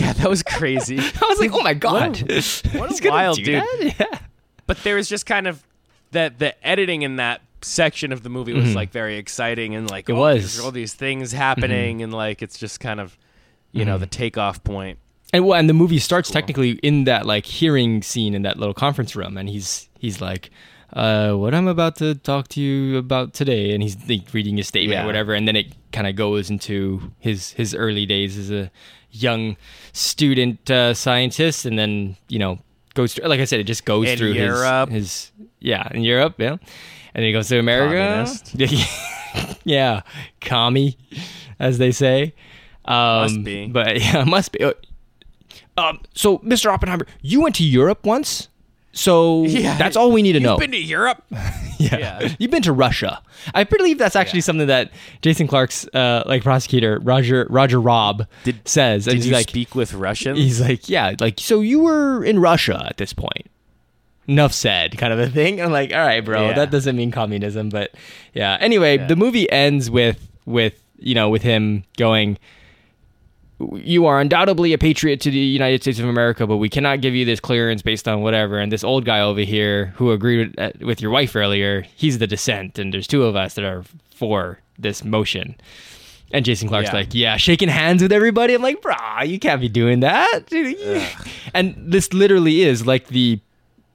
yeah, 0.00 0.12
that 0.14 0.28
was 0.28 0.42
crazy. 0.42 0.98
I 1.22 1.26
was 1.28 1.38
like, 1.40 1.52
oh 1.52 1.62
my 1.62 1.74
god, 1.74 2.20
what 2.20 2.30
a 2.30 2.34
He's 2.88 3.00
gonna 3.00 3.10
wild 3.14 3.36
dude. 3.38 3.62
Yeah. 3.98 4.18
but 4.66 4.78
there 4.82 4.96
was 4.96 5.08
just 5.08 5.26
kind 5.26 5.46
of 5.46 5.62
that 6.12 6.38
the 6.38 6.66
editing 6.66 7.02
in 7.02 7.16
that 7.16 7.42
section 7.62 8.12
of 8.12 8.22
the 8.22 8.28
movie 8.28 8.52
was 8.52 8.74
like 8.74 8.90
very 8.90 9.16
exciting 9.16 9.74
and 9.74 9.90
like 9.90 10.06
Mm-hmm. 10.06 10.12
It 10.16 10.18
oh, 10.18 10.34
was. 10.34 10.60
all 10.60 10.70
these 10.70 10.94
things 10.94 11.32
happening 11.32 12.02
and 12.02 12.12
like 12.12 12.42
it's 12.42 12.58
just 12.58 12.80
kind 12.80 13.00
of 13.00 13.16
you 13.72 13.80
Mm-hmm. 13.80 13.90
know 13.90 13.98
the 13.98 14.06
takeoff 14.06 14.62
point. 14.64 14.98
And 15.32 15.44
well, 15.44 15.58
and 15.58 15.68
the 15.68 15.74
movie 15.74 15.98
starts 15.98 16.30
technically 16.30 16.72
in 16.82 17.04
that 17.04 17.26
like 17.26 17.44
hearing 17.46 18.00
scene 18.02 18.34
in 18.34 18.42
that 18.42 18.58
little 18.58 18.72
conference 18.74 19.16
room, 19.16 19.36
and 19.36 19.48
he's 19.48 19.88
he's 19.98 20.20
like, 20.20 20.50
uh, 20.92 21.32
"What 21.32 21.52
I'm 21.52 21.66
about 21.66 21.96
to 21.96 22.14
talk 22.14 22.46
to 22.50 22.60
you 22.60 22.96
about 22.96 23.34
today," 23.34 23.72
and 23.74 23.82
he's 23.82 23.96
like, 24.08 24.32
reading 24.32 24.56
his 24.56 24.68
statement 24.68 24.92
Yeah. 24.98 25.02
or 25.02 25.06
whatever, 25.06 25.34
and 25.34 25.46
then 25.48 25.56
it 25.56 25.74
kind 25.92 26.06
of 26.06 26.14
goes 26.14 26.48
into 26.48 27.10
his 27.18 27.50
his 27.50 27.74
early 27.74 28.06
days 28.06 28.38
as 28.38 28.52
a 28.52 28.70
young 29.22 29.56
student 29.92 30.70
uh, 30.70 30.94
scientist, 30.94 31.64
and 31.66 31.78
then 31.78 32.16
you 32.28 32.38
know 32.38 32.58
goes 32.94 33.14
through, 33.14 33.28
like 33.28 33.40
I 33.40 33.44
said, 33.44 33.60
it 33.60 33.64
just 33.64 33.84
goes 33.84 34.08
In 34.08 34.18
through 34.18 34.32
Europe. 34.32 34.88
his 34.90 35.32
his 35.32 35.32
yeah 35.60 35.88
in 35.92 36.02
Europe, 36.02 36.34
yeah, 36.38 36.52
and 36.52 36.60
then 37.14 37.24
he 37.24 37.32
goes 37.32 37.48
to 37.48 37.58
America, 37.58 38.26
yeah, 39.64 40.02
commie, 40.40 40.96
as 41.58 41.78
they 41.78 41.92
say. 41.92 42.34
Um, 42.84 43.22
Must 43.22 43.44
be. 43.44 43.66
but 43.66 44.00
yeah, 44.00 44.24
must 44.24 44.52
be. 44.52 44.62
Uh, 44.62 44.72
Um, 45.78 46.00
so, 46.14 46.38
Mr. 46.38 46.72
Oppenheimer, 46.72 47.06
you 47.20 47.42
went 47.42 47.54
to 47.56 47.64
Europe 47.64 48.06
once, 48.06 48.48
so 48.96 49.44
Yeah. 49.44 49.76
that's 49.78 49.96
all 49.96 50.10
we 50.10 50.22
need 50.22 50.32
to 50.32 50.40
know. 50.40 50.52
You've 50.52 50.60
been 50.60 50.72
to 50.72 50.78
Europe? 50.82 51.22
yeah. 51.30 51.96
yeah. 51.98 52.34
you've 52.38 52.50
been 52.50 52.62
to 52.62 52.72
Russia. 52.72 53.20
I 53.54 53.62
believe 53.64 53.98
that's 53.98 54.16
actually 54.16 54.38
Yeah. 54.38 54.44
something 54.44 54.66
that 54.66 54.90
Jason 55.22 55.46
Clarke's 55.46 55.86
uh, 55.94 56.22
like 56.26 56.42
prosecutor 56.42 56.98
Roger 57.02 57.46
Roger 57.50 57.80
Robb 57.80 58.26
Did- 58.44 58.66
says. 58.66 59.06
And 59.06 59.12
Did 59.12 59.16
he's 59.18 59.26
you 59.28 59.32
like, 59.34 59.48
speak 59.50 59.74
with 59.74 59.92
Russians? 59.94 60.38
he's 60.38 60.60
like, 60.60 60.88
yeah, 60.88 61.14
like 61.20 61.38
so 61.38 61.60
you 61.60 61.80
were 61.80 62.24
in 62.24 62.38
Russia 62.38 62.84
at 62.88 62.96
this 62.96 63.12
point. 63.12 63.46
Enough 64.28 64.52
said, 64.52 64.98
kind 64.98 65.12
of 65.12 65.20
a 65.20 65.28
thing. 65.28 65.60
I'm 65.60 65.70
like, 65.70 65.92
all 65.92 66.00
right, 66.04 66.24
bro, 66.24 66.48
Yeah. 66.48 66.54
that 66.54 66.72
doesn't 66.72 66.96
mean 66.96 67.12
communism, 67.12 67.68
but 67.68 67.94
yeah. 68.34 68.56
Anyway, 68.60 68.96
Yeah. 68.98 69.06
the 69.06 69.14
movie 69.16 69.48
ends 69.52 69.88
with 69.90 70.18
with 70.46 70.82
you 70.98 71.14
know 71.14 71.28
with 71.28 71.42
him 71.42 71.84
going. 71.96 72.38
You 73.58 74.04
are 74.04 74.20
undoubtedly 74.20 74.74
a 74.74 74.78
patriot 74.78 75.20
to 75.22 75.30
the 75.30 75.38
United 75.38 75.80
States 75.82 75.98
of 75.98 76.04
America, 76.06 76.46
but 76.46 76.58
we 76.58 76.68
cannot 76.68 77.00
give 77.00 77.14
you 77.14 77.24
this 77.24 77.40
clearance 77.40 77.80
based 77.80 78.06
on 78.06 78.20
whatever. 78.20 78.58
And 78.58 78.70
this 78.70 78.84
old 78.84 79.04
guy 79.06 79.20
over 79.20 79.40
here 79.40 79.94
who 79.96 80.12
agreed 80.12 80.48
with, 80.50 80.58
uh, 80.58 80.72
with 80.84 81.00
your 81.00 81.10
wife 81.10 81.34
earlier, 81.34 81.82
he's 81.96 82.18
the 82.18 82.26
dissent, 82.26 82.78
and 82.78 82.92
there's 82.92 83.06
two 83.06 83.24
of 83.24 83.34
us 83.34 83.54
that 83.54 83.64
are 83.64 83.82
for 84.14 84.58
this 84.78 85.04
motion. 85.04 85.56
And 86.32 86.44
Jason 86.44 86.68
Clarke's 86.68 86.88
Yeah. 86.90 86.94
like, 86.94 87.08
yeah, 87.14 87.36
shaking 87.38 87.68
hands 87.70 88.02
with 88.02 88.12
everybody. 88.12 88.52
I'm 88.52 88.60
like, 88.60 88.82
brah, 88.82 89.26
you 89.26 89.38
can't 89.38 89.60
be 89.60 89.68
doing 89.68 90.00
that. 90.00 90.40
And 91.54 91.74
this 91.78 92.12
literally 92.12 92.60
is 92.62 92.86
like 92.86 93.06
the 93.06 93.40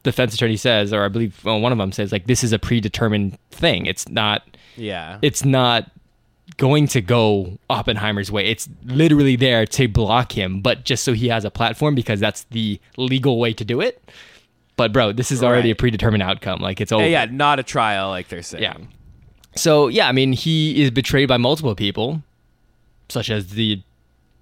defense 0.02 0.34
attorney 0.34 0.58
says, 0.58 0.92
or 0.92 1.04
I 1.04 1.10
believe 1.10 1.40
well, 1.44 1.60
one 1.60 1.72
of 1.72 1.78
them 1.78 1.92
says, 1.92 2.12
like, 2.12 2.26
this 2.26 2.44
is 2.44 2.52
a 2.54 2.58
predetermined 2.58 3.38
thing. 3.52 3.86
It's 3.86 4.10
not, 4.10 4.42
yeah. 4.76 5.20
it's 5.22 5.46
not 5.46 5.92
going 6.58 6.88
to 6.88 7.02
go 7.02 7.58
Oppenheimer's 7.70 8.32
way. 8.32 8.48
It's 8.48 8.68
literally 8.84 9.36
there 9.36 9.66
to 9.66 9.88
block 9.88 10.32
him, 10.32 10.62
but 10.62 10.84
just 10.84 11.04
so 11.04 11.14
he 11.14 11.28
has 11.30 11.46
a 11.46 11.52
platform 11.52 11.96
because 11.96 12.20
that's 12.20 12.44
the 12.52 12.80
legal 12.98 13.40
way 13.40 13.54
to 13.54 13.66
do 13.66 13.82
it. 13.82 14.02
But 14.78 14.94
bro, 14.94 15.12
this 15.12 15.32
is 15.32 15.44
already 15.44 15.70
a 15.72 15.76
predetermined 15.76 16.24
outcome. 16.24 16.60
Like 16.60 16.82
it's 16.82 16.92
over. 16.92 17.04
yeah, 17.04 17.26
yeah, 17.26 17.32
not 17.32 17.60
a 17.60 17.64
trial 17.64 18.10
like 18.10 18.30
they're 18.30 18.42
saying. 18.42 18.64
Yeah. 18.64 18.78
So 19.56 19.88
yeah, 19.88 20.08
I 20.08 20.12
mean, 20.12 20.34
he 20.34 20.82
is 20.82 20.92
betrayed 20.92 21.28
by 21.28 21.38
multiple 21.38 21.76
people, 21.76 22.24
such 23.10 23.30
as 23.30 23.50
the, 23.50 23.82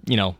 you 0.05 0.15
know, 0.17 0.35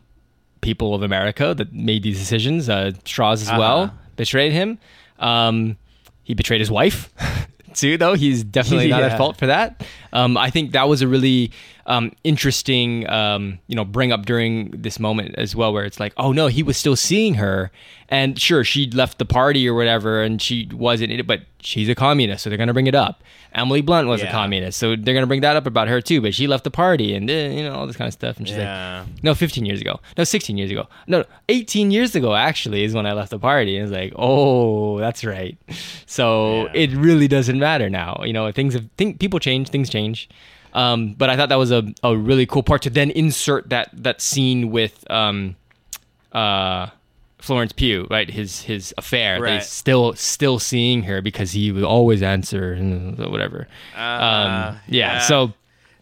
people 0.60 0.94
of 0.94 1.02
America 1.02 1.54
that 1.54 1.72
made 1.72 2.02
these 2.02 2.18
decisions. 2.18 2.68
Uh, 2.68 2.92
Strauss 3.04 3.42
as 3.42 3.48
Uh-huh. 3.48 3.58
well 3.58 3.94
betrayed 4.16 4.52
him. 4.52 4.78
Um, 5.18 5.76
he 6.22 6.34
betrayed 6.34 6.60
his 6.60 6.70
wife 6.70 7.12
too, 7.74 7.96
though. 7.96 8.14
He's 8.14 8.44
definitely 8.44 8.88
not 8.88 9.02
at 9.02 9.16
fault 9.18 9.36
for 9.36 9.46
that. 9.46 9.84
Um, 10.12 10.36
I 10.36 10.50
think 10.50 10.72
that 10.72 10.88
was 10.88 11.02
a 11.02 11.08
really 11.08 11.52
um, 11.86 12.12
interesting, 12.24 13.08
um, 13.08 13.58
you 13.66 13.76
know, 13.76 13.84
bring 13.84 14.12
up 14.12 14.26
during 14.26 14.70
this 14.70 14.98
moment 15.00 15.34
as 15.36 15.56
well, 15.56 15.72
where 15.72 15.84
it's 15.84 16.00
like, 16.00 16.12
oh 16.16 16.32
no, 16.32 16.46
he 16.46 16.62
was 16.62 16.76
still 16.76 16.96
seeing 16.96 17.34
her, 17.34 17.70
and 18.08 18.40
sure, 18.40 18.64
she 18.64 18.90
left 18.90 19.18
the 19.18 19.24
party 19.24 19.68
or 19.68 19.74
whatever, 19.74 20.22
and 20.22 20.40
she 20.40 20.68
wasn't, 20.72 21.12
in 21.12 21.20
it, 21.20 21.26
but 21.26 21.42
she's 21.60 21.88
a 21.88 21.94
communist, 21.94 22.44
so 22.44 22.50
they're 22.50 22.58
gonna 22.58 22.72
bring 22.72 22.86
it 22.86 22.94
up. 22.94 23.22
Emily 23.52 23.80
Blunt 23.80 24.06
was 24.08 24.22
a 24.22 24.26
communist, 24.30 24.78
so 24.78 24.94
they're 24.96 25.14
gonna 25.14 25.26
bring 25.26 25.40
that 25.40 25.56
up 25.56 25.66
about 25.66 25.88
her 25.88 26.00
too, 26.00 26.20
but 26.20 26.34
she 26.34 26.46
left 26.46 26.64
the 26.64 26.70
party, 26.70 27.14
and 27.14 27.28
eh, 27.30 27.48
you 27.50 27.62
know 27.64 27.74
all 27.74 27.86
this 27.86 27.96
kind 27.96 28.06
of 28.06 28.12
stuff, 28.14 28.36
and 28.38 28.46
she's 28.46 28.56
Yeah. 28.56 29.04
like, 29.06 29.22
no, 29.24 29.34
15 29.34 29.66
years 29.66 29.80
ago, 29.80 30.00
no, 30.16 30.24
16 30.24 30.56
years 30.56 30.70
ago, 30.70 30.86
no, 31.06 31.24
18 31.48 31.90
years 31.90 32.14
ago 32.14 32.34
actually 32.34 32.84
is 32.84 32.94
when 32.94 33.06
I 33.06 33.12
left 33.12 33.30
the 33.30 33.38
party, 33.38 33.76
and 33.76 33.84
it's 33.88 33.92
like, 33.92 34.12
oh, 34.16 34.98
that's 34.98 35.24
right. 35.24 35.56
So 36.06 36.66
Yeah. 36.74 36.82
it 36.82 36.90
really 36.92 37.26
doesn't 37.28 37.58
matter 37.58 37.90
now. 37.90 38.22
You 38.24 38.32
know, 38.32 38.50
things 38.52 38.74
have 38.74 38.86
think 38.96 39.18
people 39.18 39.38
change, 39.40 39.68
things 39.70 39.88
change. 39.90 40.28
Um, 40.72 41.14
but 41.18 41.28
I 41.28 41.36
thought 41.36 41.48
that 41.48 41.58
was 41.58 41.72
a, 41.72 41.82
a 42.04 42.16
really 42.16 42.46
cool 42.46 42.62
part 42.62 42.82
to 42.82 42.90
then 42.90 43.10
insert 43.10 43.70
that 43.70 43.90
that 43.92 44.20
scene 44.20 44.70
with 44.70 45.04
um, 45.10 45.56
uh, 46.32 46.86
Florence 47.40 47.72
Pugh, 47.72 48.06
right? 48.10 48.28
His 48.30 48.62
his 48.62 48.94
affair. 48.98 49.40
Right. 49.40 49.58
They 49.58 49.60
still 49.60 50.14
still 50.14 50.58
seeing 50.58 51.02
her 51.04 51.20
because 51.22 51.52
he 51.52 51.72
would 51.72 51.84
always 51.84 52.22
answer 52.22 52.72
and 52.72 53.18
whatever. 53.18 53.66
Uh, 53.96 54.00
um, 54.00 54.76
yeah, 54.88 55.14
yeah. 55.14 55.18
So 55.20 55.52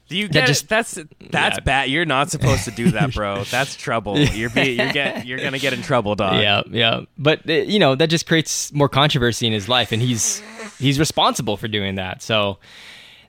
Do 0.08 0.16
you 0.16 0.26
That 0.28 0.32
get 0.32 0.46
just- 0.46 0.68
That's 0.68 0.98
that's 1.30 1.58
Yeah. 1.58 1.64
bad. 1.64 1.90
You're 1.90 2.06
not 2.06 2.30
supposed 2.30 2.64
to 2.64 2.70
do 2.70 2.90
that, 2.92 3.12
bro. 3.14 3.44
That's 3.44 3.76
trouble. 3.76 4.18
You're 4.18 4.48
be, 4.50 4.72
you're 4.72 4.90
get 4.92 5.26
you're 5.26 5.38
gonna 5.38 5.58
get 5.58 5.72
in 5.74 5.82
trouble, 5.82 6.14
dog. 6.14 6.40
yeah, 6.40 6.62
yeah. 6.70 7.00
But 7.18 7.48
uh, 7.48 7.52
you 7.52 7.78
know 7.78 7.94
that 7.94 8.08
just 8.08 8.26
creates 8.26 8.72
more 8.72 8.88
controversy 8.88 9.46
in 9.46 9.52
his 9.52 9.68
life, 9.68 9.92
and 9.92 10.00
he's 10.00 10.42
he's 10.78 10.98
responsible 10.98 11.56
for 11.58 11.68
doing 11.68 11.96
that. 11.96 12.22
So 12.22 12.58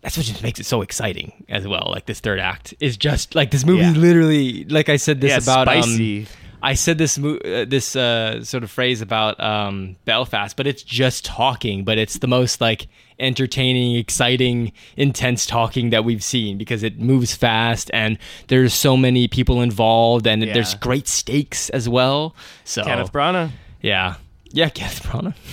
that's 0.02 0.15
what 0.15 0.26
just 0.26 0.41
makes 0.41 0.61
it 0.61 0.65
so 0.65 0.81
exciting 0.81 1.44
as 1.49 1.68
well. 1.68 1.90
Like 1.91 2.06
this 2.06 2.22
third 2.22 2.40
act 2.40 2.73
is 2.80 2.95
just 2.95 3.36
like 3.36 3.52
this 3.52 3.65
movie. 3.65 3.81
Yeah. 3.81 3.91
Literally, 3.91 4.64
like 4.64 4.88
I 4.88 4.95
said 4.95 5.19
this 5.19 5.31
Yeah, 5.31 5.40
about 5.53 5.68
um, 5.68 5.84
spicy. 5.84 6.27
I 6.61 6.73
said 6.73 6.98
this 6.98 7.18
uh, 7.18 7.65
this 7.68 7.95
uh, 7.95 8.44
sort 8.44 8.64
of 8.64 8.72
phrase 8.72 9.02
about 9.02 9.40
um, 9.40 9.95
Belfast, 10.06 10.56
but 10.57 10.68
it's 10.68 10.84
just 10.84 11.23
talking. 11.26 11.84
But 11.86 11.98
it's 11.98 12.18
the 12.19 12.27
most 12.27 12.60
like 12.61 12.88
entertaining, 13.19 13.95
exciting, 13.95 14.72
intense 14.98 15.45
talking 15.45 15.90
that 15.91 16.03
we've 16.06 16.23
seen 16.23 16.57
because 16.57 16.84
it 16.84 16.99
moves 16.99 17.36
fast 17.36 17.91
and 17.94 18.18
there's 18.48 18.73
so 18.73 18.95
many 18.95 19.27
people 19.27 19.61
involved 19.61 20.26
and 20.26 20.41
Yeah. 20.44 20.53
there's 20.53 20.73
great 20.76 21.07
stakes 21.07 21.69
as 21.69 21.88
well. 21.90 22.34
So 22.64 22.84
Kenneth 22.84 23.11
Branagh. 23.11 23.52
yeah, 23.81 24.15
yeah, 24.52 24.69
Kenneth 24.69 25.03
Branagh. 25.03 25.36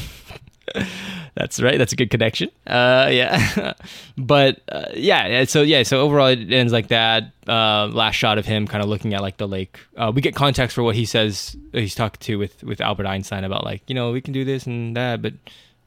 That's 1.35 1.61
right. 1.61 1.77
That's 1.77 1.93
a 1.93 1.97
good 1.97 2.09
connection. 2.11 2.49
Uh, 2.67 3.09
yeah, 3.13 3.75
but 4.19 4.61
uh, 4.71 4.87
yeah. 4.95 5.27
yeah, 5.27 5.45
So 5.45 5.61
yeah. 5.63 5.83
So 5.83 6.01
overall, 6.01 6.29
it 6.29 6.51
ends 6.51 6.73
like 6.73 6.89
that. 6.89 7.33
Uh, 7.47 7.89
last 7.89 8.15
shot 8.17 8.39
of 8.39 8.47
him 8.47 8.67
kind 8.67 8.83
of 8.83 8.89
looking 8.89 9.13
at 9.13 9.21
like 9.21 9.37
the 9.37 9.47
lake. 9.47 9.79
Uh, 9.97 10.11
we 10.15 10.23
get 10.23 10.35
context 10.35 10.75
for 10.75 10.83
what 10.83 10.95
he 10.95 11.05
says. 11.05 11.55
He's 11.73 11.95
talking 11.95 12.19
to 12.21 12.37
with 12.39 12.63
with 12.65 12.81
Albert 12.81 13.07
Einstein 13.07 13.45
about 13.45 13.65
like 13.65 13.83
you 13.87 13.95
know 13.95 14.13
we 14.13 14.21
can 14.23 14.33
do 14.33 14.45
this 14.45 14.67
and 14.67 14.97
that, 14.97 15.21
but 15.21 15.35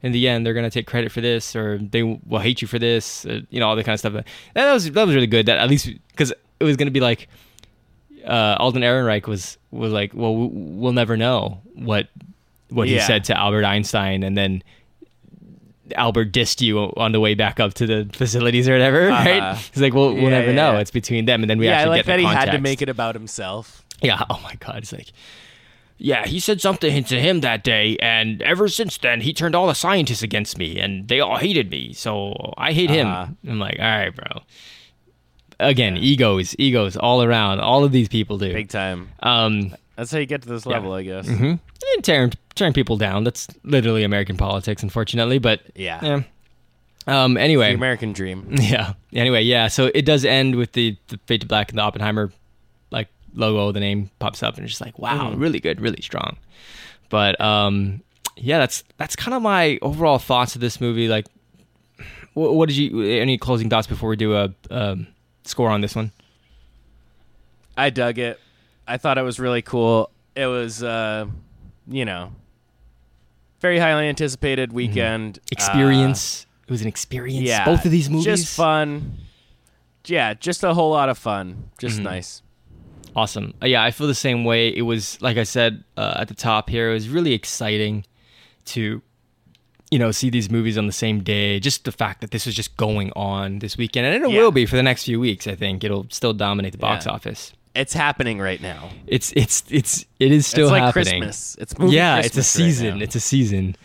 in 0.02 0.12
the 0.12 0.28
end 0.28 0.46
they're 0.46 0.54
gonna 0.54 0.70
take 0.70 0.86
credit 0.86 1.10
for 1.12 1.20
this 1.20 1.54
or 1.56 1.78
they 1.78 2.02
will 2.04 2.38
hate 2.38 2.62
you 2.62 2.68
for 2.68 2.78
this. 2.78 3.26
Uh, 3.26 3.40
you 3.50 3.58
know 3.58 3.68
all 3.68 3.74
that 3.76 3.84
kind 3.84 3.94
of 3.94 3.98
stuff. 4.00 4.14
And 4.14 4.24
that 4.54 4.72
was 4.72 4.90
that 4.92 5.04
was 5.06 5.14
really 5.16 5.26
good. 5.26 5.46
That 5.46 5.58
at 5.58 5.68
least 5.68 5.90
because 6.12 6.32
it 6.60 6.64
was 6.64 6.76
gonna 6.76 6.92
be 6.92 7.00
like 7.00 7.28
uh, 8.24 8.56
Alden 8.60 8.82
Ehrenreich 8.82 9.26
was 9.26 9.58
was 9.72 9.92
like, 9.92 10.12
well, 10.14 10.34
we- 10.36 10.46
we'll 10.52 10.92
never 10.92 11.16
know 11.16 11.60
what 11.74 12.08
what 12.68 12.86
he 12.86 12.94
said 13.00 13.24
to 13.24 13.36
Albert 13.36 13.64
Einstein, 13.64 14.22
and 14.22 14.38
then 14.38 14.62
Albert 15.96 16.32
dissed 16.32 16.60
you 16.60 16.78
on 16.96 17.12
the 17.12 17.20
way 17.20 17.34
back 17.34 17.60
up 17.60 17.74
to 17.74 17.86
the 17.86 18.08
facilities 18.12 18.68
or 18.68 18.72
whatever, 18.72 19.08
right? 19.08 19.40
Uh-huh. 19.42 19.62
He's 19.72 19.82
like, 19.82 19.94
well, 19.94 20.12
we'll 20.14 20.24
Yeah, 20.24 20.28
never 20.30 20.48
yeah, 20.48 20.54
know. 20.54 20.72
yeah. 20.72 20.78
It's 20.80 20.90
between 20.90 21.24
them, 21.26 21.42
and 21.42 21.50
then 21.50 21.58
we 21.58 21.66
yeah, 21.66 21.72
I 21.72 21.74
actually 21.82 21.88
like 21.90 21.96
get 21.98 22.06
the 22.06 22.12
that 22.24 22.30
he 22.30 22.36
had 22.36 22.50
to 22.52 22.58
make 22.60 22.82
it 22.82 22.88
about 22.88 23.14
himself. 23.14 23.84
Yeah. 24.02 24.22
Oh 24.30 24.40
my 24.42 24.54
God. 24.56 24.76
It's 24.78 24.92
like, 24.92 25.08
yeah, 25.98 26.26
he 26.26 26.40
said 26.40 26.60
something 26.62 27.04
to 27.04 27.20
him 27.20 27.40
that 27.40 27.62
day, 27.62 27.96
and 28.00 28.40
ever 28.42 28.68
since 28.68 28.96
then, 28.96 29.20
he 29.20 29.32
turned 29.34 29.54
all 29.54 29.66
the 29.66 29.74
scientists 29.74 30.22
against 30.22 30.56
me, 30.56 30.78
and 30.78 31.06
they 31.08 31.20
all 31.20 31.36
hated 31.36 31.70
me. 31.70 31.92
So 31.92 32.54
I 32.56 32.72
hate 32.72 32.90
Uh-huh. 32.90 33.26
him. 33.26 33.36
I'm 33.46 33.58
like, 33.58 33.76
all 33.78 33.84
right, 33.84 34.14
bro. 34.14 34.42
Again, 35.58 35.98
egos, 35.98 36.56
egos 36.58 36.96
all 36.96 37.22
around. 37.22 37.60
All 37.60 37.84
of 37.84 37.92
these 37.92 38.08
people 38.08 38.38
do. 38.38 38.50
Big 38.52 38.70
time. 38.70 39.10
Um, 39.20 39.74
That's 39.96 40.10
how 40.10 40.18
you 40.18 40.24
get 40.24 40.40
to 40.42 40.48
this 40.48 40.64
level, 40.64 40.94
I 40.94 41.02
guess. 41.02 41.26
Mm-hmm. 41.28 41.44
and 41.94 42.04
tearing 42.04 42.32
tearing 42.54 42.72
people 42.72 42.96
down. 42.96 43.24
That's 43.24 43.48
literally 43.64 44.04
American 44.04 44.36
politics, 44.36 44.82
unfortunately. 44.82 45.38
But 45.38 45.60
Yeah. 45.74 46.00
yeah, 46.02 46.22
Um. 47.06 47.34
The 47.34 47.40
Anyway. 47.40 47.74
American 47.74 48.12
dream. 48.12 48.46
Yeah. 48.60 48.94
Anyway, 49.12 49.42
yeah. 49.42 49.68
So 49.68 49.90
it 49.94 50.04
does 50.04 50.24
end 50.24 50.56
with 50.56 50.72
the, 50.72 50.96
the 51.08 51.18
Fade 51.26 51.40
to 51.42 51.46
Black 51.46 51.70
and 51.70 51.78
the 51.78 51.82
Oppenheimer 51.82 52.30
like 52.90 53.08
logo. 53.34 53.72
The 53.72 53.80
name 53.80 54.10
pops 54.18 54.42
up, 54.42 54.54
and 54.56 54.64
it's 54.64 54.72
just 54.72 54.80
like, 54.80 54.98
wow, 54.98 55.30
Mhm. 55.30 55.40
really 55.40 55.60
good, 55.60 55.80
really 55.80 56.02
strong. 56.02 56.36
But 57.08 57.40
um, 57.40 58.02
yeah, 58.36 58.58
that's 58.58 58.84
that's 58.98 59.16
kind 59.16 59.34
of 59.34 59.42
my 59.42 59.78
overall 59.82 60.18
thoughts 60.18 60.54
of 60.54 60.60
this 60.60 60.80
movie. 60.80 61.08
Like, 61.08 61.26
what, 62.34 62.54
what 62.54 62.68
did 62.68 62.76
you? 62.78 63.02
Any 63.02 63.36
closing 63.38 63.68
thoughts 63.70 63.86
before 63.86 64.08
we 64.08 64.16
do 64.16 64.34
a 64.36 64.54
um, 64.70 65.06
score 65.44 65.70
on 65.70 65.80
this 65.80 65.96
one? 65.96 66.12
I 67.76 67.90
dug 67.90 68.18
it. 68.18 68.38
I 68.86 68.96
thought 68.96 69.18
it 69.18 69.22
was 69.22 69.38
really 69.40 69.62
cool. 69.62 70.10
It 70.36 70.46
was, 70.46 70.82
uh, 70.82 71.26
you 71.88 72.04
know, 72.04 72.32
very 73.60 73.78
highly 73.78 74.08
anticipated 74.08 74.72
weekend 74.72 75.38
Uh, 75.38 75.48
Experience. 75.52 76.46
it 76.66 76.70
was 76.70 76.82
an 76.82 76.88
experience. 76.88 77.42
yeah, 77.46 77.64
Both 77.64 77.84
of 77.84 77.90
these 77.90 78.08
movies. 78.10 78.24
just 78.24 78.56
fun. 78.56 79.18
Yeah, 80.06 80.34
just 80.34 80.64
a 80.64 80.72
whole 80.74 80.90
lot 80.90 81.08
of 81.08 81.18
fun. 81.18 81.64
Just 81.78 81.98
Mhm. 81.98 82.02
nice. 82.04 82.42
Awesome. 83.14 83.54
Uh, 83.62 83.66
yeah, 83.66 83.82
I 83.82 83.90
feel 83.90 84.06
the 84.06 84.14
same 84.14 84.44
way. 84.44 84.68
It 84.68 84.82
was 84.82 85.20
like 85.20 85.36
I 85.36 85.42
said 85.42 85.84
uh, 85.96 86.14
at 86.16 86.28
the 86.28 86.34
top 86.34 86.70
here. 86.70 86.90
It 86.90 86.94
was 86.94 87.08
really 87.08 87.32
exciting 87.34 88.04
to, 88.66 89.02
you 89.90 89.98
know, 89.98 90.10
see 90.12 90.30
these 90.30 90.48
movies 90.50 90.78
on 90.78 90.86
the 90.86 90.92
same 90.92 91.22
day. 91.22 91.58
Just 91.60 91.84
the 91.84 91.92
fact 91.92 92.20
that 92.20 92.30
this 92.30 92.46
was 92.46 92.54
just 92.54 92.76
going 92.76 93.12
on 93.16 93.58
this 93.58 93.76
weekend, 93.76 94.06
and 94.06 94.24
it 94.24 94.30
Yeah. 94.30 94.38
will 94.40 94.52
be 94.52 94.64
for 94.64 94.76
the 94.76 94.82
next 94.82 95.04
few 95.04 95.18
weeks. 95.20 95.46
I 95.46 95.54
think 95.56 95.82
it'll 95.84 96.06
still 96.10 96.32
dominate 96.32 96.72
the 96.72 96.78
box 96.78 97.04
Yeah. 97.06 97.12
office. 97.12 97.52
It's 97.74 97.92
happening 97.92 98.40
right 98.40 98.60
now. 98.60 98.90
It's 99.06 99.32
it's 99.36 99.64
it's 99.70 100.04
it 100.18 100.32
is 100.32 100.46
still 100.46 100.66
it's 100.66 100.72
like 100.72 100.82
happening. 100.82 101.22
Christmas. 101.22 101.56
It's 101.60 101.74
yeah, 101.78 102.16
Christmas 102.16 102.26
it's 102.26 102.36
a 102.36 102.42
season. 102.42 102.98
now. 102.98 103.04
it's 103.04 103.14
a 103.14 103.20
season. 103.20 103.76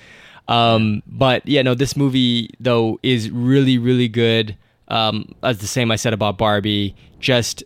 Um, 0.48 1.02
but 1.08 1.48
yeah, 1.48 1.62
no, 1.62 1.74
this 1.76 1.96
movie 1.96 2.50
though 2.60 3.00
is 3.04 3.30
really, 3.30 3.78
really 3.78 4.08
good. 4.08 4.56
Um, 4.88 5.34
as 5.44 5.60
the 5.60 5.68
same 5.68 5.92
I 5.92 5.96
said 5.96 6.14
about 6.14 6.38
Barbie, 6.38 6.96
just 7.20 7.64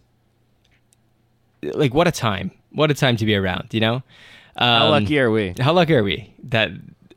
like 1.62 1.94
what 1.94 2.08
a 2.08 2.12
time, 2.12 2.52
what 2.72 2.92
a 2.92 2.94
time 2.94 3.18
to 3.18 3.26
be 3.26 3.36
around, 3.36 3.74
you 3.74 3.80
know? 3.82 3.96
Um, 4.56 4.82
How 4.82 4.90
lucky 4.90 5.20
are 5.20 5.32
we? 5.32 5.54
How 5.60 5.74
lucky 5.74 5.96
are 5.96 6.04
we 6.04 6.34
that, 6.44 6.72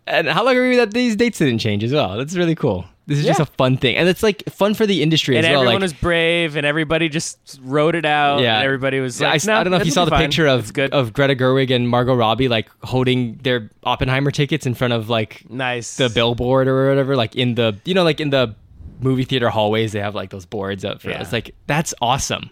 and 0.06 0.28
how 0.28 0.44
lucky 0.44 0.58
are 0.58 0.68
we 0.68 0.76
that 0.76 0.92
these 0.92 1.16
dates 1.16 1.38
didn't 1.38 1.58
change 1.58 1.82
as 1.84 1.92
well? 1.92 2.16
That's 2.16 2.36
really 2.36 2.54
cool. 2.54 2.84
This 3.06 3.18
is 3.18 3.24
just 3.24 3.40
a 3.40 3.46
fun 3.46 3.76
thing, 3.78 3.96
and 3.96 4.08
it's 4.08 4.22
like 4.22 4.44
fun 4.48 4.74
for 4.74 4.86
the 4.86 5.02
industry 5.02 5.36
And 5.36 5.44
as 5.44 5.50
well. 5.50 5.60
everyone 5.62 5.74
Like, 5.76 5.82
was 5.82 5.92
brave, 5.92 6.54
and 6.54 6.64
everybody 6.64 7.08
just 7.08 7.58
wrote 7.62 7.96
it 7.96 8.04
out. 8.04 8.40
Yeah. 8.40 8.56
and 8.58 8.64
everybody 8.64 9.00
was 9.00 9.20
I, 9.20 9.32
like, 9.32 9.48
I 9.48 9.52
no, 9.58 9.64
don't 9.64 9.70
know 9.72 9.76
if 9.78 9.84
you 9.84 9.90
saw 9.90 10.04
the 10.04 10.12
fine. 10.12 10.20
picture 10.22 10.46
of 10.46 10.70
of 10.92 11.12
Greta 11.12 11.34
Gerwig 11.34 11.74
and 11.74 11.88
Margot 11.88 12.14
Robbie 12.14 12.46
like 12.48 12.68
holding 12.84 13.38
their 13.38 13.70
Oppenheimer 13.82 14.30
tickets 14.30 14.66
in 14.66 14.74
front 14.74 14.92
of 14.92 15.08
like 15.08 15.44
nice. 15.50 15.96
the 15.96 16.10
billboard 16.10 16.68
or 16.68 16.88
whatever, 16.90 17.16
like 17.16 17.34
in 17.34 17.56
the 17.56 17.76
you 17.84 17.92
know, 17.94 18.04
like 18.04 18.20
in 18.20 18.30
the 18.30 18.54
movie 19.00 19.24
theater 19.24 19.50
hallways, 19.50 19.90
they 19.90 19.98
have 20.00 20.14
like 20.14 20.30
those 20.30 20.46
boards 20.46 20.84
up 20.84 21.00
for 21.02 21.10
Yeah. 21.10 21.20
it's 21.20 21.32
like 21.32 21.56
that's 21.66 21.92
awesome. 22.00 22.50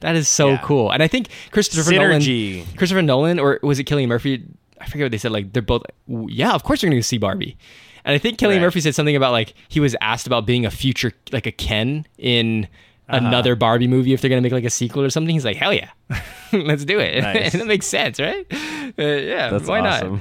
That 0.00 0.16
is 0.16 0.28
so 0.30 0.52
Yeah. 0.52 0.60
cool. 0.64 0.90
And 0.92 1.02
I 1.02 1.08
think 1.08 1.28
Christopher 1.50 1.90
synergy. 1.90 2.60
Nolan 2.64 2.76
Christopher 2.78 3.02
Nolan 3.02 3.38
or 3.38 3.60
was 3.62 3.78
it 3.78 3.86
Cillian 3.86 4.08
Murphy? 4.08 4.44
I 4.80 4.86
forget 4.86 5.04
what 5.04 5.10
they 5.12 5.18
said, 5.18 5.30
like 5.30 5.52
they're 5.52 5.60
both 5.60 5.82
yeah, 6.08 6.54
of 6.54 6.62
course 6.62 6.82
you're 6.82 6.90
gonna 6.90 7.02
see 7.02 7.18
Barbie. 7.18 7.58
And 8.04 8.14
I 8.14 8.18
think 8.18 8.38
Kelly 8.38 8.56
Right. 8.56 8.62
Murphy 8.62 8.80
said 8.80 8.94
something 8.94 9.16
about 9.16 9.32
like 9.32 9.54
he 9.68 9.80
was 9.80 9.94
asked 10.00 10.26
about 10.26 10.46
being 10.46 10.64
a 10.66 10.70
future 10.70 11.12
like 11.32 11.46
a 11.46 11.52
Ken 11.52 12.06
in 12.18 12.66
Uh-huh. 13.08 13.26
another 13.26 13.56
Barbie 13.56 13.88
movie 13.88 14.12
if 14.12 14.20
they're 14.20 14.28
gonna 14.30 14.40
make 14.40 14.52
like 14.52 14.64
a 14.64 14.70
sequel 14.70 15.02
or 15.02 15.10
something. 15.10 15.34
He's 15.34 15.44
like, 15.44 15.56
hell 15.56 15.72
yeah, 15.74 15.90
let's 16.52 16.84
do 16.84 16.98
it. 17.00 17.20
Nice. 17.22 17.52
and 17.54 17.60
that 17.62 17.66
makes 17.66 17.86
sense, 17.86 18.20
right? 18.20 18.46
Uh, 18.52 19.02
yeah, 19.02 19.50
That's 19.50 19.66
why 19.66 19.80
awesome. 19.80 20.12
not? 20.14 20.20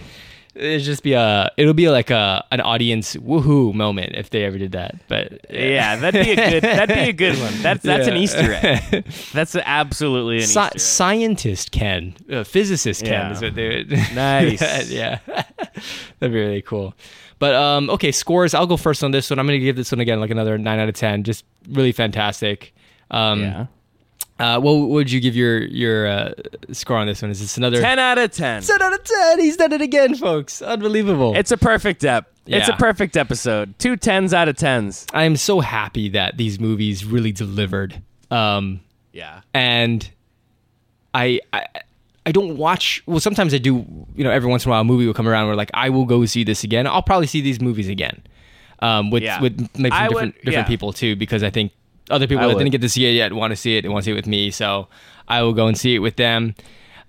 It'd 0.55 0.81
just 0.81 1.03
be 1.03 1.13
a. 1.13 1.49
It'll 1.57 1.75
be 1.75 1.89
like 1.89 2.09
a 2.09 2.43
an 2.51 2.59
audience 2.59 3.15
woohoo 3.15 3.73
moment 3.73 4.13
if 4.15 4.31
they 4.31 4.43
ever 4.43 4.57
did 4.57 4.71
that. 4.73 4.95
But 5.07 5.45
Yeah, 5.49 5.95
that'd 5.97 6.25
be 6.25 6.31
a 6.31 6.35
good. 6.49 6.63
That'd 6.63 6.95
be 6.95 7.01
a 7.09 7.13
good 7.13 7.39
one. 7.39 7.53
That's 7.61 7.83
that's 7.91 8.07
an 8.07 8.17
Easter 8.17 8.53
egg. 8.61 9.05
That's 9.31 9.55
absolutely 9.55 10.37
an 10.37 10.41
Sci- 10.43 10.59
Easter 10.59 10.75
egg. 10.75 10.79
scientist 10.81 11.71
Ken, 11.71 12.15
uh, 12.31 12.43
physicist 12.43 13.03
Ken 13.05 13.11
Yeah. 13.13 13.31
is 13.31 13.41
what 13.41 13.55
they 13.55 13.67
would. 13.69 13.89
Nice. 14.15 14.89
yeah, 14.91 15.19
that'd 15.27 16.33
be 16.33 16.39
really 16.39 16.63
cool. 16.63 16.93
But 17.39 17.55
um, 17.55 17.89
okay, 17.91 18.11
scores. 18.11 18.53
I'll 18.53 18.67
go 18.67 18.77
first 18.77 19.03
on 19.03 19.11
this 19.11 19.29
one. 19.29 19.39
I'm 19.39 19.45
gonna 19.47 19.59
give 19.59 19.75
this 19.75 19.91
one 19.91 19.99
again 20.01 20.19
like 20.19 20.29
another 20.29 20.57
nine 20.57 20.79
out 20.79 20.89
of 20.89 20.95
ten. 20.95 21.23
Just 21.23 21.45
really 21.69 21.91
fantastic. 21.93 22.73
Um, 23.09 23.41
yeah, 23.41 23.65
Uh, 24.39 24.59
what 24.59 24.73
would 24.89 25.11
you 25.11 25.19
give 25.19 25.35
your 25.35 25.59
your 25.63 26.07
uh, 26.07 26.33
score 26.73 26.97
on 26.97 27.07
this 27.07 27.21
one? 27.21 27.31
Is 27.31 27.39
this 27.39 27.57
another 27.57 27.79
ten 27.81 27.97
out 27.97 28.17
of 28.17 28.31
ten. 28.31 28.61
10 28.61 28.81
out 28.81 28.93
of 28.93 29.03
ten? 29.03 29.39
He's 29.39 29.57
done 29.57 29.71
it 29.71 29.81
again, 29.81 30.15
folks. 30.15 30.61
Unbelievable. 30.61 31.33
It's 31.35 31.51
a 31.51 31.57
perfect 31.57 32.03
ep. 32.03 32.29
It's 32.45 32.67
a 32.67 32.73
perfect 32.73 33.15
episode. 33.15 33.77
Two 33.79 33.95
tens 33.95 34.33
out 34.33 34.49
of 34.49 34.57
tens. 34.57 35.05
I 35.13 35.23
am 35.25 35.35
so 35.37 35.59
happy 35.59 36.09
that 36.09 36.35
these 36.37 36.59
movies 36.59 37.05
really 37.05 37.31
delivered. 37.31 38.01
Um, 38.31 38.81
Yeah. 39.13 39.41
and 39.53 40.09
I, 41.13 41.39
I 41.53 41.65
I 42.29 42.31
don't 42.37 42.57
watch. 42.57 42.85
Well, 43.07 43.19
sometimes 43.19 43.51
I 43.53 43.59
do. 43.69 43.73
You 44.17 44.23
know, 44.25 44.31
every 44.31 44.49
once 44.49 44.63
in 44.65 44.69
a 44.69 44.71
while, 44.71 44.81
a 44.81 44.89
movie 44.93 45.05
will 45.07 45.13
come 45.21 45.27
around 45.27 45.47
where 45.47 45.55
like 45.63 45.71
I 45.73 45.87
will 45.89 46.05
go 46.05 46.25
see 46.25 46.43
this 46.51 46.63
again. 46.63 46.85
I'll 46.87 47.01
probably 47.11 47.27
see 47.27 47.41
these 47.41 47.59
movies 47.67 47.89
again, 47.89 48.17
um, 48.87 49.09
with 49.13 49.23
Yeah. 49.23 49.41
with 49.41 49.55
maybe 49.77 49.89
from 49.95 50.03
would- 50.03 50.09
different 50.13 50.35
different 50.45 50.67
yeah. 50.67 50.73
people 50.73 50.93
too, 51.01 51.15
because 51.23 51.41
I 51.43 51.49
think 51.49 51.71
other 52.09 52.27
people 52.27 52.43
I 52.43 52.47
that 52.47 52.55
would. 52.55 52.59
didn't 52.63 52.71
get 52.77 52.81
to 52.81 52.89
see 52.95 53.05
it 53.09 53.13
yet 53.21 53.33
want 53.33 53.51
to 53.51 53.55
see 53.55 53.77
it. 53.77 53.81
They 53.83 53.89
want 53.89 54.03
to 54.03 54.05
see 54.05 54.11
it 54.11 54.15
with 54.21 54.27
me, 54.27 54.51
so 54.51 54.87
I 55.27 55.41
will 55.43 55.53
go 55.53 55.67
and 55.67 55.77
see 55.77 55.95
it 55.95 55.99
with 55.99 56.15
them. 56.17 56.55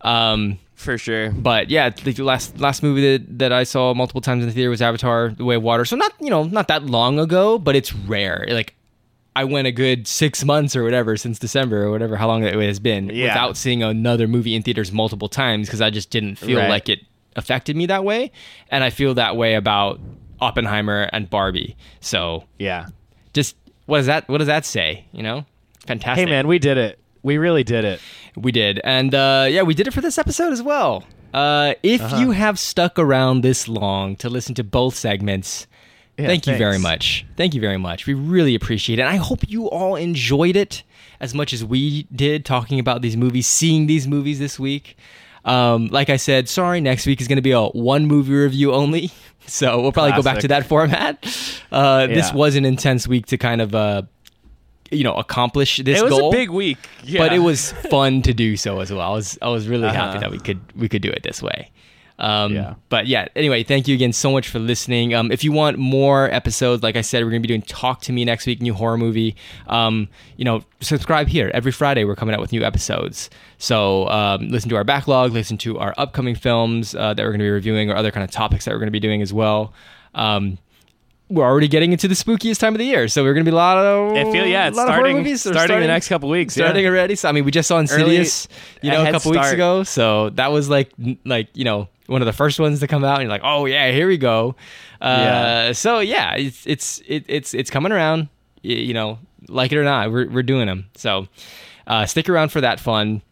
Um, 0.02 0.58
For 0.74 0.96
sure. 0.96 1.30
but 1.32 1.68
yeah, 1.70 1.90
the 1.90 2.12
last 2.22 2.58
last 2.58 2.82
movie 2.82 3.02
that, 3.18 3.38
that 3.40 3.52
I 3.52 3.64
saw 3.64 3.92
multiple 3.94 4.20
times 4.22 4.42
in 4.42 4.48
the 4.48 4.54
theater 4.54 4.70
was 4.70 4.80
Avatar: 4.80 5.30
The 5.36 5.44
Way 5.44 5.56
of 5.56 5.62
Water. 5.62 5.84
So 5.84 5.96
not 5.96 6.12
you 6.20 6.30
know 6.30 6.44
not 6.44 6.68
that 6.68 6.84
long 6.86 7.18
ago, 7.18 7.58
but 7.58 7.76
it's 7.76 7.92
rare. 7.94 8.46
Like 8.48 8.74
I 9.36 9.44
went 9.44 9.66
a 9.68 9.72
good 9.72 10.06
six 10.08 10.44
months 10.44 10.74
or 10.74 10.82
whatever 10.82 11.16
since 11.16 11.38
December 11.38 11.84
or 11.84 11.90
whatever 11.90 12.16
how 12.16 12.26
long 12.26 12.42
it 12.44 12.54
has 12.54 12.80
been 12.80 13.08
Yeah. 13.10 13.26
without 13.28 13.56
seeing 13.56 13.82
another 13.82 14.26
movie 14.26 14.54
in 14.56 14.62
theaters 14.62 14.90
multiple 14.92 15.28
times 15.28 15.68
because 15.68 15.80
I 15.80 15.90
just 15.90 16.10
didn't 16.10 16.36
feel 16.36 16.58
Right. 16.58 16.68
like 16.68 16.88
it 16.88 17.00
affected 17.36 17.76
me 17.76 17.86
that 17.86 18.04
way, 18.04 18.32
and 18.70 18.82
I 18.82 18.90
feel 18.90 19.14
that 19.14 19.36
way 19.36 19.54
about 19.54 20.00
Oppenheimer 20.40 21.08
and 21.12 21.28
Barbie. 21.30 21.76
So 22.00 22.44
Yeah. 22.58 22.86
just 23.32 23.54
what 23.86 23.98
does 23.98 24.06
that 24.06 24.28
what 24.28 24.38
does 24.38 24.46
that 24.48 24.64
say? 24.64 25.04
You 25.12 25.22
know, 25.22 25.44
fantastic. 25.86 26.26
Hey 26.26 26.30
man, 26.32 26.48
we 26.48 26.58
did 26.58 26.76
it. 26.78 26.98
We 27.22 27.36
really 27.38 27.62
did 27.64 27.84
it. 27.84 28.00
We 28.36 28.50
did. 28.50 28.80
And 28.82 29.14
uh, 29.14 29.46
yeah, 29.50 29.62
we 29.62 29.74
did 29.74 29.86
it 29.86 29.92
for 29.92 30.00
this 30.00 30.18
episode 30.18 30.52
as 30.52 30.62
well. 30.62 31.04
Uh, 31.34 31.74
if 31.84 32.00
Uh-huh. 32.02 32.16
you 32.18 32.30
have 32.32 32.58
stuck 32.58 32.98
around 32.98 33.42
this 33.42 33.68
long 33.68 34.16
to 34.16 34.28
listen 34.28 34.54
to 34.56 34.64
both 34.64 34.96
segments, 34.96 35.66
Yeah, 36.20 36.26
thank 36.28 36.46
you 36.46 36.56
very 36.56 36.78
much. 36.78 37.24
Thank 37.36 37.54
you 37.54 37.60
very 37.60 37.76
much. 37.78 38.06
We 38.06 38.14
really 38.14 38.54
appreciate 38.54 38.98
it. 38.98 39.02
And 39.02 39.10
I 39.10 39.16
hope 39.16 39.40
you 39.48 39.68
all 39.70 39.96
enjoyed 39.96 40.56
it 40.56 40.82
as 41.20 41.34
much 41.34 41.52
as 41.52 41.64
we 41.64 42.04
did 42.14 42.44
talking 42.44 42.78
about 42.78 43.02
these 43.02 43.16
movies, 43.16 43.46
seeing 43.46 43.86
these 43.86 44.06
movies 44.08 44.38
this 44.38 44.58
week. 44.58 44.96
Um, 45.44 45.86
like 45.88 46.10
I 46.10 46.16
said, 46.16 46.48
sorry, 46.48 46.80
next 46.80 47.06
week 47.06 47.20
is 47.20 47.28
going 47.28 47.36
to 47.36 47.42
be 47.42 47.52
a 47.52 47.62
one 47.64 48.06
movie 48.06 48.34
review 48.34 48.72
only. 48.74 49.10
So 49.46 49.80
we'll 49.80 49.90
probably 49.90 50.12
go 50.12 50.22
back 50.22 50.38
to 50.40 50.48
that 50.48 50.66
format. 50.66 51.16
Uh, 51.72 52.06
This 52.06 52.32
was 52.32 52.54
an 52.54 52.64
intense 52.64 53.08
week 53.08 53.26
to 53.26 53.38
kind 53.38 53.60
of, 53.60 53.74
uh, 53.74 54.02
you 54.92 55.02
know, 55.02 55.14
accomplish 55.14 55.78
this 55.78 55.98
it 55.98 56.04
was 56.04 56.12
goal 56.12 56.28
a 56.28 56.32
big 56.32 56.50
week. 56.50 56.78
Yeah. 57.02 57.18
but 57.20 57.32
it 57.32 57.40
was 57.40 57.72
fun 57.90 58.22
to 58.22 58.34
do 58.34 58.56
so 58.56 58.78
as 58.78 58.92
well. 58.92 59.00
I 59.00 59.08
was 59.12 59.38
I 59.42 59.48
was 59.48 59.66
really 59.66 59.88
happy 59.88 59.98
Uh-huh. 59.98 60.20
that 60.20 60.30
we 60.30 60.38
could 60.38 60.60
we 60.76 60.88
could 60.88 61.02
do 61.02 61.10
it 61.10 61.22
this 61.24 61.42
way. 61.42 61.70
Um, 62.20 62.54
Yeah. 62.54 62.74
But 62.88 63.06
yeah, 63.06 63.28
anyway, 63.34 63.62
thank 63.62 63.88
you 63.88 63.94
again 63.94 64.12
so 64.12 64.30
much 64.30 64.48
for 64.48 64.58
listening. 64.58 65.14
Um, 65.14 65.32
if 65.32 65.42
you 65.42 65.52
want 65.52 65.78
more 65.78 66.30
episodes, 66.30 66.82
like 66.82 66.96
I 66.96 67.00
said, 67.00 67.24
we're 67.24 67.30
going 67.30 67.42
to 67.42 67.48
be 67.48 67.52
doing 67.52 67.62
Talk 67.62 68.02
to 68.02 68.12
Me 68.12 68.24
next 68.24 68.46
week, 68.46 68.60
new 68.60 68.74
horror 68.74 68.98
movie. 68.98 69.36
Um, 69.66 70.08
you 70.36 70.44
know, 70.44 70.62
subscribe 70.80 71.28
here. 71.28 71.50
Every 71.54 71.72
Friday, 71.72 72.04
we're 72.04 72.16
coming 72.16 72.34
out 72.34 72.40
with 72.40 72.52
new 72.52 72.62
episodes. 72.62 73.30
So 73.58 74.08
um, 74.08 74.48
listen 74.48 74.68
to 74.70 74.76
our 74.76 74.84
backlog, 74.84 75.32
listen 75.32 75.58
to 75.58 75.78
our 75.78 75.94
upcoming 75.98 76.34
films 76.34 76.94
uh, 76.94 77.14
that 77.14 77.22
we're 77.22 77.30
going 77.30 77.40
to 77.40 77.44
be 77.44 77.50
reviewing 77.50 77.90
or 77.90 77.96
other 77.96 78.10
kind 78.10 78.24
of 78.24 78.30
topics 78.30 78.66
that 78.66 78.72
we're 78.72 78.78
going 78.78 78.88
to 78.88 78.92
be 78.92 79.00
doing 79.00 79.22
as 79.22 79.32
well. 79.32 79.72
Um, 80.14 80.58
we're 81.30 81.44
already 81.44 81.68
getting 81.68 81.92
into 81.92 82.08
the 82.08 82.14
spookiest 82.14 82.58
time 82.58 82.74
of 82.74 82.78
the 82.78 82.84
year, 82.84 83.06
so 83.06 83.22
we're 83.22 83.34
going 83.34 83.44
to 83.44 83.50
be 83.50 83.54
a 83.54 83.56
lot 83.56 83.78
of 83.78 84.16
I 84.16 84.24
feel 84.32 84.44
yeah, 84.46 84.66
it's 84.66 84.76
a 84.76 84.80
lot 84.80 84.88
of 84.88 84.94
horror 84.94 85.04
starting 85.04 85.16
movies. 85.18 85.42
Starting, 85.42 85.80
the 85.80 85.86
next 85.86 86.08
couple 86.08 86.28
weeks. 86.28 86.56
yeah. 86.56 86.64
starting 86.64 86.86
already. 86.86 87.14
So 87.14 87.28
I 87.28 87.32
mean, 87.32 87.44
we 87.44 87.52
just 87.52 87.68
saw 87.68 87.78
Insidious, 87.78 88.48
you 88.82 88.90
know, 88.90 89.06
a 89.06 89.12
couple 89.12 89.30
weeks 89.30 89.52
ago. 89.52 89.84
So 89.84 90.30
that 90.30 90.50
was 90.50 90.68
like, 90.68 90.90
like 91.24 91.48
you 91.54 91.64
know, 91.64 91.88
one 92.10 92.20
of 92.22 92.26
the 92.26 92.32
first 92.32 92.58
ones 92.60 92.80
to 92.80 92.86
come 92.86 93.04
out, 93.04 93.14
and 93.14 93.22
you're 93.22 93.30
like, 93.30 93.42
oh 93.44 93.66
yeah, 93.66 93.90
here 93.92 94.08
we 94.08 94.18
go. 94.18 94.54
Uh, 95.00 95.16
Yeah. 95.20 95.72
So 95.72 96.00
yeah, 96.00 96.34
it's 96.34 96.66
it's 96.66 97.02
it, 97.06 97.24
it's 97.28 97.54
it's 97.54 97.70
coming 97.70 97.92
around. 97.92 98.28
Y- 98.64 98.70
You 98.72 98.94
know, 98.94 99.18
like 99.48 99.72
it 99.72 99.78
or 99.78 99.84
not, 99.84 100.10
we're 100.10 100.28
we're 100.28 100.42
doing 100.42 100.66
them. 100.66 100.86
So 100.96 101.28
uh, 101.86 102.06
stick 102.06 102.28
around 102.28 102.50
for 102.52 102.60
that 102.60 102.80
fun. 102.80 103.22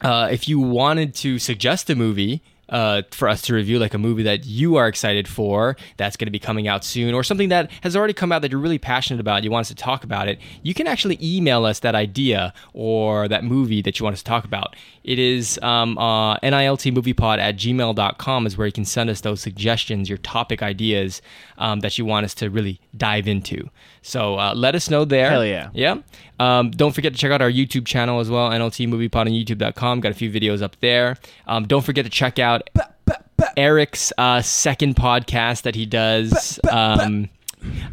Uh, 0.00 0.28
if 0.30 0.48
you 0.48 0.60
wanted 0.60 1.14
to 1.16 1.38
suggest 1.38 1.88
a 1.90 1.94
movie. 1.96 2.42
Uh, 2.72 3.02
for 3.12 3.28
us 3.28 3.42
to 3.42 3.54
review, 3.54 3.78
like 3.78 3.94
a 3.94 3.98
movie 3.98 4.24
that 4.24 4.44
you 4.44 4.76
are 4.76 4.88
excited 4.88 5.28
for 5.28 5.76
that's 5.98 6.16
going 6.16 6.26
to 6.26 6.32
be 6.32 6.38
coming 6.38 6.66
out 6.66 6.82
soon, 6.84 7.14
or 7.14 7.22
something 7.22 7.50
that 7.50 7.70
has 7.82 7.94
already 7.94 8.14
come 8.14 8.32
out 8.32 8.42
that 8.42 8.50
you're 8.50 8.60
really 8.60 8.78
passionate 8.78 9.20
about, 9.20 9.44
you 9.44 9.50
want 9.50 9.64
us 9.64 9.68
to 9.68 9.74
talk 9.74 10.02
about 10.02 10.26
it, 10.26 10.40
you 10.62 10.74
can 10.74 10.86
actually 10.86 11.18
email 11.22 11.64
us 11.64 11.78
that 11.80 11.94
idea 11.94 12.52
or 12.72 13.28
that 13.28 13.44
movie 13.44 13.82
that 13.82 14.00
you 14.00 14.04
want 14.04 14.14
us 14.14 14.20
to 14.20 14.24
talk 14.24 14.44
about. 14.44 14.74
It 15.04 15.18
is 15.18 15.58
um, 15.62 15.98
uh, 15.98 16.38
niltmoviepod 16.38 17.38
at 17.38 17.56
gmail.com 17.56 18.46
is 18.46 18.56
where 18.56 18.66
you 18.66 18.72
can 18.72 18.84
send 18.84 19.10
us 19.10 19.20
those 19.20 19.40
suggestions, 19.40 20.08
your 20.08 20.18
topic 20.18 20.62
ideas 20.62 21.20
um, 21.58 21.80
that 21.80 21.98
you 21.98 22.04
want 22.04 22.24
us 22.24 22.34
to 22.34 22.48
really 22.50 22.80
dive 22.96 23.28
into. 23.28 23.68
So 24.02 24.38
uh, 24.38 24.54
let 24.54 24.74
us 24.74 24.90
know 24.90 25.04
there. 25.04 25.30
Hell 25.30 25.44
yeah. 25.44 25.70
Yeah. 25.72 25.98
Um, 26.38 26.70
don't 26.72 26.92
forget 26.92 27.12
to 27.12 27.18
check 27.18 27.30
out 27.30 27.40
our 27.40 27.50
YouTube 27.50 27.86
channel 27.86 28.18
as 28.18 28.28
well, 28.28 28.50
NLT 28.50 28.88
Movie 28.88 29.08
Pod 29.08 29.28
on 29.28 29.32
YouTube.com. 29.32 30.00
Got 30.00 30.10
a 30.10 30.14
few 30.14 30.30
videos 30.30 30.60
up 30.60 30.76
there. 30.80 31.16
Um, 31.46 31.66
don't 31.68 31.84
forget 31.84 32.04
to 32.04 32.10
check 32.10 32.40
out 32.40 32.61
Eric's 33.56 34.12
uh, 34.18 34.40
second 34.42 34.96
podcast 34.96 35.62
that 35.62 35.74
he 35.74 35.84
does. 35.86 36.58
Um, 36.70 37.28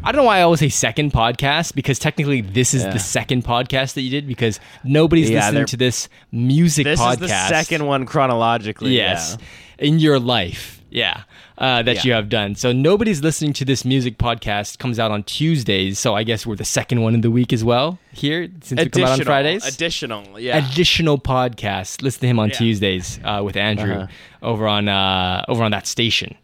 I 0.02 0.10
don't 0.10 0.16
know 0.16 0.24
why 0.24 0.38
I 0.38 0.42
always 0.42 0.60
say 0.60 0.68
second 0.68 1.12
podcast 1.12 1.74
because 1.74 1.98
technically 1.98 2.40
this 2.40 2.74
is 2.74 2.82
Yeah. 2.82 2.90
the 2.92 2.98
second 2.98 3.44
podcast 3.44 3.94
that 3.94 4.02
you 4.02 4.10
did 4.10 4.26
because 4.26 4.58
nobody's 4.84 5.30
Yeah, 5.30 5.46
listening 5.46 5.66
to 5.66 5.76
this 5.76 6.08
music 6.32 6.84
This 6.84 7.00
podcast. 7.00 7.12
is 7.14 7.18
the 7.20 7.48
second 7.48 7.86
one 7.86 8.06
chronologically. 8.06 8.96
Yes, 8.96 9.36
yeah. 9.78 9.86
in 9.86 9.98
your 9.98 10.18
life. 10.18 10.79
Yeah. 10.90 11.22
Uh, 11.56 11.82
that 11.82 11.96
Yeah. 11.96 12.02
you 12.04 12.12
have 12.14 12.28
done. 12.28 12.54
So 12.56 12.72
nobody's 12.72 13.22
listening 13.22 13.52
to 13.54 13.64
this 13.64 13.84
music 13.84 14.18
podcast. 14.18 14.78
Comes 14.78 14.98
out 14.98 15.10
on 15.10 15.22
Tuesdays. 15.22 15.98
So 15.98 16.14
I 16.16 16.24
guess 16.24 16.44
we're 16.46 16.56
the 16.56 16.64
second 16.64 17.00
one 17.02 17.14
in 17.14 17.20
the 17.20 17.30
week 17.30 17.52
as 17.52 17.62
well 17.62 17.98
here 18.12 18.48
since 18.62 18.80
we 18.82 18.88
come 18.90 19.04
out 19.04 19.20
on 19.20 19.24
Fridays. 19.24 19.64
Additional. 19.64 20.38
Yeah. 20.38 20.68
Additional 20.68 21.16
podcast. 21.18 22.02
Listen 22.02 22.20
to 22.22 22.26
him 22.26 22.38
on 22.38 22.48
Yeah. 22.48 22.54
Tuesdays 22.56 23.20
uh, 23.24 23.42
with 23.44 23.56
Andrew 23.56 23.92
Uh-huh. 23.92 24.06
over 24.42 24.66
on 24.66 24.88
uh, 24.88 25.44
over 25.48 25.62
on 25.62 25.70
that 25.70 25.86
station, 25.86 26.34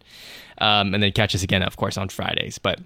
um, 0.58 0.94
and 0.94 1.02
then 1.02 1.12
catch 1.12 1.34
us 1.34 1.42
again, 1.42 1.62
of 1.62 1.76
course, 1.76 1.96
on 1.98 2.08
Fridays. 2.08 2.58
But 2.58 2.78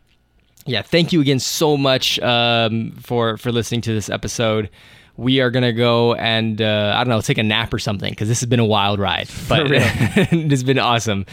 yeah, 0.66 0.82
thank 0.82 1.12
you 1.12 1.20
again 1.20 1.38
so 1.40 1.76
much 1.76 2.18
um, 2.20 2.92
for 3.02 3.36
for 3.36 3.52
listening 3.52 3.80
to 3.82 3.92
this 3.92 4.08
episode. 4.08 4.70
We 5.16 5.40
are 5.40 5.50
gonna 5.50 5.72
go 5.72 6.14
and 6.14 6.60
uh, 6.60 6.94
I 6.96 7.04
don't 7.04 7.10
know, 7.10 7.20
take 7.20 7.38
a 7.38 7.42
nap 7.42 7.74
or 7.74 7.78
something 7.78 8.10
because 8.10 8.28
this 8.28 8.40
has 8.40 8.48
been 8.48 8.60
a 8.60 8.64
wild 8.64 8.98
ride, 8.98 9.28
but 9.48 9.62
it's 9.70 10.62
been 10.62 10.78
awesome. 10.78 11.26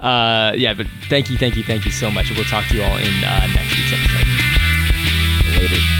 Uh, 0.00 0.52
yeah, 0.56 0.74
but 0.74 0.86
thank 1.08 1.30
you, 1.30 1.38
thank 1.38 1.56
you, 1.56 1.62
thank 1.62 1.84
you 1.84 1.90
so 1.90 2.10
much. 2.10 2.30
We'll 2.30 2.44
talk 2.44 2.66
to 2.68 2.74
you 2.76 2.82
all 2.82 2.96
in 2.96 3.24
uh, 3.24 3.46
next 3.54 3.76
week's 3.76 3.92
episode. 3.92 4.26
Later. 5.60 5.95